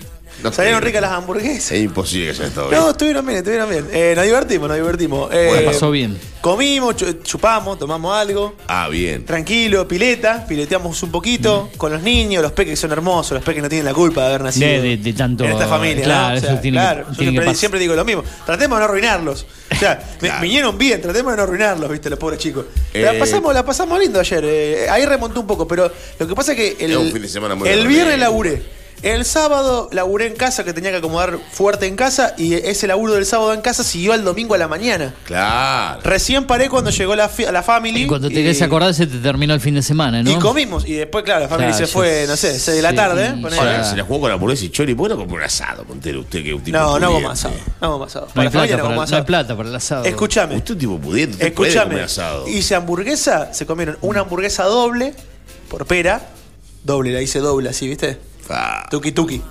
No 0.43 0.51
Salieron 0.51 0.79
creo. 0.79 0.87
ricas 0.89 1.01
las 1.01 1.11
hamburguesas. 1.11 1.71
Es 1.73 1.81
imposible 1.83 2.25
que 2.25 2.31
haya 2.31 2.47
estado 2.47 2.69
bien. 2.69 2.81
No, 2.81 2.89
estuvieron 2.91 3.25
bien, 3.25 3.37
estuvieron 3.37 3.69
bien. 3.69 3.87
Eh, 3.91 4.13
nos 4.15 4.25
divertimos, 4.25 4.67
nos 4.69 4.77
divertimos. 4.77 5.29
Eh, 5.33 5.45
Bueno, 5.49 5.71
pasó 5.71 5.91
bien. 5.91 6.17
Comimos, 6.41 6.95
chu- 6.95 7.21
chupamos, 7.21 7.77
tomamos 7.77 8.15
algo. 8.17 8.55
Ah, 8.67 8.89
bien. 8.89 9.25
Tranquilo, 9.25 9.87
pileta, 9.87 10.45
pileteamos 10.47 11.03
un 11.03 11.11
poquito 11.11 11.69
con 11.77 11.91
los 11.91 12.01
niños, 12.01 12.41
los 12.41 12.51
peques 12.51 12.79
son 12.79 12.91
hermosos, 12.91 13.33
los 13.33 13.43
peques 13.43 13.61
no 13.61 13.69
tienen 13.69 13.85
la 13.85 13.93
culpa 13.93 14.21
de 14.21 14.27
haber 14.27 14.41
nacido 14.41 14.67
De- 14.67 14.81
de- 14.81 14.97
de 14.97 15.13
tanto- 15.13 15.43
en 15.45 15.51
esta 15.51 15.67
familia. 15.67 16.03
claro, 16.03 16.27
¿no? 16.29 16.33
O 16.33 16.37
eso 16.37 16.47
tiene 16.47 16.61
que- 16.61 16.71
claro, 16.71 16.99
yo 17.01 17.05
tiene 17.05 17.15
que 17.17 17.23
siempre, 17.23 17.45
pasar. 17.45 17.55
siempre 17.59 17.79
digo 17.79 17.95
lo 17.95 18.05
mismo. 18.05 18.23
Tratemos 18.45 18.77
de 18.77 18.79
no 18.79 18.85
arruinarlos. 18.85 19.45
O 19.71 19.75
sea, 19.75 20.03
me- 20.21 20.31
vinieron 20.41 20.77
bien, 20.77 20.99
tratemos 21.01 21.31
de 21.33 21.37
no 21.37 21.43
arruinarlos, 21.43 21.89
viste, 21.91 22.09
los 22.09 22.17
pobres 22.17 22.39
chicos. 22.39 22.65
La 22.93 23.13
Eh, 23.13 23.19
pasamos, 23.19 23.53
la 23.53 23.63
pasamos 23.63 23.99
lindo 23.99 24.19
ayer. 24.19 24.43
eh, 24.43 24.87
ahí 24.89 25.05
remontó 25.05 25.39
un 25.41 25.47
poco, 25.47 25.67
pero 25.67 25.91
lo 26.19 26.27
que 26.27 26.33
pasa 26.35 26.53
es 26.53 26.57
que 26.57 26.83
el, 26.85 26.91
Es 26.91 26.97
un 26.97 27.11
fin 27.11 27.21
de 27.21 27.27
semana 27.27 27.53
muy 27.53 27.69
el 27.69 27.85
viernes 27.87 28.17
laburé. 28.17 28.80
El 29.03 29.25
sábado 29.25 29.89
laburé 29.91 30.27
en 30.27 30.35
casa, 30.35 30.63
que 30.63 30.73
tenía 30.73 30.91
que 30.91 30.97
acomodar 30.97 31.39
fuerte 31.51 31.87
en 31.87 31.95
casa, 31.95 32.35
y 32.37 32.53
ese 32.53 32.85
laburo 32.85 33.13
del 33.13 33.25
sábado 33.25 33.51
en 33.53 33.61
casa 33.61 33.83
siguió 33.83 34.13
al 34.13 34.23
domingo 34.23 34.53
a 34.53 34.59
la 34.59 34.67
mañana. 34.67 35.15
Claro. 35.23 36.01
Recién 36.03 36.45
paré 36.45 36.69
cuando 36.69 36.91
llegó 36.91 37.15
la, 37.15 37.27
fi- 37.27 37.45
la 37.51 37.63
family. 37.63 38.03
Y 38.03 38.07
cuando 38.07 38.27
te 38.27 38.35
querés 38.35 38.61
acordar 38.61 38.93
se 38.93 39.07
te 39.07 39.17
terminó 39.17 39.55
el 39.55 39.59
fin 39.59 39.73
de 39.73 39.81
semana, 39.81 40.21
¿no? 40.21 40.29
Y 40.29 40.35
comimos. 40.35 40.87
Y 40.87 40.93
después, 40.93 41.23
claro, 41.23 41.41
la 41.41 41.47
familia 41.47 41.71
Claro, 41.71 41.87
se 41.87 41.91
fue, 41.91 42.25
no 42.27 42.35
sé, 42.35 42.59
6 42.59 42.75
de 42.77 42.81
la 42.83 42.91
sí, 42.91 42.95
tarde. 42.95 43.29
ponele. 43.41 43.57
Ahora, 43.59 43.83
se 43.83 43.95
la 43.97 44.03
jugó 44.03 44.21
con 44.21 44.31
hamburguesa 44.31 44.65
y 44.65 44.69
chori. 44.69 44.93
¿Por 44.93 45.07
qué 45.07 45.13
no 45.15 45.19
compró 45.19 45.37
un 45.37 45.43
asado, 45.43 45.83
Montero? 45.85 46.19
Usted 46.19 46.43
que 46.43 46.49
es 46.49 46.55
un 46.55 46.63
tipo 46.63 46.77
no, 46.77 46.83
no 46.99 47.05
hago 47.07 47.15
pudiente. 47.15 47.27
más 47.27 47.39
asado. 47.45 47.55
No 47.81 47.87
hago 47.87 47.99
más 47.99 48.07
asado. 48.11 48.25
No 48.27 48.33
Para 48.35 48.43
la 48.45 48.51
plata 48.51 48.59
familia 48.59 48.77
no 48.77 48.83
para, 48.83 48.93
hago 48.93 48.95
no 48.95 49.01
hay 49.01 49.05
asado. 49.07 49.25
plata 49.25 49.57
para 49.57 49.69
el 49.69 49.75
asado. 49.75 50.05
Escúchame. 50.05 50.55
Usted 50.57 50.65
es 50.65 50.71
un 50.73 50.77
tipo 50.79 50.99
pudiente. 50.99 51.33
Usted 51.37 51.53
puede 51.55 51.69
Escúchame. 51.71 51.89
comer 51.93 52.05
asado. 52.05 52.47
Hice 52.47 52.75
hamburguesa, 52.75 53.51
se 53.51 53.65
comieron 53.65 53.97
una 54.01 54.19
hamburguesa 54.19 54.65
doble 54.65 55.15
por 55.69 55.87
pera. 55.87 56.21
Doble, 56.83 57.11
la 57.11 57.21
hice 57.21 57.39
doble 57.39 57.69
así, 57.69 57.87
¿viste? 57.87 58.17
Ah. 58.49 58.85
Tuki 58.89 59.11
tuki. 59.11 59.41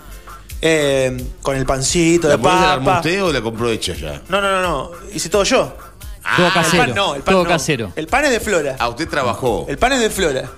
Eh, 0.62 1.24
con 1.40 1.56
el 1.56 1.64
pancito 1.64 2.28
¿La 2.28 2.30
de 2.30 2.34
hamburguesa 2.34 2.66
la 2.66 2.72
armó 2.74 2.84
papa. 2.86 2.98
usted 2.98 3.22
o 3.24 3.32
la 3.32 3.40
compró 3.40 3.70
hecha 3.70 3.94
ya? 3.94 4.20
No, 4.28 4.40
no, 4.42 4.50
no, 4.50 4.60
no. 4.60 4.90
Hice 5.14 5.28
todo 5.30 5.42
yo. 5.44 5.74
Todo 6.36 6.46
El 6.48 6.52
casero. 6.52 6.84
pan 6.84 6.94
no, 6.94 7.14
el 7.14 7.22
pan 7.22 7.34
todo 7.34 7.44
no. 7.44 7.48
casero. 7.48 7.92
El 7.96 8.06
pan 8.06 8.24
es 8.26 8.30
de 8.30 8.40
Flora. 8.40 8.76
Ah, 8.78 8.88
usted 8.90 9.08
trabajó. 9.08 9.64
El 9.68 9.78
pan 9.78 9.92
es 9.94 10.00
de 10.00 10.10
Flora. 10.10 10.50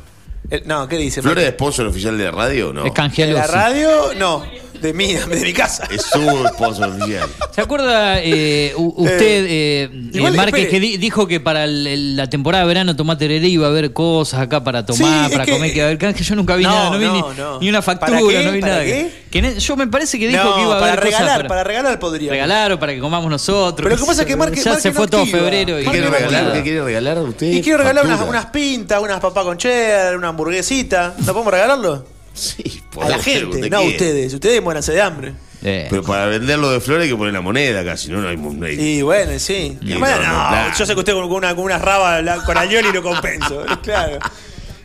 El- 0.51 0.67
no, 0.67 0.89
¿qué 0.89 0.97
dice? 0.97 1.23
¿Flora 1.23 1.43
es 1.43 1.51
sponsor 1.51 1.87
oficial 1.87 2.19
de 2.19 2.25
la 2.25 2.31
radio 2.33 2.71
o 2.71 2.73
no? 2.73 2.85
Es 2.85 2.93
canjealo. 2.93 3.33
¿De 3.35 3.39
la 3.39 3.47
radio? 3.47 3.89
No. 4.17 4.45
De 4.83 4.93
mí, 4.93 5.13
de 5.31 5.37
mi 5.41 5.53
casa. 5.53 5.85
Es 5.91 6.03
su 6.03 6.21
sponsor 6.49 6.91
oficial. 6.91 7.29
¿Se 7.55 7.61
acuerda 7.61 8.19
eh, 8.21 8.73
u- 8.77 8.95
usted, 9.05 9.47
eh, 9.49 9.91
igual, 10.13 10.35
eh, 10.35 10.37
Márquez, 10.37 10.65
espere. 10.65 10.69
que 10.71 10.81
di- 10.81 10.97
dijo 10.97 11.27
que 11.27 11.39
para 11.41 11.65
el- 11.65 11.87
el- 11.87 12.17
la 12.17 12.29
temporada 12.29 12.65
de 12.65 12.69
verano 12.69 12.97
Tomate 12.97 13.21
Tereré 13.27 13.47
iba 13.49 13.67
a 13.69 13.71
haber 13.71 13.93
cosas 13.93 14.41
acá 14.41 14.65
para 14.65 14.85
tomar, 14.85 15.27
es 15.27 15.33
para 15.33 15.45
que- 15.45 15.53
comer, 15.53 15.71
que 15.71 15.77
iba 15.77 15.85
a 15.85 15.89
haber 15.89 15.99
canje? 15.99 16.25
Yo 16.25 16.35
nunca 16.35 16.57
vi 16.57 16.65
No, 16.65 16.71
nada, 16.71 16.91
no 16.91 16.99
vi 16.99 17.05
no, 17.07 17.13
ni, 17.33 17.39
no. 17.39 17.61
ni 17.61 17.69
una 17.69 17.81
factura, 17.83 18.11
¿Para 18.19 18.29
qué? 18.29 18.45
no 18.45 18.53
vi 18.53 18.61
¿Para 18.61 18.73
nada. 18.73 18.85
qué? 18.85 19.23
Que 19.31 19.41
ne- 19.43 19.59
yo 19.61 19.77
me 19.77 19.87
parece 19.87 20.19
que 20.19 20.27
dijo 20.29 20.43
no, 20.45 20.55
que 20.57 20.63
iba 20.63 20.77
a 20.77 20.81
para 20.81 20.93
haber 20.93 21.05
regalar, 21.05 21.37
cosas 21.37 21.49
para 21.49 21.65
regalar 21.65 21.99
podría. 21.99 22.31
regalar 22.33 22.73
o 22.73 22.79
para 22.81 22.93
que 22.95 22.99
comamos 23.01 23.31
nosotros. 23.31 23.77
Pero 23.85 23.91
lo 23.91 23.97
que 24.03 24.07
pasa 24.07 24.23
es 24.23 24.27
que 24.29 24.37
Márquez- 24.37 24.65
ya 24.65 24.71
Márquez 24.73 24.83
se 24.83 24.89
no 24.91 24.95
fue 24.97 25.07
todo 25.09 25.21
activa. 25.23 25.39
febrero 25.39 25.81
y 25.81 25.85
¿Qué 25.85 25.91
quiere 25.91 26.11
regalar? 26.11 26.53
¿Qué 26.53 26.63
quiere 26.63 26.83
regalar 26.85 27.19
usted? 27.19 27.47
Y 27.53 27.63
quiero 27.63 27.79
regalar 27.79 28.05
unas, 28.05 28.19
Factura. 28.19 28.41
unas 28.41 28.51
pintas, 28.53 29.01
unas 29.01 29.21
papas 29.21 29.45
con 29.45 29.57
cheddar, 29.57 30.17
una 30.17 30.29
hamburguesita. 30.29 31.15
¿No 31.19 31.33
podemos 31.33 31.53
regalarlo? 31.53 32.05
Sí, 32.35 32.83
A 33.01 33.09
la 33.09 33.19
gente, 33.19 33.69
no 33.71 33.79
a 33.79 33.81
ustedes. 33.83 34.33
Ustedes 34.35 34.63
muéranse 34.63 34.93
de 34.93 35.01
hambre. 35.01 35.35
Eh, 35.65 35.87
Pero 35.91 36.03
para 36.03 36.27
venderlo 36.27 36.71
de 36.71 36.81
flores 36.81 37.05
hay 37.05 37.11
que 37.11 37.17
poner 37.17 37.33
la 37.33 37.41
moneda 37.41 37.81
acá, 37.81 37.97
si 37.97 38.09
no, 38.09 38.21
no 38.21 38.29
hay. 38.29 38.37
No 38.37 38.67
hay- 38.67 38.81
Y 38.81 39.03
bueno, 39.03 39.39
sí. 39.39 39.79
Y 39.81 39.95
bueno, 39.95 40.17
no, 40.17 40.23
no, 40.23 40.29
no, 40.43 40.49
claro. 40.49 40.75
yo 40.77 40.87
sé 40.87 40.95
que 40.95 40.99
usted 41.01 41.13
con, 41.13 41.31
una, 41.31 41.55
con 41.55 41.65
unas 41.65 41.81
rabas 41.81 42.25
la- 42.25 42.43
con 42.45 42.57
alioli 42.59 42.91
lo 42.93 43.03
compenso. 43.03 43.65
claro. 43.83 44.19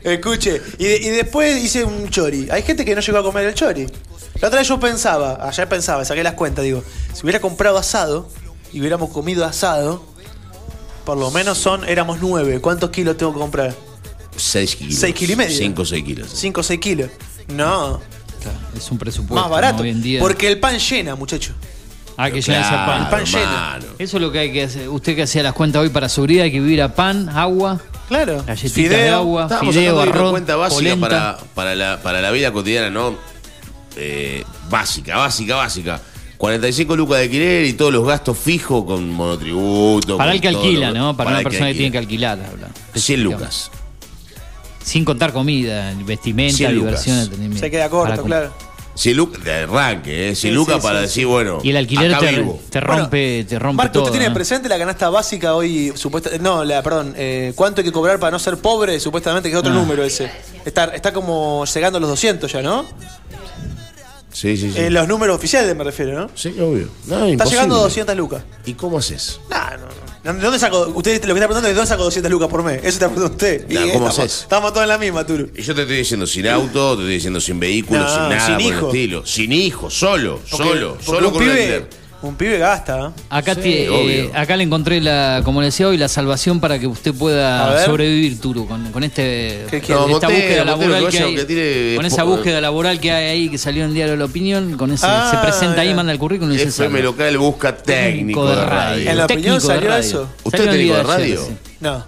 Escuche, 0.03 0.61
y, 0.77 0.85
de- 0.85 0.97
y 0.97 1.09
después 1.09 1.63
hice 1.63 1.83
un 1.83 2.09
chori. 2.09 2.47
Hay 2.51 2.61
gente 2.61 2.85
que 2.85 2.93
no 2.95 3.01
llegó 3.01 3.17
a 3.17 3.23
comer 3.23 3.45
el 3.45 3.53
chori. 3.55 3.87
La 4.39 4.49
otra 4.49 4.59
vez 4.59 4.67
yo 4.67 4.79
pensaba, 4.79 5.39
ayer 5.49 5.67
pensaba, 5.67 6.05
saqué 6.05 6.21
las 6.23 6.33
cuentas, 6.35 6.63
digo, 6.63 6.83
si 7.13 7.23
hubiera 7.23 7.39
comprado 7.39 7.77
asado 7.79 8.29
y 8.71 8.79
hubiéramos 8.79 9.09
comido 9.09 9.45
asado, 9.45 10.05
por 11.05 11.17
lo 11.17 11.31
menos 11.31 11.57
son, 11.57 11.85
éramos 11.89 12.19
nueve. 12.21 12.59
¿Cuántos 12.61 12.91
kilos 12.91 13.17
tengo 13.17 13.33
que 13.33 13.39
comprar? 13.39 13.73
6 14.35 14.75
kilos. 14.75 14.95
Seis 14.99 15.15
kilos 15.15 15.33
y 15.33 15.35
medio. 15.37 15.57
5 15.57 15.81
o 15.81 15.85
6 15.85 16.03
kilos. 16.03 16.29
¿Cinco 16.31 16.61
o 16.61 16.63
seis 16.63 16.79
kilos? 16.79 17.09
No, 17.49 17.99
es 18.75 18.91
un 18.91 18.97
presupuesto 18.97 19.41
más 19.41 19.49
barato. 19.49 19.77
¿no? 19.77 19.83
hoy 19.83 19.89
en 19.89 20.01
día. 20.01 20.19
Porque 20.19 20.47
el 20.47 20.59
pan 20.59 20.77
llena, 20.77 21.15
muchacho. 21.15 21.53
Ah, 22.19 22.31
que 22.31 22.41
llena 22.41 22.61
ese 22.61 22.69
Claro, 22.69 22.91
pan. 22.91 23.01
El 23.03 23.07
pan 23.09 23.25
llena. 23.25 23.79
Eso 23.99 24.17
es 24.17 24.21
lo 24.23 24.31
que 24.31 24.39
hay 24.39 24.51
que 24.51 24.63
hacer. 24.63 24.89
Usted 24.89 25.15
que 25.15 25.23
hacía 25.23 25.43
las 25.43 25.53
cuentas 25.53 25.81
hoy 25.81 25.89
para 25.89 26.09
seguridad, 26.09 26.45
hay 26.45 26.51
que 26.51 26.59
vivir 26.59 26.81
a 26.81 26.93
pan, 26.95 27.29
agua, 27.29 27.79
Claro. 28.07 28.43
galletitas 28.45 28.73
de 28.73 28.81
Fideo. 28.97 29.15
agua, 29.17 29.43
Estábamos 29.43 29.75
fideo, 29.75 29.93
una 30.01 30.11
arroz, 30.11 30.31
cuenta 30.31 30.55
básica 30.55 30.79
polenta. 30.79 31.07
para, 31.07 31.37
para, 31.53 31.75
la, 31.75 32.01
para 32.01 32.21
la 32.21 32.31
vida 32.31 32.51
cotidiana, 32.51 32.89
¿no? 32.89 33.15
Eh, 33.95 34.43
básica, 34.69 35.17
básica, 35.17 35.55
básica. 35.55 36.01
45 36.37 36.95
lucas 36.95 37.17
de 37.17 37.23
alquiler 37.23 37.65
y 37.65 37.73
todos 37.73 37.91
los 37.91 38.05
gastos 38.07 38.37
fijos 38.37 38.85
con 38.85 39.09
monotributo. 39.09 40.17
Para 40.17 40.29
con 40.29 40.35
el 40.35 40.41
que 40.41 40.47
alquila, 40.49 40.91
lo- 40.91 40.97
¿no? 40.99 41.17
Para, 41.17 41.29
una 41.31 41.39
el 41.39 41.43
persona 41.43 41.67
que 41.69 41.73
tiene 41.75 41.91
que 41.91 41.97
alquila. 41.97 42.31
alquilar. 42.33 42.51
habla. 42.53 42.67
100 42.95 43.23
lucas. 43.23 43.71
Sin 44.87 45.03
contar 45.03 45.33
comida, 45.33 45.93
vestimenta, 46.05 46.55
100 46.55 46.71
lucas. 46.75 46.85
diversión, 46.91 47.17
entretenimiento. 47.19 47.59
Se 47.65 47.69
queda 47.71 47.89
Para 47.89 47.89
corto, 47.89 48.21
com- 48.21 48.25
claro. 48.27 48.53
100 48.95 49.17
lucas 49.17 49.43
de 49.43 49.53
arranque, 49.53 50.29
¿eh? 50.29 50.35
100 50.35 50.51
Sí, 50.53 50.55
lucas 50.55 50.77
sí, 50.77 50.81
para 50.81 50.99
sí, 50.99 51.01
decir, 51.03 51.25
bueno. 51.27 51.59
Y 51.61 51.69
el 51.71 51.77
alquiler 51.77 52.15
acá 52.15 52.25
te, 52.27 52.35
vivo. 52.37 52.61
te 52.69 52.79
rompe, 52.79 53.43
te 53.47 53.59
rompe 53.59 53.75
Marco, 53.77 53.91
todo. 53.93 54.03
¿usted 54.05 54.13
tiene 54.13 54.29
¿no? 54.29 54.33
presente 54.33 54.69
la 54.69 54.77
canasta 54.79 55.09
básica 55.09 55.53
hoy 55.55 55.91
supuesta 55.95 56.31
No, 56.39 56.63
la, 56.63 56.81
perdón, 56.81 57.13
eh, 57.17 57.51
¿cuánto 57.55 57.81
hay 57.81 57.85
que 57.85 57.91
cobrar 57.91 58.17
para 58.17 58.31
no 58.31 58.39
ser 58.39 58.57
pobre? 58.57 58.99
Supuestamente 58.99 59.49
que 59.49 59.53
es 59.55 59.59
otro 59.59 59.71
Ah. 59.73 59.75
número 59.75 60.03
ese. 60.05 60.31
Está, 60.65 60.85
está 60.85 61.11
como 61.11 61.65
llegando 61.65 61.97
a 61.97 62.01
los 62.01 62.09
200 62.09 62.49
ya, 62.51 62.61
¿no? 62.61 62.85
Sí, 64.31 64.55
sí, 64.55 64.71
sí. 64.71 64.79
En 64.79 64.93
los 64.93 65.07
números 65.07 65.35
oficiales 65.35 65.75
me 65.75 65.83
refiero, 65.83 66.17
¿no? 66.19 66.29
Sí, 66.33 66.49
obvio. 66.59 66.87
No, 67.07 67.15
Está 67.17 67.27
imposible. 67.27 67.49
llegando 67.55 67.75
a 67.75 67.79
200 67.81 68.15
lucas. 68.15 68.43
¿Y 68.65 68.73
cómo 68.73 68.99
haces? 68.99 69.39
Nah, 69.49 69.71
no, 69.71 69.85
no. 69.85 70.06
¿De 70.33 70.41
dónde 70.41 70.59
saco? 70.59 70.91
Usted 70.93 71.23
lo 71.25 71.33
que 71.33 71.39
está 71.39 71.47
preguntando 71.47 71.67
es 71.67 71.73
¿de 71.73 71.73
dónde 71.75 71.87
saco 71.87 72.03
200 72.03 72.31
lucas 72.31 72.49
por 72.49 72.63
mes? 72.63 72.79
Eso 72.79 72.87
está 72.89 73.07
preguntando 73.09 73.33
usted. 73.33 73.65
Y 73.69 73.75
¿cómo 73.75 73.85
estamos, 73.87 74.19
haces? 74.19 74.41
estamos 74.41 74.71
todos 74.73 74.83
en 74.83 74.89
la 74.89 74.97
misma, 74.97 75.25
Turu. 75.25 75.49
Y 75.55 75.61
yo 75.61 75.73
te 75.73 75.81
estoy 75.83 75.97
diciendo 75.97 76.27
sin 76.27 76.47
auto, 76.47 76.95
te 76.95 77.03
estoy 77.03 77.13
diciendo 77.13 77.39
sin 77.39 77.59
vehículo, 77.59 77.99
No, 78.01 78.09
sin 78.09 78.29
nada 78.29 78.45
sin 78.45 78.53
por 78.55 78.61
el 78.61 78.67
hijo. 78.77 78.87
estilo. 78.87 79.25
Sin 79.25 79.51
hijo, 79.53 79.89
solo, 79.89 80.41
solo, 80.45 80.93
porque 80.93 81.05
solo 81.05 81.27
un 81.29 81.33
con 81.33 81.43
pibe, 81.43 81.51
alquiler. 81.53 81.89
Un 82.21 82.35
pibe 82.35 82.57
gasta. 82.57 83.07
¿eh? 83.09 83.21
Acá, 83.29 83.53
Sí, 83.53 83.87
obvio. 83.87 84.09
eh, 84.09 84.31
acá 84.33 84.57
le 84.57 84.63
encontré, 84.63 84.99
la, 85.01 85.41
como 85.45 85.61
le 85.61 85.67
decía 85.67 85.87
hoy, 85.87 85.97
la 85.97 86.07
salvación 86.07 86.59
para 86.59 86.79
que 86.79 86.87
usted 86.87 87.13
pueda 87.13 87.85
sobrevivir, 87.85 88.41
Turu, 88.41 88.67
con, 88.67 88.91
con 88.91 89.03
este, 89.03 89.65
¿Qué 89.69 89.77
esta 89.77 89.97
búsqueda 90.27 90.65
laboral 90.65 91.07
que 91.09 91.19
hay. 91.19 91.35
que 91.35 91.45
tire 91.45 91.95
con 91.95 92.05
esa 92.05 92.23
búsqueda 92.23 92.59
laboral 92.59 92.99
que 92.99 93.11
hay 93.11 93.25
ahí, 93.29 93.49
que 93.49 93.57
salió 93.59 93.85
en 93.85 93.93
Diario 93.93 94.13
de 94.13 94.17
la 94.17 94.25
Opinión, 94.25 94.77
con 94.77 94.91
ese, 94.91 95.05
Ah, 95.07 95.29
se 95.31 95.37
presenta 95.45 95.81
ahí, 95.81 95.93
manda 95.93 96.11
el 96.11 96.17
currículum 96.19 96.53
y 96.55 96.57
se 96.57 96.69
FM 96.69 97.01
local 97.03 97.37
busca 97.37 97.77
técnico 97.77 98.49
de 98.49 98.65
radio. 98.65 99.11
En 99.11 99.17
la 99.17 99.25
opinión 99.25 99.43
Técnico 99.59 99.67
de 99.67 99.73
salió 99.75 99.89
radio. 99.89 99.99
eso. 100.03 100.29
¿Usted 100.43 100.59
es 100.59 100.65
el 100.65 100.71
técnico 100.71 100.93
de 100.95 100.99
ayer, 101.01 101.07
radio? 101.07 101.41
sí. 101.45 101.51
No. 101.79 102.05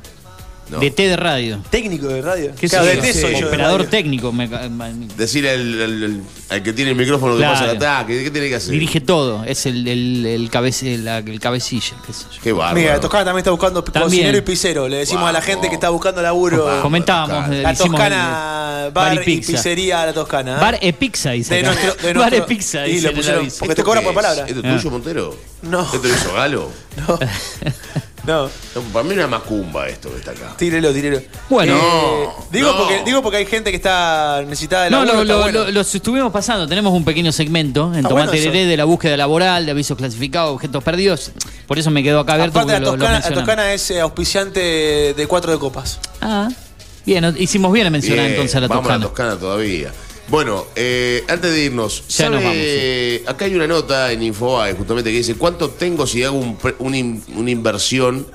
No. 0.69 0.79
De 0.79 0.91
T 0.91 1.07
de 1.07 1.15
radio. 1.17 1.59
Técnico 1.69 2.07
de 2.07 2.21
radio. 2.21 2.51
¿Qué 2.59 2.69
Claro, 2.69 2.85
soy? 2.85 2.95
de 2.97 3.01
T 3.01 3.13
soy 3.13 3.31
yo 3.33 3.39
de 3.39 3.45
Operador 3.45 3.79
radio. 3.79 3.89
técnico. 3.89 4.31
me 4.31 4.49
ca- 4.49 4.69
me- 4.69 4.93
Decir 5.17 5.47
al, 5.47 5.59
al- 5.81 6.03
al- 6.03 6.21
al 6.49 6.63
que 6.63 6.73
tiene 6.73 6.91
el 6.91 6.97
micrófono 6.97 7.33
que 7.33 7.39
Claro. 7.39 7.53
pasa 7.53 7.71
el 7.71 7.77
ataque, 7.77 8.23
¿qué 8.23 8.29
tiene 8.31 8.49
que 8.49 8.55
hacer? 8.55 8.71
dirige 8.71 9.01
todo. 9.01 9.43
Es 9.45 9.65
el, 9.65 9.87
el, 9.87 10.25
el, 10.25 10.51
cabece- 10.51 10.97
la- 10.97 11.17
el 11.19 11.39
cabecilla. 11.39 11.95
qué 12.05 12.13
sé 12.13 12.25
yo. 12.31 12.41
Qué 12.43 12.51
bárbaro. 12.53 12.75
Mira, 12.79 12.99
Toscana 12.99 13.25
también 13.25 13.39
está 13.39 13.51
buscando 13.51 13.83
También. 13.83 14.03
cocinero 14.03 14.37
y 14.37 14.41
pizzero. 14.41 14.87
Le 14.87 14.97
decimos 14.97 15.27
a 15.27 15.31
la 15.31 15.41
gente 15.41 15.67
que 15.69 15.73
está 15.75 15.89
buscando 15.89 16.21
laburo. 16.21 16.81
Comentábamos. 16.81 17.49
eh, 17.51 17.61
La 17.63 17.73
hicimos 17.73 17.91
Toscana, 17.97 18.83
el- 18.87 18.91
bar, 18.91 19.15
y 19.15 19.19
y 19.19 19.23
pizza. 19.23 19.51
pizzería 19.53 20.05
La 20.05 20.13
Toscana. 20.13 20.57
¿eh? 20.57 20.61
Bar 20.61 20.77
e 20.81 20.93
pizza, 20.93 21.31
dice. 21.31 21.55
De 21.55 21.59
acá. 21.61 21.71
nuestro, 21.73 21.93
de 22.07 22.13
Bar 22.13 22.31
nuestro- 22.31 22.43
e 22.43 22.47
pizza, 22.47 22.87
Y 22.87 22.91
dice 22.91 23.03
lo 23.05 23.09
el 23.09 23.15
pusieron 23.15 23.41
aviso. 23.41 23.57
porque 23.59 23.75
te 23.75 23.81
¿Esto 23.81 23.85
cobran 23.85 24.03
por 24.03 24.13
palabra. 24.13 24.45
¿Esto 24.47 24.59
es 24.63 24.75
tuyo, 24.81 24.91
Montero? 24.91 25.35
No. 25.63 25.81
¿Esto 25.81 25.99
lo 26.03 26.09
hizo 26.09 26.33
Galo? 26.33 26.69
No. 27.07 27.19
no. 28.29 28.49
Para 28.93 29.03
mí 29.03 29.11
es 29.11 29.17
una 29.17 29.27
macumba 29.27 29.87
esto 29.89 30.09
que 30.11 30.17
está 30.17 30.31
acá. 30.31 30.55
Tírelo, 30.57 30.93
tírelo. 30.93 31.21
Bueno. 31.49 31.75
Eh, 31.75 31.79
No, 31.79 32.45
digo, 32.51 32.71
no. 32.71 32.77
Porque, 32.77 33.01
digo 33.05 33.21
porque 33.21 33.37
hay 33.37 33.45
gente 33.45 33.71
que 33.71 33.77
está 33.77 34.41
necesitada 34.43 34.85
de 34.85 34.89
No, 34.91 35.03
laburo. 35.05 35.23
lo, 35.23 35.33
lo- 35.35 35.39
bueno. 35.41 35.59
lo- 35.65 35.71
los 35.71 35.95
estuvimos 35.95 36.31
pasando. 36.31 36.67
Tenemos 36.67 36.93
un 36.93 37.03
pequeño 37.03 37.31
segmento 37.31 37.87
en 37.91 37.97
Está 37.97 38.09
Tomate 38.09 38.37
bueno 38.41 38.51
de 38.69 38.77
la 38.77 38.85
búsqueda 38.85 39.17
laboral, 39.17 39.65
de 39.65 39.71
avisos 39.71 39.97
clasificados, 39.97 40.53
objetos 40.53 40.83
perdidos. 40.83 41.31
Por 41.67 41.77
eso 41.79 41.91
me 41.91 42.01
quedo 42.03 42.19
acá 42.19 42.33
abierto 42.33 42.59
Aparte, 42.59 42.73
la 42.73 42.79
lo, 42.79 42.85
lo 42.85 42.91
Toscana, 42.97 43.19
la. 43.29 43.35
Toscana 43.35 43.73
es 43.73 43.91
eh, 43.91 43.99
auspiciante 44.01 44.59
de 45.15 45.27
cuatro 45.27 45.51
de 45.51 45.59
copas. 45.59 45.99
Ah, 46.21 46.49
bien, 47.05 47.35
hicimos 47.37 47.71
bien 47.71 47.87
en 47.87 47.93
mencionar 47.93 48.19
Bien, 48.25 48.31
entonces 48.35 48.55
a 48.55 48.59
la 48.61 48.67
vamos 48.67 48.83
Toscana. 48.83 48.95
a 48.95 48.99
la 48.99 49.05
Toscana 49.07 49.35
todavía. 49.39 49.91
Bueno, 50.29 50.65
eh, 50.75 51.23
antes 51.27 51.51
de 51.51 51.63
irnos, 51.65 52.03
Ya 52.07 52.25
¿sabe- 52.25 52.35
nos 52.35 52.43
vamos, 52.43 53.29
acá 53.35 53.45
hay 53.45 53.55
una 53.55 53.65
nota 53.67 54.11
en 54.11 54.21
Infobae 54.21 54.73
justamente 54.75 55.11
que 55.11 55.17
dice 55.17 55.35
cuánto 55.35 55.69
tengo 55.71 56.05
si 56.05 56.23
hago 56.23 56.37
un 56.37 56.55
pre- 56.57 56.75
un 56.79 57.23
una 57.35 57.49
inversión 57.51 58.27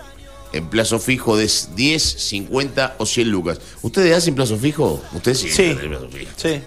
en 0.52 0.68
plazo 0.68 0.98
fijo 0.98 1.36
de 1.36 1.50
10, 1.76 2.02
50 2.02 2.96
o 2.98 3.06
100 3.06 3.30
lucas. 3.30 3.60
¿Ustedes 3.82 4.16
hacen 4.16 4.34
plazo 4.34 4.56
fijo? 4.56 5.02
Ustedes 5.12 5.38
sí. 5.38 5.50
Sí. 5.50 5.70
hacen 5.76 5.88
plazo 5.90 6.08
fijo. 6.08 6.30
Sí. 6.36 6.60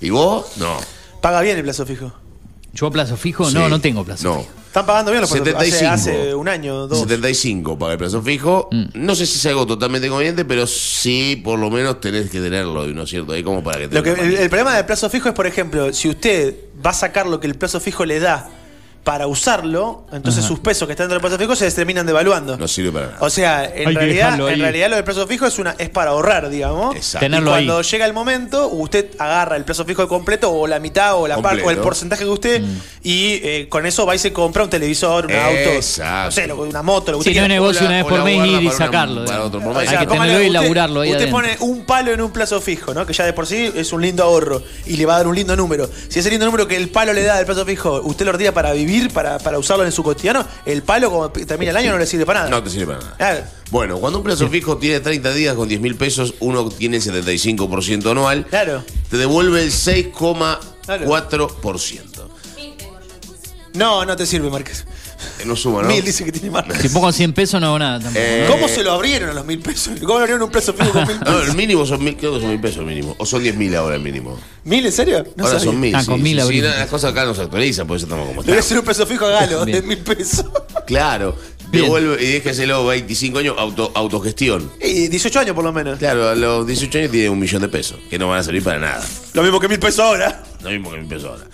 ¿Y 0.00 0.10
vos? 0.10 0.46
No. 0.56 0.76
Paga 1.22 1.40
bien 1.40 1.56
el 1.56 1.62
plazo 1.64 1.86
fijo. 1.86 2.12
¿Yo 2.72 2.90
plazo 2.90 3.16
fijo? 3.16 3.48
Sí. 3.48 3.54
No, 3.54 3.68
no 3.70 3.80
tengo 3.80 4.04
plazo 4.04 4.24
No. 4.28 4.40
fijo. 4.40 4.50
Están 4.76 4.86
pagando 4.88 5.10
bien 5.10 5.22
los 5.22 5.30
plazos 5.30 5.48
fijos. 5.48 5.62
Hace, 5.62 5.70
75. 5.70 6.20
hace 6.20 6.34
un 6.34 6.48
año, 6.50 6.86
dos. 6.86 6.98
75 6.98 7.78
para 7.78 7.92
el 7.94 7.98
plazo 7.98 8.20
fijo. 8.20 8.68
Mm. 8.70 8.84
No 8.92 9.14
sé 9.14 9.24
si 9.24 9.38
es 9.38 9.46
algo 9.46 9.66
totalmente 9.66 10.06
conveniente, 10.06 10.44
pero 10.44 10.66
sí, 10.66 11.40
por 11.42 11.58
lo 11.58 11.70
menos 11.70 11.98
tenés 11.98 12.28
que 12.28 12.40
tenerlo, 12.42 12.86
¿no 12.88 13.04
es 13.04 13.08
cierto? 13.08 13.32
Ahí 13.32 13.42
como 13.42 13.64
para 13.64 13.78
que 13.78 13.88
te 13.88 13.94
Lo 13.94 14.02
que, 14.02 14.10
el, 14.10 14.34
el 14.34 14.50
problema 14.50 14.76
del 14.76 14.84
plazo 14.84 15.08
fijo 15.08 15.30
es, 15.30 15.34
por 15.34 15.46
ejemplo, 15.46 15.94
si 15.94 16.10
usted 16.10 16.56
va 16.84 16.90
a 16.90 16.92
sacar 16.92 17.26
lo 17.26 17.40
que 17.40 17.46
el 17.46 17.54
plazo 17.54 17.80
fijo 17.80 18.04
le 18.04 18.20
da 18.20 18.50
para 19.06 19.28
usarlo, 19.28 20.04
entonces 20.10 20.40
Ajá. 20.40 20.48
sus 20.48 20.58
pesos 20.58 20.88
que 20.88 20.92
están 20.94 21.04
dentro 21.04 21.14
del 21.14 21.20
plazo 21.20 21.38
fijo 21.38 21.54
se 21.54 21.70
terminan 21.70 22.04
devaluando. 22.06 22.56
No 22.56 22.66
sirve 22.66 22.90
para 22.90 23.06
nada. 23.06 23.18
O 23.20 23.30
sea, 23.30 23.60
Hay 23.60 23.70
en 23.84 23.88
que 23.90 23.94
realidad, 23.94 24.24
dejarlo 24.24 24.46
ahí. 24.48 24.54
en 24.54 24.60
realidad 24.62 24.90
lo 24.90 24.96
del 24.96 25.04
plazo 25.04 25.26
fijo 25.28 25.46
es 25.46 25.60
una 25.60 25.76
es 25.78 25.90
para 25.90 26.10
ahorrar, 26.10 26.48
digamos. 26.50 26.96
Exacto. 26.96 27.24
Tenerlo 27.24 27.52
y 27.52 27.54
ahí. 27.54 27.66
cuando 27.66 27.82
llega 27.82 28.04
el 28.04 28.12
momento, 28.12 28.66
usted 28.66 29.10
agarra 29.20 29.54
el 29.54 29.62
plazo 29.64 29.84
fijo 29.84 30.08
completo 30.08 30.50
o 30.50 30.66
la 30.66 30.80
mitad 30.80 31.14
o 31.14 31.28
la 31.28 31.36
parte 31.36 31.48
o 31.48 31.50
el 31.52 31.62
Completo. 31.76 31.82
porcentaje 31.82 32.24
que 32.24 32.30
usted 32.30 32.62
Mm. 32.62 32.78
y 33.04 33.40
eh, 33.44 33.66
con 33.68 33.86
eso 33.86 34.04
va 34.06 34.16
y 34.16 34.18
se 34.18 34.32
compra 34.32 34.64
un 34.64 34.70
televisor, 34.70 35.26
un 35.26 35.30
Exacto. 35.30 36.08
auto, 36.10 36.24
no 36.24 36.30
sé, 36.32 36.46
lo- 36.48 36.56
una 36.62 36.82
moto, 36.82 37.12
lo 37.12 37.18
que 37.18 37.24
Si 37.24 37.30
usted 37.30 37.40
no 37.42 37.44
es 37.44 37.48
quiera. 37.48 37.60
negocio 37.62 37.86
una 37.86 37.96
vez 37.98 38.04
por 38.06 38.24
mes 38.24 38.46
ir 38.48 38.62
y 38.64 38.70
sacarlo. 38.72 39.24
para 39.24 39.44
otro 39.44 39.60
por 39.60 39.70
O 39.70 39.78
mes. 39.78 39.88
sea, 39.88 40.00
Hay 40.00 40.06
que 40.06 40.10
póngale, 40.12 40.32
tenerlo 40.32 40.44
y 40.44 40.48
usted- 40.56 40.62
laburarlo 40.62 41.00
ahí 41.02 41.10
Usted 41.12 41.28
adentro. 41.28 41.42
pone 41.42 41.56
un 41.72 41.84
palo 41.86 42.10
en 42.12 42.20
un 42.22 42.32
plazo 42.32 42.60
fijo, 42.60 42.92
¿no? 42.92 43.06
Que 43.06 43.12
ya 43.12 43.24
de 43.24 43.32
por 43.32 43.46
sí 43.46 43.70
es 43.72 43.92
un 43.92 44.02
lindo 44.02 44.24
ahorro 44.24 44.64
y 44.84 44.96
le 44.96 45.06
va 45.06 45.14
a 45.14 45.18
dar 45.18 45.28
un 45.28 45.36
lindo 45.36 45.54
número. 45.54 45.88
Si 46.08 46.18
ese 46.18 46.28
lindo 46.28 46.44
número 46.44 46.66
que 46.66 46.76
el 46.76 46.88
palo 46.88 47.12
le 47.12 47.22
da 47.22 47.36
del 47.36 47.46
plazo 47.46 47.64
fijo, 47.64 48.00
usted 48.02 48.26
lo 48.26 48.32
retira 48.32 48.50
para 48.52 48.72
vivir, 48.72 48.95
para, 49.12 49.38
para 49.38 49.58
usarlo 49.58 49.84
en 49.84 49.92
su 49.92 50.02
cotidiano, 50.02 50.44
el 50.64 50.82
palo 50.82 51.10
cuando 51.10 51.28
termina 51.30 51.70
el 51.70 51.76
año 51.76 51.92
no 51.92 51.98
le 51.98 52.06
sirve 52.06 52.24
para 52.26 52.40
nada. 52.40 52.50
No 52.50 52.60
te 52.62 52.70
sirve 52.70 52.86
para 52.86 52.98
nada. 53.00 53.16
Claro. 53.16 53.44
Bueno, 53.70 53.98
cuando 53.98 54.18
un 54.18 54.24
plazo 54.24 54.48
fijo 54.48 54.78
tiene 54.78 55.00
30 55.00 55.32
días 55.32 55.54
con 55.54 55.68
10 55.68 55.80
mil 55.80 55.96
pesos, 55.96 56.34
uno 56.40 56.68
tiene 56.68 56.96
el 56.98 57.02
75% 57.02 58.10
anual. 58.10 58.46
Claro. 58.46 58.84
Te 59.10 59.16
devuelve 59.16 59.62
el 59.62 59.70
6,4%. 59.70 62.00
No, 63.74 64.04
no 64.04 64.16
te 64.16 64.26
sirve, 64.26 64.48
Márquez. 64.48 64.86
Eh, 65.40 65.44
No 65.46 65.56
suma, 65.56 65.82
¿no? 65.82 65.88
Mil 65.88 66.04
dice 66.04 66.24
que 66.24 66.32
tiene 66.32 66.50
Márquez. 66.50 66.80
Si 66.80 66.88
pongo 66.88 67.12
100 67.12 67.32
pesos 67.32 67.60
no 67.60 67.68
hago 67.68 67.78
nada 67.78 68.00
tampoco. 68.00 68.18
Eh, 68.24 68.46
¿Cómo 68.48 68.68
se 68.68 68.82
lo 68.82 68.92
abrieron 68.92 69.30
a 69.30 69.32
los 69.34 69.44
mil 69.46 69.58
pesos? 69.60 69.94
¿Cómo 70.00 70.14
lo 70.14 70.20
abrieron 70.20 70.42
un 70.42 70.50
plazo 70.50 70.72
fijo 70.74 70.92
con 70.92 71.06
mil 71.06 71.16
No, 71.20 71.24
pesos? 71.24 71.48
el 71.48 71.54
mínimo 71.56 71.86
son 71.86 72.02
mil, 72.04 72.16
creo 72.16 72.34
que 72.34 72.40
son 72.40 72.50
mil 72.50 72.60
pesos 72.60 72.78
el 72.78 72.86
mínimo. 72.86 73.14
O 73.18 73.26
son 73.26 73.42
10 73.42 73.56
mil 73.56 73.74
ahora 73.76 73.96
el 73.96 74.02
mínimo. 74.02 74.38
¿Mil 74.64 74.84
en 74.86 74.92
serio? 74.92 75.26
No 75.36 75.44
ahora 75.44 75.58
sabía. 75.58 75.72
son 75.72 75.80
mil. 75.80 75.94
Ah, 75.94 76.00
sí, 76.00 76.06
con 76.06 76.16
sí, 76.18 76.22
mil 76.22 76.40
sí, 76.42 76.60
no, 76.60 76.68
las 76.68 76.88
cosas 76.88 77.12
acá 77.12 77.24
no 77.24 77.34
se 77.34 77.42
actualizan, 77.42 77.86
por 77.86 77.96
eso 77.96 78.06
estamos 78.06 78.26
como 78.28 78.40
estamos. 78.40 78.60
hacer 78.60 78.78
un 78.78 78.84
plazo 78.84 79.06
fijo 79.06 79.26
a 79.26 79.30
Galo 79.30 79.64
de 79.64 79.82
mil 79.82 79.98
pesos. 79.98 80.44
Claro. 80.86 81.36
Bien. 81.68 81.84
Devuelve 81.86 82.22
y 82.22 82.26
déjeselo 82.34 82.86
25 82.86 83.38
años 83.40 83.56
auto, 83.58 83.90
autogestión. 83.96 84.70
Y 84.80 85.08
18 85.08 85.40
años 85.40 85.54
por 85.56 85.64
lo 85.64 85.72
menos. 85.72 85.98
Claro, 85.98 86.28
a 86.28 86.34
los 86.36 86.64
18 86.64 86.98
años 86.98 87.10
tiene 87.10 87.28
un 87.28 87.40
millón 87.40 87.60
de 87.60 87.66
pesos, 87.68 87.98
que 88.08 88.20
no 88.20 88.28
van 88.28 88.38
a 88.38 88.42
servir 88.44 88.62
para 88.62 88.78
nada. 88.78 89.04
Lo 89.32 89.42
mismo 89.42 89.58
que 89.58 89.66
mil 89.66 89.80
pesos 89.80 89.98
ahora. 89.98 90.44
Lo 90.62 90.70
mismo 90.70 90.92
que 90.92 90.98
mil 90.98 91.08
pesos 91.08 91.28
ahora. 91.30 91.44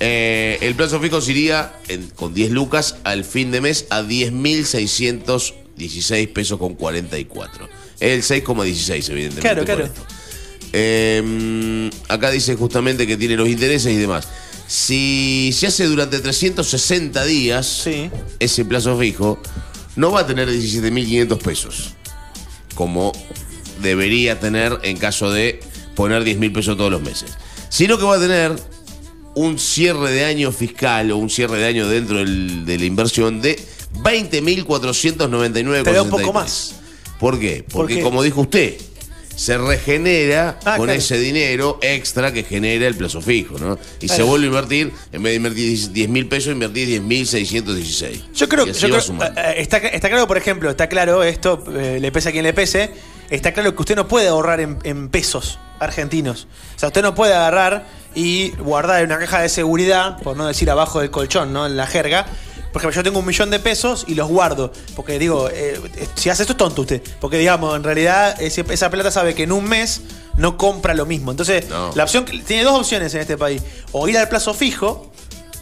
Eh, 0.00 0.58
el 0.60 0.74
plazo 0.74 1.00
fijo 1.00 1.20
se 1.20 1.30
iría 1.32 1.72
en- 1.88 2.08
con 2.10 2.34
10 2.34 2.50
lucas 2.50 2.96
al 3.04 3.24
fin 3.24 3.50
de 3.50 3.60
mes 3.62 3.86
a 3.90 4.02
10.616 4.02 6.28
pesos 6.28 6.58
con 6.58 6.74
44. 6.74 7.68
El 8.00 8.22
6,16 8.22 9.08
evidentemente. 9.10 9.40
Claro, 9.40 9.64
claro. 9.64 9.88
Eh, 10.72 11.90
acá 12.08 12.30
dice 12.30 12.56
justamente 12.56 13.06
que 13.06 13.16
tiene 13.16 13.36
los 13.36 13.48
intereses 13.48 13.92
y 13.92 13.96
demás. 13.96 14.28
Si 14.66 15.52
se 15.56 15.68
hace 15.68 15.84
durante 15.86 16.18
360 16.18 17.24
días 17.24 17.66
Sí. 17.84 18.10
ese 18.40 18.64
plazo 18.64 18.98
fijo, 18.98 19.40
no 19.94 20.10
va 20.10 20.20
a 20.20 20.26
tener 20.26 20.50
17.500 20.50 21.38
pesos. 21.38 21.94
Como 22.74 23.12
debería 23.80 24.40
tener 24.40 24.78
en 24.82 24.96
caso 24.98 25.30
de 25.30 25.60
poner 25.94 26.24
10.000 26.24 26.52
pesos 26.52 26.76
todos 26.76 26.90
los 26.90 27.00
meses. 27.00 27.30
Sino 27.70 27.96
que 27.96 28.04
va 28.04 28.16
a 28.16 28.20
tener 28.20 28.52
un 29.36 29.58
cierre 29.58 30.10
de 30.12 30.24
año 30.24 30.50
fiscal 30.50 31.10
o 31.12 31.16
un 31.18 31.30
cierre 31.30 31.58
de 31.58 31.66
año 31.66 31.86
dentro 31.88 32.18
del- 32.18 32.64
de 32.66 32.78
la 32.78 32.84
inversión 32.84 33.40
de 33.40 33.58
20.499,63. 34.02 35.84
Te 35.84 35.92
da 35.92 36.02
un 36.02 36.10
poco 36.10 36.32
más. 36.32 36.74
¿Por 37.20 37.38
qué? 37.38 37.64
Porque 37.70 37.96
qué? 37.96 38.02
como 38.02 38.22
dijo 38.22 38.40
usted, 38.42 38.74
se 39.34 39.58
regenera 39.58 40.58
Ah, 40.64 40.76
con 40.78 40.86
claro. 40.86 40.98
ese 40.98 41.18
dinero 41.18 41.78
extra 41.82 42.32
que 42.32 42.42
genera 42.44 42.86
el 42.86 42.94
plazo 42.94 43.20
fijo, 43.20 43.58
¿no? 43.58 43.78
Y 44.00 44.08
se 44.08 44.22
vuelve 44.22 44.46
a 44.46 44.48
invertir, 44.48 44.92
en 45.12 45.22
vez 45.22 45.32
de 45.32 45.36
invertir 45.36 45.92
10 45.92 46.08
mil 46.08 46.26
pesos, 46.28 46.52
invertir 46.52 46.88
10.616. 46.88 48.22
Yo 48.34 48.48
creo 48.48 48.64
que 48.66 48.72
sumando. 48.72 49.38
eh, 49.40 49.54
está, 49.58 49.76
está 49.78 50.08
claro, 50.08 50.26
por 50.26 50.38
ejemplo, 50.38 50.70
está 50.70 50.88
claro 50.88 51.22
esto, 51.22 51.62
eh, 51.78 51.98
le 52.00 52.10
pese 52.12 52.30
a 52.30 52.32
quien 52.32 52.44
le 52.44 52.54
pese, 52.54 52.90
está 53.30 53.52
claro 53.52 53.74
que 53.74 53.82
usted 53.82 53.96
no 53.96 54.08
puede 54.08 54.28
ahorrar 54.28 54.60
en, 54.60 54.78
en 54.84 55.08
pesos 55.08 55.58
argentinos. 55.78 56.46
O 56.76 56.78
sea, 56.78 56.88
usted 56.88 57.02
no 57.02 57.14
puede 57.14 57.34
agarrar 57.34 57.86
y 58.14 58.50
guardar 58.56 59.00
en 59.02 59.06
una 59.12 59.18
caja 59.18 59.40
de 59.42 59.48
seguridad, 59.48 60.18
por 60.22 60.36
no 60.36 60.46
decir 60.46 60.70
abajo 60.70 61.00
del 61.00 61.10
colchón, 61.10 61.52
¿no? 61.52 61.66
En 61.66 61.76
la 61.76 61.86
jerga. 61.86 62.26
Por 62.72 62.80
ejemplo, 62.82 62.96
yo 62.96 63.02
tengo 63.02 63.18
un 63.20 63.26
millón 63.26 63.50
de 63.50 63.58
pesos 63.58 64.04
y 64.06 64.14
los 64.14 64.28
guardo. 64.28 64.72
Porque 64.94 65.18
digo, 65.18 65.48
eh, 65.50 65.80
eh, 65.96 66.08
si 66.14 66.28
hace 66.30 66.42
esto 66.42 66.52
es 66.52 66.58
tonto 66.58 66.82
usted. 66.82 67.02
Porque 67.20 67.38
digamos, 67.38 67.74
en 67.76 67.82
realidad 67.84 68.40
ese- 68.40 68.64
esa 68.68 68.90
plata 68.90 69.10
sabe 69.10 69.34
que 69.34 69.44
en 69.44 69.52
un 69.52 69.64
mes 69.64 70.02
no 70.36 70.56
compra 70.58 70.92
lo 70.94 71.06
mismo. 71.06 71.30
Entonces, 71.30 71.68
No. 71.70 71.90
la 71.94 72.04
opción 72.04 72.24
tiene 72.46 72.64
dos 72.64 72.78
opciones 72.78 73.14
en 73.14 73.20
este 73.22 73.38
país. 73.38 73.62
O 73.92 74.06
ir 74.08 74.18
al 74.18 74.28
plazo 74.28 74.52
fijo, 74.52 75.10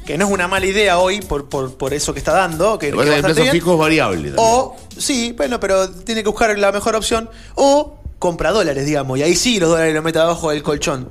que 0.06 0.18
no 0.18 0.26
es 0.26 0.32
una 0.32 0.48
mala 0.48 0.66
idea 0.66 0.98
hoy 0.98 1.20
por, 1.20 1.48
por, 1.48 1.74
por 1.76 1.94
eso 1.94 2.12
que 2.12 2.18
está 2.18 2.32
dando. 2.32 2.78
Que, 2.78 2.90
que 2.92 2.98
el 2.98 3.34
bien. 3.34 3.50
fijo 3.52 3.72
es 3.74 3.78
variable. 3.78 4.30
también. 4.30 4.36
O, 4.38 4.76
sí, 4.96 5.32
bueno, 5.36 5.58
pero 5.60 5.88
tiene 5.90 6.22
que 6.22 6.28
buscar 6.28 6.56
la 6.58 6.72
mejor 6.72 6.94
opción. 6.96 7.28
O 7.54 7.96
compra 8.18 8.52
dólares, 8.52 8.86
digamos. 8.86 9.18
Y 9.18 9.22
ahí 9.22 9.34
sí 9.34 9.58
los 9.58 9.70
dólares 9.70 9.94
los 9.94 10.04
mete 10.04 10.18
abajo 10.18 10.50
del 10.50 10.62
colchón. 10.62 11.08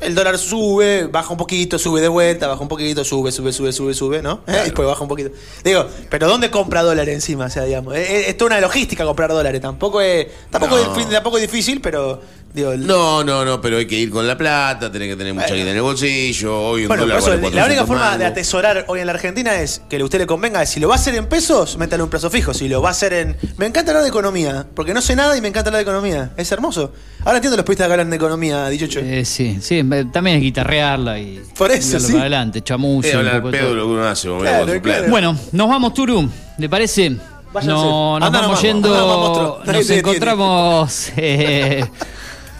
El 0.00 0.14
dólar 0.14 0.36
sube, 0.38 1.06
baja 1.06 1.30
un 1.30 1.36
poquito, 1.36 1.78
sube 1.78 2.00
de 2.00 2.08
vuelta, 2.08 2.48
baja 2.48 2.60
un 2.60 2.68
poquito, 2.68 3.04
sube, 3.04 3.30
sube, 3.30 3.52
sube, 3.52 3.72
sube, 3.72 3.94
sube, 3.94 4.22
¿no? 4.22 4.40
¿Eh? 4.46 4.58
Y 4.62 4.64
después 4.64 4.86
baja 4.88 5.00
un 5.02 5.08
poquito. 5.08 5.30
Digo, 5.62 5.86
pero 6.10 6.26
¿dónde 6.28 6.50
compra 6.50 6.82
dólares 6.82 7.14
encima? 7.14 7.46
O 7.46 7.50
sea, 7.50 7.62
digamos, 7.64 7.94
es- 7.94 8.28
es 8.28 8.36
toda 8.36 8.48
una 8.50 8.60
logística 8.60 9.04
comprar 9.04 9.30
dólares. 9.30 9.60
Tampoco 9.60 10.00
es, 10.00 10.26
tampoco, 10.50 10.76
No. 10.76 10.96
es, 10.98 11.08
tampoco 11.10 11.36
es 11.38 11.42
difícil, 11.42 11.80
pero 11.80 12.20
digo, 12.54 12.72
el- 12.72 12.86
No, 12.86 13.22
no, 13.24 13.44
no, 13.44 13.60
pero 13.60 13.76
hay 13.78 13.86
que 13.86 13.96
ir 13.98 14.08
con 14.10 14.26
la 14.26 14.38
plata, 14.38 14.90
tenés 14.90 15.08
que 15.08 15.16
tener 15.16 15.34
mucha 15.34 15.48
Bueno. 15.48 15.58
guita 15.58 15.70
en 15.72 15.76
el 15.76 15.82
bolsillo. 15.82 16.58
Hoy 16.60 16.82
un 16.82 16.88
Bueno, 16.88 17.02
dólar 17.02 17.18
por 17.20 17.28
eso, 17.32 17.40
vale 17.42 17.54
la 17.56 17.64
única 17.66 17.80
400 17.82 17.86
forma 17.88 18.18
de 18.18 18.24
atesorar 18.26 18.84
hoy 18.88 19.00
en 19.00 19.06
la 19.06 19.12
Argentina 19.12 19.54
es 19.60 19.82
que 19.90 19.96
a 19.96 20.04
usted 20.04 20.18
le 20.20 20.26
convenga, 20.26 20.62
es 20.62 20.70
si 20.70 20.78
lo 20.80 20.88
va 20.88 20.94
a 20.94 20.98
hacer 20.98 21.14
en 21.16 21.26
pesos, 21.26 21.76
métale 21.76 22.02
un 22.02 22.08
plazo 22.08 22.30
fijo. 22.30 22.54
Si 22.54 22.68
lo 22.68 22.80
va 22.80 22.88
a 22.90 22.92
hacer 22.92 23.12
en. 23.12 23.36
Me 23.58 23.66
encanta 23.66 23.90
hablar 23.90 24.04
de 24.04 24.08
economía, 24.10 24.66
porque 24.74 24.94
no 24.94 25.00
sé 25.02 25.16
nada 25.16 25.36
y 25.36 25.40
me 25.40 25.48
encanta 25.48 25.68
hablar 25.70 25.84
de 25.84 25.90
economía. 25.90 26.30
Es 26.36 26.50
hermoso. 26.52 26.92
Ahora 27.24 27.38
entiendo 27.38 27.56
los 27.56 27.64
periodistas 27.64 27.86
que 27.88 27.92
hablan 27.92 28.10
de 28.10 28.16
economía, 28.16 28.68
dicho 28.68 29.00
Eh, 29.00 29.24
sí, 29.24 29.58
sí, 29.60 29.82
también 30.12 30.36
es 30.36 30.42
guitarrearla 30.42 31.18
y. 31.18 31.42
Por 31.58 31.70
eso, 31.72 31.98
sí. 31.98 32.08
para 32.12 32.20
adelante, 32.22 32.62
chamuyo. 32.62 33.08
Eh, 33.08 33.14
hablar 33.14 33.42
pedo 33.50 33.74
lo 33.74 33.84
que 33.86 33.90
uno 33.92 34.06
hace, 34.06 34.28
Claro, 34.28 34.80
claro. 34.80 35.08
Bueno, 35.08 35.36
nos 35.52 35.68
vamos, 35.68 35.92
Turu. 35.94 36.28
¿Le 36.58 36.68
parece? 36.68 37.16
Váyanse. 37.52 37.72
No, 37.72 38.18
nos 38.18 38.30
vamos 38.32 38.46
nomás, 38.48 38.62
yendo. 38.62 38.88
nomás, 38.88 39.66
nos 39.74 39.90
encontramos. 39.90 41.08
eh, 41.16 41.84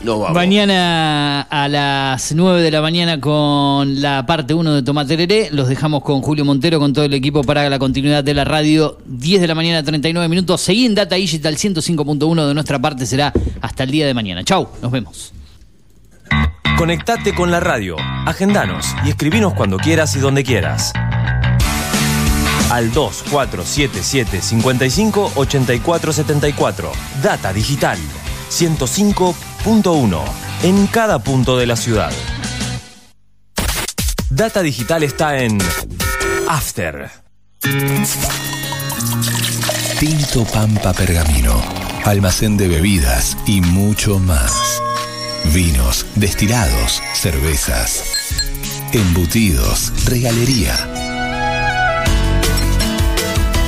Vamos. 0.04 0.32
Mañana 0.34 1.42
a 1.42 1.68
las 1.68 2.34
9 2.34 2.60
de 2.60 2.70
la 2.70 2.82
mañana 2.82 3.20
con 3.20 4.02
la 4.02 4.26
parte 4.26 4.52
1 4.52 4.74
de 4.74 4.82
Tomatereré. 4.82 5.48
Los 5.50 5.68
dejamos 5.68 6.02
con 6.02 6.20
Julio 6.20 6.44
Montero, 6.44 6.78
con 6.78 6.92
todo 6.92 7.04
el 7.04 7.14
equipo 7.14 7.42
para 7.42 7.68
la 7.70 7.78
continuidad 7.78 8.22
de 8.22 8.34
la 8.34 8.44
radio. 8.44 8.98
10 9.06 9.40
de 9.40 9.46
la 9.48 9.54
mañana, 9.54 9.82
39 9.82 10.28
minutos. 10.28 10.60
Seguí 10.60 10.84
en 10.84 10.94
Data 10.94 11.16
Digital 11.16 11.56
105.1 11.56 12.46
de 12.46 12.54
nuestra 12.54 12.78
parte. 12.78 13.06
Será 13.06 13.32
hasta 13.60 13.84
el 13.84 13.90
día 13.90 14.06
de 14.06 14.14
mañana. 14.14 14.44
Chau, 14.44 14.68
nos 14.82 14.92
vemos. 14.92 15.32
Conectate 16.76 17.34
con 17.34 17.50
la 17.50 17.60
radio, 17.60 17.96
agendanos 18.26 18.86
y 19.06 19.08
escribinos 19.08 19.54
cuando 19.54 19.78
quieras 19.78 20.16
y 20.16 20.18
donde 20.18 20.42
quieras. 20.42 20.92
Al 22.70 22.92
2477 22.92 24.42
55 24.42 25.32
84 25.36 26.12
74. 26.12 26.92
Data 27.22 27.52
Digital 27.52 27.98
105.1. 28.50 30.22
En 30.62 30.86
cada 30.86 31.18
punto 31.18 31.56
de 31.58 31.66
la 31.66 31.76
ciudad. 31.76 32.12
Data 34.30 34.62
Digital 34.62 35.02
está 35.02 35.38
en 35.38 35.58
After. 36.48 37.10
Tinto 40.00 40.44
Pampa 40.44 40.92
Pergamino, 40.92 41.62
almacén 42.04 42.56
de 42.56 42.68
bebidas 42.68 43.36
y 43.46 43.60
mucho 43.60 44.18
más. 44.18 44.82
Vinos, 45.52 46.06
destilados, 46.14 47.02
cervezas, 47.14 48.02
embutidos, 48.92 49.92
regalería. 50.06 50.74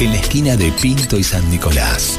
En 0.01 0.11
la 0.11 0.16
esquina 0.16 0.57
de 0.57 0.73
Pinto 0.73 1.16
y 1.16 1.23
San 1.23 1.48
Nicolás 1.51 2.19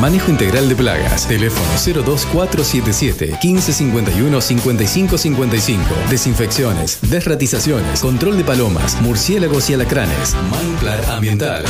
Manejo 0.00 0.30
integral 0.30 0.68
de 0.68 0.76
plagas. 0.76 1.26
Teléfono 1.26 1.66
02477 2.04 3.38
1551 3.42 4.40
5555. 4.40 5.84
Desinfecciones, 6.10 6.98
desratizaciones, 7.02 8.00
control 8.00 8.36
de 8.36 8.44
palomas, 8.44 9.00
murciélagos 9.00 9.70
y 9.70 9.74
alacranes. 9.74 10.34
Mindplar 10.50 11.04
Ambiental. 11.10 11.64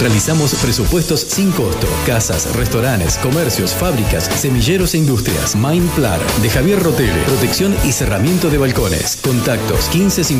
Realizamos 0.00 0.54
presupuestos 0.54 1.20
sin 1.22 1.50
costo. 1.50 1.88
Casas, 2.06 2.54
restaurantes, 2.54 3.18
comercios, 3.18 3.72
fábricas, 3.72 4.24
semilleros 4.26 4.94
e 4.94 4.98
industrias. 4.98 5.56
Mindplar 5.56 6.20
de 6.40 6.50
Javier 6.50 6.80
Rotele. 6.80 7.20
Protección 7.24 7.74
y 7.84 7.90
cerramiento 7.90 8.48
de 8.48 8.58
balcones. 8.58 9.16
Contactos 9.16 9.92
1550 9.92 10.36